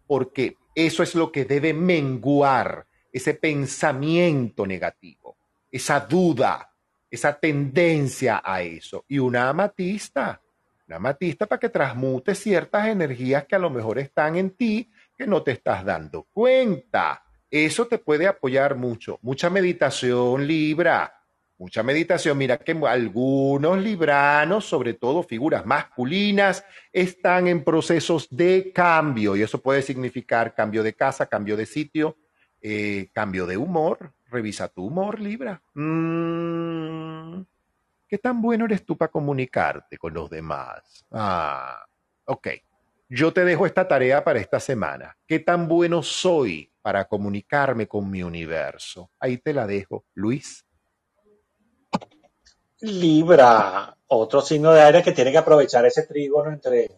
Porque 0.07 0.57
eso 0.77 1.03
es 1.03 1.17
lo 1.17 1.33
que 1.33 1.45
debe 1.45 1.75
menguar 1.75 2.87
ese 3.13 3.35
pensamiento 3.35 4.65
negativo, 4.65 5.37
esa 5.73 5.99
duda, 5.99 6.71
esa 7.15 7.39
tendencia 7.39 8.43
a 8.45 8.63
eso. 8.63 9.05
Y 9.09 9.19
una 9.19 9.49
amatista, 9.49 10.41
una 10.87 10.97
amatista 10.97 11.47
para 11.47 11.61
que 11.61 11.69
transmute 11.69 12.35
ciertas 12.35 12.87
energías 12.89 13.45
que 13.45 13.57
a 13.57 13.59
lo 13.59 13.71
mejor 13.71 13.99
están 13.99 14.37
en 14.37 14.51
ti 14.51 14.91
que 15.17 15.27
no 15.27 15.43
te 15.43 15.53
estás 15.53 15.85
dando 15.85 16.25
cuenta. 16.33 17.23
Eso 17.51 17.87
te 17.87 17.99
puede 17.99 18.27
apoyar 18.27 18.77
mucho. 18.77 19.19
Mucha 19.23 19.49
meditación, 19.49 20.47
Libra. 20.47 21.13
Mucha 21.57 21.83
meditación. 21.85 22.37
Mira 22.37 22.59
que 22.59 22.73
algunos 22.73 23.79
libranos, 23.79 24.65
sobre 24.65 24.95
todo 24.95 25.23
figuras 25.23 25.65
masculinas, 25.65 26.65
están 26.93 27.47
en 27.47 27.63
procesos 27.63 28.27
de 28.31 28.73
cambio 28.75 29.37
y 29.37 29.43
eso 29.43 29.63
puede 29.63 29.83
significar 29.83 30.53
cambio 30.53 30.83
de 30.83 30.95
casa, 30.95 31.27
cambio 31.27 31.57
de 31.57 31.67
sitio, 31.67 32.17
Eh, 32.67 33.11
cambio 33.13 33.45
de 33.45 33.59
humor, 33.59 34.15
revisa 34.35 34.69
tu 34.69 34.87
humor, 34.87 35.21
Libra. 35.21 35.63
Mm, 35.75 37.43
¿Qué 38.07 38.19
tan 38.19 38.43
bueno 38.43 38.67
eres 38.67 38.85
tú 38.85 38.97
para 38.97 39.11
comunicarte 39.11 39.97
con 39.97 40.13
los 40.13 40.29
demás? 40.29 41.07
Ah, 41.11 41.85
ok. 42.27 42.49
Yo 43.09 43.33
te 43.33 43.45
dejo 43.45 43.67
esta 43.67 43.87
tarea 43.87 44.25
para 44.25 44.41
esta 44.41 44.61
semana. 44.61 45.17
¿Qué 45.27 45.39
tan 45.39 45.69
bueno 45.69 46.03
soy 46.03 46.71
para 46.83 47.05
comunicarme 47.07 47.87
con 47.87 48.11
mi 48.11 48.23
universo? 48.23 49.11
Ahí 49.19 49.39
te 49.39 49.53
la 49.53 49.67
dejo, 49.67 50.05
Luis. 50.15 50.65
Libra, 52.81 53.97
otro 54.09 54.43
signo 54.43 54.73
de 54.73 54.83
aire 54.83 55.03
que 55.03 55.13
tiene 55.13 55.33
que 55.33 55.39
aprovechar 55.39 55.87
ese 55.87 56.03
trígono 56.03 56.51
entre, 56.51 56.91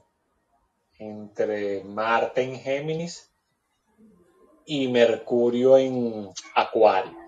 entre 0.99 1.85
Marte 1.85 2.43
en 2.43 2.57
Géminis 2.57 3.31
y 4.65 4.89
Mercurio 4.89 5.79
en 5.79 6.31
Acuario. 6.55 7.26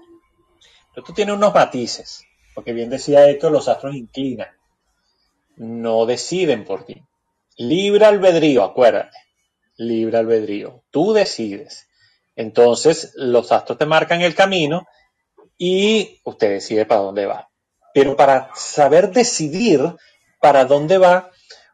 Entonces 0.89 1.05
tú 1.07 1.13
tienes 1.13 1.35
unos 1.35 1.55
matices, 1.55 2.25
porque 2.55 2.73
bien 2.73 2.91
decía 2.91 3.29
esto, 3.29 3.51
los 3.51 3.69
astros 3.69 3.95
inclinan, 3.95 4.49
no 5.57 6.07
deciden 6.07 6.65
por 6.65 6.85
ti. 6.85 7.03
Libre 7.57 8.05
albedrío, 8.05 8.65
acuérdate, 8.65 9.17
libre 9.77 10.19
albedrío, 10.19 10.83
tú 10.91 11.13
decides. 11.13 11.89
Entonces 12.37 13.13
los 13.17 13.51
astros 13.53 13.79
te 13.79 13.87
marcan 13.87 14.23
el 14.23 14.35
camino 14.35 14.87
y 15.57 16.21
usted 16.25 16.51
decide 16.51 16.87
para 16.87 17.01
dónde 17.01 17.27
va. 17.27 17.49
Pero 17.93 18.17
para 18.17 18.51
saber 18.55 19.11
decidir 19.11 19.97
para 20.41 20.65
dónde 20.65 20.99
va, 20.99 21.31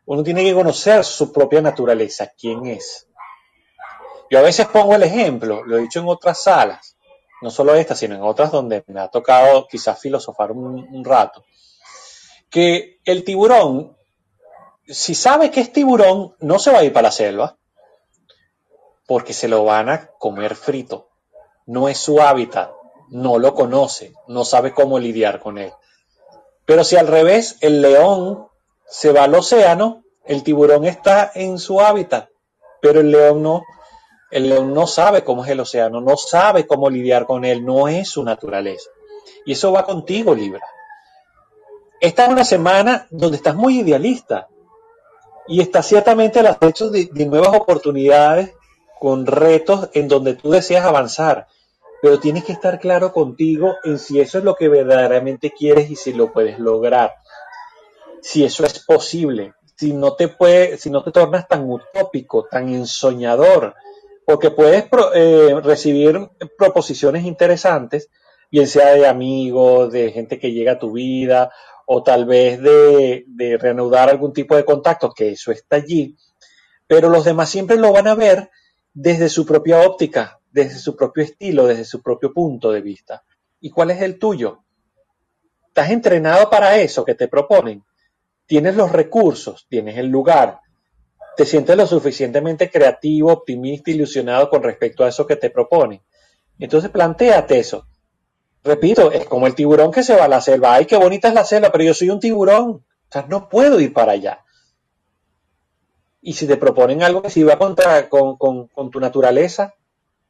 uno 0.06 0.22
tiene 0.22 0.42
que 0.42 0.54
conocer 0.54 1.04
su 1.04 1.32
propia 1.32 1.60
naturaleza, 1.60 2.32
quién 2.38 2.66
es. 2.66 3.06
Yo 4.30 4.38
a 4.38 4.42
veces 4.42 4.66
pongo 4.68 4.94
el 4.94 5.02
ejemplo, 5.02 5.64
lo 5.64 5.76
he 5.76 5.82
dicho 5.82 6.00
en 6.00 6.08
otras 6.08 6.42
salas, 6.42 6.93
no 7.42 7.50
solo 7.50 7.74
esta, 7.74 7.94
sino 7.94 8.14
en 8.14 8.22
otras 8.22 8.50
donde 8.50 8.84
me 8.86 9.00
ha 9.00 9.08
tocado 9.08 9.66
quizás 9.68 10.00
filosofar 10.00 10.52
un, 10.52 10.86
un 10.90 11.04
rato, 11.04 11.44
que 12.50 13.00
el 13.04 13.24
tiburón, 13.24 13.96
si 14.86 15.14
sabe 15.14 15.50
que 15.50 15.60
es 15.60 15.72
tiburón, 15.72 16.34
no 16.40 16.58
se 16.58 16.70
va 16.70 16.78
a 16.78 16.84
ir 16.84 16.92
para 16.92 17.08
la 17.08 17.12
selva, 17.12 17.56
porque 19.06 19.32
se 19.32 19.48
lo 19.48 19.64
van 19.64 19.88
a 19.88 20.06
comer 20.18 20.54
frito. 20.54 21.08
No 21.66 21.88
es 21.88 21.98
su 21.98 22.20
hábitat, 22.20 22.70
no 23.08 23.38
lo 23.38 23.54
conoce, 23.54 24.12
no 24.28 24.44
sabe 24.44 24.72
cómo 24.72 24.98
lidiar 24.98 25.40
con 25.40 25.58
él. 25.58 25.72
Pero 26.66 26.84
si 26.84 26.96
al 26.96 27.06
revés, 27.06 27.56
el 27.60 27.82
león 27.82 28.48
se 28.86 29.12
va 29.12 29.24
al 29.24 29.34
océano, 29.34 30.04
el 30.24 30.42
tiburón 30.42 30.84
está 30.84 31.30
en 31.34 31.58
su 31.58 31.80
hábitat, 31.80 32.28
pero 32.80 33.00
el 33.00 33.10
león 33.10 33.42
no. 33.42 33.62
El 34.34 34.48
león 34.48 34.74
no 34.74 34.88
sabe 34.88 35.22
cómo 35.22 35.44
es 35.44 35.50
el 35.52 35.60
océano, 35.60 36.00
no 36.00 36.16
sabe 36.16 36.66
cómo 36.66 36.90
lidiar 36.90 37.24
con 37.24 37.44
él, 37.44 37.64
no 37.64 37.86
es 37.86 38.08
su 38.08 38.24
naturaleza. 38.24 38.90
Y 39.46 39.52
eso 39.52 39.70
va 39.70 39.84
contigo, 39.84 40.34
Libra. 40.34 40.66
Esta 42.00 42.24
es 42.24 42.30
una 42.30 42.44
semana 42.44 43.06
donde 43.10 43.36
estás 43.36 43.54
muy 43.54 43.78
idealista 43.78 44.48
y 45.46 45.60
estás 45.60 45.86
ciertamente 45.86 46.40
al 46.40 46.48
acecho 46.48 46.90
de, 46.90 47.08
de 47.12 47.26
nuevas 47.26 47.54
oportunidades 47.54 48.52
con 48.98 49.24
retos 49.24 49.88
en 49.92 50.08
donde 50.08 50.34
tú 50.34 50.50
deseas 50.50 50.84
avanzar, 50.84 51.46
pero 52.02 52.18
tienes 52.18 52.42
que 52.42 52.54
estar 52.54 52.80
claro 52.80 53.12
contigo 53.12 53.76
en 53.84 54.00
si 54.00 54.18
eso 54.18 54.38
es 54.38 54.44
lo 54.44 54.56
que 54.56 54.68
verdaderamente 54.68 55.52
quieres 55.52 55.92
y 55.92 55.94
si 55.94 56.12
lo 56.12 56.32
puedes 56.32 56.58
lograr, 56.58 57.14
si 58.20 58.44
eso 58.44 58.66
es 58.66 58.80
posible, 58.80 59.54
si 59.76 59.92
no 59.92 60.14
te 60.14 60.26
puede, 60.26 60.76
si 60.76 60.90
no 60.90 61.04
te 61.04 61.12
tornas 61.12 61.46
tan 61.46 61.70
utópico, 61.70 62.48
tan 62.50 62.68
ensoñador, 62.70 63.76
porque 64.26 64.50
puedes 64.50 64.86
eh, 65.14 65.60
recibir 65.62 66.28
proposiciones 66.56 67.24
interesantes, 67.24 68.10
bien 68.50 68.66
sea 68.66 68.94
de 68.94 69.06
amigos, 69.06 69.92
de 69.92 70.12
gente 70.12 70.38
que 70.38 70.52
llega 70.52 70.72
a 70.72 70.78
tu 70.78 70.92
vida, 70.92 71.50
o 71.86 72.02
tal 72.02 72.24
vez 72.24 72.60
de, 72.60 73.24
de 73.26 73.58
reanudar 73.58 74.08
algún 74.08 74.32
tipo 74.32 74.56
de 74.56 74.64
contacto, 74.64 75.12
que 75.12 75.32
eso 75.32 75.52
está 75.52 75.76
allí, 75.76 76.16
pero 76.86 77.08
los 77.08 77.24
demás 77.24 77.50
siempre 77.50 77.76
lo 77.76 77.92
van 77.92 78.08
a 78.08 78.14
ver 78.14 78.50
desde 78.92 79.28
su 79.28 79.44
propia 79.44 79.80
óptica, 79.80 80.40
desde 80.50 80.78
su 80.78 80.96
propio 80.96 81.24
estilo, 81.24 81.66
desde 81.66 81.84
su 81.84 82.00
propio 82.00 82.32
punto 82.32 82.70
de 82.70 82.80
vista. 82.80 83.24
¿Y 83.60 83.70
cuál 83.70 83.90
es 83.90 84.00
el 84.02 84.18
tuyo? 84.18 84.62
¿Estás 85.68 85.90
entrenado 85.90 86.48
para 86.48 86.76
eso 86.78 87.04
que 87.04 87.14
te 87.14 87.26
proponen? 87.26 87.82
¿Tienes 88.46 88.76
los 88.76 88.92
recursos? 88.92 89.66
¿Tienes 89.68 89.98
el 89.98 90.06
lugar? 90.06 90.60
¿Te 91.36 91.44
sientes 91.44 91.76
lo 91.76 91.86
suficientemente 91.86 92.70
creativo, 92.70 93.32
optimista, 93.32 93.90
ilusionado 93.90 94.48
con 94.48 94.62
respecto 94.62 95.04
a 95.04 95.08
eso 95.08 95.26
que 95.26 95.36
te 95.36 95.50
proponen? 95.50 96.00
Entonces 96.58 96.90
planteate 96.90 97.58
eso. 97.58 97.86
Repito, 98.62 99.10
es 99.12 99.26
como 99.26 99.46
el 99.46 99.54
tiburón 99.54 99.90
que 99.90 100.02
se 100.02 100.14
va 100.14 100.24
a 100.24 100.28
la 100.28 100.40
selva. 100.40 100.74
Ay, 100.74 100.86
qué 100.86 100.96
bonita 100.96 101.28
es 101.28 101.34
la 101.34 101.44
selva, 101.44 101.70
pero 101.70 101.84
yo 101.84 101.94
soy 101.94 102.10
un 102.10 102.20
tiburón. 102.20 102.70
O 102.70 102.84
sea, 103.10 103.26
no 103.28 103.48
puedo 103.48 103.80
ir 103.80 103.92
para 103.92 104.12
allá. 104.12 104.44
Y 106.22 106.32
si 106.32 106.46
te 106.46 106.56
proponen 106.56 107.02
algo 107.02 107.20
que 107.20 107.30
si 107.30 107.42
va 107.42 107.58
contra, 107.58 108.08
con, 108.08 108.36
con, 108.36 108.68
con 108.68 108.90
tu 108.90 109.00
naturaleza, 109.00 109.74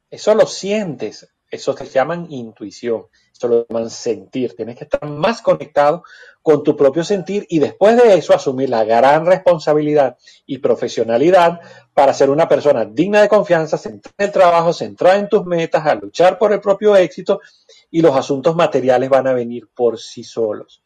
eso 0.09 0.35
lo 0.35 0.45
sientes. 0.45 1.29
Eso 1.55 1.75
se 1.75 1.85
llaman 1.85 2.27
intuición. 2.29 3.05
Eso 3.33 3.47
lo 3.47 3.65
llaman 3.67 3.89
sentir. 3.89 4.55
Tienes 4.55 4.77
que 4.77 4.83
estar 4.83 5.05
más 5.09 5.41
conectado 5.41 6.03
con 6.41 6.63
tu 6.63 6.75
propio 6.75 7.03
sentir 7.03 7.45
y 7.49 7.59
después 7.59 7.95
de 7.97 8.13
eso 8.13 8.33
asumir 8.33 8.69
la 8.69 8.83
gran 8.83 9.25
responsabilidad 9.25 10.17
y 10.45 10.59
profesionalidad 10.59 11.59
para 11.93 12.13
ser 12.13 12.29
una 12.29 12.47
persona 12.47 12.85
digna 12.85 13.21
de 13.21 13.29
confianza, 13.29 13.77
centrada 13.77 14.15
en 14.17 14.25
el 14.25 14.31
trabajo, 14.31 14.73
centrada 14.73 15.17
en 15.17 15.29
tus 15.29 15.45
metas, 15.45 15.85
a 15.85 15.95
luchar 15.95 16.37
por 16.37 16.53
el 16.53 16.61
propio 16.61 16.95
éxito 16.95 17.39
y 17.89 18.01
los 18.01 18.15
asuntos 18.15 18.55
materiales 18.55 19.09
van 19.09 19.27
a 19.27 19.33
venir 19.33 19.67
por 19.73 19.97
sí 19.97 20.23
solos. 20.23 20.83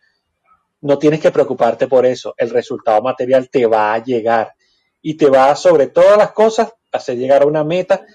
No 0.82 0.98
tienes 0.98 1.20
que 1.20 1.32
preocuparte 1.32 1.88
por 1.88 2.06
eso. 2.06 2.36
El 2.38 2.52
resultado 2.52 3.02
material 3.02 3.50
te 3.50 3.66
va 3.66 3.94
a 3.94 4.04
llegar 4.04 4.54
y 5.02 5.16
te 5.16 5.30
va 5.30 5.56
sobre 5.56 5.88
todas 5.88 6.18
las 6.18 6.32
cosas 6.32 6.74
hacer 6.92 7.18
llegar 7.18 7.44
a 7.44 7.48
una 7.48 7.64
meta 7.64 8.06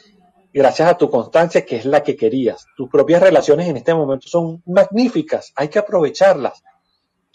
gracias 0.55 0.89
a 0.89 0.97
tu 0.97 1.11
constancia 1.11 1.67
que 1.67 1.77
es 1.77 1.85
la 1.85 2.03
que 2.03 2.17
querías. 2.17 2.67
Tus 2.77 2.89
propias 2.89 3.21
relaciones 3.21 3.69
en 3.69 3.77
este 3.77 3.93
momento 3.93 4.29
son 4.29 4.63
magníficas, 4.65 5.53
hay 5.57 5.69
que 5.69 5.81
aprovecharlas. 5.81 6.63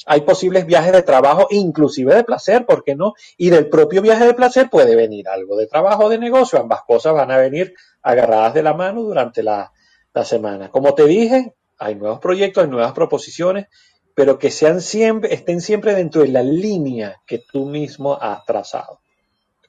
Hay 0.05 0.21
posibles 0.21 0.65
viajes 0.65 0.93
de 0.93 1.03
trabajo, 1.03 1.47
inclusive 1.49 2.15
de 2.15 2.23
placer, 2.23 2.65
¿por 2.65 2.85
qué 2.85 2.95
no? 2.95 3.15
Y 3.37 3.49
del 3.49 3.67
propio 3.67 4.01
viaje 4.01 4.25
de 4.25 4.33
placer 4.33 4.69
puede 4.69 4.95
venir 4.95 5.27
algo 5.27 5.57
de 5.57 5.67
trabajo 5.67 6.05
o 6.05 6.09
de 6.09 6.17
negocio. 6.17 6.57
Ambas 6.57 6.83
cosas 6.87 7.13
van 7.13 7.29
a 7.31 7.37
venir 7.37 7.73
agarradas 8.01 8.53
de 8.53 8.63
la 8.63 8.73
mano 8.73 9.01
durante 9.03 9.43
la, 9.43 9.73
la 10.13 10.23
semana. 10.23 10.71
Como 10.71 10.95
te 10.95 11.05
dije, 11.05 11.53
hay 11.77 11.95
nuevos 11.95 12.19
proyectos, 12.19 12.63
hay 12.63 12.69
nuevas 12.69 12.93
proposiciones, 12.93 13.67
pero 14.15 14.39
que 14.39 14.51
sean 14.51 14.79
siempre, 14.79 15.33
estén 15.33 15.59
siempre 15.59 15.93
dentro 15.93 16.21
de 16.21 16.29
la 16.29 16.43
línea 16.43 17.17
que 17.27 17.39
tú 17.51 17.65
mismo 17.65 18.17
has 18.21 18.45
trazado. 18.45 19.01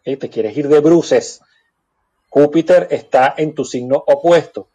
Te 0.04 0.30
quieres 0.30 0.56
ir 0.56 0.68
de 0.68 0.78
bruces. 0.78 1.40
Júpiter 2.30 2.88
está 2.90 3.34
en 3.36 3.54
tu 3.54 3.64
signo 3.64 4.02
opuesto. 4.06 4.68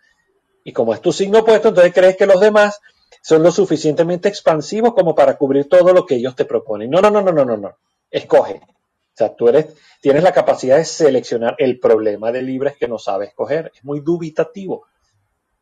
Y 0.63 0.73
como 0.73 0.93
es 0.93 1.01
tu 1.01 1.11
signo 1.11 1.39
opuesto, 1.39 1.69
entonces 1.69 1.93
crees 1.93 2.17
que 2.17 2.25
los 2.25 2.39
demás 2.39 2.79
son 3.21 3.41
lo 3.41 3.51
suficientemente 3.51 4.29
expansivos 4.29 4.93
como 4.93 5.15
para 5.15 5.37
cubrir 5.37 5.67
todo 5.67 5.93
lo 5.93 6.05
que 6.05 6.15
ellos 6.15 6.35
te 6.35 6.45
proponen. 6.45 6.91
No, 6.91 7.01
no, 7.01 7.09
no, 7.09 7.21
no, 7.21 7.31
no, 7.31 7.45
no, 7.45 7.57
no. 7.57 7.77
Escoge. 8.11 8.61
O 8.61 9.17
sea, 9.17 9.33
tú 9.33 9.47
eres, 9.47 9.67
tienes 10.01 10.21
la 10.21 10.33
capacidad 10.33 10.77
de 10.77 10.85
seleccionar. 10.85 11.55
El 11.57 11.79
problema 11.79 12.31
de 12.31 12.41
Libra 12.41 12.71
es 12.71 12.77
que 12.77 12.87
no 12.87 12.99
sabe 12.99 13.25
escoger. 13.25 13.71
Es 13.73 13.83
muy 13.83 14.01
dubitativo. 14.01 14.85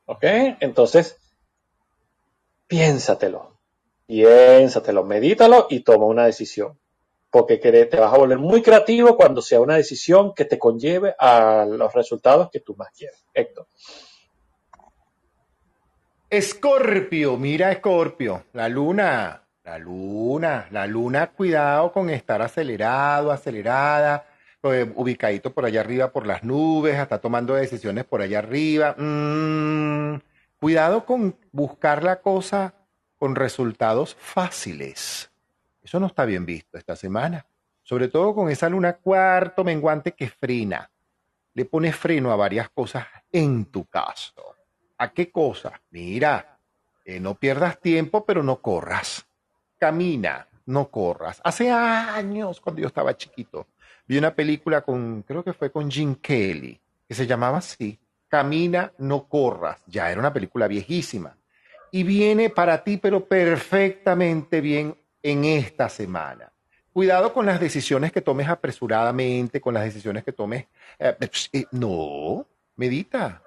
¿Ok? 0.06 0.24
Entonces, 0.60 1.18
piénsatelo. 2.68 3.54
Piénsatelo, 4.08 5.04
medítalo 5.04 5.68
y 5.70 5.82
toma 5.82 6.06
una 6.06 6.26
decisión. 6.26 6.78
Porque 7.34 7.58
te 7.58 8.00
vas 8.00 8.14
a 8.14 8.18
volver 8.18 8.38
muy 8.38 8.62
creativo 8.62 9.18
cuando 9.18 9.42
sea 9.42 9.60
una 9.60 9.76
decisión 9.76 10.36
que 10.36 10.46
te 10.46 10.60
conlleve 10.60 11.16
a 11.18 11.66
los 11.68 11.92
resultados 11.92 12.52
que 12.52 12.60
tú 12.60 12.76
más 12.78 12.90
quieres. 12.96 13.26
Héctor. 13.34 13.66
Escorpio, 16.30 17.36
mira 17.38 17.72
Escorpio, 17.72 18.46
la 18.54 18.70
luna, 18.70 19.48
la 19.64 19.80
luna, 19.80 20.68
la 20.70 20.86
luna, 20.86 21.32
cuidado 21.32 21.92
con 21.92 22.12
estar 22.12 22.40
acelerado, 22.44 23.32
acelerada, 23.32 24.28
eh, 24.62 24.92
ubicadito 24.96 25.52
por 25.52 25.66
allá 25.66 25.82
arriba 25.82 26.12
por 26.12 26.28
las 26.28 26.44
nubes, 26.44 27.00
hasta 27.00 27.20
tomando 27.20 27.56
decisiones 27.56 28.06
por 28.06 28.22
allá 28.22 28.40
arriba. 28.40 28.94
Mm, 28.96 30.22
cuidado 30.60 31.04
con 31.08 31.36
buscar 31.52 32.04
la 32.04 32.22
cosa 32.22 32.76
con 33.18 33.36
resultados 33.36 34.16
fáciles. 34.20 35.33
Eso 35.84 36.00
no 36.00 36.08
está 36.08 36.26
bien 36.26 36.46
visto 36.46 36.78
esta 36.78 36.96
semana, 36.96 37.46
sobre 37.82 38.08
todo 38.08 38.34
con 38.34 38.50
esa 38.50 38.70
luna 38.70 38.94
cuarto 38.94 39.64
menguante 39.64 40.14
que 40.14 40.30
frena, 40.30 40.90
le 41.54 41.66
pone 41.66 41.92
freno 41.92 42.32
a 42.32 42.36
varias 42.36 42.70
cosas 42.70 43.06
en 43.32 43.66
tu 43.66 43.86
caso. 43.86 44.56
¿A 44.98 45.12
qué 45.12 45.32
cosa? 45.32 45.82
Mira, 45.92 46.58
eh, 47.06 47.20
no 47.20 47.36
pierdas 47.36 47.80
tiempo, 47.80 48.26
pero 48.26 48.42
no 48.42 48.62
corras. 48.62 49.26
Camina, 49.78 50.48
no 50.66 50.90
corras. 50.90 51.42
Hace 51.44 51.70
años, 51.70 52.62
cuando 52.62 52.82
yo 52.82 52.88
estaba 52.88 53.18
chiquito, 53.18 53.68
vi 54.08 54.18
una 54.18 54.34
película 54.34 54.82
con, 54.82 55.24
creo 55.24 55.44
que 55.44 55.54
fue 55.54 55.72
con 55.72 55.92
Jim 55.92 56.16
Kelly, 56.16 56.80
que 57.08 57.14
se 57.14 57.28
llamaba 57.28 57.58
así, 57.58 58.00
Camina, 58.30 58.94
no 58.98 59.28
corras. 59.28 59.84
Ya 59.86 60.10
era 60.10 60.20
una 60.20 60.34
película 60.34 60.68
viejísima. 60.68 61.38
Y 61.92 62.04
viene 62.04 62.50
para 62.50 62.84
ti, 62.84 62.98
pero 62.98 63.28
perfectamente 63.28 64.62
bien 64.62 64.98
en 65.24 65.46
esta 65.46 65.90
semana. 65.90 66.52
Cuidado 66.92 67.34
con 67.34 67.48
las 67.48 67.60
decisiones 67.60 68.12
que 68.12 68.22
tomes 68.22 68.48
apresuradamente, 68.48 69.60
con 69.60 69.74
las 69.74 69.86
decisiones 69.86 70.24
que 70.24 70.32
tomes. 70.32 70.68
eh, 71.00 71.18
eh, 71.54 71.66
no, 71.72 72.46
medita, 72.76 73.42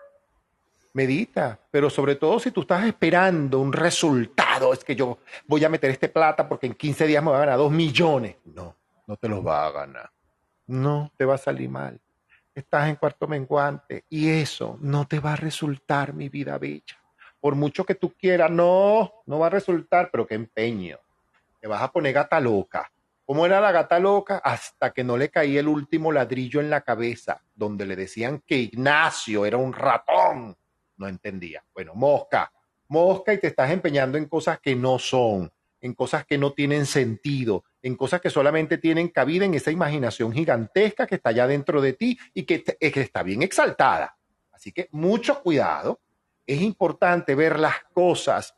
medita, 0.95 1.61
pero 1.71 1.89
sobre 1.91 2.17
todo 2.17 2.41
si 2.41 2.51
tú 2.51 2.63
estás 2.63 2.85
esperando 2.87 3.61
un 3.61 3.73
resultado, 3.73 4.73
es 4.73 4.83
que 4.83 4.97
yo 4.97 5.19
voy 5.47 5.65
a 5.65 5.69
meter 5.69 5.91
este 5.91 6.09
plata 6.09 6.49
porque 6.49 6.67
en 6.67 6.75
15 6.75 7.07
días 7.07 7.23
me 7.23 7.29
voy 7.29 7.37
a 7.37 7.41
ganar 7.41 7.59
dos 7.59 7.71
millones. 7.71 8.37
No, 8.47 8.75
no 9.07 9.17
te 9.17 9.29
los 9.29 9.47
va 9.47 9.67
a 9.67 9.71
ganar. 9.71 10.11
No, 10.67 11.13
te 11.17 11.25
va 11.25 11.35
a 11.35 11.39
salir 11.39 11.69
mal. 11.69 12.01
Estás 12.55 12.89
en 12.89 12.97
cuarto 12.97 13.29
menguante 13.29 14.05
y 14.09 14.31
eso 14.31 14.79
no 14.81 15.07
te 15.07 15.21
va 15.21 15.35
a 15.35 15.37
resultar, 15.37 16.15
mi 16.15 16.29
vida 16.31 16.59
bella. 16.59 16.99
Por 17.39 17.55
mucho 17.55 17.85
que 17.85 17.95
tú 17.95 18.15
quieras, 18.19 18.51
no, 18.51 19.13
no 19.27 19.39
va 19.39 19.47
a 19.47 19.51
resultar, 19.51 20.09
pero 20.11 20.27
qué 20.27 20.35
empeño. 20.35 20.99
Te 21.67 21.71
vas 21.71 21.83
a 21.83 21.91
poner 21.91 22.13
gata 22.13 22.39
loca. 22.39 22.93
¿Cómo 23.25 23.45
era 23.45 23.61
la 23.61 23.73
gata 23.73 23.99
loca? 23.99 24.37
Hasta 24.39 24.93
que 24.93 25.03
no 25.03 25.17
le 25.17 25.31
caía 25.31 25.59
el 25.59 25.67
último 25.67 26.13
ladrillo 26.13 26.61
en 26.61 26.71
la 26.71 26.83
cabeza, 26.83 27.43
donde 27.57 27.85
le 27.85 27.97
decían 27.97 28.41
que 28.47 28.55
Ignacio 28.57 29.45
era 29.45 29.57
un 29.57 29.73
ratón. 29.73 30.57
No 30.97 31.09
entendía. 31.09 31.65
Bueno, 31.75 31.97
mosca, 31.97 32.53
mosca 32.87 33.33
y 33.33 33.39
te 33.41 33.49
estás 33.49 33.73
empeñando 33.73 34.17
en 34.17 34.27
cosas 34.27 34.61
que 34.61 34.77
no 34.77 35.01
son, 35.01 35.53
en 35.81 35.93
cosas 35.95 36.25
que 36.25 36.39
no 36.39 36.53
tienen 36.53 36.87
sentido, 36.87 37.65
en 37.83 37.97
cosas 37.97 38.21
que 38.21 38.31
solamente 38.31 38.79
tienen 38.79 39.09
cabida 39.09 39.45
en 39.45 39.55
esa 39.55 39.73
imaginación 39.73 40.33
gigantesca 40.33 41.05
que 41.05 41.17
está 41.17 41.31
allá 41.31 41.49
dentro 41.49 41.81
de 41.81 41.95
ti 41.95 42.17
y 42.33 42.45
que, 42.45 42.61
te- 42.61 42.77
que 42.93 43.01
está 43.01 43.25
bien 43.25 43.43
exaltada. 43.43 44.17
Así 44.53 44.71
que 44.71 44.89
mucho 44.93 45.43
cuidado. 45.43 45.99
Es 46.47 46.63
importante 46.63 47.35
ver 47.35 47.59
las 47.59 47.83
cosas 47.93 48.55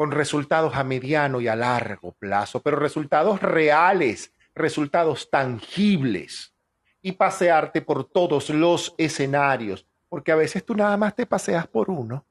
con 0.00 0.12
resultados 0.12 0.74
a 0.76 0.82
mediano 0.82 1.42
y 1.42 1.48
a 1.48 1.54
largo 1.54 2.12
plazo, 2.12 2.62
pero 2.62 2.78
resultados 2.78 3.42
reales, 3.42 4.32
resultados 4.54 5.28
tangibles 5.28 6.54
y 7.02 7.12
pasearte 7.12 7.82
por 7.82 8.06
todos 8.06 8.48
los 8.48 8.94
escenarios, 8.96 9.86
porque 10.08 10.32
a 10.32 10.36
veces 10.36 10.64
tú 10.64 10.74
nada 10.74 10.96
más 10.96 11.14
te 11.14 11.26
paseas 11.26 11.66
por 11.66 11.90
uno 11.90 12.24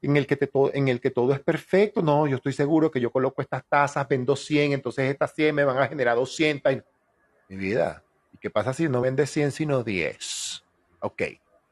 en 0.00 0.16
el 0.16 0.26
que, 0.26 0.36
te 0.36 0.50
en 0.72 0.88
el 0.88 1.02
que 1.02 1.10
todo 1.10 1.34
es 1.34 1.40
perfecto. 1.40 2.00
No, 2.00 2.26
yo 2.26 2.36
estoy 2.36 2.54
seguro 2.54 2.90
que 2.90 2.98
yo 2.98 3.12
coloco 3.12 3.42
estas 3.42 3.62
tazas, 3.68 4.08
vendo 4.08 4.34
100, 4.34 4.72
entonces 4.72 5.10
estas 5.10 5.34
100 5.34 5.54
me 5.54 5.64
van 5.64 5.76
a 5.76 5.86
generar 5.86 6.16
200. 6.16 6.72
y- 6.72 6.82
Mi 7.50 7.56
vida, 7.56 8.02
¿y 8.32 8.38
qué 8.38 8.48
pasa 8.48 8.72
si 8.72 8.88
no 8.88 9.02
vendes 9.02 9.28
100 9.30 9.52
sino 9.52 9.84
10? 9.84 10.64
Ok, 11.00 11.24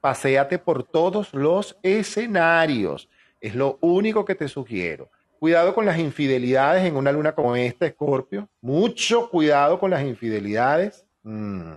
paséate 0.02 0.59
por 0.59 0.82
todos 0.85 1.32
los 1.32 1.78
escenarios. 1.82 3.09
Es 3.43 3.56
lo 3.56 3.77
único 3.81 4.24
que 4.24 4.36
te 4.36 4.47
sugiero. 4.47 5.10
Cuidado 5.40 5.74
con 5.74 5.85
las 5.85 5.98
infidelidades 5.98 6.85
en 6.85 6.94
una 6.94 7.10
luna 7.10 7.35
como 7.35 7.56
esta, 7.56 7.86
Escorpio. 7.86 8.48
Mucho 8.60 9.28
cuidado 9.28 9.81
con 9.81 9.90
las 9.90 10.05
infidelidades. 10.05 11.05
Mm. 11.24 11.73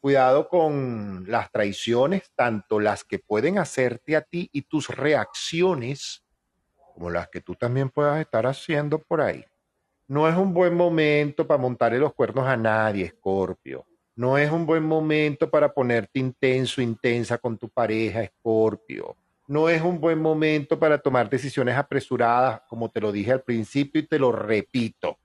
Cuidado 0.00 0.48
con 0.48 1.24
las 1.28 1.52
traiciones, 1.52 2.32
tanto 2.34 2.80
las 2.80 3.04
que 3.04 3.18
pueden 3.18 3.58
hacerte 3.58 4.16
a 4.16 4.22
ti 4.22 4.48
y 4.50 4.62
tus 4.62 4.88
reacciones, 4.88 6.24
como 6.94 7.10
las 7.10 7.28
que 7.28 7.42
tú 7.42 7.54
también 7.54 7.90
puedas 7.90 8.18
estar 8.18 8.46
haciendo 8.46 8.98
por 8.98 9.20
ahí. 9.20 9.44
No 10.08 10.26
es 10.26 10.34
un 10.34 10.54
buen 10.54 10.74
momento 10.74 11.46
para 11.46 11.60
montarle 11.60 11.98
los 11.98 12.14
cuernos 12.14 12.46
a 12.46 12.56
nadie, 12.56 13.04
Escorpio. 13.04 13.84
No 14.16 14.38
es 14.38 14.50
un 14.50 14.64
buen 14.64 14.82
momento 14.82 15.50
para 15.50 15.70
ponerte 15.70 16.18
intenso, 16.18 16.80
intensa 16.80 17.36
con 17.36 17.58
tu 17.58 17.68
pareja, 17.68 18.22
Escorpio. 18.22 19.18
No 19.46 19.68
es 19.68 19.82
un 19.82 20.00
buen 20.00 20.20
momento 20.20 20.78
para 20.78 20.98
tomar 20.98 21.28
decisiones 21.28 21.76
apresuradas, 21.76 22.62
como 22.68 22.90
te 22.90 23.00
lo 23.00 23.12
dije 23.12 23.32
al 23.32 23.42
principio 23.42 24.00
y 24.00 24.06
te 24.06 24.18
lo 24.18 24.32
repito. 24.32 25.18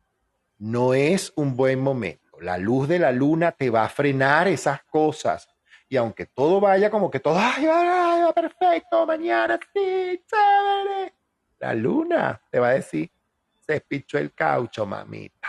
No 0.58 0.94
es 0.94 1.32
un 1.36 1.56
buen 1.56 1.80
momento. 1.80 2.38
La 2.42 2.58
luz 2.58 2.88
de 2.88 3.00
la 3.00 3.12
luna 3.12 3.54
te 3.54 3.70
va 3.70 3.86
a 3.86 3.90
frenar 3.90 4.48
esas 4.48 4.84
cosas. 4.84 5.48
Y 5.88 5.96
aunque 5.98 6.26
todo 6.26 6.60
vaya 6.60 6.90
como 6.90 7.10
que 7.10 7.20
todo, 7.20 7.38
ay, 7.38 7.66
ay, 7.66 8.22
va 8.24 8.34
perfecto, 8.34 9.06
mañana 9.06 9.60
sí, 9.74 10.24
chévere. 10.28 11.16
La 11.60 11.74
luna 11.74 12.42
te 12.52 12.60
va 12.60 12.70
a 12.70 12.74
decir, 12.74 13.10
se 13.60 13.82
pichó 13.82 14.18
el 14.18 14.34
caucho, 14.34 14.86
mamita. 14.86 15.48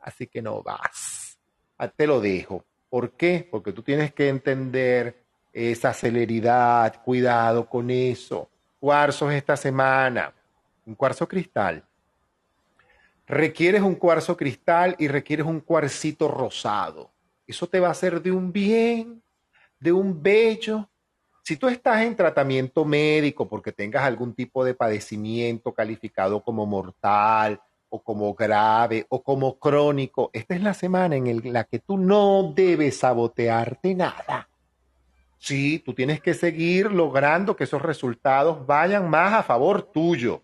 Así 0.00 0.26
que 0.26 0.40
no 0.42 0.62
vas. 0.62 1.38
Ah, 1.78 1.88
Te 1.88 2.06
lo 2.06 2.20
dejo. 2.20 2.64
¿Por 2.88 3.12
qué? 3.16 3.46
Porque 3.50 3.72
tú 3.72 3.82
tienes 3.82 4.12
que 4.12 4.28
entender 4.28 5.26
esa 5.52 5.92
celeridad, 5.92 7.02
cuidado 7.02 7.68
con 7.68 7.90
eso. 7.90 8.48
Cuarzos 8.78 9.32
esta 9.32 9.56
semana. 9.56 10.32
Un 10.86 10.94
cuarzo 10.94 11.26
cristal. 11.28 11.84
Requieres 13.26 13.82
un 13.82 13.94
cuarzo 13.94 14.36
cristal 14.36 14.96
y 14.98 15.08
requieres 15.08 15.46
un 15.46 15.60
cuarcito 15.60 16.28
rosado. 16.28 17.10
Eso 17.46 17.68
te 17.68 17.80
va 17.80 17.88
a 17.88 17.92
hacer 17.92 18.20
de 18.22 18.32
un 18.32 18.52
bien, 18.52 19.22
de 19.78 19.92
un 19.92 20.20
bello. 20.20 20.88
Si 21.42 21.56
tú 21.56 21.68
estás 21.68 22.02
en 22.02 22.16
tratamiento 22.16 22.84
médico 22.84 23.48
porque 23.48 23.72
tengas 23.72 24.02
algún 24.02 24.34
tipo 24.34 24.64
de 24.64 24.74
padecimiento 24.74 25.72
calificado 25.72 26.42
como 26.42 26.66
mortal 26.66 27.60
o 27.88 28.02
como 28.02 28.34
grave 28.34 29.06
o 29.08 29.22
como 29.22 29.58
crónico, 29.58 30.30
esta 30.32 30.54
es 30.54 30.62
la 30.62 30.74
semana 30.74 31.16
en 31.16 31.52
la 31.52 31.64
que 31.64 31.78
tú 31.78 31.98
no 31.98 32.52
debes 32.54 32.98
sabotearte 32.98 33.94
nada. 33.94 34.49
Sí, 35.40 35.78
tú 35.78 35.94
tienes 35.94 36.20
que 36.20 36.34
seguir 36.34 36.92
logrando 36.92 37.56
que 37.56 37.64
esos 37.64 37.80
resultados 37.80 38.66
vayan 38.66 39.08
más 39.08 39.32
a 39.32 39.42
favor 39.42 39.82
tuyo. 39.82 40.42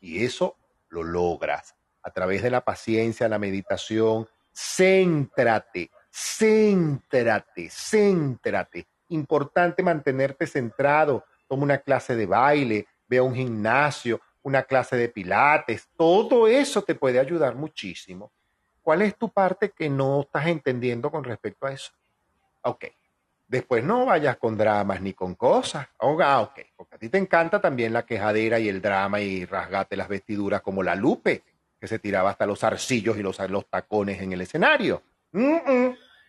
Y 0.00 0.24
eso 0.24 0.56
lo 0.88 1.02
logras 1.02 1.74
a 2.00 2.12
través 2.12 2.44
de 2.44 2.50
la 2.50 2.60
paciencia, 2.60 3.28
la 3.28 3.40
meditación. 3.40 4.28
Céntrate, 4.52 5.90
céntrate, 6.12 7.68
céntrate. 7.70 8.86
Importante 9.08 9.82
mantenerte 9.82 10.46
centrado. 10.46 11.24
Toma 11.48 11.64
una 11.64 11.78
clase 11.78 12.14
de 12.14 12.26
baile, 12.26 12.86
ve 13.08 13.18
a 13.18 13.24
un 13.24 13.34
gimnasio, 13.34 14.20
una 14.44 14.62
clase 14.62 14.96
de 14.96 15.08
pilates. 15.08 15.88
Todo 15.96 16.46
eso 16.46 16.82
te 16.82 16.94
puede 16.94 17.18
ayudar 17.18 17.56
muchísimo. 17.56 18.30
¿Cuál 18.80 19.02
es 19.02 19.16
tu 19.16 19.28
parte 19.28 19.72
que 19.72 19.90
no 19.90 20.20
estás 20.20 20.46
entendiendo 20.46 21.10
con 21.10 21.24
respecto 21.24 21.66
a 21.66 21.72
eso? 21.72 21.90
Ok. 22.62 22.84
Después 23.52 23.84
no 23.84 24.06
vayas 24.06 24.38
con 24.38 24.56
dramas 24.56 25.02
ni 25.02 25.12
con 25.12 25.34
cosas. 25.34 25.86
Oh, 25.98 26.12
ok. 26.12 26.60
Porque 26.74 26.94
a 26.94 26.98
ti 26.98 27.10
te 27.10 27.18
encanta 27.18 27.60
también 27.60 27.92
la 27.92 28.06
quejadera 28.06 28.58
y 28.58 28.66
el 28.66 28.80
drama 28.80 29.20
y 29.20 29.44
rasgate 29.44 29.94
las 29.94 30.08
vestiduras 30.08 30.62
como 30.62 30.82
la 30.82 30.94
Lupe, 30.94 31.42
que 31.78 31.86
se 31.86 31.98
tiraba 31.98 32.30
hasta 32.30 32.46
los 32.46 32.64
arcillos 32.64 33.18
y 33.18 33.22
los, 33.22 33.36
tacones 33.68 34.22
en 34.22 34.32
el 34.32 34.40
escenario. 34.40 35.02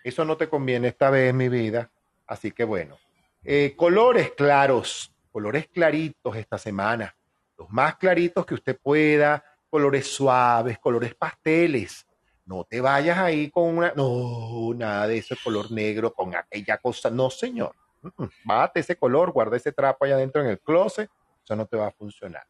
Eso 0.03 0.25
no 0.25 0.35
te 0.35 0.49
conviene 0.49 0.89
esta 0.89 1.09
vez, 1.09 1.33
mi 1.33 1.47
vida. 1.47 1.89
Así 2.27 2.51
que 2.51 2.65
bueno. 2.65 2.97
Eh, 3.41 3.73
colores 3.77 4.31
claros, 4.31 5.13
colores 5.31 5.69
claritos 5.69 6.35
esta 6.35 6.57
semana. 6.57 7.15
Los 7.57 7.69
más 7.69 7.95
claritos 7.95 8.45
que 8.45 8.55
usted 8.55 8.77
pueda. 8.77 9.45
Colores 9.69 10.07
suaves, 10.07 10.77
colores 10.77 11.15
pasteles. 11.15 12.05
No 12.45 12.65
te 12.65 12.81
vayas 12.81 13.17
ahí 13.17 13.49
con 13.49 13.77
una, 13.77 13.93
no, 13.95 14.73
nada 14.75 15.07
de 15.07 15.17
ese 15.17 15.35
color 15.41 15.71
negro, 15.71 16.13
con 16.13 16.35
aquella 16.35 16.77
cosa, 16.77 17.09
no 17.09 17.29
señor. 17.29 17.75
Bate 18.43 18.81
ese 18.81 18.97
color, 18.97 19.31
guarda 19.31 19.55
ese 19.55 19.71
trapo 19.71 20.03
allá 20.03 20.15
adentro 20.15 20.41
en 20.41 20.49
el 20.49 20.59
closet, 20.59 21.09
eso 21.43 21.55
no 21.55 21.65
te 21.65 21.77
va 21.77 21.87
a 21.87 21.91
funcionar. 21.91 22.43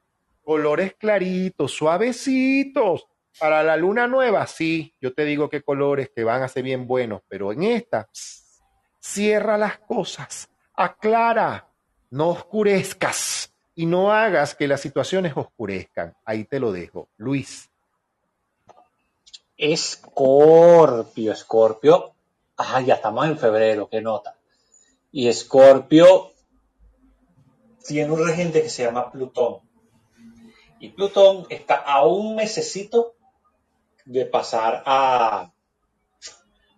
Colores 0.44 0.96
claritos, 0.96 1.72
suavecitos. 1.72 3.08
Para 3.40 3.64
la 3.64 3.78
luna 3.78 4.08
nueva, 4.08 4.46
sí, 4.46 4.96
yo 5.02 5.14
te 5.14 5.26
digo 5.26 5.50
qué 5.50 5.64
colores 5.64 6.12
que 6.16 6.24
van 6.24 6.44
a 6.44 6.48
ser 6.48 6.64
bien 6.64 6.86
buenos, 6.86 7.22
pero 7.28 7.52
en 7.52 7.64
esta, 7.64 8.08
cierra 9.00 9.58
las 9.58 9.80
cosas, 9.80 10.50
aclara, 10.76 11.68
no 12.12 12.30
oscurezcas 12.30 13.52
y 13.76 13.88
no 13.88 14.12
hagas 14.12 14.54
que 14.54 14.68
las 14.68 14.82
situaciones 14.82 15.34
oscurezcan. 15.36 16.14
Ahí 16.26 16.46
te 16.46 16.60
lo 16.60 16.72
dejo. 16.72 17.10
Luis. 17.18 17.73
Escorpio, 19.58 21.32
Escorpio. 21.32 22.16
Ah, 22.58 22.82
ya 22.82 22.96
estamos 22.96 23.26
en 23.26 23.38
febrero, 23.38 23.88
qué 23.90 24.02
nota. 24.02 24.36
Y 25.12 25.28
Escorpio 25.28 26.32
tiene 27.86 28.12
un 28.12 28.26
regente 28.26 28.62
que 28.62 28.70
se 28.70 28.84
llama 28.84 29.12
Plutón. 29.12 29.60
Y 30.80 30.90
Plutón 30.90 31.46
está 31.50 31.76
a 31.76 32.06
un 32.06 32.36
mesecito 32.36 33.16
de 34.06 34.26
pasar 34.26 34.84
a 34.86 35.52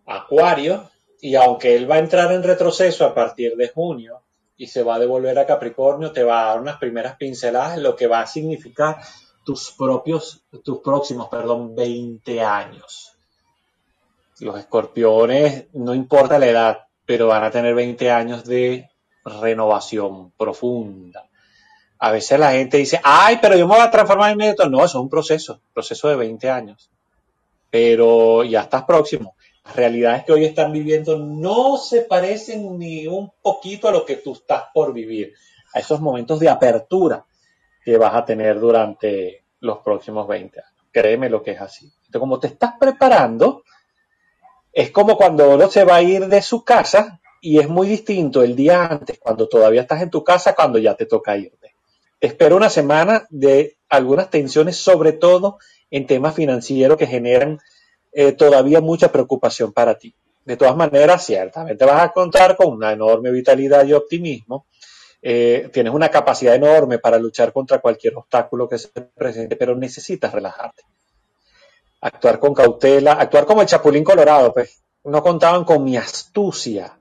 Acuario. 0.06 0.90
Y 1.22 1.36
aunque 1.36 1.76
él 1.76 1.90
va 1.90 1.96
a 1.96 2.00
entrar 2.00 2.32
en 2.32 2.44
retroceso 2.44 3.06
a 3.06 3.16
partir 3.16 3.56
de 3.56 3.70
junio 3.70 4.22
y 4.58 4.68
se 4.68 4.84
va 4.84 4.96
a 4.96 5.00
devolver 5.00 5.40
a 5.40 5.46
Capricornio, 5.46 6.12
te 6.12 6.24
va 6.24 6.44
a 6.44 6.46
dar 6.48 6.62
unas 6.62 6.78
primeras 6.78 7.16
pinceladas, 7.18 7.78
lo 7.80 7.96
que 7.96 8.08
va 8.08 8.20
a 8.20 8.28
significar 8.28 8.98
tus 9.46 9.72
propios, 9.72 10.44
tus 10.64 10.80
próximos, 10.80 11.30
perdón, 11.30 11.76
20 11.76 12.42
años. 12.42 13.14
Los 14.40 14.58
escorpiones, 14.58 15.68
no 15.74 15.94
importa 15.94 16.40
la 16.40 16.48
edad, 16.48 16.80
pero 17.06 17.28
van 17.28 17.44
a 17.44 17.52
tener 17.52 17.76
20 17.76 18.12
años 18.12 18.44
de 18.44 18.90
renovación 19.24 20.32
profunda. 20.32 21.30
A 22.00 22.12
veces 22.12 22.40
la 22.40 22.52
gente 22.52 22.78
dice, 22.78 23.00
ay, 23.04 23.38
pero 23.42 23.56
yo 23.56 23.68
me 23.68 23.76
voy 23.76 23.84
a 23.84 23.92
transformar 23.92 24.34
inmediato. 24.34 24.68
No, 24.68 24.80
eso 24.80 24.98
es 24.98 25.04
un 25.04 25.10
proceso, 25.10 25.62
proceso 25.74 26.10
de 26.10 26.16
20 26.16 26.50
años. 26.50 26.90
Pero 27.70 28.44
ya 28.44 28.62
estás 28.62 28.84
próximo. 28.84 29.36
Las 29.64 29.76
realidades 29.76 30.26
que 30.26 30.34
hoy 30.34 30.46
están 30.46 30.74
viviendo 30.74 31.18
no 31.18 31.78
se 31.78 32.02
parecen 32.02 32.78
ni 32.78 33.08
un 33.08 33.32
poquito 33.42 33.88
a 33.88 33.92
lo 33.92 34.06
que 34.06 34.18
tú 34.18 34.34
estás 34.34 34.66
por 34.74 34.92
vivir, 34.92 35.34
a 35.74 35.80
esos 35.80 36.02
momentos 36.02 36.40
de 36.40 36.50
apertura 36.50 37.26
que 37.86 37.98
vas 37.98 38.16
a 38.16 38.26
tener 38.26 38.60
durante 38.60 39.44
los 39.60 39.78
próximos 39.78 40.28
20 40.28 40.60
años. 40.60 40.72
Créeme 40.92 41.30
lo 41.30 41.44
que 41.44 41.52
es 41.52 41.62
así. 41.62 41.86
Entonces, 41.86 42.20
como 42.20 42.40
te 42.40 42.48
estás 42.48 42.74
preparando, 42.80 43.64
es 44.74 44.90
como 44.90 45.16
cuando 45.16 45.52
uno 45.52 45.70
se 45.70 45.86
va 45.86 45.98
a 45.98 46.02
ir 46.02 46.26
de 46.26 46.42
su 46.42 46.66
casa 46.66 47.22
y 47.42 47.60
es 47.60 47.70
muy 47.70 47.88
distinto 47.88 48.42
el 48.42 48.56
día 48.56 48.88
antes, 48.88 49.20
cuando 49.20 49.48
todavía 49.48 49.82
estás 49.82 50.02
en 50.02 50.10
tu 50.10 50.24
casa, 50.24 50.56
cuando 50.56 50.80
ya 50.80 50.96
te 50.96 51.06
toca 51.06 51.38
irte. 51.38 51.76
Te 52.20 52.28
espero 52.28 52.58
una 52.58 52.72
semana 52.72 53.28
de 53.30 53.78
algunas 53.88 54.32
tensiones, 54.32 54.78
sobre 54.78 55.12
todo 55.12 55.60
en 55.92 56.08
temas 56.08 56.34
financieros 56.34 56.98
que 56.98 57.06
generan 57.06 57.60
eh, 58.14 58.32
todavía 58.32 58.82
mucha 58.82 59.12
preocupación 59.12 59.74
para 59.74 60.00
ti. 60.00 60.16
De 60.44 60.58
todas 60.58 60.76
maneras, 60.76 61.24
ciertamente 61.24 61.86
vas 61.86 62.02
a 62.02 62.12
contar 62.14 62.56
con 62.56 62.74
una 62.74 62.92
enorme 62.92 63.32
vitalidad 63.32 63.86
y 63.86 63.94
optimismo. 63.94 64.66
Eh, 65.28 65.72
tienes 65.74 65.92
una 65.92 66.10
capacidad 66.10 66.54
enorme 66.54 67.00
para 67.00 67.18
luchar 67.18 67.52
contra 67.52 67.80
cualquier 67.80 68.16
obstáculo 68.16 68.70
que 68.70 68.78
se 68.78 68.90
presente, 68.90 69.56
pero 69.56 69.76
necesitas 69.76 70.32
relajarte. 70.32 70.84
Actuar 72.02 72.38
con 72.38 72.54
cautela, 72.54 73.14
actuar 73.14 73.48
como 73.48 73.64
el 73.64 73.68
chapulín 73.68 74.04
colorado, 74.04 74.54
pues 74.54 74.84
no 75.06 75.24
contaban 75.24 75.64
con 75.64 75.84
mi 75.84 75.98
astucia. 75.98 77.00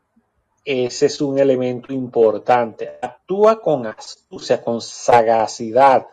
Ese 0.64 1.04
es 1.04 1.20
un 1.20 1.38
elemento 1.38 1.92
importante. 1.92 2.92
Actúa 3.02 3.60
con 3.60 3.86
astucia, 3.86 4.62
con 4.62 4.80
sagacidad. 4.80 6.06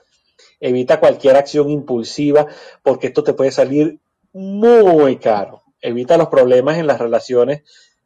Evita 0.60 1.00
cualquier 1.00 1.38
acción 1.38 1.70
impulsiva 1.70 2.46
porque 2.84 3.08
esto 3.08 3.24
te 3.24 3.32
puede 3.32 3.52
salir 3.52 4.02
muy 4.34 5.16
caro. 5.16 5.64
Evita 5.80 6.18
los 6.18 6.28
problemas 6.28 6.78
en 6.78 6.88
las 6.88 7.00
relaciones 7.00 7.62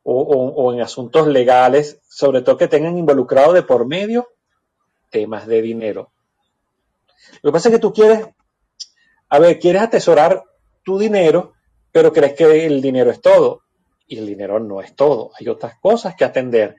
o, 0.08 0.72
en 0.72 0.82
asuntos 0.82 1.28
legales, 1.28 2.00
sobre 2.08 2.44
todo 2.44 2.58
que 2.58 2.68
tengan 2.68 2.98
involucrado 2.98 3.54
de 3.54 3.64
por 3.64 3.88
medio 3.88 4.28
temas 5.10 5.48
de 5.48 5.62
dinero. 5.62 6.12
Lo 7.42 7.50
que 7.50 7.54
pasa 7.54 7.70
es 7.70 7.76
que 7.76 7.82
tú 7.82 7.92
quieres, 7.92 8.28
a 9.30 9.40
ver, 9.40 9.60
quieres 9.60 9.82
atesorar 9.82 10.44
tu 10.84 11.00
dinero, 11.00 11.54
pero 11.92 12.14
crees 12.14 12.34
que 12.34 12.66
el 12.66 12.82
dinero 12.82 13.10
es 13.10 13.20
todo. 13.20 13.62
Y 14.08 14.20
el 14.20 14.28
dinero 14.28 14.60
no 14.60 14.82
es 14.82 14.96
todo. 14.96 15.32
Hay 15.40 15.48
otras 15.48 15.80
cosas 15.80 16.16
que 16.16 16.26
atender. 16.26 16.76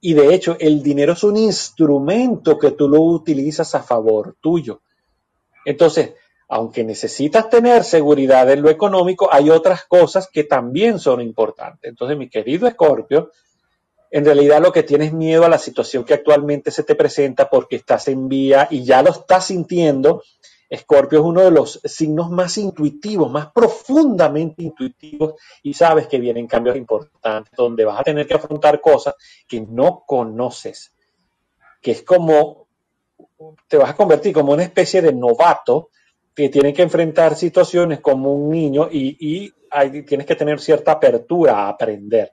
Y 0.00 0.14
de 0.14 0.34
hecho, 0.34 0.56
el 0.58 0.82
dinero 0.82 1.12
es 1.12 1.22
un 1.22 1.36
instrumento 1.36 2.58
que 2.58 2.70
tú 2.70 2.88
lo 2.88 3.02
utilizas 3.02 3.74
a 3.74 3.82
favor 3.82 4.36
tuyo. 4.40 4.80
Entonces, 5.66 6.14
aunque 6.50 6.82
necesitas 6.82 7.48
tener 7.48 7.84
seguridad 7.84 8.50
en 8.50 8.62
lo 8.62 8.70
económico, 8.70 9.32
hay 9.32 9.50
otras 9.50 9.84
cosas 9.84 10.28
que 10.28 10.42
también 10.42 10.98
son 10.98 11.20
importantes. 11.20 11.88
Entonces, 11.88 12.18
mi 12.18 12.28
querido 12.28 12.66
Escorpio, 12.66 13.30
en 14.10 14.24
realidad 14.24 14.60
lo 14.60 14.72
que 14.72 14.82
tienes 14.82 15.12
miedo 15.12 15.44
a 15.44 15.48
la 15.48 15.58
situación 15.58 16.02
que 16.02 16.14
actualmente 16.14 16.72
se 16.72 16.82
te 16.82 16.96
presenta 16.96 17.48
porque 17.48 17.76
estás 17.76 18.08
en 18.08 18.28
vía 18.28 18.66
y 18.68 18.82
ya 18.82 19.00
lo 19.00 19.10
estás 19.10 19.46
sintiendo. 19.46 20.24
Escorpio 20.68 21.20
es 21.20 21.24
uno 21.24 21.42
de 21.42 21.52
los 21.52 21.80
signos 21.84 22.30
más 22.30 22.58
intuitivos, 22.58 23.30
más 23.30 23.52
profundamente 23.52 24.64
intuitivos 24.64 25.34
y 25.62 25.72
sabes 25.72 26.08
que 26.08 26.18
vienen 26.18 26.48
cambios 26.48 26.76
importantes 26.76 27.52
donde 27.56 27.84
vas 27.84 28.00
a 28.00 28.04
tener 28.04 28.26
que 28.26 28.34
afrontar 28.34 28.80
cosas 28.80 29.14
que 29.46 29.60
no 29.60 30.02
conoces, 30.04 30.92
que 31.80 31.92
es 31.92 32.02
como 32.02 32.66
te 33.68 33.76
vas 33.76 33.90
a 33.90 33.96
convertir 33.96 34.34
como 34.34 34.52
una 34.52 34.64
especie 34.64 35.00
de 35.00 35.12
novato 35.12 35.90
que 36.34 36.48
tiene 36.48 36.72
que 36.72 36.82
enfrentar 36.82 37.36
situaciones 37.36 38.00
como 38.00 38.32
un 38.34 38.50
niño 38.50 38.88
y, 38.90 39.16
y 39.20 39.52
hay- 39.70 40.02
tienes 40.04 40.26
que 40.26 40.36
tener 40.36 40.60
cierta 40.60 40.92
apertura 40.92 41.58
a 41.58 41.68
aprender. 41.70 42.32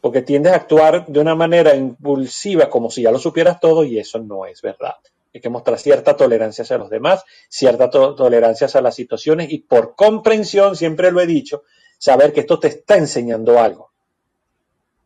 Porque 0.00 0.22
tiendes 0.22 0.52
a 0.52 0.56
actuar 0.56 1.06
de 1.06 1.20
una 1.20 1.34
manera 1.34 1.74
impulsiva 1.76 2.68
como 2.68 2.90
si 2.90 3.02
ya 3.02 3.10
lo 3.12 3.18
supieras 3.18 3.60
todo 3.60 3.84
y 3.84 3.98
eso 3.98 4.18
no 4.18 4.46
es 4.46 4.60
verdad. 4.62 4.94
Hay 5.34 5.40
que 5.40 5.48
mostrar 5.48 5.78
cierta 5.78 6.16
tolerancia 6.16 6.62
hacia 6.64 6.78
los 6.78 6.90
demás, 6.90 7.24
cierta 7.48 7.88
to- 7.90 8.14
tolerancia 8.14 8.66
hacia 8.66 8.82
las 8.82 8.94
situaciones 8.94 9.50
y 9.52 9.58
por 9.58 9.94
comprensión, 9.94 10.76
siempre 10.76 11.10
lo 11.12 11.20
he 11.20 11.26
dicho, 11.26 11.62
saber 11.98 12.32
que 12.32 12.40
esto 12.40 12.58
te 12.58 12.68
está 12.68 12.96
enseñando 12.96 13.58
algo. 13.60 13.92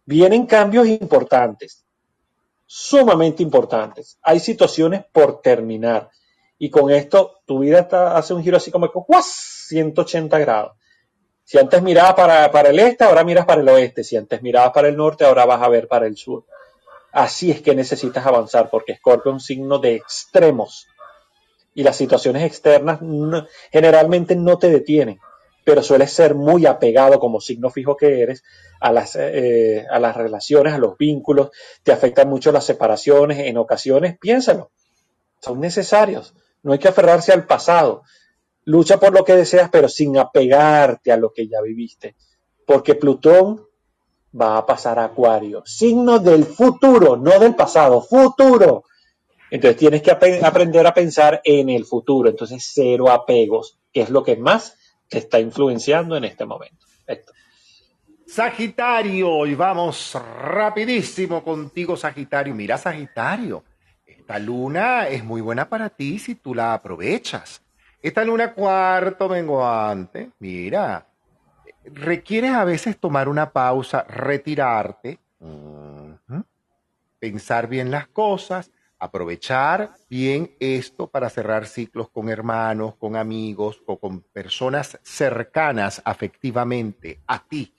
Vienen 0.06 0.46
cambios 0.46 0.86
importantes, 0.88 1.84
sumamente 2.66 3.42
importantes. 3.42 4.18
Hay 4.22 4.40
situaciones 4.40 5.04
por 5.12 5.40
terminar. 5.42 6.10
Y 6.58 6.70
con 6.70 6.90
esto 6.90 7.40
tu 7.46 7.58
vida 7.60 7.80
está- 7.80 8.16
hace 8.16 8.34
un 8.34 8.42
giro 8.42 8.56
así 8.56 8.70
como 8.70 8.90
que 8.90 8.98
¡guas! 9.06 9.26
180 9.68 10.38
grados. 10.38 10.72
Si 11.44 11.58
antes 11.58 11.82
mirabas 11.82 12.14
para, 12.14 12.50
para 12.50 12.70
el 12.70 12.78
este, 12.78 13.04
ahora 13.04 13.22
miras 13.24 13.44
para 13.46 13.60
el 13.60 13.68
oeste. 13.68 14.02
Si 14.04 14.16
antes 14.16 14.42
mirabas 14.42 14.72
para 14.72 14.88
el 14.88 14.96
norte, 14.96 15.24
ahora 15.24 15.44
vas 15.44 15.62
a 15.62 15.68
ver 15.68 15.86
para 15.88 16.06
el 16.06 16.16
sur. 16.16 16.44
Así 17.12 17.50
es 17.50 17.62
que 17.62 17.74
necesitas 17.74 18.26
avanzar 18.26 18.68
porque 18.70 18.96
Scorpio 18.96 19.30
es 19.30 19.34
un 19.34 19.40
signo 19.40 19.78
de 19.78 19.94
extremos. 19.94 20.86
Y 21.74 21.82
las 21.82 21.96
situaciones 21.96 22.42
externas 22.42 23.00
generalmente 23.70 24.34
no 24.34 24.58
te 24.58 24.70
detienen, 24.70 25.18
pero 25.64 25.82
sueles 25.82 26.10
ser 26.12 26.34
muy 26.34 26.66
apegado 26.66 27.18
como 27.20 27.40
signo 27.40 27.70
fijo 27.70 27.96
que 27.96 28.22
eres 28.22 28.42
a 28.80 28.92
las, 28.92 29.14
eh, 29.16 29.86
a 29.90 29.98
las 30.00 30.16
relaciones, 30.16 30.72
a 30.74 30.78
los 30.78 30.96
vínculos. 30.96 31.50
Te 31.82 31.92
afectan 31.92 32.28
mucho 32.28 32.50
las 32.50 32.64
separaciones. 32.64 33.38
En 33.40 33.58
ocasiones, 33.58 34.18
piénsalo, 34.18 34.70
son 35.42 35.60
necesarios. 35.60 36.34
No 36.66 36.72
hay 36.72 36.80
que 36.80 36.88
aferrarse 36.88 37.32
al 37.32 37.46
pasado. 37.46 38.02
Lucha 38.64 38.98
por 38.98 39.12
lo 39.12 39.24
que 39.24 39.36
deseas, 39.36 39.70
pero 39.70 39.88
sin 39.88 40.18
apegarte 40.18 41.12
a 41.12 41.16
lo 41.16 41.32
que 41.32 41.46
ya 41.46 41.62
viviste. 41.62 42.16
Porque 42.66 42.96
Plutón 42.96 43.64
va 44.38 44.58
a 44.58 44.66
pasar 44.66 44.98
a 44.98 45.04
Acuario. 45.04 45.62
Signo 45.64 46.18
del 46.18 46.44
futuro, 46.44 47.16
no 47.16 47.38
del 47.38 47.54
pasado, 47.54 48.02
futuro. 48.02 48.82
Entonces 49.48 49.76
tienes 49.78 50.02
que 50.02 50.10
aprender 50.10 50.84
a 50.84 50.92
pensar 50.92 51.40
en 51.44 51.68
el 51.68 51.84
futuro. 51.84 52.30
Entonces, 52.30 52.68
cero 52.74 53.12
apegos, 53.12 53.78
que 53.92 54.00
es 54.00 54.10
lo 54.10 54.24
que 54.24 54.34
más 54.34 54.76
te 55.08 55.18
está 55.18 55.38
influenciando 55.38 56.16
en 56.16 56.24
este 56.24 56.46
momento. 56.46 56.84
Sagitario, 58.26 59.46
y 59.46 59.54
vamos 59.54 60.14
rapidísimo 60.14 61.44
contigo, 61.44 61.96
Sagitario. 61.96 62.52
Mira, 62.56 62.76
Sagitario, 62.76 63.62
esta 64.26 64.40
luna 64.40 65.06
es 65.06 65.22
muy 65.22 65.40
buena 65.40 65.68
para 65.68 65.88
ti 65.88 66.18
si 66.18 66.34
tú 66.34 66.52
la 66.52 66.74
aprovechas. 66.74 67.62
Esta 68.02 68.24
luna 68.24 68.54
cuarto 68.54 69.28
menguante, 69.28 70.32
mira, 70.40 71.06
requieres 71.84 72.50
a 72.50 72.64
veces 72.64 72.98
tomar 72.98 73.28
una 73.28 73.52
pausa, 73.52 74.02
retirarte, 74.02 75.20
pensar 77.20 77.68
bien 77.68 77.92
las 77.92 78.08
cosas, 78.08 78.72
aprovechar 78.98 79.92
bien 80.10 80.56
esto 80.58 81.06
para 81.06 81.30
cerrar 81.30 81.64
ciclos 81.64 82.08
con 82.10 82.28
hermanos, 82.28 82.96
con 82.96 83.14
amigos 83.14 83.80
o 83.86 83.96
con 83.96 84.22
personas 84.22 84.98
cercanas 85.04 86.02
afectivamente 86.04 87.20
a 87.28 87.46
ti. 87.46 87.76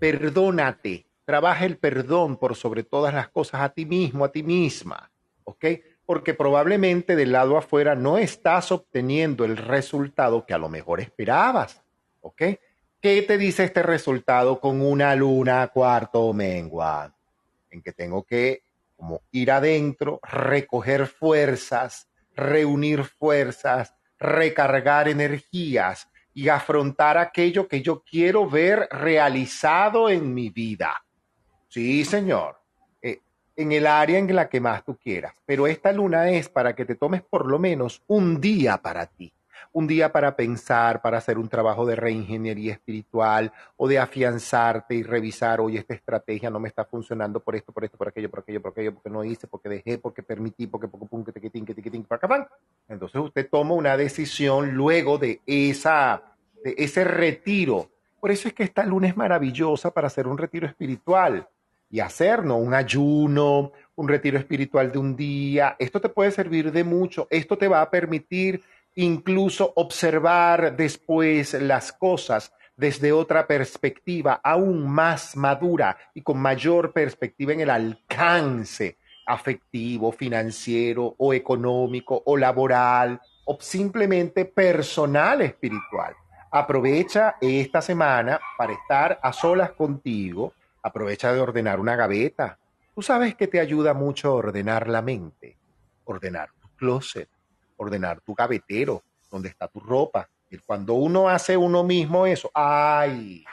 Perdónate, 0.00 1.06
trabaja 1.24 1.64
el 1.64 1.78
perdón 1.78 2.36
por 2.36 2.56
sobre 2.56 2.82
todas 2.82 3.14
las 3.14 3.28
cosas 3.28 3.60
a 3.60 3.68
ti 3.68 3.86
mismo, 3.86 4.24
a 4.24 4.32
ti 4.32 4.42
misma, 4.42 5.12
¿ok? 5.44 5.64
Porque 6.04 6.34
probablemente 6.34 7.16
del 7.16 7.32
lado 7.32 7.56
afuera 7.56 7.94
no 7.94 8.18
estás 8.18 8.72
obteniendo 8.72 9.44
el 9.44 9.56
resultado 9.56 10.44
que 10.44 10.54
a 10.54 10.58
lo 10.58 10.68
mejor 10.68 11.00
esperabas, 11.00 11.82
¿ok? 12.20 12.42
¿Qué 13.00 13.22
te 13.22 13.36
dice 13.36 13.64
este 13.64 13.82
resultado 13.82 14.60
con 14.60 14.80
una 14.80 15.14
luna 15.14 15.68
cuarto 15.68 16.32
mengua? 16.32 17.14
En 17.70 17.82
que 17.82 17.92
tengo 17.92 18.24
que 18.24 18.62
como 18.96 19.22
ir 19.32 19.50
adentro, 19.50 20.20
recoger 20.22 21.06
fuerzas, 21.06 22.08
reunir 22.34 23.04
fuerzas, 23.04 23.94
recargar 24.18 25.08
energías 25.08 26.08
y 26.32 26.48
afrontar 26.48 27.18
aquello 27.18 27.68
que 27.68 27.82
yo 27.82 28.02
quiero 28.02 28.48
ver 28.48 28.88
realizado 28.90 30.08
en 30.08 30.32
mi 30.32 30.50
vida. 30.50 31.04
Sí, 31.68 32.04
señor. 32.04 32.63
En 33.56 33.72
el 33.72 33.86
área 33.86 34.18
en 34.18 34.34
la 34.34 34.48
que 34.48 34.60
más 34.60 34.84
tú 34.84 34.96
quieras. 34.96 35.34
Pero 35.46 35.66
esta 35.66 35.92
luna 35.92 36.30
es 36.30 36.48
para 36.48 36.74
que 36.74 36.84
te 36.84 36.96
tomes 36.96 37.22
por 37.22 37.46
lo 37.46 37.58
menos 37.58 38.02
un 38.06 38.40
día 38.40 38.78
para 38.78 39.06
ti. 39.06 39.32
Un 39.72 39.86
día 39.86 40.12
para 40.12 40.36
pensar, 40.36 41.02
para 41.02 41.18
hacer 41.18 41.38
un 41.38 41.48
trabajo 41.48 41.84
de 41.84 41.96
reingeniería 41.96 42.72
espiritual 42.72 43.52
o 43.76 43.88
de 43.88 43.98
afianzarte 43.98 44.94
y 44.94 45.02
revisar, 45.02 45.60
oye, 45.60 45.78
esta 45.78 45.94
estrategia 45.94 46.50
no 46.50 46.60
me 46.60 46.68
está 46.68 46.84
funcionando 46.84 47.40
por 47.40 47.56
esto, 47.56 47.72
por 47.72 47.84
esto, 47.84 47.96
por 47.96 48.08
aquello, 48.08 48.30
por 48.30 48.40
aquello, 48.40 48.62
por 48.62 48.72
aquello, 48.72 48.94
porque 48.94 49.10
no 49.10 49.24
hice, 49.24 49.46
porque 49.46 49.68
dejé, 49.68 49.98
porque 49.98 50.22
permití, 50.22 50.66
porque 50.66 50.86
poco 50.86 51.06
pum, 51.06 51.24
que 51.24 51.32
te 51.32 51.40
quitín, 51.40 51.64
que 51.64 51.74
te 51.74 51.82
quitín, 51.82 52.04
para 52.04 52.48
Entonces 52.88 53.20
usted 53.20 53.48
toma 53.50 53.74
una 53.74 53.96
decisión 53.96 54.72
luego 54.74 55.18
de 55.18 55.40
esa, 55.46 56.22
de 56.62 56.74
ese 56.78 57.04
retiro. 57.04 57.90
Por 58.20 58.30
eso 58.30 58.48
es 58.48 58.54
que 58.54 58.62
esta 58.62 58.84
luna 58.84 59.08
es 59.08 59.16
maravillosa 59.16 59.90
para 59.90 60.06
hacer 60.06 60.26
un 60.26 60.38
retiro 60.38 60.66
espiritual 60.66 61.48
y 61.94 62.00
hacer, 62.00 62.44
¿no? 62.44 62.56
Un 62.56 62.74
ayuno, 62.74 63.70
un 63.94 64.08
retiro 64.08 64.36
espiritual 64.36 64.90
de 64.90 64.98
un 64.98 65.14
día. 65.14 65.76
Esto 65.78 66.00
te 66.00 66.08
puede 66.08 66.32
servir 66.32 66.72
de 66.72 66.82
mucho. 66.82 67.28
Esto 67.30 67.56
te 67.56 67.68
va 67.68 67.82
a 67.82 67.88
permitir 67.88 68.64
incluso 68.96 69.72
observar 69.76 70.76
después 70.76 71.54
las 71.54 71.92
cosas 71.92 72.52
desde 72.76 73.12
otra 73.12 73.46
perspectiva 73.46 74.40
aún 74.42 74.88
más 74.88 75.36
madura 75.36 75.96
y 76.14 76.22
con 76.22 76.36
mayor 76.40 76.92
perspectiva 76.92 77.52
en 77.52 77.60
el 77.60 77.70
alcance 77.70 78.96
afectivo, 79.24 80.10
financiero 80.10 81.14
o 81.16 81.32
económico 81.32 82.20
o 82.26 82.36
laboral 82.36 83.20
o 83.44 83.56
simplemente 83.60 84.46
personal 84.46 85.42
espiritual. 85.42 86.12
Aprovecha 86.50 87.36
esta 87.40 87.80
semana 87.80 88.40
para 88.58 88.72
estar 88.72 89.20
a 89.22 89.32
solas 89.32 89.70
contigo, 89.70 90.54
aprovecha 90.84 91.32
de 91.32 91.40
ordenar 91.40 91.80
una 91.80 91.96
gaveta. 91.96 92.58
Tú 92.94 93.02
sabes 93.02 93.34
que 93.34 93.48
te 93.48 93.58
ayuda 93.58 93.94
mucho 93.94 94.34
ordenar 94.34 94.88
la 94.88 95.02
mente, 95.02 95.58
ordenar 96.04 96.50
tu 96.60 96.68
closet, 96.76 97.28
ordenar 97.76 98.20
tu 98.20 98.34
gavetero, 98.34 99.02
donde 99.30 99.48
está 99.48 99.66
tu 99.66 99.80
ropa. 99.80 100.28
Y 100.50 100.58
cuando 100.58 100.94
uno 100.94 101.28
hace 101.28 101.56
uno 101.56 101.82
mismo 101.82 102.26
eso, 102.26 102.50
ay, 102.54 103.44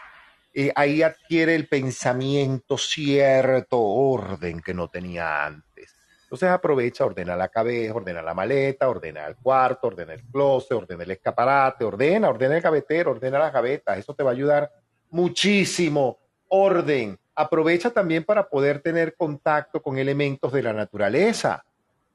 eh, 0.53 0.71
ahí 0.75 1.01
adquiere 1.01 1.55
el 1.55 1.67
pensamiento 1.69 2.77
cierto 2.77 3.79
orden 3.79 4.61
que 4.61 4.73
no 4.73 4.89
tenía 4.89 5.45
antes. 5.45 5.95
Entonces 6.23 6.49
aprovecha, 6.49 7.05
ordena 7.05 7.35
la 7.35 7.47
cabeza, 7.47 7.93
ordena 7.93 8.21
la 8.21 8.33
maleta, 8.33 8.89
ordena 8.89 9.25
el 9.25 9.37
cuarto, 9.37 9.87
ordena 9.87 10.13
el 10.13 10.23
closet, 10.23 10.73
ordena 10.73 11.03
el 11.03 11.11
escaparate, 11.11 11.85
ordena, 11.85 12.29
ordena 12.29 12.57
el 12.57 12.61
gavetero, 12.61 13.11
ordena 13.11 13.39
las 13.39 13.53
gavetas. 13.53 13.97
Eso 13.97 14.13
te 14.13 14.23
va 14.23 14.31
a 14.31 14.33
ayudar 14.33 14.71
muchísimo. 15.09 16.20
Orden. 16.53 17.17
Aprovecha 17.33 17.91
también 17.91 18.25
para 18.25 18.49
poder 18.49 18.81
tener 18.81 19.15
contacto 19.15 19.81
con 19.81 19.97
elementos 19.97 20.51
de 20.51 20.61
la 20.61 20.73
naturaleza, 20.73 21.63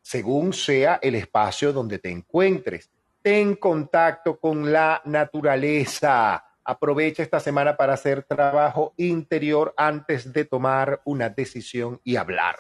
según 0.02 0.52
sea 0.52 0.98
el 1.00 1.14
espacio 1.14 1.72
donde 1.72 1.98
te 1.98 2.10
encuentres. 2.10 2.90
Ten 3.22 3.56
contacto 3.56 4.38
con 4.38 4.70
la 4.70 5.00
naturaleza. 5.06 6.44
Aprovecha 6.62 7.22
esta 7.22 7.40
semana 7.40 7.78
para 7.78 7.94
hacer 7.94 8.24
trabajo 8.24 8.92
interior 8.98 9.72
antes 9.74 10.30
de 10.30 10.44
tomar 10.44 11.00
una 11.06 11.30
decisión 11.30 11.98
y 12.04 12.16
hablar. 12.16 12.56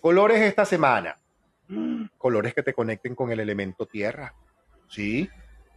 Colores 0.00 0.40
esta 0.40 0.64
semana. 0.64 1.16
Colores 2.16 2.54
que 2.54 2.62
te 2.62 2.72
conecten 2.72 3.16
con 3.16 3.32
el 3.32 3.40
elemento 3.40 3.86
tierra. 3.86 4.34
¿Sí? 4.88 5.28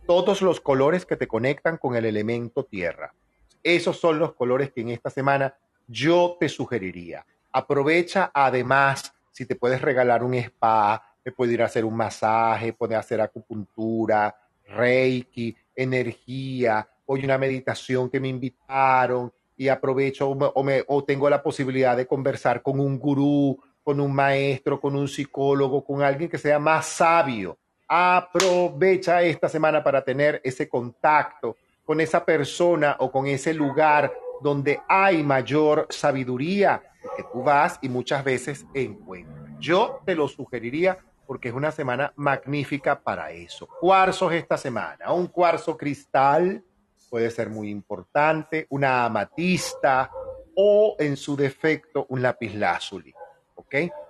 Todos 0.05 0.43
los 0.43 0.61
colores 0.61 1.05
que 1.07 1.17
te 1.17 1.27
conectan 1.27 1.77
con 1.77 1.95
el 1.95 2.05
elemento 2.05 2.63
tierra. 2.63 3.15
Esos 3.63 3.99
son 3.99 4.19
los 4.19 4.33
colores 4.33 4.71
que 4.71 4.81
en 4.81 4.89
esta 4.89 5.09
semana 5.09 5.53
yo 5.87 6.37
te 6.39 6.49
sugeriría. 6.49 7.25
Aprovecha 7.51 8.31
además 8.33 9.13
si 9.31 9.45
te 9.45 9.55
puedes 9.55 9.81
regalar 9.81 10.23
un 10.23 10.33
spa, 10.35 11.01
te 11.23 11.31
puede 11.31 11.53
ir 11.53 11.61
a 11.61 11.65
hacer 11.65 11.85
un 11.85 11.95
masaje, 11.95 12.73
puede 12.73 12.95
hacer 12.95 13.21
acupuntura, 13.21 14.35
reiki, 14.67 15.55
energía, 15.75 16.87
hoy 17.05 17.23
una 17.25 17.37
meditación 17.37 18.09
que 18.09 18.19
me 18.19 18.27
invitaron 18.27 19.31
y 19.57 19.67
aprovecho 19.67 20.29
o, 20.29 20.63
me, 20.63 20.83
o 20.87 21.03
tengo 21.03 21.29
la 21.29 21.41
posibilidad 21.41 21.95
de 21.95 22.07
conversar 22.07 22.61
con 22.61 22.79
un 22.79 22.97
gurú 22.97 23.57
con 23.83 23.99
un 23.99 24.13
maestro, 24.13 24.79
con 24.79 24.95
un 24.95 25.07
psicólogo, 25.07 25.83
con 25.83 26.01
alguien 26.01 26.29
que 26.29 26.37
sea 26.37 26.59
más 26.59 26.85
sabio. 26.85 27.57
Aprovecha 27.87 29.21
esta 29.21 29.49
semana 29.49 29.83
para 29.83 30.03
tener 30.03 30.39
ese 30.43 30.69
contacto 30.69 31.57
con 31.85 32.01
esa 32.01 32.25
persona 32.25 32.95
o 32.99 33.11
con 33.11 33.27
ese 33.27 33.53
lugar 33.53 34.13
donde 34.41 34.79
hay 34.87 35.23
mayor 35.23 35.87
sabiduría 35.89 36.83
que 37.15 37.23
tú 37.31 37.43
vas 37.43 37.77
y 37.81 37.89
muchas 37.89 38.23
veces 38.23 38.65
encuentras. 38.73 39.55
Yo 39.59 40.01
te 40.05 40.15
lo 40.15 40.27
sugeriría 40.27 40.97
porque 41.27 41.49
es 41.49 41.53
una 41.53 41.71
semana 41.71 42.11
magnífica 42.15 42.99
para 42.99 43.31
eso. 43.31 43.67
Cuarzos 43.79 44.33
esta 44.33 44.57
semana, 44.57 45.13
un 45.13 45.27
cuarzo 45.27 45.77
cristal 45.77 46.63
puede 47.09 47.29
ser 47.29 47.49
muy 47.49 47.69
importante, 47.69 48.65
una 48.69 49.05
amatista 49.05 50.09
o 50.55 50.95
en 50.97 51.17
su 51.17 51.35
defecto 51.35 52.05
un 52.09 52.21
lápiz 52.21 52.53
lazuli. 52.55 53.13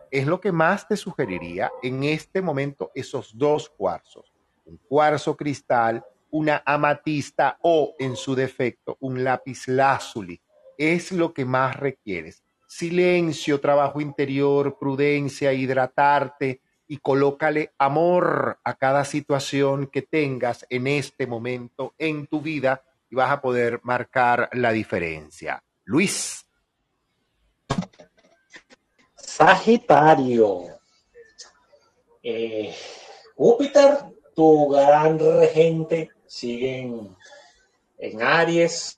Es 0.10 0.26
lo 0.28 0.42
que 0.42 0.52
más 0.52 0.88
te 0.88 0.98
sugeriría 0.98 1.72
en 1.84 2.04
este 2.04 2.42
momento 2.42 2.92
esos 2.96 3.38
dos 3.38 3.70
cuarzos, 3.70 4.34
un 4.66 4.78
cuarzo 4.78 5.38
cristal, 5.38 6.04
una 6.32 6.64
amatista 6.66 7.58
o 7.62 7.96
en 8.00 8.16
su 8.16 8.36
defecto 8.36 8.98
un 9.02 9.24
lápiz 9.24 9.68
lazuli. 9.68 10.42
Es 10.78 11.12
lo 11.12 11.34
que 11.34 11.46
más 11.46 11.76
requieres. 11.76 12.44
Silencio, 12.68 13.60
trabajo 13.60 14.02
interior, 14.02 14.78
prudencia, 14.80 15.54
hidratarte 15.54 16.62
y 16.88 16.98
colócale 16.98 17.74
amor 17.78 18.60
a 18.64 18.74
cada 18.76 19.06
situación 19.06 19.88
que 19.88 20.02
tengas 20.02 20.66
en 20.70 20.88
este 20.88 21.28
momento 21.28 21.94
en 21.98 22.28
tu 22.28 22.42
vida 22.42 22.84
y 23.10 23.16
vas 23.16 23.32
a 23.32 23.42
poder 23.42 23.80
marcar 23.84 24.50
la 24.54 24.72
diferencia. 24.72 25.64
Luis. 25.84 26.46
Sagitario. 29.16 30.64
Eh, 32.24 32.74
Júpiter, 33.36 33.98
tu 34.36 34.70
gran 34.70 35.18
regente, 35.18 36.12
sigue 36.32 36.90
en, 38.00 38.22
Aries 38.22 38.96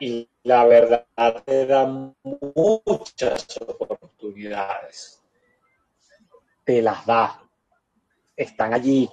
y 0.00 0.28
la 0.42 0.64
verdad 0.64 1.06
te 1.44 1.64
da 1.64 1.86
muchas 1.86 3.46
oportunidades. 3.60 5.20
Te 6.64 6.82
las 6.82 7.06
da. 7.06 7.40
Están 8.36 8.74
allí, 8.74 9.08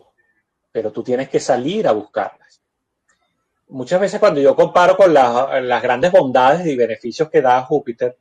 pero 0.72 0.92
tú 0.92 1.04
tienes 1.04 1.30
que 1.30 1.40
salir 1.40 1.88
a 1.88 1.92
buscarlas. 1.92 2.60
Muchas 3.68 4.02
veces 4.02 4.20
cuando 4.20 4.42
yo 4.42 4.56
comparo 4.56 4.98
con 4.98 5.14
las 5.14 5.84
grandes 5.84 6.12
bondades 6.12 6.66
y 6.66 6.76
beneficios 6.76 7.30
que 7.30 7.42
da 7.42 7.64
Júpiter, 7.66 8.18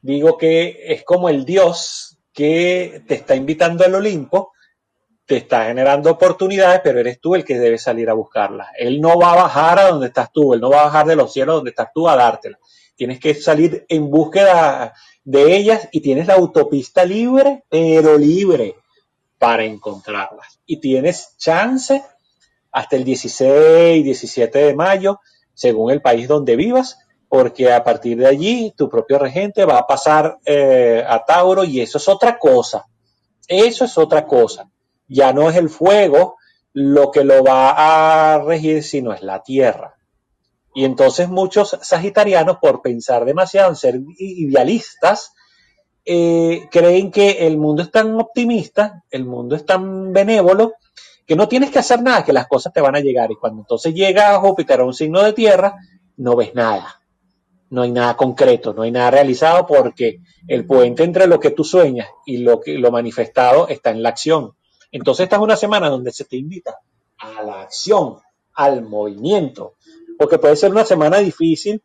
digo 0.00 0.38
que 0.38 0.92
es 0.94 1.04
como 1.04 1.28
el 1.28 1.44
Dios 1.44 2.16
que 2.32 3.02
te 3.06 3.16
está 3.16 3.34
invitando 3.34 3.84
al 3.84 3.96
Olimpo, 3.96 4.52
te 5.28 5.36
está 5.36 5.66
generando 5.66 6.10
oportunidades, 6.10 6.80
pero 6.82 7.00
eres 7.00 7.20
tú 7.20 7.34
el 7.34 7.44
que 7.44 7.58
debe 7.58 7.76
salir 7.76 8.08
a 8.08 8.14
buscarlas. 8.14 8.68
Él 8.78 8.98
no 8.98 9.18
va 9.18 9.32
a 9.32 9.42
bajar 9.42 9.78
a 9.78 9.88
donde 9.90 10.06
estás 10.06 10.32
tú, 10.32 10.54
él 10.54 10.60
no 10.60 10.70
va 10.70 10.80
a 10.80 10.84
bajar 10.84 11.06
de 11.06 11.16
los 11.16 11.30
cielos 11.30 11.56
donde 11.56 11.68
estás 11.68 11.90
tú 11.94 12.08
a 12.08 12.16
dártela. 12.16 12.58
Tienes 12.96 13.20
que 13.20 13.34
salir 13.34 13.84
en 13.90 14.08
búsqueda 14.08 14.94
de 15.24 15.54
ellas 15.54 15.86
y 15.92 16.00
tienes 16.00 16.28
la 16.28 16.36
autopista 16.36 17.04
libre, 17.04 17.62
pero 17.68 18.16
libre 18.16 18.76
para 19.36 19.64
encontrarlas. 19.64 20.60
Y 20.64 20.80
tienes 20.80 21.36
chance 21.36 22.02
hasta 22.72 22.96
el 22.96 23.04
16, 23.04 24.02
17 24.02 24.58
de 24.58 24.74
mayo, 24.74 25.20
según 25.52 25.90
el 25.90 26.00
país 26.00 26.26
donde 26.26 26.56
vivas, 26.56 27.00
porque 27.28 27.70
a 27.70 27.84
partir 27.84 28.16
de 28.16 28.28
allí 28.28 28.72
tu 28.74 28.88
propio 28.88 29.18
regente 29.18 29.66
va 29.66 29.76
a 29.76 29.86
pasar 29.86 30.38
eh, 30.46 31.04
a 31.06 31.22
Tauro 31.22 31.64
y 31.64 31.82
eso 31.82 31.98
es 31.98 32.08
otra 32.08 32.38
cosa. 32.38 32.86
Eso 33.46 33.84
es 33.84 33.98
otra 33.98 34.26
cosa. 34.26 34.70
Ya 35.08 35.32
no 35.32 35.48
es 35.50 35.56
el 35.56 35.68
fuego 35.68 36.36
lo 36.72 37.10
que 37.10 37.24
lo 37.24 37.42
va 37.42 38.34
a 38.34 38.38
regir, 38.40 38.82
sino 38.82 39.12
es 39.12 39.22
la 39.22 39.42
tierra. 39.42 39.96
Y 40.74 40.84
entonces 40.84 41.28
muchos 41.28 41.76
sagitarianos, 41.82 42.58
por 42.58 42.82
pensar 42.82 43.24
demasiado 43.24 43.70
en 43.70 43.76
ser 43.76 44.00
idealistas, 44.18 45.32
eh, 46.04 46.68
creen 46.70 47.10
que 47.10 47.46
el 47.46 47.58
mundo 47.58 47.82
es 47.82 47.90
tan 47.90 48.14
optimista, 48.20 49.02
el 49.10 49.24
mundo 49.24 49.56
es 49.56 49.66
tan 49.66 50.12
benévolo, 50.12 50.74
que 51.26 51.36
no 51.36 51.48
tienes 51.48 51.70
que 51.70 51.80
hacer 51.80 52.02
nada, 52.02 52.24
que 52.24 52.32
las 52.32 52.46
cosas 52.46 52.72
te 52.72 52.80
van 52.80 52.96
a 52.96 53.00
llegar. 53.00 53.30
Y 53.32 53.36
cuando 53.36 53.62
entonces 53.62 53.92
llega 53.94 54.38
Júpiter 54.38 54.80
a 54.80 54.84
un 54.84 54.94
signo 54.94 55.22
de 55.22 55.32
tierra, 55.32 55.74
no 56.16 56.36
ves 56.36 56.54
nada 56.54 56.98
no 57.70 57.82
hay 57.82 57.92
nada 57.92 58.16
concreto, 58.16 58.72
no 58.72 58.82
hay 58.82 58.90
nada 58.90 59.10
realizado 59.10 59.66
porque 59.66 60.20
el 60.46 60.66
puente 60.66 61.04
entre 61.04 61.26
lo 61.26 61.38
que 61.38 61.50
tú 61.50 61.64
sueñas 61.64 62.08
y 62.24 62.38
lo, 62.38 62.60
que, 62.60 62.78
lo 62.78 62.90
manifestado 62.90 63.68
está 63.68 63.90
en 63.90 64.02
la 64.02 64.10
acción. 64.10 64.52
Entonces 64.90 65.24
esta 65.24 65.36
es 65.36 65.42
una 65.42 65.56
semana 65.56 65.88
donde 65.88 66.12
se 66.12 66.24
te 66.24 66.36
invita 66.36 66.78
a 67.18 67.42
la 67.42 67.62
acción, 67.62 68.18
al 68.54 68.82
movimiento, 68.82 69.74
porque 70.18 70.38
puede 70.38 70.56
ser 70.56 70.70
una 70.70 70.84
semana 70.84 71.18
difícil 71.18 71.82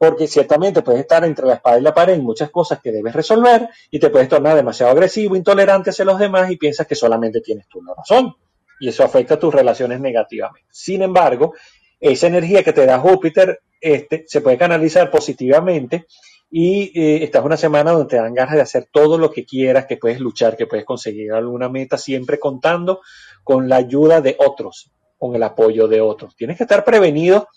porque 0.00 0.26
ciertamente 0.26 0.80
puedes 0.80 1.02
estar 1.02 1.22
entre 1.24 1.46
la 1.46 1.54
espada 1.54 1.78
y 1.78 1.82
la 1.82 1.92
pared 1.92 2.14
en 2.14 2.24
muchas 2.24 2.50
cosas 2.50 2.80
que 2.80 2.90
debes 2.90 3.14
resolver 3.14 3.68
y 3.90 3.98
te 3.98 4.08
puedes 4.08 4.30
tornar 4.30 4.56
demasiado 4.56 4.92
agresivo, 4.92 5.36
intolerante 5.36 5.90
hacia 5.90 6.06
los 6.06 6.18
demás 6.18 6.50
y 6.50 6.56
piensas 6.56 6.86
que 6.86 6.94
solamente 6.94 7.42
tienes 7.42 7.68
tú 7.68 7.82
la 7.82 7.92
razón. 7.94 8.34
Y 8.80 8.88
eso 8.88 9.04
afecta 9.04 9.34
a 9.34 9.38
tus 9.38 9.54
relaciones 9.54 10.00
negativamente. 10.00 10.66
Sin 10.70 11.02
embargo, 11.02 11.52
esa 12.00 12.28
energía 12.28 12.64
que 12.64 12.72
te 12.72 12.86
da 12.86 12.98
Júpiter 12.98 13.60
este, 13.78 14.24
se 14.26 14.40
puede 14.40 14.56
canalizar 14.56 15.10
positivamente 15.10 16.06
y 16.50 16.92
eh, 17.00 17.22
esta 17.22 17.38
es 17.38 17.44
una 17.44 17.56
semana 17.56 17.92
donde 17.92 18.08
te 18.08 18.16
dan 18.16 18.34
ganas 18.34 18.54
de 18.56 18.60
hacer 18.62 18.88
todo 18.90 19.18
lo 19.18 19.30
que 19.30 19.44
quieras, 19.44 19.86
que 19.86 19.96
puedes 19.96 20.18
luchar, 20.18 20.56
que 20.56 20.66
puedes 20.66 20.84
conseguir 20.84 21.32
alguna 21.32 21.68
meta, 21.68 21.96
siempre 21.96 22.40
contando 22.40 23.00
con 23.44 23.68
la 23.68 23.76
ayuda 23.76 24.20
de 24.20 24.36
otros, 24.38 24.90
con 25.16 25.36
el 25.36 25.42
apoyo 25.44 25.86
de 25.86 26.00
otros. 26.00 26.34
Tienes 26.34 26.56
que 26.56 26.64
estar 26.64 26.84
prevenido 26.84 27.48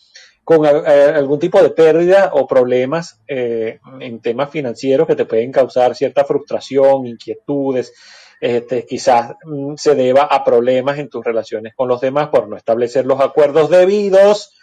con 0.43 0.65
eh, 0.65 0.69
algún 0.69 1.39
tipo 1.39 1.61
de 1.61 1.71
pérdida 1.71 2.31
o 2.33 2.45
problemas 2.45 3.21
eh, 3.27 3.79
en 3.99 4.19
temas 4.21 4.51
financieros 4.51 5.07
que 5.07 5.15
te 5.15 5.25
pueden 5.25 5.51
causar 5.51 5.95
cierta 5.95 6.25
frustración, 6.25 7.07
inquietudes, 7.07 7.93
este, 8.41 8.85
quizás 8.85 9.35
mm, 9.45 9.75
se 9.77 9.95
deba 9.95 10.23
a 10.23 10.43
problemas 10.43 10.99
en 10.99 11.09
tus 11.09 11.23
relaciones 11.23 11.73
con 11.75 11.87
los 11.87 12.01
demás 12.01 12.27
por 12.27 12.49
no 12.49 12.57
establecer 12.57 13.05
los 13.05 13.21
acuerdos 13.21 13.69
debidos. 13.69 14.53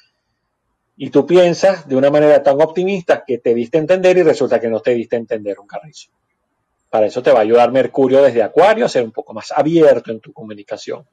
Y 1.02 1.08
tú 1.08 1.26
piensas 1.26 1.88
de 1.88 1.96
una 1.96 2.10
manera 2.10 2.42
tan 2.42 2.60
optimista 2.60 3.24
que 3.26 3.38
te 3.38 3.54
diste 3.54 3.78
a 3.78 3.80
entender 3.80 4.18
y 4.18 4.22
resulta 4.22 4.60
que 4.60 4.68
no 4.68 4.80
te 4.80 4.90
diste 4.90 5.16
a 5.16 5.18
entender 5.18 5.58
un 5.58 5.66
carrizo. 5.66 6.10
Para 6.90 7.06
eso 7.06 7.22
te 7.22 7.32
va 7.32 7.38
a 7.38 7.42
ayudar 7.42 7.72
Mercurio 7.72 8.20
desde 8.20 8.42
Acuario 8.42 8.84
a 8.84 8.88
ser 8.90 9.04
un 9.04 9.10
poco 9.10 9.32
más 9.32 9.50
abierto 9.50 10.10
en 10.10 10.20
tu 10.20 10.34
comunicación. 10.34 11.06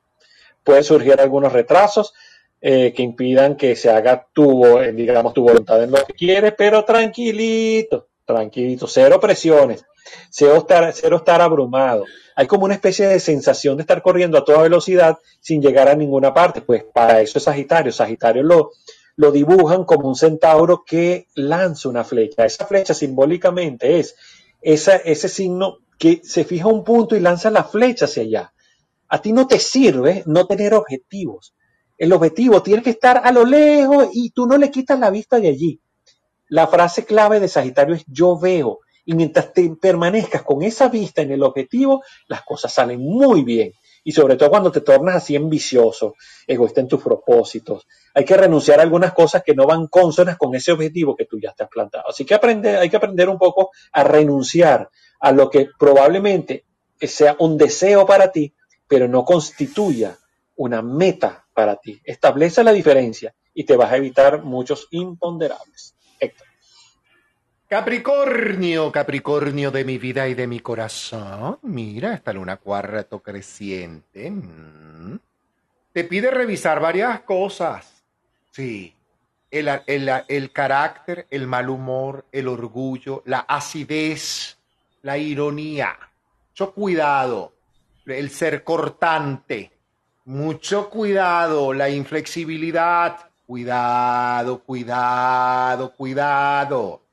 Pueden 0.62 0.84
surgir 0.84 1.22
algunos 1.22 1.54
retrasos 1.54 2.14
eh, 2.60 2.92
que 2.94 3.02
impidan 3.02 3.56
que 3.56 3.78
se 3.78 3.90
haga 3.90 4.28
tu, 4.34 4.78
eh, 4.78 4.92
digamos, 4.92 5.34
tu 5.34 5.44
voluntad 5.44 5.82
en 5.82 5.92
lo 5.92 6.04
que 6.04 6.16
quieres, 6.16 6.54
pero 6.58 6.84
tranquilito, 6.84 8.10
tranquilito, 8.26 8.88
cero 8.88 9.22
presiones, 9.22 9.86
cero 10.30 10.58
estar, 10.58 10.92
cero 10.94 11.16
estar 11.16 11.40
abrumado 11.40 12.04
hay 12.40 12.46
como 12.46 12.66
una 12.66 12.76
especie 12.76 13.08
de 13.08 13.20
sensación 13.20 13.78
de 13.78 13.82
estar 13.82 14.04
corriendo 14.04 14.38
a 14.38 14.46
toda 14.46 14.62
velocidad 14.62 15.18
sin 15.40 15.60
llegar 15.60 15.90
a 15.90 15.96
ninguna 15.96 16.36
parte. 16.36 16.62
Pues 16.62 16.84
para 16.84 17.20
eso 17.20 17.40
es 17.40 17.44
Sagitario. 17.44 17.92
Sagitario 17.92 18.44
lo, 18.44 18.74
lo 19.18 19.32
dibujan 19.32 19.84
como 19.84 20.08
un 20.08 20.16
centauro 20.16 20.84
que 20.86 21.28
lanza 21.36 21.90
una 21.90 22.04
flecha. 22.04 22.46
Esa 22.46 22.66
flecha 22.66 22.94
simbólicamente 22.94 24.00
es 24.00 24.16
esa, 24.62 24.96
ese 24.96 25.28
signo 25.28 25.80
que 25.98 26.22
se 26.24 26.44
fija 26.44 26.68
un 26.68 26.84
punto 26.84 27.16
y 27.16 27.20
lanza 27.20 27.50
la 27.50 27.64
flecha 27.64 28.06
hacia 28.06 28.24
allá. 28.24 28.54
A 29.10 29.20
ti 29.20 29.34
no 29.34 29.48
te 29.48 29.58
sirve 29.58 30.24
no 30.28 30.46
tener 30.46 30.76
objetivos. 30.76 31.56
El 31.98 32.14
objetivo 32.14 32.62
tiene 32.62 32.84
que 32.84 32.92
estar 32.92 33.22
a 33.24 33.32
lo 33.32 33.44
lejos 33.44 34.10
y 34.14 34.30
tú 34.30 34.46
no 34.46 34.56
le 34.56 34.70
quitas 34.70 35.00
la 35.00 35.10
vista 35.10 35.40
de 35.40 35.48
allí. 35.48 35.82
La 36.50 36.68
frase 36.68 37.04
clave 37.04 37.40
de 37.40 37.48
Sagitario 37.48 37.96
es 37.96 38.06
yo 38.08 38.38
veo. 38.38 38.80
Y 39.04 39.16
mientras 39.16 39.52
te 39.52 39.68
permanezcas 39.82 40.44
con 40.44 40.62
esa 40.62 40.90
vista 40.90 41.24
en 41.24 41.32
el 41.32 41.42
objetivo, 41.42 42.04
las 42.28 42.44
cosas 42.44 42.72
salen 42.72 43.00
muy 43.00 43.44
bien. 43.44 43.72
Y 44.08 44.14
sobre 44.14 44.38
todo 44.38 44.50
cuando 44.50 44.72
te 44.72 44.80
tornas 44.80 45.16
así 45.16 45.36
ambicioso, 45.36 46.16
egoísta 46.48 46.80
en 46.80 46.88
tus 46.88 47.04
propósitos. 47.04 47.86
Hay 48.14 48.24
que 48.24 48.38
renunciar 48.38 48.80
a 48.80 48.84
algunas 48.84 49.12
cosas 49.12 49.44
que 49.44 49.54
no 49.54 49.68
van 49.68 49.88
consonas 49.88 50.38
con 50.38 50.56
ese 50.56 50.72
objetivo 50.72 51.14
que 51.14 51.26
tú 51.26 51.38
ya 51.42 51.54
has 51.60 51.68
plantado. 51.68 52.06
Así 52.08 52.24
que 52.24 52.34
aprende, 52.34 52.78
hay 52.78 52.90
que 52.90 52.96
aprender 52.96 53.28
un 53.28 53.38
poco 53.38 53.72
a 53.92 54.06
renunciar 54.06 54.90
a 55.20 55.34
lo 55.34 55.50
que 55.50 55.68
probablemente 55.78 56.64
sea 57.02 57.36
un 57.40 57.58
deseo 57.58 58.06
para 58.06 58.32
ti, 58.32 58.54
pero 58.88 59.10
no 59.10 59.26
constituya 59.26 60.18
una 60.56 60.82
meta 60.82 61.46
para 61.54 61.76
ti. 61.76 62.00
Establece 62.06 62.64
la 62.64 62.72
diferencia 62.72 63.36
y 63.54 63.66
te 63.66 63.76
vas 63.76 63.92
a 63.92 63.98
evitar 63.98 64.42
muchos 64.42 64.88
imponderables. 64.92 65.97
Capricornio, 67.68 68.94
Capricornio 68.94 69.72
de 69.72 69.84
mi 69.84 69.98
vida 69.98 70.26
y 70.30 70.34
de 70.36 70.48
mi 70.48 70.62
corazón. 70.62 71.60
Mira, 71.64 72.14
esta 72.14 72.32
luna 72.32 72.56
cuarto 72.56 73.20
creciente. 73.20 74.32
Mm. 74.32 75.20
Te 75.92 76.06
pide 76.06 76.32
revisar 76.32 76.80
varias 76.80 77.20
cosas. 77.22 78.06
Sí. 78.52 78.96
El, 79.52 79.68
el, 79.86 80.10
el, 80.30 80.52
carácter, 80.54 81.28
el 81.30 81.46
mal 81.46 81.70
humor, 81.70 82.26
el 82.32 82.48
orgullo, 82.48 83.22
la 83.26 83.40
acidez, 83.40 84.58
la 85.02 85.18
ironía. 85.18 85.98
Mucho 86.52 86.72
cuidado. 86.72 87.52
El 88.06 88.30
ser 88.30 88.64
cortante. 88.64 89.74
Mucho 90.24 90.90
cuidado. 90.90 91.74
La 91.74 91.90
inflexibilidad. 91.90 93.30
Cuidado, 93.46 94.60
cuidado, 94.60 95.92
cuidado 95.92 97.07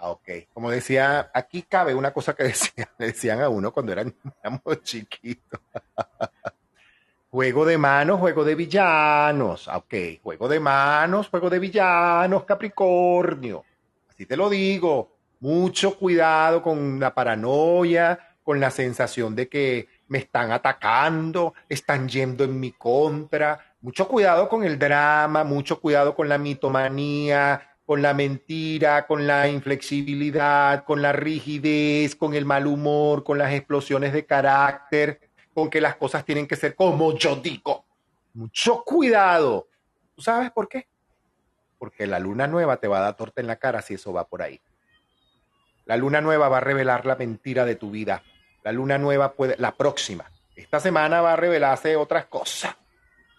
Ah, 0.00 0.10
ok. 0.12 0.28
Como 0.54 0.70
decía, 0.70 1.30
aquí 1.34 1.62
cabe 1.62 1.94
una 1.94 2.12
cosa 2.12 2.34
que 2.34 2.44
decía, 2.44 2.88
decían 2.98 3.40
a 3.42 3.48
uno 3.48 3.70
cuando 3.72 3.92
eran, 3.92 4.14
éramos 4.42 4.82
chiquitos. 4.82 5.60
juego 7.30 7.64
de 7.66 7.76
manos, 7.76 8.18
juego 8.18 8.42
de 8.42 8.54
villanos. 8.54 9.68
Ah, 9.68 9.76
ok. 9.76 9.94
Juego 10.22 10.48
de 10.48 10.58
manos, 10.58 11.28
juego 11.28 11.50
de 11.50 11.58
villanos, 11.58 12.44
Capricornio. 12.44 13.64
Así 14.08 14.24
te 14.24 14.36
lo 14.36 14.48
digo. 14.48 15.16
Mucho 15.40 15.98
cuidado 15.98 16.62
con 16.62 16.98
la 16.98 17.14
paranoia, 17.14 18.36
con 18.42 18.58
la 18.60 18.70
sensación 18.70 19.34
de 19.34 19.48
que 19.48 19.88
me 20.08 20.18
están 20.18 20.50
atacando, 20.50 21.54
están 21.68 22.08
yendo 22.08 22.44
en 22.44 22.58
mi 22.58 22.72
contra. 22.72 23.76
Mucho 23.80 24.08
cuidado 24.08 24.48
con 24.48 24.64
el 24.64 24.78
drama, 24.78 25.44
mucho 25.44 25.80
cuidado 25.80 26.14
con 26.14 26.28
la 26.28 26.36
mitomanía, 26.36 27.69
con 27.90 28.02
la 28.02 28.14
mentira, 28.14 29.04
con 29.04 29.26
la 29.26 29.48
inflexibilidad, 29.48 30.84
con 30.84 31.02
la 31.02 31.10
rigidez, 31.10 32.14
con 32.14 32.34
el 32.34 32.44
mal 32.44 32.68
humor, 32.68 33.24
con 33.24 33.36
las 33.36 33.52
explosiones 33.52 34.12
de 34.12 34.24
carácter, 34.24 35.18
con 35.52 35.68
que 35.68 35.80
las 35.80 35.96
cosas 35.96 36.24
tienen 36.24 36.46
que 36.46 36.54
ser 36.54 36.76
como 36.76 37.18
yo 37.18 37.34
digo. 37.34 37.84
Mucho 38.32 38.84
cuidado. 38.84 39.66
¿Tú 40.14 40.22
sabes 40.22 40.52
por 40.52 40.68
qué? 40.68 40.86
Porque 41.80 42.06
la 42.06 42.20
luna 42.20 42.46
nueva 42.46 42.76
te 42.76 42.86
va 42.86 42.98
a 42.98 43.02
dar 43.02 43.16
torta 43.16 43.40
en 43.40 43.48
la 43.48 43.56
cara 43.56 43.82
si 43.82 43.94
eso 43.94 44.12
va 44.12 44.28
por 44.28 44.40
ahí. 44.40 44.60
La 45.84 45.96
luna 45.96 46.20
nueva 46.20 46.48
va 46.48 46.58
a 46.58 46.60
revelar 46.60 47.06
la 47.06 47.16
mentira 47.16 47.64
de 47.64 47.74
tu 47.74 47.90
vida. 47.90 48.22
La 48.62 48.70
luna 48.70 48.98
nueva 48.98 49.32
puede, 49.32 49.56
la 49.58 49.74
próxima. 49.74 50.30
Esta 50.54 50.78
semana 50.78 51.22
va 51.22 51.32
a 51.32 51.36
revelarse 51.36 51.96
otras 51.96 52.26
cosas. 52.26 52.76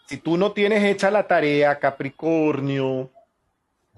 Si 0.07 0.18
tú 0.18 0.36
no 0.36 0.52
tienes 0.52 0.84
hecha 0.84 1.10
la 1.10 1.26
tarea, 1.26 1.80
Capricornio, 1.80 3.11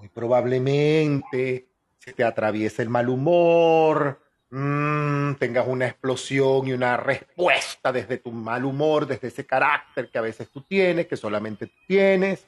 muy 0.04 0.10
probablemente 0.10 1.66
se 1.98 2.12
te 2.12 2.24
atraviese 2.24 2.82
el 2.82 2.90
mal 2.90 3.08
humor, 3.08 4.20
mm, 4.50 5.34
tengas 5.36 5.66
una 5.66 5.86
explosión 5.86 6.68
y 6.68 6.74
una 6.74 6.98
respuesta 6.98 7.90
desde 7.90 8.18
tu 8.18 8.30
mal 8.30 8.66
humor, 8.66 9.06
desde 9.06 9.28
ese 9.28 9.46
carácter 9.46 10.10
que 10.10 10.18
a 10.18 10.20
veces 10.20 10.50
tú 10.50 10.60
tienes, 10.60 11.06
que 11.06 11.16
solamente 11.16 11.68
tú 11.68 11.78
tienes. 11.88 12.46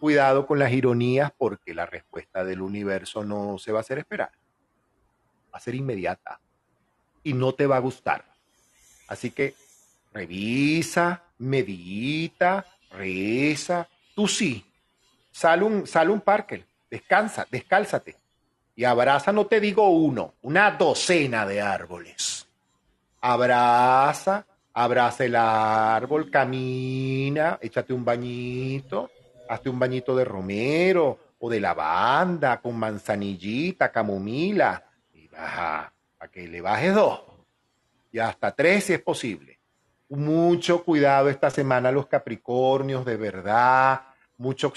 Cuidado 0.00 0.46
con 0.46 0.58
las 0.58 0.72
ironías 0.72 1.30
porque 1.38 1.72
la 1.72 1.86
respuesta 1.86 2.44
del 2.44 2.60
universo 2.60 3.24
no 3.24 3.56
se 3.58 3.70
va 3.70 3.78
a 3.78 3.80
hacer 3.82 3.98
esperar. 3.98 4.32
Va 5.54 5.58
a 5.58 5.60
ser 5.60 5.76
inmediata 5.76 6.40
y 7.22 7.32
no 7.32 7.54
te 7.54 7.66
va 7.66 7.76
a 7.76 7.80
gustar. 7.80 8.24
Así 9.06 9.30
que 9.30 9.54
revisa, 10.12 11.22
medita, 11.38 12.66
reza. 12.90 13.88
Tú 14.14 14.26
sí. 14.26 14.66
Sale 15.30 15.62
un, 15.62 15.86
sale 15.86 16.10
un 16.10 16.20
parque 16.20 16.64
Descansa, 16.96 17.46
descálzate 17.50 18.16
y 18.74 18.84
abraza, 18.84 19.30
no 19.30 19.44
te 19.46 19.60
digo 19.60 19.90
uno, 19.90 20.32
una 20.40 20.70
docena 20.70 21.44
de 21.44 21.60
árboles. 21.60 22.48
Abraza, 23.20 24.46
abraza 24.72 25.24
el 25.26 25.36
árbol, 25.36 26.30
camina, 26.30 27.58
échate 27.60 27.92
un 27.92 28.02
bañito, 28.02 29.10
hazte 29.46 29.68
un 29.68 29.78
bañito 29.78 30.16
de 30.16 30.24
romero 30.24 31.18
o 31.38 31.50
de 31.50 31.60
lavanda 31.60 32.62
con 32.62 32.78
manzanillita, 32.78 33.92
camomila 33.92 34.82
y 35.12 35.28
baja, 35.28 35.92
para 36.16 36.32
que 36.32 36.48
le 36.48 36.62
bajes 36.62 36.94
dos 36.94 37.20
y 38.10 38.18
hasta 38.20 38.52
tres 38.52 38.84
si 38.84 38.94
es 38.94 39.02
posible. 39.02 39.58
Mucho 40.08 40.82
cuidado 40.82 41.28
esta 41.28 41.50
semana 41.50 41.92
los 41.92 42.06
Capricornios, 42.06 43.04
de 43.04 43.18
verdad, 43.18 44.00
mucho 44.38 44.72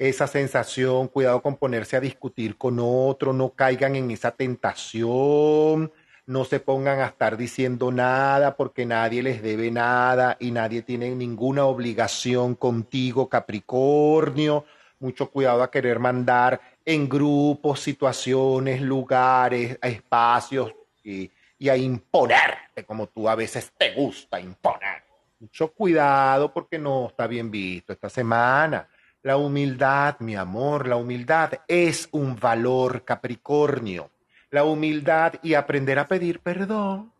esa 0.00 0.26
sensación, 0.26 1.08
cuidado 1.08 1.42
con 1.42 1.56
ponerse 1.56 1.94
a 1.94 2.00
discutir 2.00 2.56
con 2.56 2.78
otro, 2.80 3.34
no 3.34 3.50
caigan 3.50 3.96
en 3.96 4.10
esa 4.10 4.30
tentación, 4.30 5.92
no 6.24 6.44
se 6.46 6.58
pongan 6.58 7.00
a 7.00 7.06
estar 7.06 7.36
diciendo 7.36 7.92
nada 7.92 8.56
porque 8.56 8.86
nadie 8.86 9.22
les 9.22 9.42
debe 9.42 9.70
nada 9.70 10.38
y 10.40 10.52
nadie 10.52 10.80
tiene 10.80 11.14
ninguna 11.14 11.66
obligación 11.66 12.54
contigo, 12.54 13.28
Capricornio. 13.28 14.64
Mucho 15.00 15.30
cuidado 15.30 15.62
a 15.62 15.70
querer 15.70 15.98
mandar 15.98 16.58
en 16.82 17.06
grupos, 17.06 17.80
situaciones, 17.80 18.80
lugares, 18.80 19.78
espacios 19.82 20.72
y, 21.04 21.30
y 21.58 21.68
a 21.68 21.76
imponerte 21.76 22.84
como 22.86 23.06
tú 23.06 23.28
a 23.28 23.34
veces 23.34 23.70
te 23.76 23.92
gusta 23.92 24.40
imponer. 24.40 25.02
Mucho 25.40 25.70
cuidado 25.72 26.54
porque 26.54 26.78
no 26.78 27.08
está 27.08 27.26
bien 27.26 27.50
visto 27.50 27.92
esta 27.92 28.08
semana. 28.08 28.88
La 29.22 29.36
humildad, 29.36 30.18
mi 30.20 30.34
amor, 30.34 30.88
la 30.88 30.96
humildad 30.96 31.52
es 31.68 32.08
un 32.12 32.36
valor 32.36 33.04
capricornio. 33.04 34.10
La 34.50 34.64
humildad 34.64 35.34
y 35.42 35.52
aprender 35.52 35.98
a 35.98 36.08
pedir 36.08 36.40
perdón. 36.40 37.12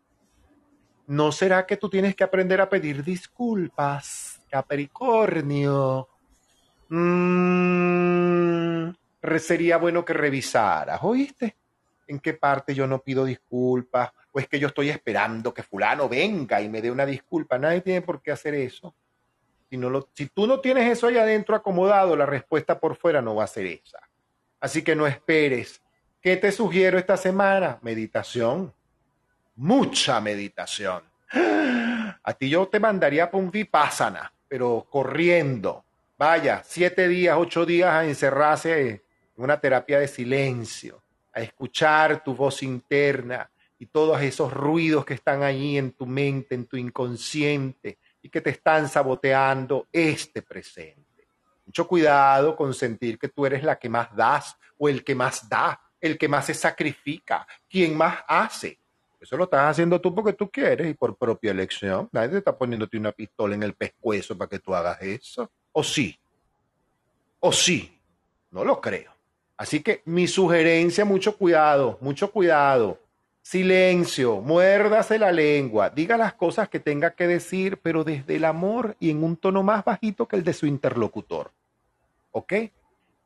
¿No 1.05 1.31
será 1.31 1.67
que 1.67 1.77
tú 1.77 1.89
tienes 1.89 2.15
que 2.15 2.23
aprender 2.23 2.59
a 2.59 2.69
pedir 2.69 3.03
disculpas, 3.03 4.41
Capricornio? 4.49 6.09
Mm, 6.89 8.89
sería 9.37 9.77
bueno 9.77 10.03
que 10.03 10.13
revisaras, 10.13 10.99
¿oíste? 11.03 11.55
¿En 12.07 12.19
qué 12.19 12.33
parte 12.33 12.73
yo 12.73 12.87
no 12.87 12.99
pido 12.99 13.25
disculpas? 13.25 14.11
¿O 14.31 14.39
es 14.39 14.47
que 14.47 14.57
yo 14.57 14.69
estoy 14.69 14.89
esperando 14.89 15.53
que 15.53 15.61
fulano 15.61 16.09
venga 16.09 16.59
y 16.61 16.67
me 16.67 16.81
dé 16.81 16.89
una 16.89 17.05
disculpa? 17.05 17.59
Nadie 17.59 17.81
tiene 17.81 18.01
por 18.01 18.21
qué 18.21 18.31
hacer 18.31 18.55
eso. 18.55 18.95
Si, 19.71 19.77
no 19.77 19.89
lo, 19.89 20.09
si 20.13 20.25
tú 20.25 20.47
no 20.47 20.59
tienes 20.59 20.91
eso 20.91 21.07
ahí 21.07 21.17
adentro 21.17 21.55
acomodado, 21.55 22.17
la 22.17 22.25
respuesta 22.25 22.77
por 22.77 22.97
fuera 22.97 23.21
no 23.21 23.35
va 23.35 23.45
a 23.45 23.47
ser 23.47 23.67
esa. 23.67 23.99
Así 24.59 24.81
que 24.81 24.97
no 24.97 25.07
esperes. 25.07 25.81
¿Qué 26.19 26.35
te 26.35 26.51
sugiero 26.51 26.99
esta 26.99 27.15
semana? 27.15 27.79
Meditación. 27.81 28.73
Mucha 29.55 30.19
meditación. 30.19 31.03
A 32.21 32.33
ti 32.33 32.49
yo 32.49 32.67
te 32.67 32.81
mandaría 32.81 33.31
para 33.31 33.41
un 33.41 33.49
vipassana, 33.49 34.33
pero 34.45 34.85
corriendo. 34.89 35.85
Vaya, 36.17 36.61
siete 36.65 37.07
días, 37.07 37.37
ocho 37.39 37.65
días 37.65 37.91
a 37.91 38.03
encerrarse 38.03 38.89
en 38.89 39.01
una 39.37 39.57
terapia 39.57 39.99
de 39.99 40.09
silencio, 40.09 41.01
a 41.33 41.39
escuchar 41.39 42.25
tu 42.25 42.35
voz 42.35 42.61
interna 42.61 43.49
y 43.79 43.85
todos 43.85 44.21
esos 44.21 44.51
ruidos 44.51 45.05
que 45.05 45.13
están 45.13 45.43
ahí 45.43 45.77
en 45.77 45.93
tu 45.93 46.05
mente, 46.05 46.55
en 46.55 46.65
tu 46.65 46.75
inconsciente 46.75 47.99
y 48.21 48.29
que 48.29 48.41
te 48.41 48.51
están 48.51 48.87
saboteando 48.87 49.87
este 49.91 50.41
presente. 50.41 51.27
Mucho 51.65 51.87
cuidado 51.87 52.55
con 52.55 52.73
sentir 52.73 53.17
que 53.17 53.29
tú 53.29 53.45
eres 53.45 53.63
la 53.63 53.77
que 53.77 53.89
más 53.89 54.15
das 54.15 54.55
o 54.77 54.89
el 54.89 55.03
que 55.03 55.15
más 55.15 55.47
da, 55.47 55.79
el 55.99 56.17
que 56.17 56.27
más 56.27 56.45
se 56.45 56.53
sacrifica, 56.53 57.47
quien 57.69 57.95
más 57.95 58.19
hace. 58.27 58.79
Eso 59.19 59.37
lo 59.37 59.43
estás 59.43 59.69
haciendo 59.69 60.01
tú 60.01 60.13
porque 60.15 60.33
tú 60.33 60.49
quieres 60.49 60.89
y 60.89 60.95
por 60.95 61.15
propia 61.15 61.51
elección. 61.51 62.09
Nadie 62.11 62.29
te 62.29 62.37
está 62.39 62.57
poniéndote 62.57 62.97
una 62.97 63.11
pistola 63.11 63.53
en 63.53 63.61
el 63.61 63.75
pescuezo 63.75 64.35
para 64.35 64.49
que 64.49 64.59
tú 64.59 64.73
hagas 64.73 64.99
eso. 65.01 65.51
¿O 65.71 65.83
sí? 65.83 66.19
¿O 67.39 67.51
sí? 67.51 68.01
No 68.49 68.65
lo 68.65 68.81
creo. 68.81 69.13
Así 69.55 69.83
que 69.83 70.01
mi 70.05 70.27
sugerencia, 70.27 71.05
mucho 71.05 71.37
cuidado, 71.37 71.99
mucho 72.01 72.31
cuidado. 72.31 72.99
Silencio, 73.41 74.39
muérdase 74.39 75.17
la 75.17 75.31
lengua, 75.31 75.89
diga 75.89 76.15
las 76.15 76.33
cosas 76.33 76.69
que 76.69 76.79
tenga 76.79 77.15
que 77.15 77.27
decir, 77.27 77.79
pero 77.81 78.03
desde 78.03 78.35
el 78.35 78.45
amor 78.45 78.95
y 78.99 79.09
en 79.09 79.23
un 79.23 79.35
tono 79.35 79.63
más 79.63 79.83
bajito 79.83 80.27
que 80.27 80.35
el 80.35 80.43
de 80.43 80.53
su 80.53 80.67
interlocutor. 80.67 81.51
¿Ok? 82.31 82.53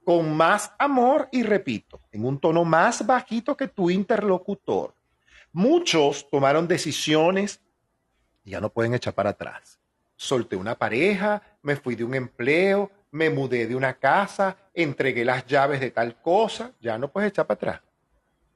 Con 0.06 0.36
más 0.36 0.72
amor 0.80 1.28
y 1.32 1.44
repito, 1.44 2.00
en 2.12 2.26
un 2.26 2.40
tono 2.40 2.64
más 2.64 3.06
bajito 3.06 3.58
que 3.58 3.68
tu 3.68 3.90
interlocutor. 3.90 4.94
Muchos 5.52 6.30
tomaron 6.30 6.68
decisiones 6.68 7.60
y 8.46 8.52
ya 8.52 8.62
no 8.62 8.70
pueden 8.70 8.94
echar 8.94 9.14
para 9.14 9.32
atrás. 9.32 9.80
Solté 10.16 10.56
una 10.56 10.76
pareja, 10.76 11.42
me 11.62 11.76
fui 11.76 11.96
de 11.96 12.06
un 12.06 12.16
empleo, 12.16 12.90
me 13.12 13.30
mudé 13.30 13.68
de 13.68 13.76
una 13.76 13.94
casa, 13.94 14.56
entregué 14.74 15.26
las 15.26 15.46
llaves 15.46 15.82
de 15.82 15.92
tal 15.92 16.22
cosa, 16.22 16.72
ya 16.80 16.98
no 16.98 17.10
puedes 17.12 17.30
echar 17.30 17.48
para 17.48 17.56
atrás. 17.56 17.82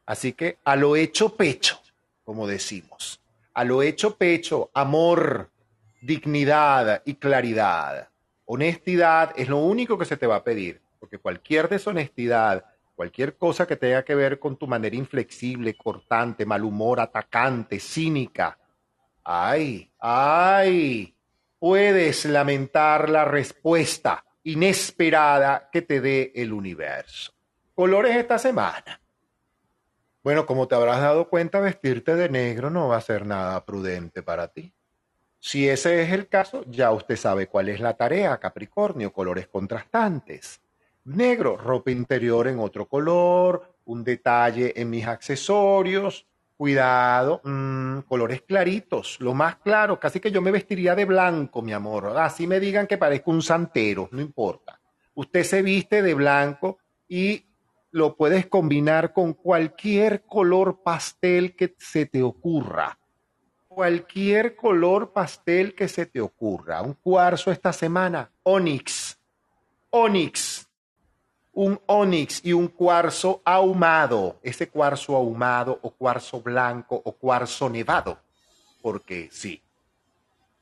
Así 0.10 0.34
que 0.34 0.58
a 0.64 0.76
lo 0.76 0.96
hecho 0.96 1.36
pecho, 1.36 1.80
como 2.24 2.48
decimos, 2.48 3.22
a 3.54 3.64
lo 3.64 3.84
hecho 3.84 4.16
pecho, 4.16 4.72
amor, 4.74 5.52
dignidad 6.02 7.04
y 7.06 7.14
claridad. 7.14 8.10
Honestidad 8.46 9.34
es 9.36 9.50
lo 9.50 9.58
único 9.58 10.00
que 10.00 10.06
se 10.06 10.18
te 10.18 10.26
va 10.26 10.38
a 10.38 10.44
pedir, 10.44 10.82
porque 11.00 11.20
cualquier 11.20 11.70
deshonestidad, 11.70 12.66
Cualquier 12.96 13.38
cosa 13.38 13.66
que 13.66 13.78
tenga 13.78 14.04
que 14.04 14.14
ver 14.14 14.40
con 14.40 14.58
tu 14.58 14.68
manera 14.68 14.94
inflexible, 14.94 15.78
cortante, 15.78 16.46
mal 16.46 16.66
humor, 16.66 17.00
atacante, 17.00 17.80
cínica. 17.80 18.58
Ay, 19.24 19.90
ay, 20.00 21.16
puedes 21.60 22.26
lamentar 22.26 23.10
la 23.10 23.24
respuesta 23.24 24.26
inesperada 24.44 25.70
que 25.72 25.82
te 25.82 26.02
dé 26.02 26.34
el 26.36 26.52
universo. 26.52 27.32
Colores 27.74 28.18
esta 28.18 28.38
semana. 28.38 29.00
Bueno, 30.24 30.46
como 30.46 30.68
te 30.68 30.76
habrás 30.76 31.02
dado 31.02 31.30
cuenta, 31.30 31.60
vestirte 31.60 32.16
de 32.16 32.30
negro 32.30 32.70
no 32.70 32.88
va 32.88 32.98
a 32.98 33.02
ser 33.02 33.26
nada 33.26 33.64
prudente 33.66 34.22
para 34.22 34.50
ti. 34.50 34.74
Si 35.40 35.70
ese 35.70 36.02
es 36.02 36.12
el 36.12 36.28
caso, 36.28 36.66
ya 36.68 36.92
usted 36.92 37.16
sabe 37.16 37.48
cuál 37.48 37.70
es 37.70 37.80
la 37.80 37.96
tarea, 37.96 38.38
Capricornio, 38.40 39.14
colores 39.14 39.48
contrastantes 39.48 40.62
negro, 41.06 41.58
ropa 41.58 41.92
interior 41.92 42.48
en 42.48 42.60
otro 42.60 42.88
color, 42.88 43.76
un 43.86 44.04
detalle 44.04 44.74
en 44.76 44.90
mis 44.90 45.06
accesorios, 45.08 46.26
cuidado, 46.56 47.42
mmm, 47.44 48.00
colores 48.02 48.42
claritos, 48.42 49.18
lo 49.20 49.34
más 49.34 49.58
claro, 49.58 50.00
casi 50.00 50.20
que 50.20 50.32
yo 50.32 50.42
me 50.42 50.52
vestiría 50.52 50.96
de 50.96 51.06
blanco, 51.06 51.62
mi 51.62 51.74
amor, 51.74 52.18
así 52.18 52.48
me 52.48 52.60
digan 52.60 52.86
que 52.86 52.98
parezco 52.98 53.32
un 53.32 53.42
santero, 53.42 54.10
no 54.12 54.22
importa. 54.22 54.80
Usted 55.16 55.44
se 55.44 55.62
viste 55.62 56.02
de 56.02 56.14
blanco 56.14 56.78
y 57.08 57.46
lo 57.92 58.16
puedes 58.16 58.48
combinar 58.48 59.14
con 59.14 59.34
cualquier 59.34 60.24
color 60.24 60.82
pastel 60.84 61.56
que 61.56 61.76
se 61.78 62.06
te 62.06 62.22
ocurra. 62.22 62.98
Cualquier 63.68 64.56
color 64.56 65.12
pastel 65.12 65.74
que 65.74 65.88
se 65.88 66.06
te 66.06 66.22
ocurra. 66.22 66.82
Un 66.82 66.94
cuarzo 66.94 67.52
esta 67.52 67.72
semana, 67.74 68.32
Onyx. 68.44 69.18
Onyx 69.92 70.70
un 71.60 71.78
onix 71.88 72.40
y 72.46 72.54
un 72.54 72.70
cuarzo 72.70 73.42
ahumado, 73.44 74.40
ese 74.44 74.70
cuarzo 74.70 75.14
ahumado 75.14 75.78
o 75.82 75.92
cuarzo 75.92 76.42
blanco 76.42 77.02
o 77.04 77.12
cuarzo 77.12 77.70
nevado, 77.70 78.18
porque 78.82 79.28
sí, 79.30 79.62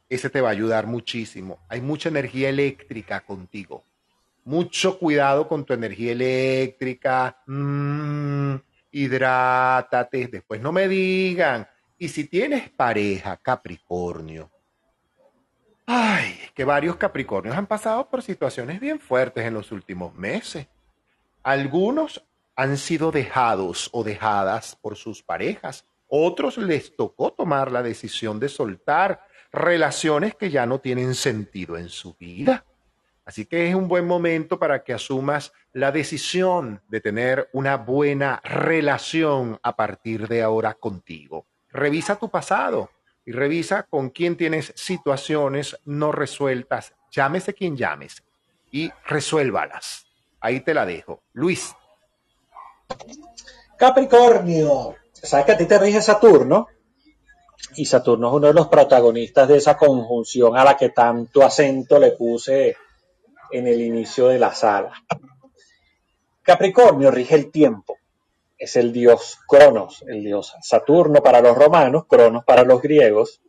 ese 0.09 0.31
te 0.31 0.41
va 0.41 0.49
a 0.49 0.53
ayudar 0.53 0.87
muchísimo. 0.87 1.59
Hay 1.69 1.81
mucha 1.81 2.09
energía 2.09 2.49
eléctrica 2.49 3.21
contigo. 3.21 3.83
Mucho 4.47 4.97
cuidado 4.97 5.45
con 5.45 5.65
tu 5.65 5.73
energía 5.73 6.13
eléctrica. 6.13 7.37
Mm, 7.47 8.55
hidrátate. 8.91 10.27
Después 10.27 10.61
no 10.61 10.71
me 10.71 10.87
digan. 10.87 11.67
Y 11.97 12.07
si 12.07 12.23
tienes 12.29 12.69
pareja, 12.69 13.35
Capricornio. 13.35 14.49
Ay, 15.85 16.39
que 16.53 16.63
varios 16.63 16.95
Capricornios 16.95 17.57
han 17.57 17.67
pasado 17.67 18.09
por 18.09 18.21
situaciones 18.21 18.79
bien 18.79 19.01
fuertes 19.01 19.45
en 19.45 19.53
los 19.53 19.73
últimos 19.73 20.15
meses. 20.15 20.67
Algunos 21.43 22.23
han 22.55 22.77
sido 22.77 23.11
dejados 23.11 23.89
o 23.91 24.01
dejadas 24.01 24.77
por 24.77 24.95
sus 24.95 25.21
parejas. 25.21 25.83
Otros 26.07 26.57
les 26.57 26.95
tocó 26.95 27.33
tomar 27.33 27.69
la 27.69 27.83
decisión 27.83 28.39
de 28.39 28.47
soltar 28.47 29.27
relaciones 29.51 30.35
que 30.35 30.49
ya 30.49 30.65
no 30.65 30.79
tienen 30.79 31.15
sentido 31.15 31.75
en 31.75 31.89
su 31.89 32.13
vida. 32.13 32.63
Así 33.27 33.45
que 33.45 33.67
es 33.67 33.75
un 33.75 33.89
buen 33.89 34.07
momento 34.07 34.57
para 34.57 34.85
que 34.85 34.93
asumas 34.93 35.51
la 35.73 35.91
decisión 35.91 36.81
de 36.87 37.01
tener 37.01 37.49
una 37.51 37.75
buena 37.75 38.39
relación 38.41 39.59
a 39.63 39.75
partir 39.75 40.29
de 40.29 40.41
ahora 40.41 40.75
contigo. 40.75 41.45
Revisa 41.69 42.15
tu 42.15 42.29
pasado 42.29 42.89
y 43.25 43.33
revisa 43.33 43.83
con 43.83 44.11
quién 44.11 44.37
tienes 44.37 44.71
situaciones 44.77 45.77
no 45.83 46.13
resueltas, 46.13 46.93
llámese 47.11 47.53
quien 47.53 47.75
llames, 47.75 48.23
y 48.71 48.89
resuélvalas. 49.05 50.05
Ahí 50.39 50.61
te 50.61 50.73
la 50.73 50.85
dejo. 50.85 51.21
Luis. 51.33 51.75
Capricornio. 53.77 54.95
¿Sabes 55.11 55.45
que 55.45 55.51
a 55.51 55.57
ti 55.57 55.65
te 55.65 55.77
rige 55.77 56.01
Saturno? 56.01 56.67
Y 57.75 57.85
Saturno 57.87 58.29
es 58.29 58.35
uno 58.35 58.47
de 58.47 58.53
los 58.53 58.69
protagonistas 58.69 59.49
de 59.49 59.57
esa 59.57 59.75
conjunción 59.75 60.55
a 60.57 60.63
la 60.63 60.77
que 60.77 60.91
tanto 60.91 61.43
acento 61.43 61.99
le 61.99 62.11
puse 62.11 62.77
en 63.51 63.67
el 63.67 63.81
inicio 63.81 64.27
de 64.27 64.39
la 64.39 64.53
sala. 64.53 64.93
Capricornio 66.41 67.11
rige 67.11 67.35
el 67.35 67.51
tiempo. 67.51 67.97
Es 68.57 68.75
el 68.75 68.91
dios 68.91 69.37
Cronos, 69.47 70.03
el 70.07 70.23
dios 70.23 70.55
Saturno 70.61 71.21
para 71.21 71.41
los 71.41 71.55
romanos, 71.55 72.05
Cronos 72.07 72.43
para 72.43 72.63
los 72.63 72.81
griegos. 72.81 73.41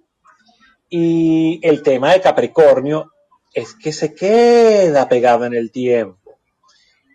Y 0.91 1.61
el 1.63 1.83
tema 1.83 2.13
de 2.13 2.21
Capricornio 2.21 3.13
es 3.55 3.75
que 3.75 3.93
se 3.93 4.15
queda 4.15 5.09
pegado 5.09 5.45
en 5.45 5.55
el 5.55 5.71
tiempo 5.71 6.19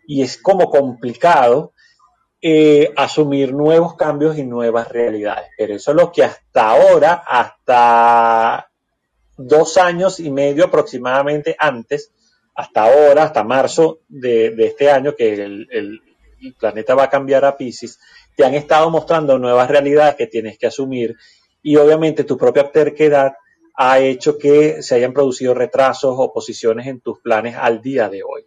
y 0.07 0.21
es 0.21 0.37
como 0.37 0.69
complicado 0.69 1.73
eh, 2.41 2.91
asumir 2.95 3.53
nuevos 3.53 3.95
cambios 3.95 4.37
y 4.37 4.43
nuevas 4.43 4.89
realidades. 4.89 5.49
Pero 5.57 5.75
eso 5.75 5.91
es 5.91 5.97
lo 5.97 6.11
que 6.11 6.23
hasta 6.23 6.69
ahora, 6.69 7.23
hasta 7.27 8.69
dos 9.37 9.77
años 9.77 10.19
y 10.19 10.29
medio 10.29 10.65
aproximadamente 10.65 11.55
antes, 11.57 12.12
hasta 12.55 12.83
ahora, 12.83 13.23
hasta 13.23 13.43
marzo 13.43 13.99
de, 14.07 14.53
este 14.57 14.89
año, 14.89 15.15
que 15.15 15.33
el, 15.33 16.01
planeta 16.59 16.93
va 16.93 17.03
a 17.03 17.09
cambiar 17.09 17.45
a 17.45 17.55
Pisces, 17.55 17.99
te 18.35 18.43
han 18.43 18.53
estado 18.53 18.89
mostrando 18.89 19.39
nuevas 19.39 19.69
realidades 19.69 20.15
que 20.15 20.27
tienes 20.27 20.57
que 20.57 20.67
asumir 20.67 21.15
y 21.61 21.77
obviamente 21.77 22.25
tu 22.25 22.37
propia 22.37 22.69
terquedad 22.69 23.33
ha 23.75 23.99
hecho 23.99 24.37
que 24.37 24.83
se 24.83 24.95
hayan 24.95 25.13
producido 25.13 25.53
retrasos 25.53 26.15
o 26.17 26.33
posiciones 26.33 26.87
en 26.87 26.99
tus 26.99 27.19
planes 27.19 27.55
al 27.55 27.81
día 27.81 28.09
de 28.09 28.23
hoy. 28.23 28.45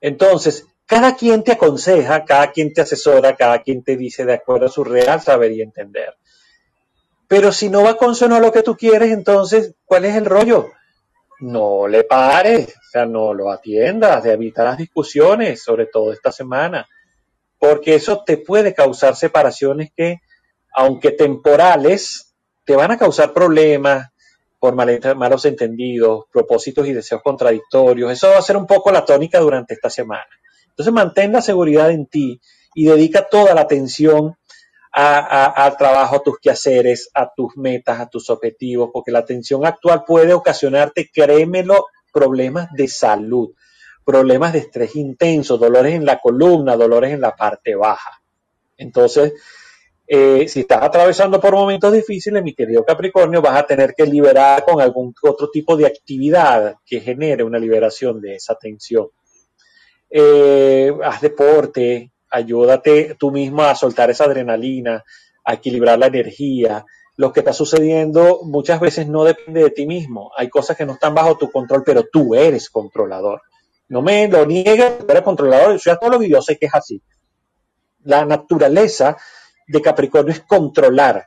Entonces, 0.00 0.66
cada 0.86 1.16
quien 1.16 1.42
te 1.42 1.52
aconseja, 1.52 2.24
cada 2.24 2.52
quien 2.52 2.72
te 2.72 2.82
asesora, 2.82 3.36
cada 3.36 3.62
quien 3.62 3.82
te 3.82 3.96
dice 3.96 4.24
de 4.24 4.34
acuerdo 4.34 4.66
a 4.66 4.70
su 4.70 4.84
real 4.84 5.20
saber 5.20 5.52
y 5.52 5.60
entender. 5.60 6.16
Pero 7.26 7.52
si 7.52 7.68
no 7.68 7.82
va 7.82 7.96
consono 7.96 8.36
a 8.36 8.40
lo 8.40 8.52
que 8.52 8.62
tú 8.62 8.76
quieres, 8.76 9.10
entonces, 9.10 9.74
¿cuál 9.84 10.06
es 10.06 10.14
el 10.14 10.24
rollo? 10.24 10.70
No 11.40 11.86
le 11.86 12.04
pares, 12.04 12.68
o 12.76 12.90
sea, 12.90 13.06
no 13.06 13.32
lo 13.32 13.50
atiendas, 13.50 14.24
de 14.24 14.32
evitar 14.32 14.66
las 14.66 14.78
discusiones, 14.78 15.62
sobre 15.62 15.86
todo 15.86 16.12
esta 16.12 16.32
semana, 16.32 16.88
porque 17.58 17.94
eso 17.94 18.24
te 18.24 18.38
puede 18.38 18.74
causar 18.74 19.14
separaciones 19.16 19.90
que, 19.96 20.20
aunque 20.74 21.12
temporales, 21.12 22.34
te 22.64 22.76
van 22.76 22.90
a 22.90 22.98
causar 22.98 23.32
problemas, 23.32 24.08
por 24.58 24.74
malos 24.74 25.44
entendidos, 25.44 26.24
propósitos 26.32 26.86
y 26.88 26.92
deseos 26.92 27.22
contradictorios. 27.22 28.10
Eso 28.10 28.28
va 28.30 28.38
a 28.38 28.42
ser 28.42 28.56
un 28.56 28.66
poco 28.66 28.90
la 28.90 29.04
tónica 29.04 29.38
durante 29.38 29.74
esta 29.74 29.88
semana. 29.88 30.26
Entonces 30.68 30.92
mantén 30.92 31.32
la 31.32 31.42
seguridad 31.42 31.90
en 31.90 32.06
ti 32.06 32.40
y 32.74 32.86
dedica 32.86 33.28
toda 33.28 33.54
la 33.54 33.62
atención 33.62 34.36
a- 34.92 35.18
a- 35.18 35.64
al 35.66 35.76
trabajo, 35.76 36.16
a 36.16 36.22
tus 36.22 36.38
quehaceres, 36.38 37.10
a 37.14 37.30
tus 37.34 37.56
metas, 37.56 38.00
a 38.00 38.08
tus 38.08 38.30
objetivos, 38.30 38.90
porque 38.92 39.12
la 39.12 39.24
tensión 39.24 39.64
actual 39.66 40.04
puede 40.06 40.32
ocasionarte, 40.34 41.10
créemelo, 41.12 41.86
problemas 42.12 42.68
de 42.72 42.88
salud, 42.88 43.50
problemas 44.04 44.52
de 44.52 44.60
estrés 44.60 44.96
intenso, 44.96 45.58
dolores 45.58 45.94
en 45.94 46.04
la 46.04 46.18
columna, 46.18 46.76
dolores 46.76 47.12
en 47.12 47.20
la 47.20 47.36
parte 47.36 47.74
baja. 47.74 48.22
Entonces, 48.76 49.34
eh, 50.06 50.48
si 50.48 50.60
estás 50.60 50.82
atravesando 50.82 51.38
por 51.38 51.52
momentos 51.52 51.92
difíciles, 51.92 52.42
mi 52.42 52.54
querido 52.54 52.84
Capricornio, 52.84 53.42
vas 53.42 53.58
a 53.58 53.66
tener 53.66 53.94
que 53.94 54.06
liberar 54.06 54.64
con 54.64 54.80
algún 54.80 55.14
otro 55.22 55.50
tipo 55.50 55.76
de 55.76 55.86
actividad 55.86 56.76
que 56.86 57.00
genere 57.00 57.44
una 57.44 57.58
liberación 57.58 58.20
de 58.20 58.36
esa 58.36 58.54
tensión. 58.54 59.08
Eh, 60.10 60.90
haz 61.04 61.20
deporte, 61.20 62.10
ayúdate 62.30 63.16
tú 63.18 63.30
mismo 63.30 63.62
a 63.62 63.74
soltar 63.74 64.10
esa 64.10 64.24
adrenalina, 64.24 65.04
a 65.44 65.54
equilibrar 65.54 65.98
la 65.98 66.06
energía. 66.06 66.84
Lo 67.16 67.32
que 67.32 67.40
está 67.40 67.52
sucediendo 67.52 68.40
muchas 68.44 68.80
veces 68.80 69.08
no 69.08 69.24
depende 69.24 69.62
de 69.62 69.70
ti 69.70 69.86
mismo. 69.86 70.30
Hay 70.36 70.48
cosas 70.48 70.76
que 70.76 70.86
no 70.86 70.92
están 70.92 71.14
bajo 71.14 71.36
tu 71.36 71.50
control, 71.50 71.82
pero 71.84 72.04
tú 72.04 72.34
eres 72.34 72.70
controlador. 72.70 73.42
No 73.88 74.02
me 74.02 74.28
lo 74.28 74.44
niegues, 74.46 74.98
tú 74.98 75.06
eres 75.08 75.22
controlador. 75.22 75.72
Yo 75.72 75.92
ya 75.92 75.96
todo 75.96 76.18
lo 76.18 76.42
sé 76.42 76.58
que 76.58 76.66
es 76.66 76.74
así. 76.74 77.02
La 78.04 78.24
naturaleza 78.24 79.16
de 79.66 79.82
Capricornio 79.82 80.32
es 80.32 80.40
controlar, 80.40 81.26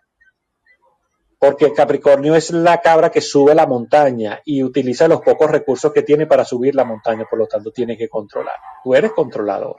porque 1.40 1.74
Capricornio 1.74 2.36
es 2.36 2.52
la 2.52 2.82
cabra 2.82 3.10
que 3.10 3.22
sube 3.22 3.56
la 3.56 3.66
montaña 3.66 4.42
y 4.46 4.64
utiliza 4.64 5.08
los 5.08 5.22
pocos 5.22 5.50
recursos 5.50 5.92
que 5.92 6.04
tiene 6.04 6.28
para 6.28 6.46
subir 6.46 6.76
la 6.76 6.86
montaña, 6.86 7.26
por 7.30 7.40
lo 7.40 7.48
tanto 7.48 7.72
tiene 7.72 7.98
que 7.98 8.10
controlar. 8.10 8.56
Tú 8.84 8.94
eres 8.96 9.12
controlador, 9.12 9.76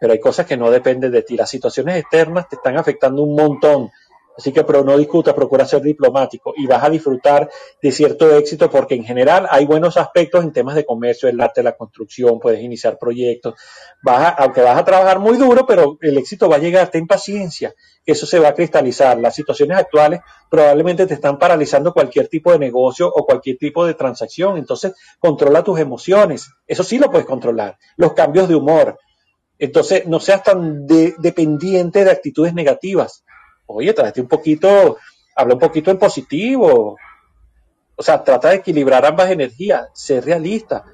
pero 0.00 0.12
hay 0.12 0.20
cosas 0.20 0.46
que 0.46 0.56
no 0.56 0.70
dependen 0.70 1.10
de 1.12 1.22
ti. 1.22 1.36
Las 1.36 1.50
situaciones 1.50 1.96
externas 1.96 2.48
te 2.48 2.56
están 2.56 2.76
afectando 2.76 3.22
un 3.22 3.34
montón. 3.34 3.90
Así 4.36 4.52
que 4.52 4.62
pero 4.62 4.84
no 4.84 4.96
discutas, 4.96 5.34
procura 5.34 5.64
ser 5.66 5.82
diplomático 5.82 6.54
y 6.56 6.64
vas 6.68 6.84
a 6.84 6.90
disfrutar 6.90 7.50
de 7.82 7.90
cierto 7.90 8.36
éxito 8.36 8.70
porque 8.70 8.94
en 8.94 9.02
general 9.02 9.48
hay 9.50 9.64
buenos 9.66 9.96
aspectos 9.96 10.44
en 10.44 10.52
temas 10.52 10.76
de 10.76 10.84
comercio, 10.86 11.28
el 11.28 11.40
arte, 11.40 11.60
la 11.60 11.72
construcción, 11.72 12.38
puedes 12.38 12.62
iniciar 12.62 12.98
proyectos, 13.00 13.54
vas 14.00 14.20
a- 14.20 14.28
aunque 14.28 14.60
vas 14.60 14.78
a 14.78 14.84
trabajar 14.84 15.18
muy 15.18 15.36
duro, 15.38 15.66
pero 15.66 15.98
el 16.02 16.16
éxito 16.18 16.48
va 16.48 16.54
a 16.54 16.60
llegar, 16.60 16.86
ten 16.88 17.08
paciencia, 17.08 17.74
eso 18.06 18.26
se 18.26 18.38
va 18.38 18.50
a 18.50 18.54
cristalizar. 18.54 19.18
Las 19.18 19.34
situaciones 19.34 19.76
actuales 19.76 20.20
probablemente 20.48 21.04
te 21.08 21.14
están 21.14 21.36
paralizando 21.36 21.92
cualquier 21.92 22.28
tipo 22.28 22.52
de 22.52 22.60
negocio 22.60 23.08
o 23.12 23.26
cualquier 23.26 23.58
tipo 23.58 23.84
de 23.86 23.94
transacción, 23.94 24.56
entonces 24.56 24.92
controla 25.18 25.64
tus 25.64 25.80
emociones, 25.80 26.48
eso 26.68 26.84
sí 26.84 26.98
lo 26.98 27.10
puedes 27.10 27.26
controlar, 27.26 27.76
los 27.96 28.12
cambios 28.12 28.48
de 28.48 28.54
humor, 28.54 29.00
entonces 29.58 30.06
no 30.06 30.20
seas 30.20 30.42
tan 30.42 30.86
de- 30.86 31.14
dependiente 31.18 32.04
de 32.04 32.10
actitudes 32.10 32.54
negativas. 32.54 33.24
Oye, 33.66 33.92
trate 33.92 34.20
un 34.20 34.28
poquito, 34.28 34.96
habla 35.36 35.54
un 35.54 35.60
poquito 35.60 35.90
en 35.90 35.98
positivo. 35.98 36.96
O 37.96 38.02
sea, 38.02 38.22
trata 38.22 38.50
de 38.50 38.56
equilibrar 38.56 39.04
ambas 39.04 39.30
energías, 39.30 39.88
ser 39.92 40.24
realista. 40.24 40.84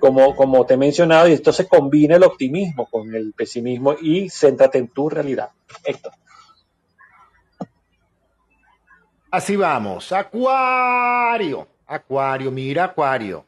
Como, 0.00 0.34
como 0.34 0.66
te 0.66 0.74
he 0.74 0.76
mencionado, 0.76 1.28
y 1.28 1.32
esto 1.32 1.52
se 1.52 1.68
combina 1.68 2.16
el 2.16 2.24
optimismo 2.24 2.86
con 2.90 3.14
el 3.14 3.32
pesimismo 3.34 3.94
y 4.00 4.28
céntrate 4.30 4.78
en 4.78 4.88
tu 4.88 5.08
realidad. 5.08 5.50
Héctor. 5.84 6.12
Así 9.30 9.56
vamos. 9.56 10.12
Acuario. 10.12 11.68
Acuario, 11.86 12.50
mira 12.50 12.84
Acuario. 12.84 13.46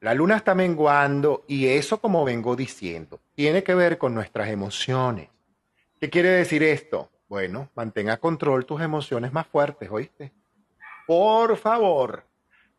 La 0.00 0.14
luna 0.14 0.36
está 0.36 0.54
menguando 0.54 1.44
y 1.48 1.66
eso, 1.66 2.00
como 2.00 2.24
vengo 2.24 2.54
diciendo, 2.54 3.20
tiene 3.36 3.62
que 3.62 3.74
ver 3.74 3.98
con 3.98 4.14
nuestras 4.14 4.48
emociones. 4.48 5.28
¿Qué 6.00 6.08
quiere 6.08 6.30
decir 6.30 6.62
esto? 6.62 7.10
Bueno, 7.28 7.68
mantenga 7.74 8.16
control 8.16 8.64
tus 8.64 8.80
emociones 8.80 9.32
más 9.32 9.46
fuertes, 9.46 9.90
¿oíste? 9.90 10.32
Por 11.06 11.56
favor, 11.58 12.24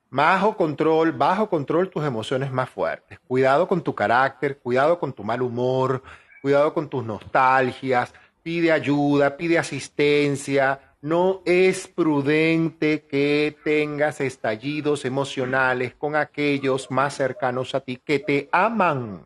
bajo 0.09 0.57
control, 0.57 1.11
bajo 1.11 1.47
control 1.47 1.89
tus 1.91 2.03
emociones 2.03 2.51
más 2.51 2.69
fuertes. 2.69 3.19
Cuidado 3.27 3.67
con 3.67 3.81
tu 3.81 3.93
carácter, 3.93 4.57
cuidado 4.57 4.99
con 4.99 5.13
tu 5.13 5.23
mal 5.23 5.43
humor, 5.43 6.01
cuidado 6.41 6.73
con 6.73 6.89
tus 6.89 7.05
nostalgias. 7.05 8.13
Pide 8.41 8.71
ayuda, 8.71 9.38
pide 9.38 9.59
asistencia. 9.59 10.79
No 11.01 11.41
es 11.45 11.88
prudente 11.88 13.05
que 13.05 13.55
tengas 13.63 14.21
estallidos 14.21 15.05
emocionales 15.05 15.93
con 15.93 16.15
aquellos 16.15 16.89
más 16.89 17.15
cercanos 17.15 17.75
a 17.75 17.81
ti 17.81 17.97
que 18.03 18.17
te 18.17 18.49
aman, 18.51 19.21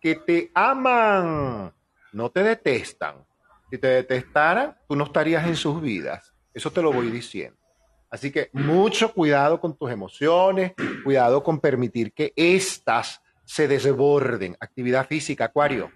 que 0.00 0.16
te 0.16 0.50
aman, 0.54 1.72
no 2.12 2.30
te 2.30 2.42
detestan. 2.42 3.24
Si 3.70 3.78
te 3.78 3.86
detestaran, 3.86 4.76
tú 4.88 4.96
no 4.96 5.04
estarías 5.04 5.46
en 5.46 5.54
sus 5.54 5.80
vidas. 5.80 6.34
Eso 6.52 6.72
te 6.72 6.82
lo 6.82 6.92
voy 6.92 7.10
diciendo. 7.10 7.56
Así 8.10 8.32
que 8.32 8.50
mucho 8.52 9.12
cuidado 9.12 9.60
con 9.60 9.76
tus 9.76 9.90
emociones, 9.90 10.72
cuidado 11.04 11.44
con 11.44 11.60
permitir 11.60 12.12
que 12.12 12.32
éstas 12.34 13.22
se 13.44 13.68
desborden. 13.68 14.56
Actividad 14.58 15.06
física, 15.06 15.44
Acuario. 15.44 15.92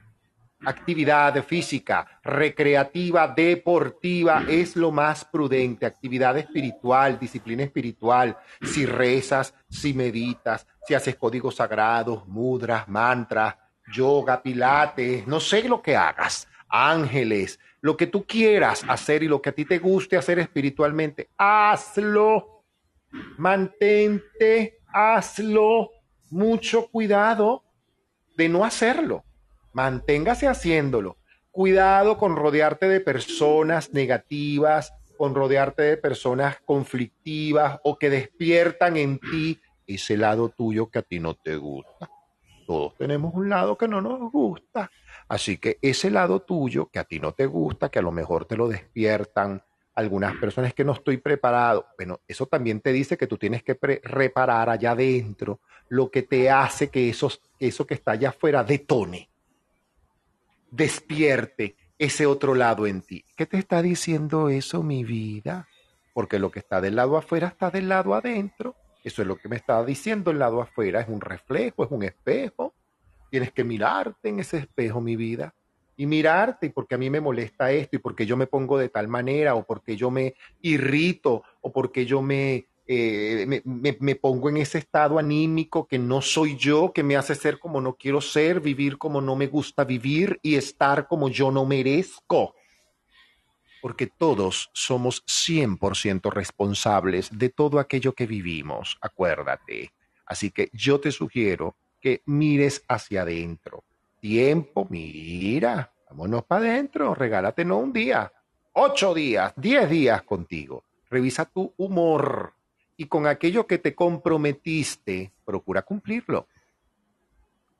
Actividad 0.66 1.44
física, 1.44 2.20
recreativa, 2.22 3.28
deportiva 3.28 4.44
es 4.48 4.76
lo 4.76 4.92
más 4.92 5.24
prudente. 5.24 5.84
Actividad 5.84 6.38
espiritual, 6.38 7.18
disciplina 7.18 7.64
espiritual. 7.64 8.38
Si 8.62 8.86
rezas, 8.86 9.52
si 9.68 9.92
meditas, 9.92 10.66
si 10.86 10.94
haces 10.94 11.16
códigos 11.16 11.56
sagrados, 11.56 12.26
mudras, 12.28 12.88
mantras, 12.88 13.56
yoga, 13.92 14.42
pilates, 14.42 15.26
no 15.26 15.40
sé 15.40 15.68
lo 15.68 15.82
que 15.82 15.96
hagas, 15.96 16.48
ángeles, 16.68 17.58
lo 17.80 17.96
que 17.96 18.06
tú 18.06 18.24
quieras 18.24 18.84
hacer 18.88 19.22
y 19.22 19.28
lo 19.28 19.42
que 19.42 19.50
a 19.50 19.52
ti 19.52 19.64
te 19.64 19.78
guste 19.78 20.16
hacer 20.16 20.38
espiritualmente, 20.38 21.28
hazlo. 21.36 22.62
Mantente, 23.36 24.80
hazlo. 24.92 25.90
Mucho 26.30 26.88
cuidado 26.88 27.62
de 28.36 28.48
no 28.48 28.64
hacerlo. 28.64 29.24
Manténgase 29.72 30.48
haciéndolo. 30.48 31.18
Cuidado 31.50 32.16
con 32.16 32.36
rodearte 32.36 32.88
de 32.88 33.00
personas 33.00 33.92
negativas, 33.92 34.92
con 35.16 35.34
rodearte 35.34 35.82
de 35.82 35.96
personas 35.96 36.56
conflictivas 36.64 37.78
o 37.84 37.98
que 37.98 38.10
despiertan 38.10 38.96
en 38.96 39.18
ti 39.18 39.60
ese 39.86 40.16
lado 40.16 40.48
tuyo 40.48 40.90
que 40.90 40.98
a 40.98 41.02
ti 41.02 41.20
no 41.20 41.34
te 41.34 41.56
gusta. 41.56 42.10
Todos 42.66 42.94
tenemos 42.96 43.34
un 43.34 43.48
lado 43.48 43.76
que 43.76 43.88
no 43.88 44.00
nos 44.00 44.30
gusta. 44.32 44.90
Así 45.28 45.58
que 45.58 45.78
ese 45.82 46.10
lado 46.10 46.40
tuyo 46.40 46.86
que 46.86 46.98
a 46.98 47.04
ti 47.04 47.20
no 47.20 47.32
te 47.32 47.46
gusta, 47.46 47.88
que 47.90 47.98
a 47.98 48.02
lo 48.02 48.12
mejor 48.12 48.44
te 48.46 48.56
lo 48.56 48.68
despiertan 48.68 49.62
algunas 49.94 50.34
personas 50.36 50.74
que 50.74 50.84
no 50.84 50.92
estoy 50.92 51.18
preparado, 51.18 51.86
bueno, 51.96 52.20
eso 52.26 52.46
también 52.46 52.80
te 52.80 52.92
dice 52.92 53.16
que 53.16 53.28
tú 53.28 53.38
tienes 53.38 53.62
que 53.62 53.78
reparar 54.02 54.68
allá 54.68 54.90
adentro 54.90 55.60
lo 55.88 56.10
que 56.10 56.22
te 56.22 56.50
hace 56.50 56.88
que 56.90 57.08
esos- 57.08 57.40
eso 57.60 57.86
que 57.86 57.94
está 57.94 58.12
allá 58.12 58.30
afuera 58.30 58.64
detone, 58.64 59.30
despierte 60.70 61.76
ese 61.98 62.26
otro 62.26 62.54
lado 62.54 62.86
en 62.86 63.02
ti. 63.02 63.24
¿Qué 63.36 63.46
te 63.46 63.56
está 63.58 63.82
diciendo 63.82 64.48
eso, 64.48 64.82
mi 64.82 65.04
vida? 65.04 65.68
Porque 66.12 66.40
lo 66.40 66.50
que 66.50 66.58
está 66.58 66.80
del 66.80 66.96
lado 66.96 67.16
afuera 67.16 67.48
está 67.48 67.70
del 67.70 67.88
lado 67.88 68.14
adentro. 68.14 68.74
Eso 69.04 69.22
es 69.22 69.28
lo 69.28 69.36
que 69.36 69.48
me 69.48 69.56
está 69.56 69.84
diciendo 69.84 70.32
el 70.32 70.40
lado 70.40 70.62
afuera. 70.62 71.00
Es 71.02 71.08
un 71.08 71.20
reflejo, 71.20 71.84
es 71.84 71.90
un 71.92 72.02
espejo. 72.04 72.74
Tienes 73.30 73.52
que 73.52 73.64
mirarte 73.64 74.28
en 74.28 74.40
ese 74.40 74.58
espejo, 74.58 75.00
mi 75.00 75.16
vida. 75.16 75.54
Y 75.96 76.06
mirarte, 76.06 76.66
y 76.66 76.70
porque 76.70 76.96
a 76.96 76.98
mí 76.98 77.10
me 77.10 77.20
molesta 77.20 77.70
esto, 77.70 77.96
y 77.96 77.98
porque 78.00 78.26
yo 78.26 78.36
me 78.36 78.48
pongo 78.48 78.78
de 78.78 78.88
tal 78.88 79.06
manera, 79.08 79.54
o 79.54 79.64
porque 79.64 79.96
yo 79.96 80.10
me 80.10 80.34
irrito, 80.60 81.44
o 81.60 81.72
porque 81.72 82.04
yo 82.04 82.20
me, 82.20 82.66
eh, 82.86 83.44
me, 83.46 83.62
me- 83.64 83.96
me 84.00 84.16
pongo 84.16 84.48
en 84.48 84.56
ese 84.56 84.78
estado 84.78 85.18
anímico 85.20 85.86
que 85.86 85.98
no 85.98 86.20
soy 86.20 86.56
yo, 86.56 86.92
que 86.92 87.04
me 87.04 87.16
hace 87.16 87.36
ser 87.36 87.60
como 87.60 87.80
no 87.80 87.94
quiero 87.96 88.20
ser, 88.20 88.60
vivir 88.60 88.98
como 88.98 89.20
no 89.20 89.36
me 89.36 89.46
gusta 89.46 89.84
vivir 89.84 90.40
y 90.42 90.56
estar 90.56 91.06
como 91.06 91.28
yo 91.28 91.52
no 91.52 91.64
merezco. 91.64 92.54
Porque 93.84 94.06
todos 94.06 94.70
somos 94.72 95.22
100% 95.26 96.32
responsables 96.32 97.28
de 97.36 97.50
todo 97.50 97.78
aquello 97.78 98.14
que 98.14 98.26
vivimos, 98.26 98.96
acuérdate. 99.02 99.92
Así 100.24 100.50
que 100.50 100.70
yo 100.72 101.00
te 101.00 101.12
sugiero 101.12 101.76
que 102.00 102.22
mires 102.24 102.82
hacia 102.88 103.20
adentro. 103.20 103.84
Tiempo, 104.22 104.86
mira, 104.88 105.92
vámonos 106.08 106.44
para 106.44 106.64
adentro, 106.64 107.14
regálate 107.14 107.66
no 107.66 107.76
un 107.76 107.92
día, 107.92 108.32
ocho 108.72 109.12
días, 109.12 109.52
diez 109.54 109.90
días 109.90 110.22
contigo. 110.22 110.84
Revisa 111.10 111.44
tu 111.44 111.74
humor 111.76 112.54
y 112.96 113.04
con 113.04 113.26
aquello 113.26 113.66
que 113.66 113.76
te 113.76 113.94
comprometiste, 113.94 115.30
procura 115.44 115.82
cumplirlo. 115.82 116.48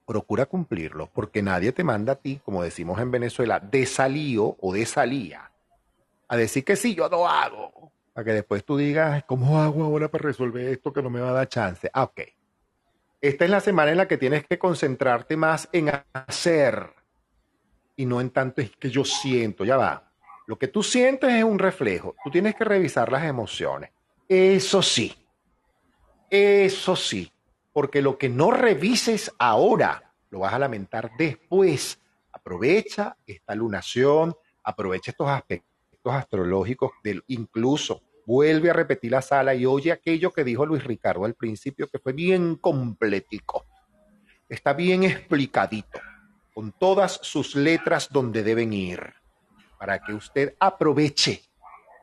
Procura 0.05 0.45
cumplirlo, 0.45 1.09
porque 1.15 1.41
nadie 1.41 1.73
te 1.73 1.83
manda 1.83 2.13
a 2.13 2.17
ti, 2.17 2.43
como 2.45 2.63
decimos 2.63 3.01
en 3.01 3.11
Venezuela, 3.11 3.59
de 3.59 3.87
salío 3.87 4.59
o 4.61 4.75
de 4.75 4.85
salía, 4.85 5.51
a 6.29 6.37
decir 6.37 6.65
que 6.65 6.77
sí, 6.77 6.95
yo 6.95 7.09
lo 7.09 7.27
hago. 7.29 7.93
Para 8.13 8.25
que 8.25 8.33
después 8.33 8.65
tú 8.65 8.77
digas, 8.77 9.13
"Ay, 9.13 9.23
¿cómo 9.27 9.61
hago 9.61 9.85
ahora 9.85 10.09
para 10.09 10.25
resolver 10.25 10.67
esto 10.69 10.93
que 10.93 11.03
no 11.03 11.11
me 11.11 11.21
va 11.21 11.31
a 11.31 11.35
dar 11.35 11.49
chance? 11.49 11.91
Ah, 11.93 12.05
ok. 12.05 12.21
Esta 13.21 13.45
es 13.45 13.51
la 13.51 13.61
semana 13.61 13.91
en 13.91 13.97
la 13.97 14.07
que 14.07 14.19
tienes 14.19 14.47
que 14.47 14.59
concentrarte 14.59 15.37
más 15.37 15.69
en 15.73 15.91
hacer, 16.13 16.95
y 17.97 18.07
no 18.07 18.21
en 18.21 18.31
tanto 18.31 18.61
es 18.61 18.71
que 18.77 18.91
yo 18.91 19.05
siento, 19.05 19.65
ya 19.65 19.77
va. 19.77 20.11
Lo 20.47 20.59
que 20.59 20.69
tú 20.69 20.83
sientes 20.83 21.31
es 21.33 21.43
un 21.43 21.59
reflejo. 21.59 22.15
Tú 22.23 22.31
tienes 22.31 22.55
que 22.55 22.65
revisar 22.65 23.11
las 23.11 23.25
emociones. 23.25 23.91
Eso 24.29 24.83
sí, 24.83 25.15
eso 26.29 26.97
sí, 26.97 27.33
porque 27.73 28.03
lo 28.03 28.19
que 28.19 28.29
no 28.29 28.51
revises 28.51 29.33
ahora 29.39 30.13
lo 30.31 30.41
vas 30.41 30.53
a 30.53 30.59
lamentar 30.59 31.11
después. 31.17 31.99
Aprovecha 32.33 33.17
esta 33.27 33.55
lunación, 33.55 34.35
aprovecha 34.63 35.13
estos 35.13 35.29
aspectos 35.29 35.74
astrológicos, 36.13 36.91
del, 37.03 37.25
incluso 37.29 38.03
vuelve 38.27 38.71
a 38.71 38.75
repetir 38.75 39.13
la 39.13 39.23
sala 39.23 39.55
y 39.55 39.67
oye 39.67 39.93
aquello 39.93 40.33
que 40.33 40.45
dijo 40.45 40.67
Luis 40.67 40.85
Ricardo 40.85 41.25
al 41.25 41.35
principio, 41.35 41.89
que 41.89 41.99
fue 41.99 42.13
bien 42.13 42.57
completico. 42.57 43.67
Está 44.49 44.73
bien 44.73 45.05
explicadito, 45.05 46.01
con 46.53 46.73
todas 46.73 47.19
sus 47.23 47.57
letras 47.57 48.09
donde 48.11 48.43
deben 48.43 48.73
ir, 48.73 49.15
para 49.79 49.99
que 50.01 50.13
usted 50.13 50.55
aproveche, 50.61 51.43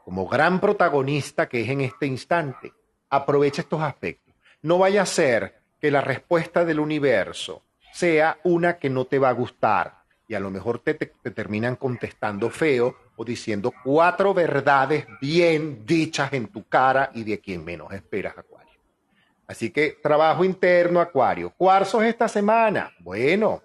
como 0.03 0.27
gran 0.27 0.59
protagonista 0.59 1.47
que 1.47 1.61
es 1.61 1.69
en 1.69 1.81
este 1.81 2.07
instante, 2.07 2.73
aproveche 3.09 3.61
estos 3.61 3.81
aspectos. 3.81 4.33
No 4.61 4.77
vaya 4.77 5.03
a 5.03 5.05
ser 5.05 5.61
que 5.79 5.91
la 5.91 6.01
respuesta 6.01 6.65
del 6.65 6.79
universo 6.79 7.63
sea 7.93 8.39
una 8.43 8.77
que 8.77 8.89
no 8.89 9.05
te 9.05 9.19
va 9.19 9.29
a 9.29 9.33
gustar 9.33 10.01
y 10.27 10.33
a 10.33 10.39
lo 10.39 10.49
mejor 10.49 10.79
te, 10.79 10.93
te, 10.93 11.07
te 11.07 11.31
terminan 11.31 11.75
contestando 11.75 12.49
feo 12.49 12.95
diciendo 13.25 13.73
cuatro 13.83 14.33
verdades 14.33 15.05
bien 15.19 15.85
dichas 15.85 16.31
en 16.33 16.47
tu 16.47 16.67
cara 16.67 17.11
y 17.13 17.23
de 17.23 17.39
quien 17.39 17.63
menos 17.63 17.91
esperas, 17.93 18.37
Acuario. 18.37 18.79
Así 19.47 19.69
que 19.69 19.97
trabajo 20.01 20.45
interno, 20.45 20.99
Acuario. 20.99 21.49
Cuarzos 21.51 22.03
esta 22.03 22.27
semana. 22.27 22.91
Bueno, 22.99 23.61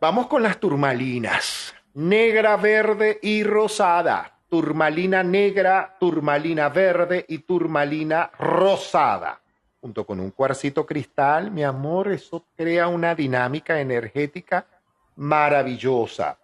vamos 0.00 0.26
con 0.26 0.42
las 0.42 0.58
turmalinas. 0.58 1.74
Negra, 1.94 2.56
verde 2.56 3.18
y 3.22 3.44
rosada. 3.44 4.40
Turmalina 4.48 5.22
negra, 5.22 5.96
turmalina 6.00 6.68
verde 6.70 7.24
y 7.28 7.38
turmalina 7.38 8.30
rosada. 8.38 9.40
Junto 9.80 10.04
con 10.04 10.18
un 10.18 10.32
cuarcito 10.32 10.84
cristal, 10.84 11.50
mi 11.50 11.62
amor, 11.62 12.10
eso 12.10 12.44
crea 12.56 12.88
una 12.88 13.14
dinámica 13.14 13.80
energética 13.80 14.66
maravillosa. 15.14 16.38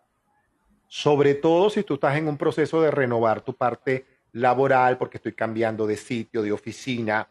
Sobre 0.88 1.34
todo 1.34 1.70
si 1.70 1.82
tú 1.82 1.94
estás 1.94 2.16
en 2.16 2.28
un 2.28 2.36
proceso 2.36 2.80
de 2.80 2.90
renovar 2.90 3.42
tu 3.42 3.54
parte 3.54 4.06
laboral, 4.32 4.98
porque 4.98 5.18
estoy 5.18 5.32
cambiando 5.32 5.86
de 5.86 5.96
sitio, 5.96 6.42
de 6.42 6.52
oficina, 6.52 7.28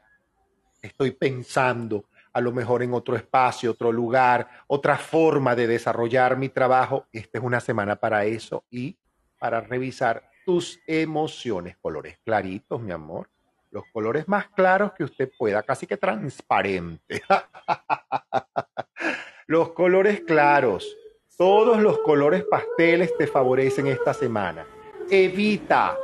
estoy 0.81 1.11
pensando 1.11 2.05
a 2.33 2.41
lo 2.41 2.51
mejor 2.51 2.81
en 2.81 2.93
otro 2.93 3.15
espacio, 3.15 3.71
otro 3.71 3.91
lugar, 3.91 4.47
otra 4.67 4.97
forma 4.97 5.55
de 5.55 5.67
desarrollar 5.67 6.35
mi 6.35 6.49
trabajo. 6.49 7.05
Esta 7.11 7.37
es 7.37 7.43
una 7.43 7.59
semana 7.59 7.95
para 7.95 8.25
eso 8.25 8.65
y 8.71 8.97
para 9.37 9.61
revisar 9.61 10.31
tus 10.45 10.79
emociones. 10.87 11.77
Colores 11.77 12.17
claritos, 12.25 12.81
mi 12.81 12.91
amor. 12.91 13.29
Los 13.69 13.85
colores 13.91 14.27
más 14.27 14.49
claros 14.49 14.93
que 14.93 15.03
usted 15.03 15.31
pueda, 15.37 15.63
casi 15.63 15.87
que 15.87 15.97
transparente. 15.97 17.21
los 19.47 19.71
colores 19.71 20.21
claros. 20.21 20.97
Todos 21.43 21.81
los 21.81 21.99
colores 21.99 22.45
pasteles 22.45 23.17
te 23.17 23.27
favorecen 23.27 23.87
esta 23.87 24.13
semana. 24.13 24.65
Evita, 25.09 25.97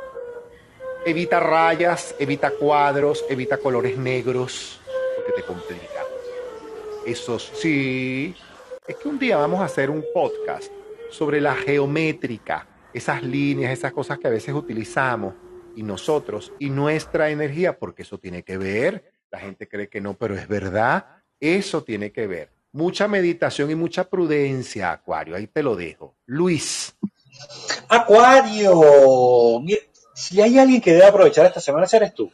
evita 1.06 1.40
rayas, 1.40 2.14
evita 2.18 2.50
cuadros, 2.50 3.24
evita 3.26 3.56
colores 3.56 3.96
negros, 3.96 4.78
porque 5.16 5.32
te 5.32 5.42
complica. 5.42 6.04
Esos 7.06 7.52
sí. 7.54 8.34
Es 8.86 8.96
que 8.96 9.08
un 9.08 9.18
día 9.18 9.38
vamos 9.38 9.60
a 9.60 9.64
hacer 9.64 9.88
un 9.88 10.04
podcast 10.12 10.70
sobre 11.08 11.40
la 11.40 11.54
geométrica, 11.54 12.68
esas 12.92 13.22
líneas, 13.22 13.72
esas 13.72 13.94
cosas 13.94 14.18
que 14.18 14.26
a 14.26 14.30
veces 14.30 14.54
utilizamos 14.54 15.32
y 15.74 15.82
nosotros 15.82 16.52
y 16.58 16.68
nuestra 16.68 17.30
energía, 17.30 17.78
porque 17.78 18.02
eso 18.02 18.18
tiene 18.18 18.42
que 18.42 18.58
ver. 18.58 19.10
La 19.30 19.38
gente 19.38 19.66
cree 19.66 19.88
que 19.88 20.02
no, 20.02 20.18
pero 20.18 20.34
es 20.34 20.46
verdad. 20.46 21.22
Eso 21.40 21.82
tiene 21.82 22.12
que 22.12 22.26
ver 22.26 22.59
mucha 22.72 23.08
meditación 23.08 23.70
y 23.70 23.74
mucha 23.74 24.04
prudencia, 24.04 24.92
Acuario. 24.92 25.36
Ahí 25.36 25.46
te 25.46 25.62
lo 25.62 25.76
dejo. 25.76 26.16
Luis. 26.26 26.94
Acuario, 27.88 29.62
si 30.14 30.40
hay 30.40 30.58
alguien 30.58 30.80
que 30.80 30.92
debe 30.92 31.06
aprovechar 31.06 31.46
esta 31.46 31.60
semana, 31.60 31.86
eres 31.92 32.14
tú. 32.14 32.30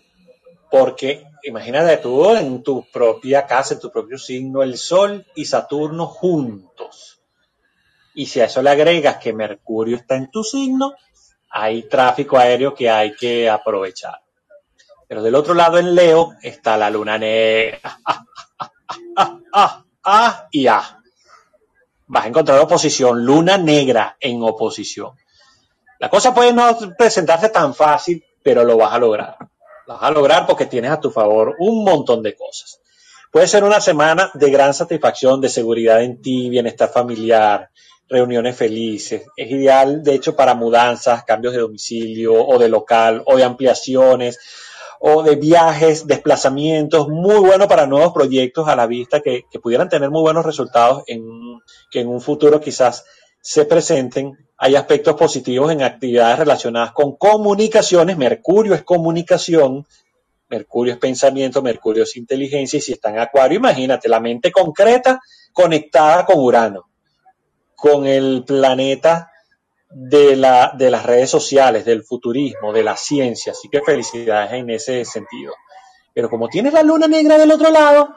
Porque 0.71 1.25
imagínate 1.45 1.99
tú 1.99 2.35
en 2.35 2.63
tu 2.63 2.85
propia 2.91 3.47
casa, 3.47 3.75
en 3.75 3.81
tu 3.81 3.91
propio 3.91 4.19
signo, 4.19 4.63
el 4.63 4.77
Sol 4.77 5.25
y 5.35 5.45
Saturno 5.45 6.07
juntos. 6.07 7.21
Y 8.15 8.27
si 8.27 8.41
a 8.41 8.47
eso 8.47 8.63
le 8.63 8.71
agregas 8.71 9.19
que 9.19 9.33
Mercurio 9.33 9.97
está 9.97 10.17
en 10.17 10.31
tu 10.31 10.43
signo, 10.43 10.95
hay 11.51 11.85
tráfico 11.85 12.39
aéreo 12.39 12.75
que 12.75 12.91
hay 12.91 13.15
que 13.15 13.49
aprovechar. 13.49 14.21
Pero 15.07 15.23
del 15.23 15.35
otro 15.35 15.55
lado, 15.55 15.79
en 15.79 15.95
Leo, 15.95 16.35
está 16.43 16.77
la 16.77 16.91
luna 16.91 17.17
negra. 17.19 17.99
A 20.07 20.49
y 20.53 20.69
A. 20.69 21.03
Vas 22.07 22.25
a 22.25 22.29
encontrar 22.29 22.61
oposición, 22.61 23.25
luna 23.25 23.59
negra 23.59 24.17
en 24.21 24.41
oposición. 24.43 25.13
La 25.99 26.09
cosa 26.09 26.33
puede 26.33 26.53
no 26.53 26.79
presentarse 26.97 27.49
tan 27.49 27.75
fácil, 27.75 28.25
pero 28.43 28.63
lo 28.63 28.77
vas 28.77 28.93
a 28.93 28.99
lograr. 28.99 29.37
Lo 29.87 29.95
vas 29.95 30.03
a 30.05 30.11
lograr 30.13 30.47
porque 30.47 30.67
tienes 30.67 30.93
a 30.93 31.01
tu 31.01 31.11
favor 31.11 31.57
un 31.59 31.85
montón 31.85 32.23
de 32.23 32.37
cosas. 32.37 32.81
Puede 33.33 33.49
ser 33.49 33.65
una 33.65 33.81
semana 33.81 34.31
de 34.35 34.51
gran 34.51 34.73
satisfacción, 34.73 35.41
de 35.41 35.49
seguridad 35.49 36.01
en 36.03 36.23
ti, 36.23 36.49
bienestar 36.49 36.89
familiar, 36.89 37.71
reuniones 38.09 38.57
felices. 38.57 39.27
Es 39.37 39.51
ideal, 39.51 40.05
de 40.05 40.15
hecho, 40.15 40.37
para 40.37 40.55
mudanzas, 40.55 41.25
cambios 41.25 41.55
de 41.55 41.61
domicilio 41.61 42.35
o 42.35 42.59
de 42.59 42.69
local 42.69 43.23
o 43.27 43.37
de 43.37 43.43
ampliaciones 43.43 44.39
o 45.01 45.23
de 45.23 45.37
viajes, 45.37 46.07
desplazamientos, 46.07 47.09
muy 47.09 47.39
bueno 47.39 47.69
para 47.69 47.87
nuevos 47.87 48.13
proyectos 48.13 48.69
a 48.69 48.77
la 48.77 48.87
vista 48.87 49.21
que, 49.21 49.45
que 49.51 49.61
pudieran 49.61 49.89
tener 49.89 50.11
muy 50.11 50.23
buenos 50.23 50.45
resultados 50.45 51.03
en, 51.07 51.23
que 51.91 52.01
en 52.01 52.09
un 52.09 52.21
futuro 52.21 52.61
quizás 52.61 53.05
se 53.41 53.65
presenten. 53.65 54.37
Hay 54.59 54.75
aspectos 54.75 55.15
positivos 55.15 55.71
en 55.71 55.83
actividades 55.83 56.39
relacionadas 56.39 56.93
con 56.93 57.17
comunicaciones. 57.17 58.17
Mercurio 58.17 58.75
es 58.75 58.83
comunicación, 58.83 59.87
Mercurio 60.49 60.95
es 60.95 60.99
pensamiento, 60.99 61.63
Mercurio 61.63 62.05
es 62.05 62.17
inteligencia 62.17 62.79
y 62.79 62.81
si 62.81 62.93
está 62.93 63.11
en 63.11 63.19
Acuario, 63.19 63.59
imagínate, 63.59 64.09
la 64.09 64.21
mente 64.21 64.51
concreta 64.51 65.21
conectada 65.53 66.25
con 66.25 66.39
Urano, 66.39 66.89
con 67.75 68.07
el 68.07 68.45
planeta 68.45 69.31
de, 69.91 70.37
la, 70.37 70.73
de 70.77 70.91
las 70.91 71.05
redes 71.05 71.31
sociales, 71.31 71.85
del 71.85 72.03
futurismo, 72.03 72.73
de 72.73 72.83
la 72.83 72.97
ciencia. 72.97 73.53
Así 73.53 73.69
que 73.69 73.83
felicidades 73.83 74.53
en 74.53 74.71
ese 74.71 75.05
sentido. 75.05 75.53
Pero 76.15 76.31
como 76.31 76.49
tienes 76.49 76.73
la 76.73 76.83
luna 76.83 77.07
negra 77.07 77.39
del 77.39 77.51
otro 77.51 77.71
lado, 77.71 78.15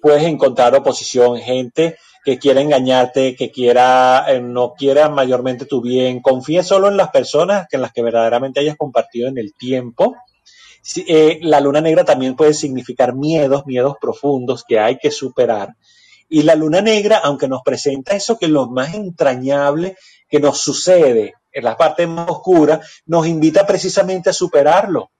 puedes 0.00 0.22
encontrar 0.24 0.74
oposición, 0.74 1.38
gente 1.38 1.96
que 2.24 2.38
quiera 2.38 2.62
engañarte, 2.62 3.36
que 3.36 3.50
quiera, 3.50 4.24
eh, 4.28 4.40
no 4.40 4.72
quiera 4.72 5.10
mayormente 5.10 5.66
tu 5.66 5.82
bien. 5.82 6.22
Confía 6.22 6.62
solo 6.62 6.88
en 6.88 6.96
las 6.96 7.10
personas 7.10 7.66
en 7.70 7.82
las 7.82 7.92
que 7.92 8.02
verdaderamente 8.02 8.60
hayas 8.60 8.76
compartido 8.76 9.28
en 9.28 9.36
el 9.36 9.52
tiempo. 9.54 10.16
eh, 11.06 11.38
la 11.42 11.60
luna 11.60 11.80
negra 11.82 12.04
también 12.04 12.34
puede 12.34 12.54
significar 12.54 13.14
miedos, 13.14 13.66
miedos 13.66 13.96
profundos 14.00 14.64
que 14.66 14.78
hay 14.78 14.96
que 14.96 15.10
superar. 15.10 15.76
Y 16.28 16.42
la 16.42 16.54
luna 16.54 16.80
negra, 16.80 17.18
aunque 17.18 17.46
nos 17.48 17.60
presenta 17.62 18.16
eso 18.16 18.38
que 18.38 18.46
es 18.46 18.50
lo 18.50 18.68
más 18.68 18.94
entrañable 18.94 19.96
que 20.34 20.40
nos 20.40 20.58
sucede 20.58 21.34
en 21.52 21.62
la 21.62 21.76
parte 21.76 22.08
más 22.08 22.28
oscura, 22.28 22.80
nos 23.06 23.24
invita 23.24 23.64
precisamente 23.64 24.30
a 24.30 24.32
superarlo. 24.32 25.12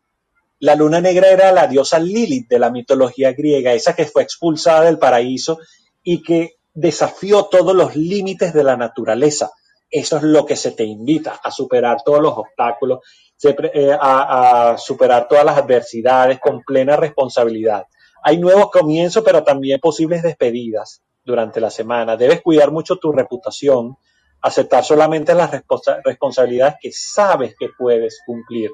La 0.59 0.75
luna 0.75 1.01
negra 1.01 1.29
era 1.29 1.53
la 1.53 1.69
diosa 1.69 2.01
Lilith 2.01 2.49
de 2.49 2.59
la 2.59 2.69
mitología 2.69 3.33
griega, 3.33 3.73
esa 3.75 3.95
que 3.95 4.07
fue 4.07 4.25
expulsada 4.25 4.81
del 4.81 4.99
paraíso 4.99 5.61
y 6.03 6.21
que 6.21 6.57
desafió 6.73 7.45
todos 7.45 7.77
los 7.77 7.95
límites 7.95 8.53
de 8.53 8.65
la 8.65 8.77
naturaleza. 8.77 9.53
Eso 9.89 10.17
es 10.17 10.25
lo 10.25 10.45
que 10.45 10.57
se 10.57 10.73
te 10.73 10.83
invita, 10.83 11.39
a 11.41 11.53
superar 11.53 11.99
todos 12.05 12.21
los 12.21 12.37
obstáculos, 12.37 12.99
eh, 13.45 13.93
a, 13.93 14.73
a 14.73 14.79
superar 14.79 15.29
todas 15.29 15.45
las 15.45 15.59
adversidades 15.59 16.41
con 16.41 16.65
plena 16.65 16.97
responsabilidad. 16.97 17.85
Hay 18.25 18.39
nuevos 18.39 18.69
comienzos, 18.73 19.23
pero 19.25 19.45
también 19.45 19.79
posibles 19.79 20.25
despedidas 20.25 21.03
durante 21.25 21.61
la 21.61 21.71
semana. 21.71 22.17
Debes 22.17 22.43
cuidar 22.43 22.73
mucho 22.73 22.97
tu 22.97 23.13
reputación, 23.13 23.97
aceptar 24.45 24.85
solamente 24.85 25.35
las 25.35 25.51
responsa- 25.51 26.01
responsabilidades 26.05 26.77
que 26.81 26.93
sabes 26.93 27.55
que 27.59 27.71
puedes 27.77 28.21
cumplir, 28.27 28.71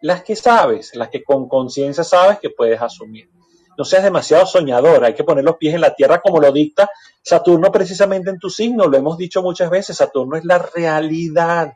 las 0.00 0.22
que 0.22 0.36
sabes, 0.36 0.94
las 0.94 1.08
que 1.08 1.24
con 1.24 1.48
conciencia 1.48 2.04
sabes 2.04 2.38
que 2.38 2.50
puedes 2.50 2.80
asumir. 2.80 3.28
No 3.76 3.84
seas 3.84 4.04
demasiado 4.04 4.46
soñador, 4.46 5.04
hay 5.04 5.14
que 5.14 5.24
poner 5.24 5.44
los 5.44 5.56
pies 5.56 5.74
en 5.74 5.80
la 5.80 5.92
tierra 5.94 6.20
como 6.20 6.40
lo 6.40 6.52
dicta 6.52 6.88
Saturno 7.20 7.72
precisamente 7.72 8.30
en 8.30 8.38
tu 8.38 8.48
signo, 8.48 8.86
lo 8.86 8.96
hemos 8.96 9.18
dicho 9.18 9.42
muchas 9.42 9.70
veces, 9.70 9.96
Saturno 9.96 10.36
es 10.36 10.44
la 10.44 10.58
realidad, 10.58 11.72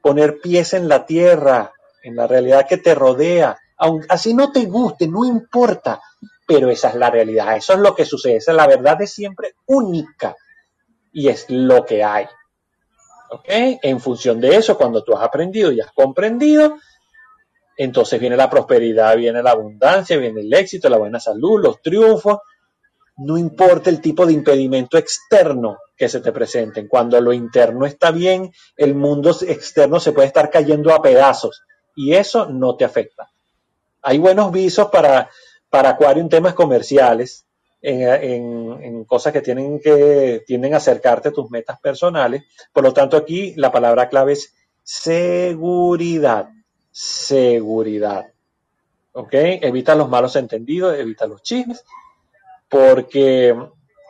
poner 0.00 0.38
pies 0.40 0.72
en 0.74 0.88
la 0.88 1.04
tierra, 1.06 1.72
en 2.04 2.14
la 2.14 2.28
realidad 2.28 2.68
que 2.68 2.76
te 2.76 2.94
rodea, 2.94 3.58
aun 3.78 4.06
así 4.08 4.32
no 4.32 4.52
te 4.52 4.66
guste, 4.66 5.08
no 5.08 5.24
importa, 5.24 6.00
pero 6.46 6.70
esa 6.70 6.90
es 6.90 6.94
la 6.94 7.10
realidad, 7.10 7.56
eso 7.56 7.72
es 7.72 7.80
lo 7.80 7.96
que 7.96 8.04
sucede, 8.04 8.36
esa 8.36 8.52
es 8.52 8.56
la 8.56 8.68
verdad 8.68 8.96
de 8.96 9.08
siempre 9.08 9.54
única 9.66 10.36
y 11.12 11.28
es 11.28 11.46
lo 11.48 11.84
que 11.84 12.04
hay. 12.04 12.26
¿Ok? 13.30 13.46
En 13.82 14.00
función 14.00 14.40
de 14.40 14.56
eso, 14.56 14.76
cuando 14.76 15.04
tú 15.04 15.16
has 15.16 15.22
aprendido 15.22 15.70
y 15.70 15.80
has 15.80 15.92
comprendido, 15.92 16.76
entonces 17.76 18.20
viene 18.20 18.36
la 18.36 18.50
prosperidad, 18.50 19.16
viene 19.16 19.42
la 19.42 19.52
abundancia, 19.52 20.18
viene 20.18 20.40
el 20.40 20.52
éxito, 20.52 20.88
la 20.88 20.98
buena 20.98 21.20
salud, 21.20 21.62
los 21.62 21.80
triunfos. 21.80 22.38
No 23.16 23.38
importa 23.38 23.88
el 23.90 24.00
tipo 24.00 24.26
de 24.26 24.32
impedimento 24.32 24.98
externo 24.98 25.78
que 25.96 26.08
se 26.08 26.20
te 26.20 26.32
presenten. 26.32 26.88
Cuando 26.88 27.20
lo 27.20 27.32
interno 27.32 27.86
está 27.86 28.10
bien, 28.10 28.52
el 28.76 28.94
mundo 28.94 29.30
externo 29.46 30.00
se 30.00 30.12
puede 30.12 30.26
estar 30.28 30.50
cayendo 30.50 30.92
a 30.92 31.02
pedazos 31.02 31.62
y 31.94 32.14
eso 32.14 32.46
no 32.46 32.76
te 32.76 32.84
afecta. 32.84 33.30
Hay 34.02 34.18
buenos 34.18 34.50
visos 34.50 34.88
para, 34.88 35.30
para 35.68 35.90
Acuario 35.90 36.22
en 36.22 36.28
temas 36.28 36.54
comerciales, 36.54 37.46
en, 37.82 39.04
cosas 39.04 39.32
que 39.32 39.40
tienen 39.40 39.80
que 39.80 40.42
tienden 40.46 40.74
a 40.74 40.78
acercarte 40.78 41.28
a 41.28 41.32
tus 41.32 41.50
metas 41.50 41.80
personales. 41.80 42.44
Por 42.72 42.84
lo 42.84 42.92
tanto, 42.92 43.16
aquí 43.16 43.54
la 43.56 43.72
palabra 43.72 44.08
clave 44.08 44.32
es 44.32 44.54
seguridad. 44.82 46.50
Seguridad. 46.90 48.32
¿Ok? 49.12 49.32
Evita 49.32 49.94
los 49.94 50.08
malos 50.08 50.36
entendidos, 50.36 50.96
evita 50.98 51.26
los 51.26 51.42
chismes, 51.42 51.84
porque 52.68 53.56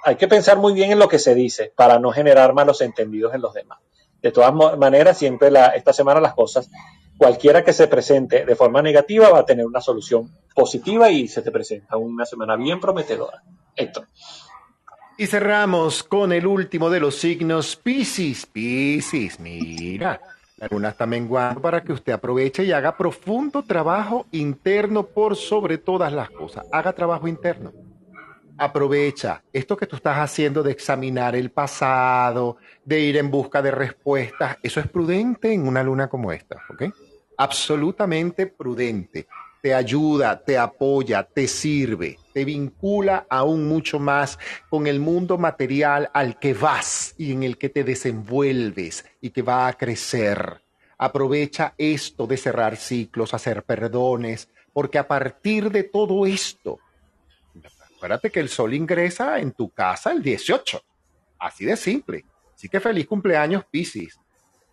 hay 0.05 0.17
que 0.17 0.29
pensar 0.29 0.59
muy 0.59 0.73
bien 0.73 0.93
en 0.93 0.99
lo 0.99 1.09
que 1.09 1.19
se 1.19 1.35
dice 1.35 1.73
para 1.75 1.99
no 1.99 2.11
generar 2.11 2.53
malos 2.53 2.81
entendidos 2.81 3.35
en 3.35 3.43
los 3.43 3.55
demás. 3.55 3.79
De 4.23 4.33
todas 4.33 4.53
maneras, 4.79 5.19
siempre 5.19 5.51
la, 5.51 5.69
esta 5.69 5.93
semana 5.93 6.21
las 6.21 6.35
cosas, 6.35 6.71
cualquiera 7.17 7.65
que 7.65 7.73
se 7.73 7.87
presente 7.87 8.45
de 8.45 8.57
forma 8.57 8.83
negativa 8.83 9.29
va 9.31 9.41
a 9.41 9.45
tener 9.45 9.67
una 9.67 9.81
solución 9.81 10.31
positiva 10.55 11.11
y 11.11 11.29
se 11.29 11.43
te 11.43 11.51
presenta 11.51 11.97
una 11.97 12.25
semana 12.25 12.57
bien 12.57 12.81
prometedora. 12.81 13.43
Héctor. 13.77 14.07
Y 15.17 15.27
cerramos 15.27 16.03
con 16.03 16.33
el 16.33 16.47
último 16.47 16.89
de 16.89 17.01
los 17.01 17.17
signos 17.17 17.77
Piscis. 17.77 18.47
Piscis, 18.47 19.39
mira, 19.39 20.21
la 20.57 20.69
luna 20.71 20.91
está 20.91 21.07
menguando 21.07 21.61
para 21.61 21.83
que 21.83 21.93
usted 21.93 22.13
aproveche 22.13 22.65
y 22.65 22.73
haga 22.73 22.97
profundo 22.97 23.63
trabajo 23.63 24.27
interno 24.33 25.03
por 25.03 25.37
sobre 25.37 25.79
todas 25.79 26.13
las 26.13 26.31
cosas. 26.31 26.67
Haga 26.73 26.93
trabajo 26.95 27.29
interno 27.29 27.73
aprovecha 28.61 29.43
esto 29.55 29.75
que 29.75 29.87
tú 29.87 29.97
estás 29.97 30.19
haciendo 30.19 30.63
de 30.63 30.71
examinar 30.71 31.35
el 31.35 31.51
pasado, 31.51 32.59
de 32.85 33.01
ir 33.01 33.17
en 33.17 33.31
busca 33.31 33.63
de 33.63 33.71
respuestas. 33.71 34.59
Eso 34.63 34.81
es 34.81 34.87
prudente 34.87 35.51
en 35.51 35.67
una 35.67 35.83
luna 35.83 36.09
como 36.09 36.31
esta, 36.31 36.57
¿ok? 36.69 36.85
Absolutamente 37.39 38.47
prudente. 38.47 39.27
Te 39.63 39.73
ayuda, 39.73 40.45
te 40.45 40.59
apoya, 40.59 41.23
te 41.23 41.49
sirve, 41.49 42.19
te 42.35 42.45
vincula 42.45 43.27
aún 43.31 43.67
mucho 43.67 43.99
más 43.99 44.39
con 44.69 44.87
el 44.87 45.01
mundo 45.01 45.39
material 45.39 46.11
al 46.13 46.39
que 46.39 46.53
vas 46.53 47.15
y 47.17 47.33
en 47.33 47.45
el 47.45 47.57
que 47.57 47.71
te 47.71 47.83
desenvuelves 47.83 49.07
y 49.23 49.31
que 49.31 49.41
va 49.41 49.69
a 49.69 49.73
crecer. 49.73 50.61
Aprovecha 50.99 51.73
esto 51.79 52.27
de 52.27 52.37
cerrar 52.37 52.77
ciclos, 52.77 53.33
hacer 53.33 53.63
perdones, 53.63 54.51
porque 54.75 54.99
a 54.99 55.09
partir 55.09 55.71
de 55.71 55.83
todo 55.83 56.27
esto, 56.27 56.79
Acuérdate 58.01 58.31
que 58.31 58.41
el 58.41 58.49
sol 58.49 58.73
ingresa 58.73 59.39
en 59.41 59.53
tu 59.53 59.69
casa 59.69 60.11
el 60.11 60.23
18. 60.23 60.83
Así 61.39 61.67
de 61.67 61.77
simple. 61.77 62.25
Así 62.55 62.67
que 62.67 62.81
feliz 62.81 63.07
cumpleaños, 63.07 63.67
Piscis, 63.71 64.19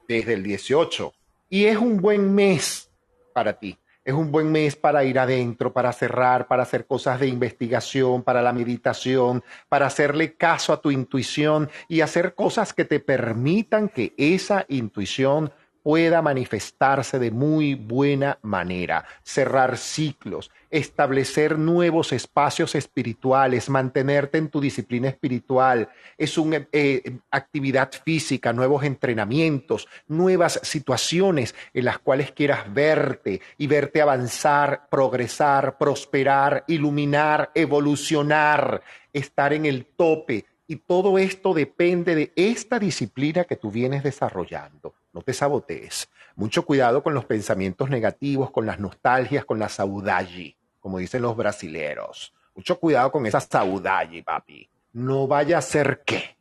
desde 0.07 0.31
el 0.31 0.43
18. 0.43 1.13
Y 1.49 1.65
es 1.65 1.75
un 1.75 1.97
buen 1.97 2.33
mes 2.33 2.89
para 3.33 3.51
ti. 3.59 3.77
Es 4.05 4.13
un 4.13 4.31
buen 4.31 4.49
mes 4.49 4.77
para 4.77 5.03
ir 5.03 5.19
adentro, 5.19 5.73
para 5.73 5.91
cerrar, 5.91 6.47
para 6.47 6.63
hacer 6.63 6.85
cosas 6.85 7.19
de 7.19 7.27
investigación, 7.27 8.23
para 8.23 8.41
la 8.41 8.53
meditación, 8.53 9.43
para 9.67 9.87
hacerle 9.87 10.35
caso 10.35 10.71
a 10.71 10.79
tu 10.79 10.89
intuición 10.89 11.69
y 11.89 11.99
hacer 11.99 12.33
cosas 12.33 12.71
que 12.71 12.85
te 12.85 13.01
permitan 13.01 13.89
que 13.89 14.13
esa 14.15 14.63
intuición 14.69 15.51
pueda 15.87 16.21
manifestarse 16.21 17.17
de 17.17 17.31
muy 17.31 17.73
buena 17.73 18.39
manera, 18.41 19.05
cerrar 19.23 19.77
ciclos, 19.77 20.51
establecer 20.69 21.57
nuevos 21.57 22.11
espacios 22.11 22.75
espirituales, 22.75 23.69
mantenerte 23.69 24.37
en 24.37 24.49
tu 24.49 24.59
disciplina 24.59 25.07
espiritual, 25.07 25.87
es 26.17 26.37
una 26.37 26.67
eh, 26.73 27.19
actividad 27.31 27.89
física, 28.03 28.51
nuevos 28.51 28.83
entrenamientos, 28.83 29.87
nuevas 30.09 30.59
situaciones 30.61 31.55
en 31.73 31.85
las 31.85 31.99
cuales 31.99 32.33
quieras 32.33 32.65
verte 32.73 33.39
y 33.57 33.67
verte 33.67 34.01
avanzar, 34.01 34.89
progresar, 34.91 35.77
prosperar, 35.77 36.65
iluminar, 36.67 37.51
evolucionar, 37.55 38.81
estar 39.13 39.53
en 39.53 39.65
el 39.65 39.85
tope. 39.85 40.47
Y 40.67 40.75
todo 40.77 41.17
esto 41.17 41.53
depende 41.53 42.13
de 42.13 42.33
esta 42.35 42.77
disciplina 42.77 43.45
que 43.45 43.55
tú 43.55 43.71
vienes 43.71 44.03
desarrollando 44.03 44.93
no 45.17 45.23
te 45.23 45.33
sabotees. 45.33 46.09
Mucho 46.35 46.63
cuidado 46.63 47.01
con 47.01 47.15
los 47.15 47.25
pensamientos 47.25 47.89
negativos, 47.89 48.51
con 48.51 48.67
las 48.67 48.79
nostalgias, 48.79 49.45
con 49.45 49.57
la 49.57 49.67
saudade, 49.67 50.55
como 50.79 50.99
dicen 50.99 51.23
los 51.23 51.35
brasileros. 51.35 52.35
Mucho 52.55 52.79
cuidado 52.79 53.11
con 53.11 53.25
esa 53.25 53.39
saudade, 53.39 54.21
papi. 54.21 54.69
No 54.93 55.27
vaya 55.27 55.57
a 55.57 55.61
ser 55.63 56.03
qué. 56.05 56.37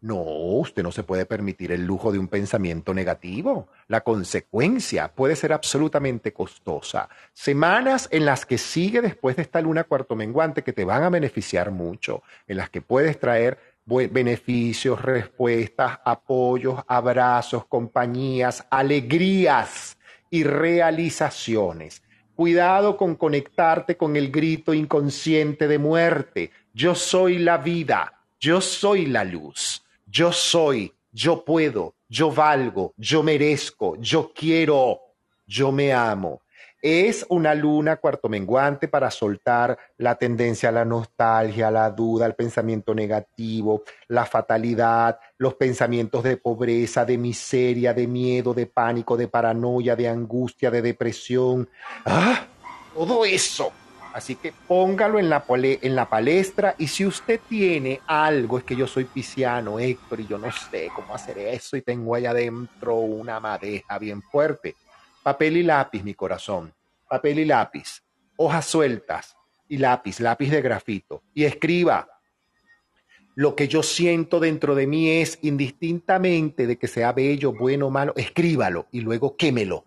No, 0.00 0.22
usted 0.22 0.82
no 0.82 0.92
se 0.92 1.02
puede 1.02 1.24
permitir 1.24 1.72
el 1.72 1.86
lujo 1.86 2.12
de 2.12 2.18
un 2.18 2.28
pensamiento 2.28 2.92
negativo. 2.92 3.68
La 3.88 4.02
consecuencia 4.02 5.08
puede 5.08 5.34
ser 5.34 5.54
absolutamente 5.54 6.34
costosa. 6.34 7.08
Semanas 7.32 8.08
en 8.12 8.26
las 8.26 8.44
que 8.44 8.58
sigue 8.58 9.00
después 9.00 9.36
de 9.36 9.42
esta 9.42 9.62
luna 9.62 9.84
cuarto 9.84 10.14
menguante 10.14 10.62
que 10.62 10.74
te 10.74 10.84
van 10.84 11.02
a 11.02 11.08
beneficiar 11.08 11.70
mucho, 11.70 12.22
en 12.46 12.58
las 12.58 12.68
que 12.68 12.82
puedes 12.82 13.18
traer 13.18 13.58
beneficios, 13.88 15.00
respuestas, 15.00 15.98
apoyos, 16.04 16.80
abrazos, 16.86 17.64
compañías, 17.66 18.66
alegrías 18.70 19.96
y 20.30 20.44
realizaciones. 20.44 22.02
Cuidado 22.34 22.96
con 22.96 23.16
conectarte 23.16 23.96
con 23.96 24.14
el 24.14 24.30
grito 24.30 24.74
inconsciente 24.74 25.66
de 25.66 25.78
muerte. 25.78 26.50
Yo 26.72 26.94
soy 26.94 27.38
la 27.38 27.58
vida, 27.58 28.20
yo 28.38 28.60
soy 28.60 29.06
la 29.06 29.24
luz, 29.24 29.82
yo 30.06 30.32
soy, 30.32 30.92
yo 31.10 31.44
puedo, 31.44 31.94
yo 32.08 32.30
valgo, 32.30 32.92
yo 32.96 33.22
merezco, 33.22 33.96
yo 33.98 34.32
quiero, 34.32 35.00
yo 35.46 35.72
me 35.72 35.92
amo. 35.92 36.42
Es 36.80 37.26
una 37.28 37.56
luna 37.56 37.96
cuarto 37.96 38.28
menguante 38.28 38.86
para 38.86 39.10
soltar 39.10 39.76
la 39.96 40.14
tendencia 40.14 40.68
a 40.68 40.72
la 40.72 40.84
nostalgia, 40.84 41.72
la 41.72 41.90
duda, 41.90 42.24
al 42.24 42.36
pensamiento 42.36 42.94
negativo, 42.94 43.82
la 44.06 44.24
fatalidad, 44.24 45.18
los 45.38 45.54
pensamientos 45.54 46.22
de 46.22 46.36
pobreza, 46.36 47.04
de 47.04 47.18
miseria, 47.18 47.92
de 47.92 48.06
miedo, 48.06 48.54
de 48.54 48.66
pánico, 48.66 49.16
de 49.16 49.26
paranoia, 49.26 49.96
de 49.96 50.08
angustia, 50.08 50.70
de 50.70 50.80
depresión. 50.80 51.68
¡Ah! 52.04 52.46
Todo 52.94 53.24
eso. 53.24 53.72
Así 54.14 54.36
que 54.36 54.52
póngalo 54.52 55.18
en 55.18 55.28
la, 55.28 55.44
en 55.48 55.96
la 55.96 56.08
palestra 56.08 56.76
y 56.78 56.86
si 56.86 57.04
usted 57.04 57.40
tiene 57.48 58.00
algo, 58.06 58.58
es 58.58 58.64
que 58.64 58.76
yo 58.76 58.86
soy 58.86 59.04
pisciano, 59.04 59.80
Héctor, 59.80 60.20
y 60.20 60.26
yo 60.28 60.38
no 60.38 60.50
sé 60.52 60.90
cómo 60.94 61.14
hacer 61.14 61.38
eso 61.38 61.76
y 61.76 61.82
tengo 61.82 62.14
allá 62.14 62.30
adentro 62.30 62.94
una 62.94 63.40
madeja 63.40 63.98
bien 63.98 64.22
fuerte 64.22 64.76
Papel 65.28 65.58
y 65.58 65.62
lápiz, 65.62 66.02
mi 66.02 66.14
corazón. 66.14 66.72
Papel 67.06 67.40
y 67.40 67.44
lápiz. 67.44 68.02
Hojas 68.38 68.64
sueltas 68.64 69.36
y 69.68 69.76
lápiz, 69.76 70.20
lápiz 70.20 70.50
de 70.50 70.62
grafito. 70.62 71.22
Y 71.34 71.44
escriba. 71.44 72.08
Lo 73.34 73.54
que 73.54 73.68
yo 73.68 73.82
siento 73.82 74.40
dentro 74.40 74.74
de 74.74 74.86
mí 74.86 75.10
es 75.10 75.38
indistintamente 75.42 76.66
de 76.66 76.78
que 76.78 76.88
sea 76.88 77.12
bello, 77.12 77.52
bueno 77.52 77.88
o 77.88 77.90
malo, 77.90 78.14
escríbalo 78.16 78.86
y 78.90 79.02
luego 79.02 79.36
quémelo. 79.36 79.84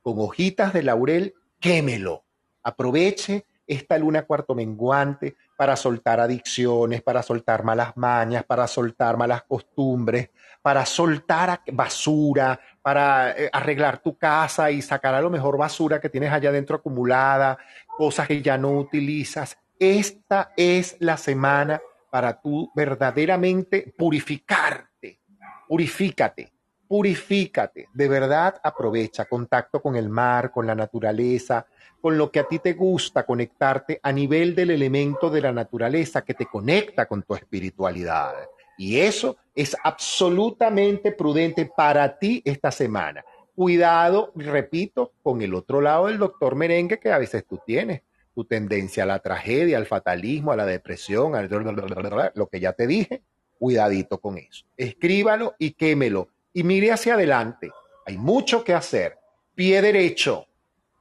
Con 0.00 0.14
hojitas 0.20 0.72
de 0.72 0.82
laurel, 0.82 1.34
quémelo. 1.60 2.24
Aproveche 2.62 3.44
esta 3.66 3.98
luna 3.98 4.22
cuarto 4.22 4.54
menguante 4.54 5.36
para 5.58 5.76
soltar 5.76 6.18
adicciones, 6.18 7.02
para 7.02 7.22
soltar 7.22 7.62
malas 7.62 7.94
mañas, 7.94 8.42
para 8.42 8.66
soltar 8.66 9.18
malas 9.18 9.42
costumbres, 9.42 10.30
para 10.68 10.84
soltar 10.84 11.62
basura, 11.72 12.60
para 12.82 13.30
eh, 13.30 13.48
arreglar 13.50 14.02
tu 14.02 14.18
casa 14.18 14.70
y 14.70 14.82
sacar 14.82 15.14
a 15.14 15.22
lo 15.22 15.30
mejor 15.30 15.56
basura 15.56 15.98
que 15.98 16.10
tienes 16.10 16.30
allá 16.30 16.50
adentro 16.50 16.76
acumulada, 16.76 17.56
cosas 17.96 18.28
que 18.28 18.42
ya 18.42 18.58
no 18.58 18.72
utilizas. 18.72 19.56
Esta 19.78 20.52
es 20.58 20.94
la 21.00 21.16
semana 21.16 21.80
para 22.10 22.38
tú 22.38 22.70
verdaderamente 22.76 23.94
purificarte. 23.96 25.20
Purifícate, 25.66 26.52
purifícate. 26.86 27.88
De 27.94 28.06
verdad 28.06 28.60
aprovecha 28.62 29.24
contacto 29.24 29.80
con 29.80 29.96
el 29.96 30.10
mar, 30.10 30.50
con 30.50 30.66
la 30.66 30.74
naturaleza, 30.74 31.64
con 31.98 32.18
lo 32.18 32.30
que 32.30 32.40
a 32.40 32.44
ti 32.44 32.58
te 32.58 32.74
gusta 32.74 33.24
conectarte 33.24 34.00
a 34.02 34.12
nivel 34.12 34.54
del 34.54 34.72
elemento 34.72 35.30
de 35.30 35.40
la 35.40 35.50
naturaleza 35.50 36.20
que 36.20 36.34
te 36.34 36.44
conecta 36.44 37.06
con 37.06 37.22
tu 37.22 37.34
espiritualidad. 37.34 38.34
Y 38.78 39.00
eso 39.00 39.36
es 39.54 39.76
absolutamente 39.82 41.12
prudente 41.12 41.66
para 41.66 42.18
ti 42.18 42.40
esta 42.44 42.70
semana. 42.70 43.24
Cuidado, 43.54 44.32
repito, 44.36 45.12
con 45.22 45.42
el 45.42 45.52
otro 45.52 45.80
lado 45.80 46.06
del 46.06 46.18
doctor 46.18 46.54
merengue 46.54 47.00
que 47.00 47.10
a 47.10 47.18
veces 47.18 47.44
tú 47.44 47.60
tienes, 47.66 48.02
tu 48.32 48.44
tendencia 48.44 49.02
a 49.02 49.06
la 49.06 49.18
tragedia, 49.18 49.78
al 49.78 49.86
fatalismo, 49.86 50.52
a 50.52 50.56
la 50.56 50.64
depresión, 50.64 51.34
a 51.34 51.42
lo 51.42 52.46
que 52.46 52.60
ya 52.60 52.72
te 52.72 52.86
dije, 52.86 53.22
cuidadito 53.58 54.18
con 54.18 54.38
eso. 54.38 54.64
Escríbalo 54.76 55.56
y 55.58 55.72
quémelo. 55.72 56.28
y 56.52 56.62
mire 56.62 56.92
hacia 56.92 57.14
adelante. 57.14 57.70
Hay 58.06 58.16
mucho 58.16 58.64
que 58.64 58.74
hacer. 58.74 59.18
Pie 59.54 59.82
derecho. 59.82 60.46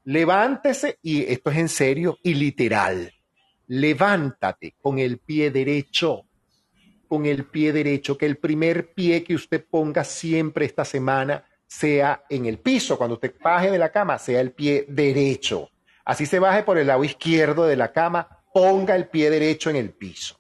Levántese 0.04 0.98
y 1.02 1.24
esto 1.32 1.52
es 1.52 1.58
en 1.58 1.70
serio 1.70 2.18
y 2.24 2.34
literal. 2.34 3.14
Levántate 3.68 4.76
con 4.82 5.00
el 5.00 5.20
pie 5.20 5.52
derecho. 5.52 6.27
Con 7.08 7.26
el 7.26 7.46
pie 7.46 7.72
derecho, 7.72 8.18
que 8.18 8.26
el 8.26 8.38
primer 8.38 8.94
pie 8.94 9.24
que 9.24 9.36
usted 9.36 9.66
ponga 9.66 10.04
siempre 10.04 10.66
esta 10.66 10.84
semana 10.84 11.46
sea 11.66 12.24
en 12.30 12.46
el 12.46 12.60
piso. 12.60 12.98
Cuando 12.98 13.16
usted 13.16 13.36
baje 13.42 13.72
de 13.72 13.78
la 13.78 13.92
cama, 13.92 14.18
sea 14.18 14.42
el 14.42 14.52
pie 14.52 14.86
derecho. 14.88 15.70
Así 16.06 16.26
se 16.26 16.40
baje 16.40 16.64
por 16.64 16.78
el 16.78 16.88
lado 16.88 17.04
izquierdo 17.04 17.66
de 17.66 17.76
la 17.76 17.92
cama, 17.92 18.42
ponga 18.54 18.96
el 18.96 19.08
pie 19.08 19.30
derecho 19.30 19.70
en 19.70 19.76
el 19.76 19.92
piso. 19.92 20.40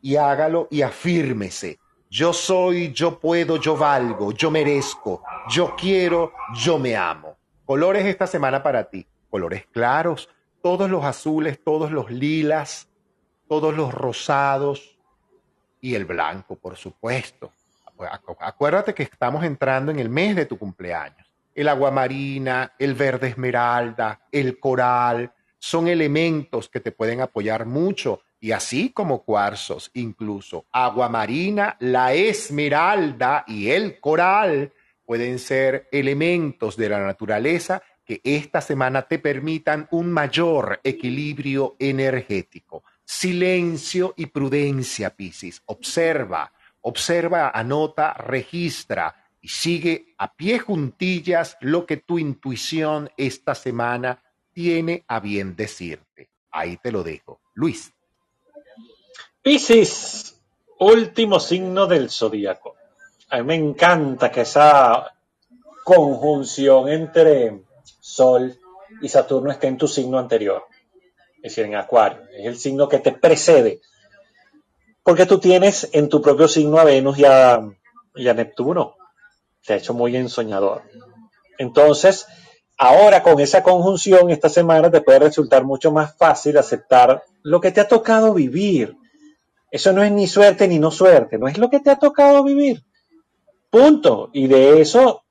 Y 0.00 0.16
hágalo 0.16 0.68
y 0.70 0.82
afírmese. 0.82 1.78
Yo 2.10 2.32
soy, 2.32 2.92
yo 2.92 3.18
puedo, 3.18 3.56
yo 3.56 3.76
valgo, 3.76 4.32
yo 4.32 4.50
merezco, 4.50 5.24
yo 5.48 5.74
quiero, 5.76 6.32
yo 6.54 6.78
me 6.78 6.94
amo. 6.94 7.36
Colores 7.64 8.06
esta 8.06 8.26
semana 8.26 8.62
para 8.62 8.84
ti. 8.84 9.06
Colores 9.30 9.66
claros, 9.72 10.28
todos 10.62 10.88
los 10.88 11.04
azules, 11.04 11.58
todos 11.64 11.90
los 11.90 12.10
lilas, 12.10 12.88
todos 13.48 13.76
los 13.76 13.92
rosados 13.92 14.93
y 15.84 15.94
el 15.94 16.06
blanco, 16.06 16.56
por 16.56 16.78
supuesto. 16.78 17.52
Acuérdate 18.40 18.94
que 18.94 19.02
estamos 19.02 19.44
entrando 19.44 19.92
en 19.92 19.98
el 19.98 20.08
mes 20.08 20.34
de 20.34 20.46
tu 20.46 20.56
cumpleaños. 20.56 21.30
El 21.54 21.68
aguamarina, 21.68 22.72
el 22.78 22.94
verde 22.94 23.28
esmeralda, 23.28 24.22
el 24.32 24.58
coral, 24.58 25.30
son 25.58 25.86
elementos 25.88 26.70
que 26.70 26.80
te 26.80 26.90
pueden 26.90 27.20
apoyar 27.20 27.66
mucho 27.66 28.22
y 28.40 28.52
así 28.52 28.90
como 28.90 29.24
cuarzos, 29.24 29.90
incluso 29.92 30.64
agua 30.72 31.10
marina, 31.10 31.76
la 31.80 32.14
esmeralda 32.14 33.44
y 33.46 33.68
el 33.68 34.00
coral 34.00 34.72
pueden 35.04 35.38
ser 35.38 35.86
elementos 35.92 36.78
de 36.78 36.88
la 36.88 37.00
naturaleza 37.00 37.82
que 38.06 38.22
esta 38.24 38.62
semana 38.62 39.02
te 39.02 39.18
permitan 39.18 39.86
un 39.90 40.10
mayor 40.10 40.80
equilibrio 40.82 41.76
energético. 41.78 42.84
Silencio 43.16 44.12
y 44.16 44.26
prudencia, 44.26 45.14
Piscis. 45.14 45.62
Observa, 45.66 46.52
observa, 46.80 47.50
anota, 47.54 48.12
registra 48.12 49.30
y 49.40 49.48
sigue 49.48 50.14
a 50.18 50.34
pie 50.34 50.58
juntillas 50.58 51.56
lo 51.60 51.86
que 51.86 51.98
tu 51.98 52.18
intuición 52.18 53.08
esta 53.16 53.54
semana 53.54 54.20
tiene 54.52 55.04
a 55.06 55.20
bien 55.20 55.54
decirte. 55.54 56.30
Ahí 56.50 56.76
te 56.76 56.90
lo 56.90 57.04
dejo. 57.04 57.40
Luis. 57.54 57.92
Piscis, 59.40 60.36
último 60.80 61.38
signo 61.38 61.86
del 61.86 62.10
zodíaco. 62.10 62.74
A 63.30 63.38
mí 63.38 63.44
me 63.44 63.54
encanta 63.54 64.30
que 64.30 64.40
esa 64.40 65.14
conjunción 65.84 66.88
entre 66.88 67.62
Sol 68.00 68.58
y 69.00 69.08
Saturno 69.08 69.52
esté 69.52 69.68
en 69.68 69.78
tu 69.78 69.86
signo 69.86 70.18
anterior, 70.18 70.66
es 71.44 71.54
decir, 71.54 71.66
en 71.66 71.76
Acuario. 71.76 72.22
Es 72.32 72.46
el 72.46 72.56
signo 72.56 72.88
que 72.88 72.98
te 72.98 73.12
precede. 73.12 73.80
Porque 75.02 75.26
tú 75.26 75.38
tienes 75.38 75.88
en 75.92 76.08
tu 76.08 76.20
propio 76.20 76.48
signo 76.48 76.78
a 76.78 76.84
Venus 76.84 77.18
y 77.18 77.24
a, 77.24 77.60
y 78.14 78.26
a 78.26 78.34
Neptuno. 78.34 78.96
Te 79.64 79.74
ha 79.74 79.76
hecho 79.76 79.94
muy 79.94 80.16
ensoñador. 80.16 80.82
Entonces, 81.58 82.26
ahora 82.78 83.22
con 83.22 83.38
esa 83.38 83.62
conjunción, 83.62 84.30
esta 84.30 84.48
semana 84.48 84.90
te 84.90 85.02
puede 85.02 85.20
resultar 85.20 85.64
mucho 85.64 85.92
más 85.92 86.16
fácil 86.16 86.58
aceptar 86.58 87.22
lo 87.42 87.60
que 87.60 87.70
te 87.70 87.80
ha 87.80 87.86
tocado 87.86 88.34
vivir 88.34 88.96
eso 89.74 89.92
no 89.92 90.04
es 90.04 90.12
ni 90.12 90.28
suerte 90.28 90.68
ni 90.68 90.78
no 90.78 90.92
suerte, 90.92 91.36
no 91.36 91.48
es 91.48 91.58
lo 91.58 91.68
que 91.68 91.80
te 91.80 91.90
ha 91.90 91.98
tocado 91.98 92.44
vivir. 92.44 92.84
Punto. 93.70 94.30
Y 94.32 94.46
de 94.46 94.80
eso 94.80 95.24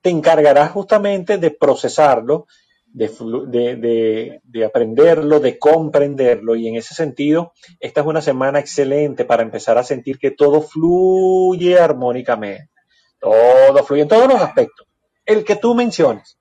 te 0.00 0.08
encargarás 0.08 0.70
justamente 0.70 1.36
de 1.36 1.50
procesarlo, 1.50 2.46
de, 2.92 4.40
de, 4.42 4.64
aprenderlo, 4.64 5.40
de 5.40 5.58
comprenderlo. 5.58 6.56
Y 6.56 6.68
en 6.68 6.76
ese 6.76 6.94
sentido, 6.94 7.52
esta 7.78 8.00
es 8.00 8.06
una 8.06 8.22
semana 8.22 8.58
excelente 8.58 9.24
para 9.24 9.42
empezar 9.42 9.78
a 9.78 9.84
sentir 9.84 10.18
que 10.18 10.30
todo 10.30 10.60
fluye 10.62 11.78
armónicamente. 11.78 12.70
Todo 13.18 13.84
fluye 13.84 14.02
en 14.02 14.08
todos 14.08 14.28
los 14.28 14.40
aspectos. 14.40 14.86
El 15.24 15.44
que 15.44 15.56
tú 15.56 15.74
menciones. 15.74 16.38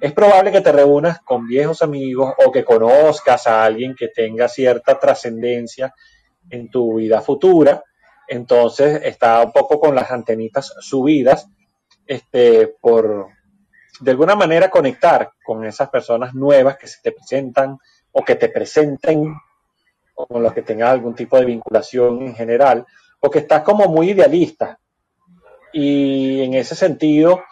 Es 0.00 0.12
probable 0.12 0.50
que 0.50 0.60
te 0.60 0.72
reúnas 0.72 1.20
con 1.20 1.46
viejos 1.46 1.80
amigos 1.80 2.34
o 2.44 2.50
que 2.50 2.64
conozcas 2.64 3.46
a 3.46 3.64
alguien 3.64 3.94
que 3.94 4.08
tenga 4.08 4.48
cierta 4.48 4.98
trascendencia 4.98 5.94
en 6.50 6.68
tu 6.68 6.96
vida 6.96 7.20
futura. 7.20 7.82
Entonces 8.26 9.00
está 9.04 9.42
un 9.42 9.52
poco 9.52 9.78
con 9.78 9.94
las 9.94 10.10
antenitas 10.10 10.74
subidas 10.80 11.48
este, 12.06 12.74
por 12.80 13.28
de 14.00 14.10
alguna 14.10 14.34
manera 14.34 14.70
conectar 14.70 15.32
con 15.44 15.64
esas 15.64 15.88
personas 15.88 16.34
nuevas 16.34 16.76
que 16.76 16.86
se 16.86 17.00
te 17.02 17.12
presentan 17.12 17.78
o 18.12 18.24
que 18.24 18.34
te 18.34 18.48
presenten 18.48 19.34
o 20.14 20.26
con 20.26 20.42
los 20.42 20.52
que 20.52 20.62
tengas 20.62 20.90
algún 20.90 21.14
tipo 21.14 21.38
de 21.38 21.44
vinculación 21.44 22.22
en 22.22 22.34
general, 22.34 22.86
porque 23.18 23.40
estás 23.40 23.62
como 23.62 23.86
muy 23.86 24.10
idealista. 24.10 24.78
Y 25.72 26.42
en 26.42 26.54
ese 26.54 26.76
sentido, 26.76 27.42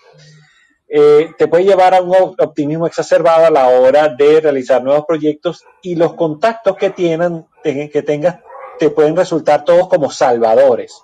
eh, 0.88 1.30
te 1.38 1.48
puede 1.48 1.64
llevar 1.64 1.94
a 1.94 2.02
un 2.02 2.14
optimismo 2.38 2.86
exacerbado 2.86 3.46
a 3.46 3.50
la 3.50 3.68
hora 3.68 4.08
de 4.08 4.40
realizar 4.40 4.82
nuevos 4.82 5.06
proyectos 5.06 5.64
y 5.80 5.96
los 5.96 6.14
contactos 6.14 6.76
que, 6.76 6.90
tienen, 6.90 7.46
que 7.62 8.02
tengas 8.02 8.38
te 8.78 8.90
pueden 8.90 9.16
resultar 9.16 9.64
todos 9.64 9.88
como 9.88 10.10
salvadores. 10.10 11.02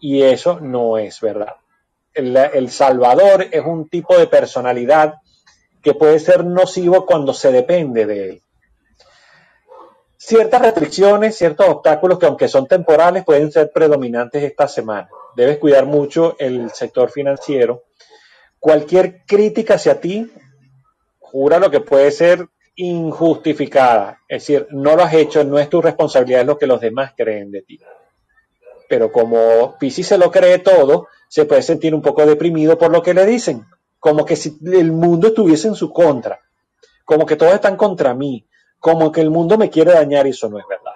Y 0.00 0.22
eso 0.22 0.58
no 0.60 0.98
es 0.98 1.20
verdad. 1.20 1.61
El, 2.14 2.70
salvador 2.70 3.46
es 3.50 3.64
un 3.64 3.88
tipo 3.88 4.16
de 4.18 4.26
personalidad 4.26 5.14
que 5.82 5.94
puede 5.94 6.18
ser 6.18 6.44
nocivo 6.44 7.06
cuando 7.06 7.32
se 7.32 7.50
depende 7.50 8.06
de 8.06 8.28
él. 8.28 8.42
Ciertas 10.16 10.62
restricciones, 10.62 11.36
ciertos 11.36 11.68
obstáculos 11.68 12.18
que 12.18 12.26
aunque 12.26 12.48
son 12.48 12.66
temporales 12.66 13.24
pueden 13.24 13.50
ser 13.50 13.72
predominantes 13.72 14.42
esta 14.42 14.68
semana. 14.68 15.08
Debes 15.34 15.58
cuidar 15.58 15.86
mucho 15.86 16.36
el 16.38 16.70
sector 16.70 17.10
financiero. 17.10 17.84
Cualquier 18.60 19.24
crítica 19.26 19.74
hacia 19.74 20.00
ti, 20.00 20.30
jura 21.18 21.58
lo 21.58 21.70
que 21.70 21.80
puede 21.80 22.10
ser 22.10 22.46
injustificada. 22.76 24.20
Es 24.28 24.42
decir, 24.42 24.66
no 24.70 24.96
lo 24.96 25.02
has 25.02 25.14
hecho, 25.14 25.44
no 25.44 25.58
es 25.58 25.68
tu 25.68 25.82
responsabilidad, 25.82 26.42
es 26.42 26.46
lo 26.46 26.58
que 26.58 26.66
los 26.66 26.80
demás 26.80 27.12
creen 27.16 27.50
de 27.50 27.62
ti. 27.62 27.80
Pero 28.88 29.10
como 29.10 29.76
Piscis 29.78 30.06
se 30.06 30.18
lo 30.18 30.30
cree 30.30 30.58
todo, 30.58 31.08
se 31.32 31.46
puede 31.46 31.62
sentir 31.62 31.94
un 31.94 32.02
poco 32.02 32.26
deprimido 32.26 32.76
por 32.76 32.90
lo 32.90 33.02
que 33.02 33.14
le 33.14 33.24
dicen. 33.24 33.64
Como 33.98 34.26
que 34.26 34.36
si 34.36 34.58
el 34.70 34.92
mundo 34.92 35.28
estuviese 35.28 35.66
en 35.66 35.74
su 35.74 35.90
contra. 35.90 36.38
Como 37.06 37.24
que 37.24 37.36
todos 37.36 37.54
están 37.54 37.74
contra 37.74 38.12
mí. 38.12 38.46
Como 38.78 39.10
que 39.10 39.22
el 39.22 39.30
mundo 39.30 39.56
me 39.56 39.70
quiere 39.70 39.94
dañar 39.94 40.26
y 40.26 40.30
eso 40.30 40.50
no 40.50 40.58
es 40.58 40.66
verdad. 40.68 40.92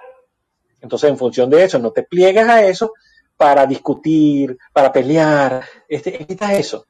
Entonces, 0.79 1.09
en 1.09 1.17
función 1.17 1.49
de 1.49 1.63
eso, 1.63 1.79
no 1.79 1.89
te 1.89 2.03
pliegues 2.03 2.47
a 2.47 2.63
eso 2.63 2.93
para 3.35 3.65
discutir, 3.65 4.59
para 4.71 4.93
pelear. 4.93 5.63
Este, 5.89 6.27
eso 6.51 6.85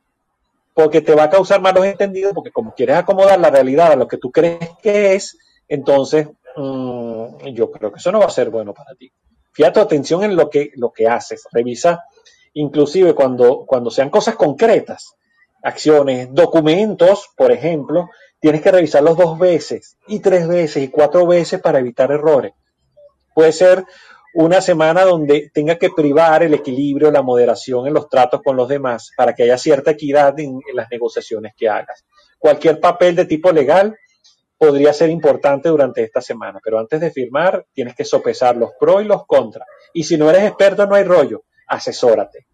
porque 0.73 0.99
te 0.99 1.15
va 1.15 1.23
a 1.23 1.29
causar 1.29 1.61
malos 1.61 1.85
entendidos, 1.85 2.33
porque 2.33 2.51
como 2.51 2.75
quieres 2.75 2.97
acomodar 2.97 3.39
la 3.39 3.49
realidad 3.49 3.93
a 3.93 3.95
lo 3.95 4.09
que 4.09 4.17
tú 4.17 4.29
crees 4.29 4.71
que 4.83 5.15
es, 5.15 5.37
entonces 5.69 6.27
mm, 6.57 7.47
yo 7.53 7.71
creo 7.71 7.93
que 7.93 7.99
eso 7.99 8.11
no 8.11 8.19
va 8.19 8.25
a 8.25 8.29
ser 8.29 8.49
bueno 8.49 8.73
para 8.73 8.93
ti. 8.93 9.09
Fíjate 9.53 9.79
atención 9.79 10.23
en 10.25 10.35
lo 10.35 10.49
que, 10.49 10.71
lo 10.75 10.91
que 10.91 11.07
haces, 11.07 11.47
revisa 11.53 12.03
inclusive 12.57 13.13
cuando, 13.13 13.65
cuando 13.65 13.91
sean 13.91 14.09
cosas 14.09 14.35
concretas, 14.35 15.15
acciones, 15.63 16.29
documentos, 16.31 17.29
por 17.35 17.51
ejemplo, 17.51 18.09
tienes 18.39 18.61
que 18.61 18.71
revisarlos 18.71 19.17
dos 19.17 19.37
veces 19.37 19.97
y 20.07 20.19
tres 20.19 20.47
veces 20.47 20.83
y 20.83 20.87
cuatro 20.89 21.27
veces 21.27 21.61
para 21.61 21.79
evitar 21.79 22.11
errores. 22.11 22.53
Puede 23.33 23.51
ser 23.51 23.85
una 24.33 24.61
semana 24.61 25.03
donde 25.03 25.51
tenga 25.53 25.77
que 25.77 25.91
privar 25.91 26.43
el 26.43 26.53
equilibrio, 26.55 27.11
la 27.11 27.21
moderación 27.21 27.87
en 27.87 27.93
los 27.93 28.09
tratos 28.09 28.41
con 28.43 28.55
los 28.55 28.67
demás 28.67 29.11
para 29.15 29.33
que 29.33 29.43
haya 29.43 29.57
cierta 29.57 29.91
equidad 29.91 30.39
en, 30.39 30.59
las 30.73 30.89
negociaciones 30.89 31.53
que 31.55 31.69
hagas. 31.69 32.05
Cualquier 32.39 32.79
papel 32.79 33.15
de 33.15 33.25
tipo 33.25 33.51
legal 33.51 33.95
podría 34.57 34.93
ser 34.93 35.11
importante 35.11 35.69
durante 35.69 36.01
esta 36.03 36.21
semana, 36.21 36.59
pero 36.63 36.79
antes 36.79 36.99
de 36.99 37.11
firmar 37.11 37.65
tienes 37.73 37.95
que 37.95 38.03
sopesar 38.03 38.57
los 38.57 38.71
pros 38.79 39.03
y 39.03 39.05
los 39.05 39.27
contras. 39.27 39.67
Y 39.93 40.03
si 40.03 40.17
no 40.17 40.29
eres 40.29 40.43
experto, 40.43 40.87
no 40.87 40.95
hay 40.95 41.03
rollo, 41.03 41.43
asesórate. 41.67 42.46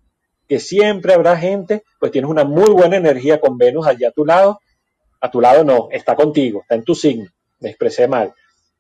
Que 0.48 0.60
siempre 0.60 1.14
habrá 1.14 1.38
gente, 1.38 1.84
pues 1.99 2.11
tienes 2.11 2.30
una 2.30 2.44
muy 2.44 2.70
buena 2.70 2.98
energía 2.98 3.40
con 3.40 3.57
Venus 3.57 3.88
allá 3.88 4.10
a 4.10 4.11
tu 4.11 4.26
lado. 4.26 4.60
A 5.22 5.32
tu 5.32 5.40
lado 5.40 5.64
no, 5.64 5.88
está 5.91 6.15
contigo, 6.15 6.61
está 6.61 6.76
en 6.76 6.84
tu 6.84 6.95
signo. 6.95 7.30
Me 7.60 7.70
expresé 7.70 8.07
mal. 8.07 8.34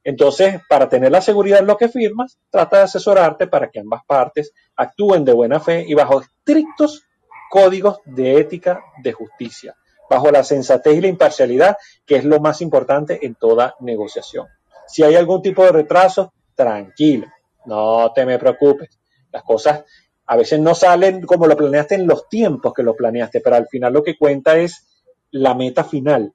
Entonces, 0.03 0.59
para 0.67 0.89
tener 0.89 1.11
la 1.11 1.21
seguridad 1.21 1.59
en 1.59 1.67
lo 1.67 1.77
que 1.77 1.87
firmas, 1.87 2.37
trata 2.49 2.77
de 2.77 2.83
asesorarte 2.83 3.47
para 3.47 3.69
que 3.69 3.79
ambas 3.79 4.03
partes 4.05 4.51
actúen 4.75 5.23
de 5.23 5.31
buena 5.31 5.59
fe 5.59 5.85
y 5.87 5.93
bajo 5.93 6.21
estrictos 6.21 7.03
códigos 7.49 7.99
de 8.05 8.39
ética 8.39 8.81
de 9.01 9.13
justicia, 9.13 9.75
bajo 10.09 10.29
la 10.31 10.43
sensatez 10.43 10.97
y 10.97 11.01
la 11.01 11.07
imparcialidad, 11.07 11.77
que 12.05 12.17
es 12.17 12.25
lo 12.25 12.39
más 12.39 12.61
importante 12.61 13.25
en 13.25 13.35
toda 13.35 13.75
negociación. 13.79 14.47
Si 14.87 15.03
hay 15.03 15.15
algún 15.15 15.41
tipo 15.41 15.63
de 15.63 15.71
retraso, 15.71 16.33
tranquilo, 16.55 17.27
no 17.65 18.11
te 18.13 18.25
me 18.25 18.37
preocupes. 18.37 18.99
Las 19.31 19.43
cosas 19.43 19.83
A 20.25 20.37
veces 20.37 20.59
no 20.59 20.73
salen 20.73 21.25
como 21.25 21.47
lo 21.47 21.57
planeaste 21.57 21.95
en 21.95 22.07
los 22.07 22.29
tiempos 22.29 22.73
que 22.73 22.83
lo 22.83 22.95
planeaste, 22.95 23.41
pero 23.41 23.55
al 23.55 23.67
final 23.67 23.93
lo 23.93 24.03
que 24.03 24.17
cuenta 24.17 24.57
es 24.57 24.85
la 25.31 25.53
meta 25.53 25.83
final 25.83 26.33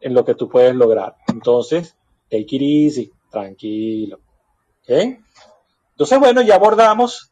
en 0.00 0.14
lo 0.14 0.24
que 0.24 0.34
tú 0.34 0.48
puedes 0.48 0.74
lograr. 0.74 1.16
Entonces, 1.28 1.96
take 2.30 2.46
it 2.56 2.62
easy, 2.62 3.12
tranquilo. 3.30 4.20
¿Ok? 4.82 5.18
Entonces, 5.92 6.18
bueno, 6.18 6.42
ya 6.42 6.56
abordamos 6.56 7.30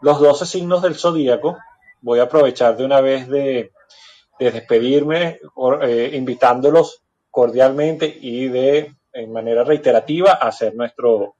los 0.00 0.20
12 0.20 0.46
signos 0.46 0.82
del 0.82 0.94
zodíaco. 0.94 1.58
Voy 2.00 2.18
a 2.18 2.24
aprovechar 2.24 2.76
de 2.76 2.84
una 2.84 3.00
vez 3.00 3.28
de, 3.28 3.72
de 4.38 4.50
despedirme, 4.50 5.40
eh, 5.82 6.10
invitándolos 6.14 7.02
cordialmente 7.30 8.18
y 8.20 8.48
de 8.48 8.94
en 9.12 9.32
manera 9.32 9.64
reiterativa 9.64 10.32
a 10.32 10.48
hacer 10.48 10.74
nuestro, 10.74 11.36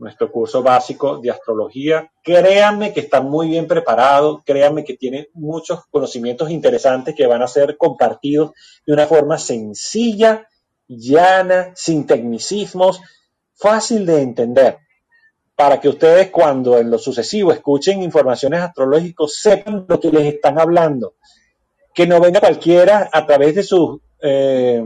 nuestro 0.00 0.32
curso 0.32 0.62
básico 0.62 1.18
de 1.18 1.30
astrología. 1.30 2.10
Créanme 2.22 2.92
que 2.92 3.00
está 3.00 3.20
muy 3.20 3.48
bien 3.48 3.68
preparado, 3.68 4.42
créanme 4.44 4.84
que 4.84 4.96
tiene 4.96 5.28
muchos 5.34 5.80
conocimientos 5.90 6.50
interesantes 6.50 7.14
que 7.14 7.26
van 7.26 7.42
a 7.42 7.46
ser 7.46 7.76
compartidos 7.76 8.52
de 8.86 8.94
una 8.94 9.06
forma 9.06 9.38
sencilla, 9.38 10.48
llana, 10.88 11.72
sin 11.76 12.06
tecnicismos, 12.06 13.00
fácil 13.54 14.06
de 14.06 14.22
entender, 14.22 14.78
para 15.54 15.78
que 15.78 15.90
ustedes 15.90 16.30
cuando 16.30 16.78
en 16.78 16.90
lo 16.90 16.98
sucesivo 16.98 17.52
escuchen 17.52 18.02
informaciones 18.02 18.62
astrológicas 18.62 19.34
sepan 19.34 19.84
lo 19.86 20.00
que 20.00 20.10
les 20.10 20.34
están 20.34 20.58
hablando, 20.58 21.14
que 21.94 22.06
no 22.06 22.20
venga 22.20 22.40
cualquiera 22.40 23.10
a 23.12 23.26
través 23.26 23.54
de 23.54 23.62
sus 23.62 24.00
eh, 24.22 24.82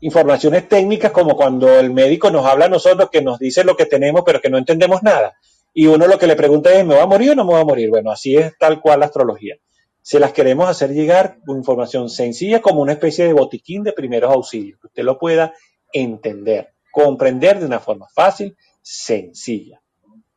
informaciones 0.00 0.68
técnicas 0.68 1.12
como 1.12 1.36
cuando 1.36 1.78
el 1.78 1.92
médico 1.92 2.30
nos 2.30 2.46
habla 2.46 2.66
a 2.66 2.68
nosotros 2.68 3.10
que 3.10 3.22
nos 3.22 3.38
dice 3.38 3.64
lo 3.64 3.76
que 3.76 3.86
tenemos 3.86 4.22
pero 4.24 4.40
que 4.40 4.50
no 4.50 4.58
entendemos 4.58 5.02
nada. 5.02 5.36
Y 5.74 5.86
uno 5.86 6.06
lo 6.06 6.18
que 6.18 6.26
le 6.26 6.36
pregunta 6.36 6.72
es, 6.72 6.84
¿me 6.84 6.94
va 6.94 7.02
a 7.02 7.06
morir 7.06 7.32
o 7.32 7.34
no 7.34 7.44
me 7.44 7.52
va 7.52 7.60
a 7.60 7.64
morir? 7.64 7.90
Bueno, 7.90 8.10
así 8.10 8.36
es 8.36 8.56
tal 8.58 8.80
cual 8.80 9.00
la 9.00 9.06
astrología. 9.06 9.56
Se 10.02 10.18
las 10.18 10.32
queremos 10.32 10.68
hacer 10.68 10.90
llegar 10.90 11.38
con 11.44 11.58
información 11.58 12.08
sencilla 12.08 12.62
como 12.62 12.80
una 12.80 12.92
especie 12.92 13.26
de 13.26 13.32
botiquín 13.32 13.82
de 13.82 13.92
primeros 13.92 14.32
auxilios, 14.32 14.80
que 14.80 14.86
usted 14.86 15.02
lo 15.02 15.18
pueda 15.18 15.52
entender, 15.92 16.72
comprender 16.90 17.60
de 17.60 17.66
una 17.66 17.80
forma 17.80 18.06
fácil, 18.14 18.56
sencilla. 18.80 19.80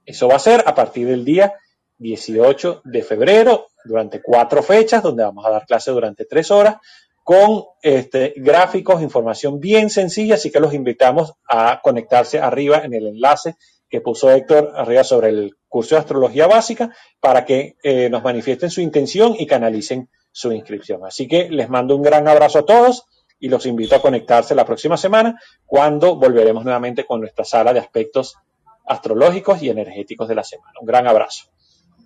Eso 0.05 0.27
va 0.27 0.35
a 0.35 0.39
ser 0.39 0.63
a 0.65 0.75
partir 0.75 1.07
del 1.07 1.23
día 1.23 1.53
18 1.99 2.81
de 2.83 3.03
febrero, 3.03 3.67
durante 3.83 4.21
cuatro 4.21 4.61
fechas, 4.63 5.03
donde 5.03 5.23
vamos 5.23 5.45
a 5.45 5.49
dar 5.49 5.65
clase 5.65 5.91
durante 5.91 6.25
tres 6.25 6.51
horas, 6.51 6.77
con 7.23 7.63
este, 7.81 8.33
gráficos, 8.37 9.01
información 9.01 9.59
bien 9.59 9.89
sencilla, 9.89 10.35
así 10.35 10.51
que 10.51 10.59
los 10.59 10.73
invitamos 10.73 11.33
a 11.47 11.81
conectarse 11.81 12.39
arriba 12.39 12.79
en 12.83 12.93
el 12.93 13.07
enlace 13.07 13.55
que 13.89 14.01
puso 14.01 14.31
Héctor 14.31 14.71
arriba 14.75 15.03
sobre 15.03 15.29
el 15.29 15.55
curso 15.67 15.95
de 15.95 15.99
astrología 15.99 16.47
básica 16.47 16.95
para 17.19 17.45
que 17.45 17.75
eh, 17.83 18.09
nos 18.09 18.23
manifiesten 18.23 18.71
su 18.71 18.81
intención 18.81 19.35
y 19.37 19.45
canalicen 19.45 20.09
su 20.31 20.51
inscripción. 20.53 21.05
Así 21.05 21.27
que 21.27 21.49
les 21.49 21.69
mando 21.69 21.95
un 21.95 22.01
gran 22.01 22.27
abrazo 22.27 22.59
a 22.59 22.65
todos 22.65 23.05
y 23.37 23.49
los 23.49 23.65
invito 23.65 23.95
a 23.95 24.01
conectarse 24.01 24.55
la 24.55 24.65
próxima 24.65 24.95
semana 24.95 25.39
cuando 25.65 26.15
volveremos 26.15 26.63
nuevamente 26.63 27.05
con 27.05 27.19
nuestra 27.19 27.43
sala 27.43 27.73
de 27.73 27.79
aspectos 27.79 28.37
astrológicos 28.85 29.61
y 29.61 29.69
energéticos 29.69 30.27
de 30.27 30.35
la 30.35 30.43
semana. 30.43 30.73
Un 30.79 30.87
gran 30.87 31.07
abrazo. 31.07 31.45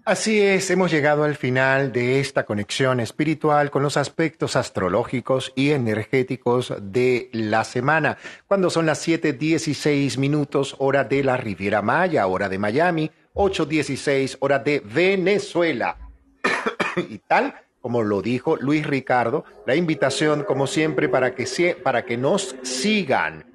Así 0.06 0.40
es, 0.40 0.69
hemos 0.69 0.92
llegado 0.92 1.24
al 1.24 1.35
final 1.35 1.92
de 1.92 2.19
esta 2.19 2.45
conexión 2.45 3.00
espiritual 3.00 3.72
con 3.72 3.82
los 3.82 3.98
aspectos 3.98 4.56
astrológicos 4.56 5.51
y 5.56 5.72
energéticos 5.72 6.72
de 6.80 7.27
la 7.34 7.64
semana, 7.64 8.19
cuando 8.48 8.69
son 8.69 8.85
las 8.85 9.00
7:16 9.00 10.19
minutos 10.19 10.75
hora 10.77 11.06
de 11.06 11.24
la 11.24 11.38
Riviera 11.38 11.82
Maya, 11.82 12.27
hora 12.27 12.50
de 12.50 12.59
Miami, 12.59 13.09
8:16 13.34 14.38
hora 14.42 14.59
de 14.59 14.80
Venezuela. 14.85 15.98
y 17.09 17.17
tal 17.17 17.56
como 17.82 18.03
lo 18.03 18.22
dijo 18.22 18.58
Luis 18.58 18.85
Ricardo, 18.85 19.43
la 19.66 19.75
invitación 19.75 20.43
como 20.43 20.67
siempre 20.67 21.09
para 21.09 21.34
que, 21.34 21.75
para 21.82 22.06
que 22.06 22.16
nos 22.16 22.56
sigan. 22.61 23.55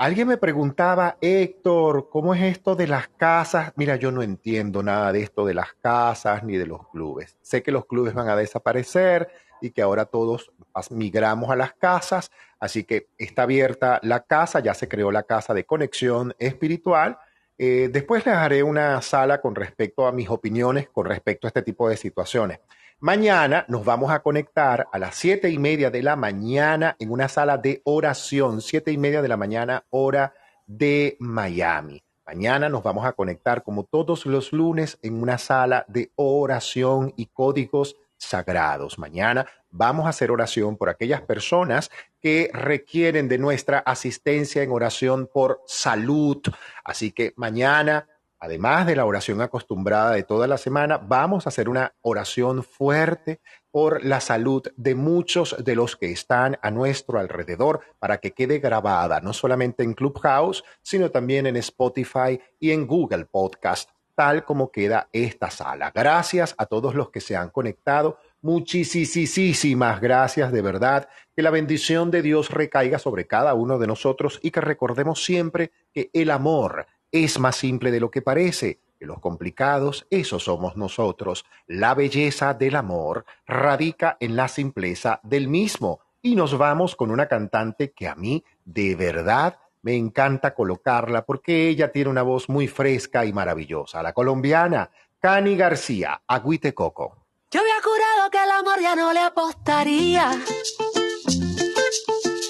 Alguien 0.00 0.28
me 0.28 0.38
preguntaba, 0.38 1.18
Héctor, 1.20 2.08
¿cómo 2.08 2.34
es 2.34 2.40
esto 2.40 2.74
de 2.74 2.86
las 2.86 3.08
casas? 3.08 3.74
Mira, 3.76 3.96
yo 3.96 4.10
no 4.10 4.22
entiendo 4.22 4.82
nada 4.82 5.12
de 5.12 5.20
esto 5.20 5.44
de 5.44 5.52
las 5.52 5.74
casas 5.74 6.42
ni 6.42 6.56
de 6.56 6.64
los 6.64 6.88
clubes. 6.88 7.36
Sé 7.42 7.62
que 7.62 7.70
los 7.70 7.84
clubes 7.84 8.14
van 8.14 8.30
a 8.30 8.34
desaparecer 8.34 9.28
y 9.60 9.72
que 9.72 9.82
ahora 9.82 10.06
todos 10.06 10.52
migramos 10.88 11.50
a 11.50 11.56
las 11.56 11.74
casas, 11.74 12.30
así 12.58 12.84
que 12.84 13.08
está 13.18 13.42
abierta 13.42 14.00
la 14.02 14.20
casa, 14.20 14.60
ya 14.60 14.72
se 14.72 14.88
creó 14.88 15.12
la 15.12 15.24
casa 15.24 15.52
de 15.52 15.66
conexión 15.66 16.34
espiritual. 16.38 17.18
Eh, 17.58 17.90
después 17.92 18.24
les 18.24 18.36
haré 18.36 18.62
una 18.62 19.02
sala 19.02 19.42
con 19.42 19.54
respecto 19.54 20.06
a 20.06 20.12
mis 20.12 20.30
opiniones 20.30 20.88
con 20.88 21.04
respecto 21.04 21.46
a 21.46 21.48
este 21.48 21.60
tipo 21.60 21.90
de 21.90 21.98
situaciones. 21.98 22.60
Mañana 23.02 23.64
nos 23.66 23.82
vamos 23.82 24.10
a 24.10 24.20
conectar 24.20 24.86
a 24.92 24.98
las 24.98 25.14
siete 25.14 25.48
y 25.48 25.58
media 25.58 25.90
de 25.90 26.02
la 26.02 26.16
mañana 26.16 26.96
en 26.98 27.10
una 27.10 27.30
sala 27.30 27.56
de 27.56 27.80
oración, 27.84 28.60
siete 28.60 28.92
y 28.92 28.98
media 28.98 29.22
de 29.22 29.28
la 29.28 29.38
mañana, 29.38 29.84
hora 29.88 30.34
de 30.66 31.16
Miami. 31.18 32.02
Mañana 32.26 32.68
nos 32.68 32.82
vamos 32.82 33.06
a 33.06 33.14
conectar 33.14 33.62
como 33.62 33.84
todos 33.84 34.26
los 34.26 34.52
lunes 34.52 34.98
en 35.00 35.22
una 35.22 35.38
sala 35.38 35.86
de 35.88 36.12
oración 36.16 37.14
y 37.16 37.24
códigos 37.24 37.96
sagrados. 38.18 38.98
Mañana 38.98 39.46
vamos 39.70 40.04
a 40.04 40.10
hacer 40.10 40.30
oración 40.30 40.76
por 40.76 40.90
aquellas 40.90 41.22
personas 41.22 41.90
que 42.20 42.50
requieren 42.52 43.28
de 43.28 43.38
nuestra 43.38 43.78
asistencia 43.78 44.62
en 44.62 44.72
oración 44.72 45.26
por 45.32 45.62
salud. 45.64 46.42
Así 46.84 47.12
que 47.12 47.32
mañana 47.36 48.06
Además 48.42 48.86
de 48.86 48.96
la 48.96 49.04
oración 49.04 49.42
acostumbrada 49.42 50.12
de 50.12 50.22
toda 50.22 50.46
la 50.46 50.56
semana, 50.56 50.96
vamos 50.96 51.46
a 51.46 51.50
hacer 51.50 51.68
una 51.68 51.92
oración 52.00 52.64
fuerte 52.64 53.42
por 53.70 54.02
la 54.02 54.20
salud 54.20 54.62
de 54.76 54.94
muchos 54.94 55.54
de 55.62 55.76
los 55.76 55.94
que 55.94 56.10
están 56.10 56.58
a 56.62 56.70
nuestro 56.70 57.18
alrededor 57.18 57.80
para 57.98 58.16
que 58.16 58.32
quede 58.32 58.58
grabada 58.58 59.20
no 59.20 59.34
solamente 59.34 59.84
en 59.84 59.92
Clubhouse, 59.92 60.64
sino 60.80 61.10
también 61.10 61.46
en 61.46 61.56
Spotify 61.56 62.40
y 62.58 62.70
en 62.70 62.86
Google 62.86 63.26
Podcast, 63.26 63.90
tal 64.14 64.42
como 64.46 64.70
queda 64.70 65.10
esta 65.12 65.50
sala. 65.50 65.92
Gracias 65.94 66.54
a 66.56 66.64
todos 66.64 66.94
los 66.94 67.10
que 67.10 67.20
se 67.20 67.36
han 67.36 67.50
conectado. 67.50 68.18
Muchísimas 68.40 70.00
gracias 70.00 70.50
de 70.50 70.62
verdad. 70.62 71.10
Que 71.36 71.42
la 71.42 71.50
bendición 71.50 72.10
de 72.10 72.22
Dios 72.22 72.50
recaiga 72.50 72.98
sobre 72.98 73.26
cada 73.26 73.52
uno 73.52 73.78
de 73.78 73.86
nosotros 73.86 74.40
y 74.42 74.50
que 74.50 74.62
recordemos 74.62 75.22
siempre 75.22 75.72
que 75.92 76.08
el 76.14 76.30
amor 76.30 76.86
es 77.12 77.38
más 77.38 77.56
simple 77.56 77.90
de 77.90 78.00
lo 78.00 78.10
que 78.10 78.22
parece, 78.22 78.80
que 78.98 79.06
los 79.06 79.18
complicados, 79.18 80.06
esos 80.10 80.44
somos 80.44 80.76
nosotros. 80.76 81.44
La 81.66 81.94
belleza 81.94 82.54
del 82.54 82.76
amor 82.76 83.24
radica 83.46 84.16
en 84.20 84.36
la 84.36 84.48
simpleza 84.48 85.20
del 85.22 85.48
mismo. 85.48 86.00
Y 86.22 86.36
nos 86.36 86.58
vamos 86.58 86.96
con 86.96 87.10
una 87.10 87.26
cantante 87.26 87.92
que 87.92 88.06
a 88.06 88.14
mí 88.14 88.44
de 88.64 88.94
verdad 88.94 89.58
me 89.82 89.96
encanta 89.96 90.54
colocarla 90.54 91.24
porque 91.24 91.68
ella 91.68 91.90
tiene 91.90 92.10
una 92.10 92.22
voz 92.22 92.50
muy 92.50 92.68
fresca 92.68 93.24
y 93.24 93.32
maravillosa. 93.32 94.02
La 94.02 94.12
colombiana, 94.12 94.90
Cani 95.18 95.56
García, 95.56 96.20
Agüite 96.26 96.74
Coco. 96.74 97.16
Yo 97.50 97.60
había 97.60 97.82
jurado 97.82 98.30
que 98.30 98.44
el 98.44 98.50
amor 98.50 98.80
ya 98.80 98.94
no 98.94 99.12
le 99.12 99.20
apostaría. 99.20 100.30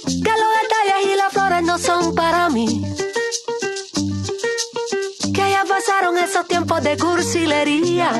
Que 0.06 0.30
los 0.30 0.52
detalles 0.62 1.06
y 1.06 1.16
las 1.16 1.32
flores 1.32 1.62
no 1.62 1.78
son 1.78 2.14
para 2.14 2.48
mí. 2.50 2.84
Pasaron 6.10 6.18
esos 6.18 6.46
tiempos 6.46 6.82
de 6.82 6.96
cursilería. 6.96 8.10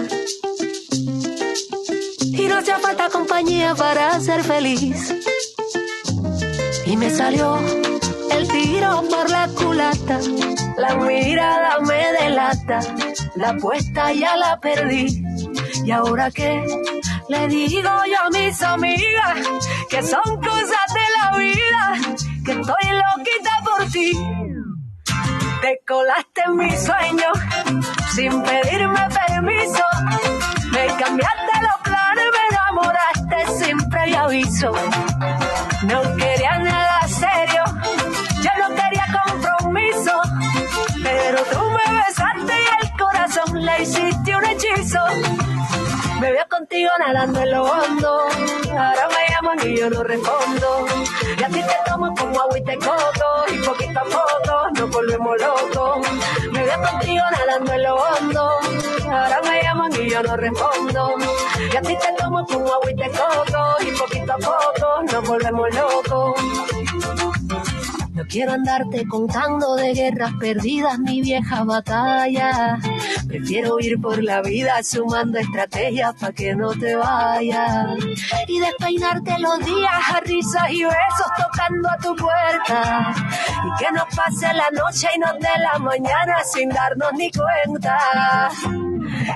Y 2.23 2.47
no 2.47 2.59
hacía 2.59 2.79
falta 2.79 3.09
compañía 3.11 3.75
para 3.75 4.19
ser 4.21 4.43
feliz. 4.43 5.15
Y 6.87 6.97
me 6.97 7.11
salió 7.11 7.59
el 8.31 8.49
tiro 8.49 9.03
por 9.09 9.31
la 9.31 9.49
culata. 9.49 10.19
La 10.77 10.97
mirada 10.97 11.79
me 11.81 12.13
delata. 12.13 12.81
La 13.35 13.51
apuesta 13.51 14.13
ya 14.13 14.37
la 14.37 14.59
perdí. 14.61 15.23
¿Y 15.85 15.91
ahora 15.91 16.31
qué? 16.31 16.65
Le 17.29 17.49
digo 17.49 17.91
yo 18.07 18.27
a 18.27 18.31
mis 18.31 18.63
amigas 18.63 19.39
que 19.89 20.03
son 20.03 20.41
cosas 20.41 20.87
de 20.95 21.07
la 21.21 21.39
vida, 21.39 22.17
que 22.45 22.53
estoy 22.53 22.85
loquita 22.91 23.51
por 23.65 23.87
ti. 23.91 24.60
Te 25.61 25.79
colaste 25.87 26.43
en 26.47 26.57
mi 26.57 26.71
sueño 26.77 27.33
sin 28.15 28.43
pedirme 28.43 29.09
permiso. 29.27 29.85
Me 30.73 30.87
cambiaste 30.97 31.53
los 31.63 31.81
planes, 31.83 32.25
me 32.35 32.57
enamoraste 32.57 33.65
sin 33.65 33.91
previo 33.91 34.21
aviso. 34.21 34.73
No 35.83 36.03
quería 36.17 36.59
nada 36.59 37.01
serio, 37.09 37.65
yo 38.43 38.51
no 38.59 38.75
quería 38.75 39.07
compromiso. 39.25 40.21
Pero 41.03 41.43
tú 41.45 41.70
le 43.61 43.83
hiciste 43.83 44.37
un 44.37 44.45
hechizo. 44.45 44.99
Me 46.21 46.33
veo 46.33 46.47
contigo 46.49 46.91
nadando 46.99 47.41
en 47.41 47.51
lo 47.51 47.65
hondo. 47.65 48.29
Ahora 48.71 49.09
me 49.09 49.29
llaman 49.31 49.59
y 49.65 49.79
yo 49.79 49.91
no 49.91 50.03
respondo. 50.03 50.87
Y 51.39 51.43
a 51.43 51.49
ti 51.49 51.63
te 51.63 51.91
tomo 51.91 52.15
como 52.15 52.41
agüita 52.41 52.75
y 52.75 52.79
coco. 52.79 53.45
Y 53.53 53.59
poquito 53.59 54.01
a 54.01 54.05
poco 54.05 54.71
nos 54.75 54.91
volvemos 54.91 55.37
locos. 55.41 56.07
Me 56.53 56.63
veo 56.63 56.83
contigo 56.91 57.25
nadando 57.31 57.73
en 57.73 57.83
lo 57.83 57.95
hondo. 57.97 58.51
Ahora 59.11 59.41
me 59.43 59.63
llaman 59.63 59.93
y 59.95 60.11
yo 60.11 60.23
no 60.23 60.37
respondo. 60.37 61.15
Y 61.73 61.77
a 61.77 61.83
ti 61.83 61.97
te 61.97 62.23
tomo 62.23 62.45
como 62.47 62.73
agua 62.73 62.91
y 62.91 62.97
te 62.97 63.11
coco 63.11 63.77
y 63.81 63.99
poquito 63.99 64.33
a 64.33 64.37
poco 64.37 65.03
nos 65.11 65.29
volvemos 65.29 65.75
locos. 65.75 66.41
No 68.21 68.27
quiero 68.27 68.53
andarte 68.53 69.09
contando 69.09 69.77
de 69.77 69.95
guerras 69.95 70.33
perdidas 70.39 70.99
ni 70.99 71.23
viejas 71.23 71.65
batallas. 71.65 72.79
Prefiero 73.27 73.81
ir 73.81 73.99
por 73.99 74.23
la 74.23 74.43
vida 74.43 74.83
sumando 74.83 75.39
estrategias 75.39 76.15
para 76.21 76.31
que 76.35 76.55
no 76.55 76.69
te 76.73 76.97
vayas. 76.97 77.97
Y 78.47 78.61
despeinarte 78.61 79.39
los 79.39 79.65
días 79.65 79.93
a 80.15 80.21
risas 80.21 80.71
y 80.71 80.85
besos 80.85 81.31
tocando 81.39 81.89
a 81.89 81.97
tu 81.97 82.15
puerta. 82.15 83.15
Y 83.65 83.83
que 83.83 83.91
nos 83.91 84.15
pase 84.15 84.53
la 84.53 84.69
noche 84.71 85.09
y 85.17 85.19
nos 85.19 85.39
dé 85.39 85.59
la 85.59 85.79
mañana 85.79 86.45
sin 86.45 86.69
darnos 86.69 87.15
ni 87.15 87.31
cuenta. 87.31 88.51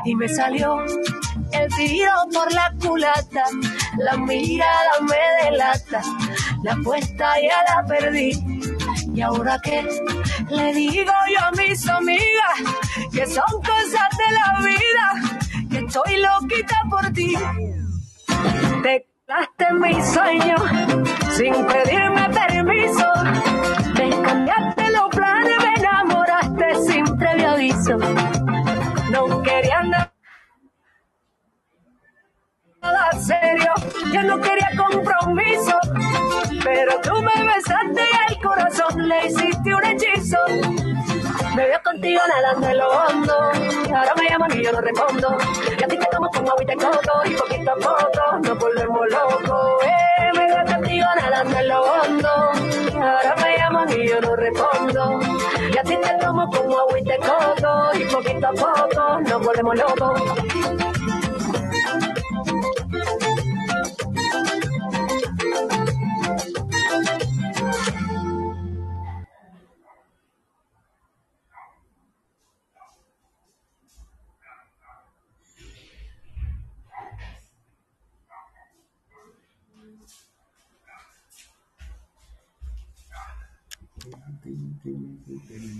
Y 0.04 0.14
me 0.14 0.28
salió 0.28 0.84
el 1.52 1.68
tiro 1.74 2.12
por 2.34 2.52
la 2.52 2.70
culata, 2.82 3.44
la 3.96 4.16
mirada 4.18 5.00
me 5.00 5.50
delata, 5.50 6.02
la 6.62 6.72
apuesta 6.72 7.34
ya 7.40 7.64
la 7.74 7.86
perdí. 7.86 8.73
¿Y 9.14 9.20
ahora 9.22 9.60
qué? 9.62 9.86
Le 10.50 10.74
digo 10.74 11.12
yo 11.30 11.46
a 11.46 11.50
mis 11.52 11.88
amigas 11.88 12.56
que 13.12 13.24
son 13.26 13.62
cosas 13.62 14.08
de 14.18 14.34
la 14.34 14.58
vida, 14.58 15.68
que 15.70 15.78
estoy 15.78 16.16
loquita 16.18 16.76
por 16.90 17.12
ti. 17.12 17.32
Te 18.82 19.06
quedaste 19.26 19.66
en 19.70 19.80
mis 19.80 20.04
sueños 20.12 20.60
sin 21.36 21.54
pedirme 21.66 22.28
permiso. 22.30 23.12
Te 23.94 24.10
cambiaste 24.10 24.90
los 24.90 25.08
planes, 25.10 25.56
me 25.60 25.74
enamoraste 25.74 26.92
sin 26.92 27.16
previo 27.16 27.50
aviso. 27.52 27.96
No 29.12 29.42
quería 29.42 29.82
nada 29.84 30.13
nada 32.84 33.10
serio, 33.12 33.72
yo 34.12 34.22
no 34.22 34.40
quería 34.40 34.68
compromiso, 34.76 35.78
pero 36.62 37.00
tú 37.02 37.22
me 37.22 37.44
besaste 37.44 38.02
y 38.02 38.32
el 38.32 38.42
corazón 38.42 39.08
le 39.08 39.26
hiciste 39.26 39.74
un 39.74 39.84
hechizo. 39.84 40.38
Me 41.56 41.66
veo 41.68 41.80
contigo 41.82 42.20
nadando 42.28 42.68
en 42.68 42.78
lo 42.78 42.88
hondo, 42.88 43.34
ahora 43.94 44.14
me 44.16 44.28
llaman 44.28 44.58
y 44.58 44.64
yo 44.64 44.72
no 44.72 44.80
respondo. 44.80 45.36
Y 45.78 45.82
a 45.82 45.88
ti 45.88 45.96
te 45.96 46.06
tomo 46.10 46.28
como 46.30 46.50
agua 46.50 46.62
y 46.62 46.66
te 46.66 46.76
coco, 46.76 47.22
y 47.24 47.30
poquito 47.34 47.70
a 47.70 47.76
poco 47.76 48.38
nos 48.42 48.58
volvemos 48.58 49.06
locos. 49.10 49.84
Eh, 49.84 50.30
me 50.34 50.46
veo 50.46 50.64
contigo 50.66 51.06
nadando 51.16 51.58
en 51.58 51.68
lo 51.68 51.80
hondo, 51.82 52.28
ahora 53.00 53.34
me 53.42 53.56
llaman 53.56 53.88
y 53.92 54.08
yo 54.08 54.20
no 54.20 54.36
respondo. 54.36 55.20
Y 55.72 55.78
a 55.78 55.82
ti 55.82 55.96
te 55.96 56.18
tomo 56.20 56.50
como 56.50 56.78
agua 56.80 56.98
y 56.98 57.04
te 57.04 57.18
coco, 57.18 57.90
y 57.94 58.04
poquito 58.12 58.48
a 58.48 58.52
poco 58.52 59.20
nos 59.20 59.42
volvemos 59.42 59.76
locos. 59.78 60.20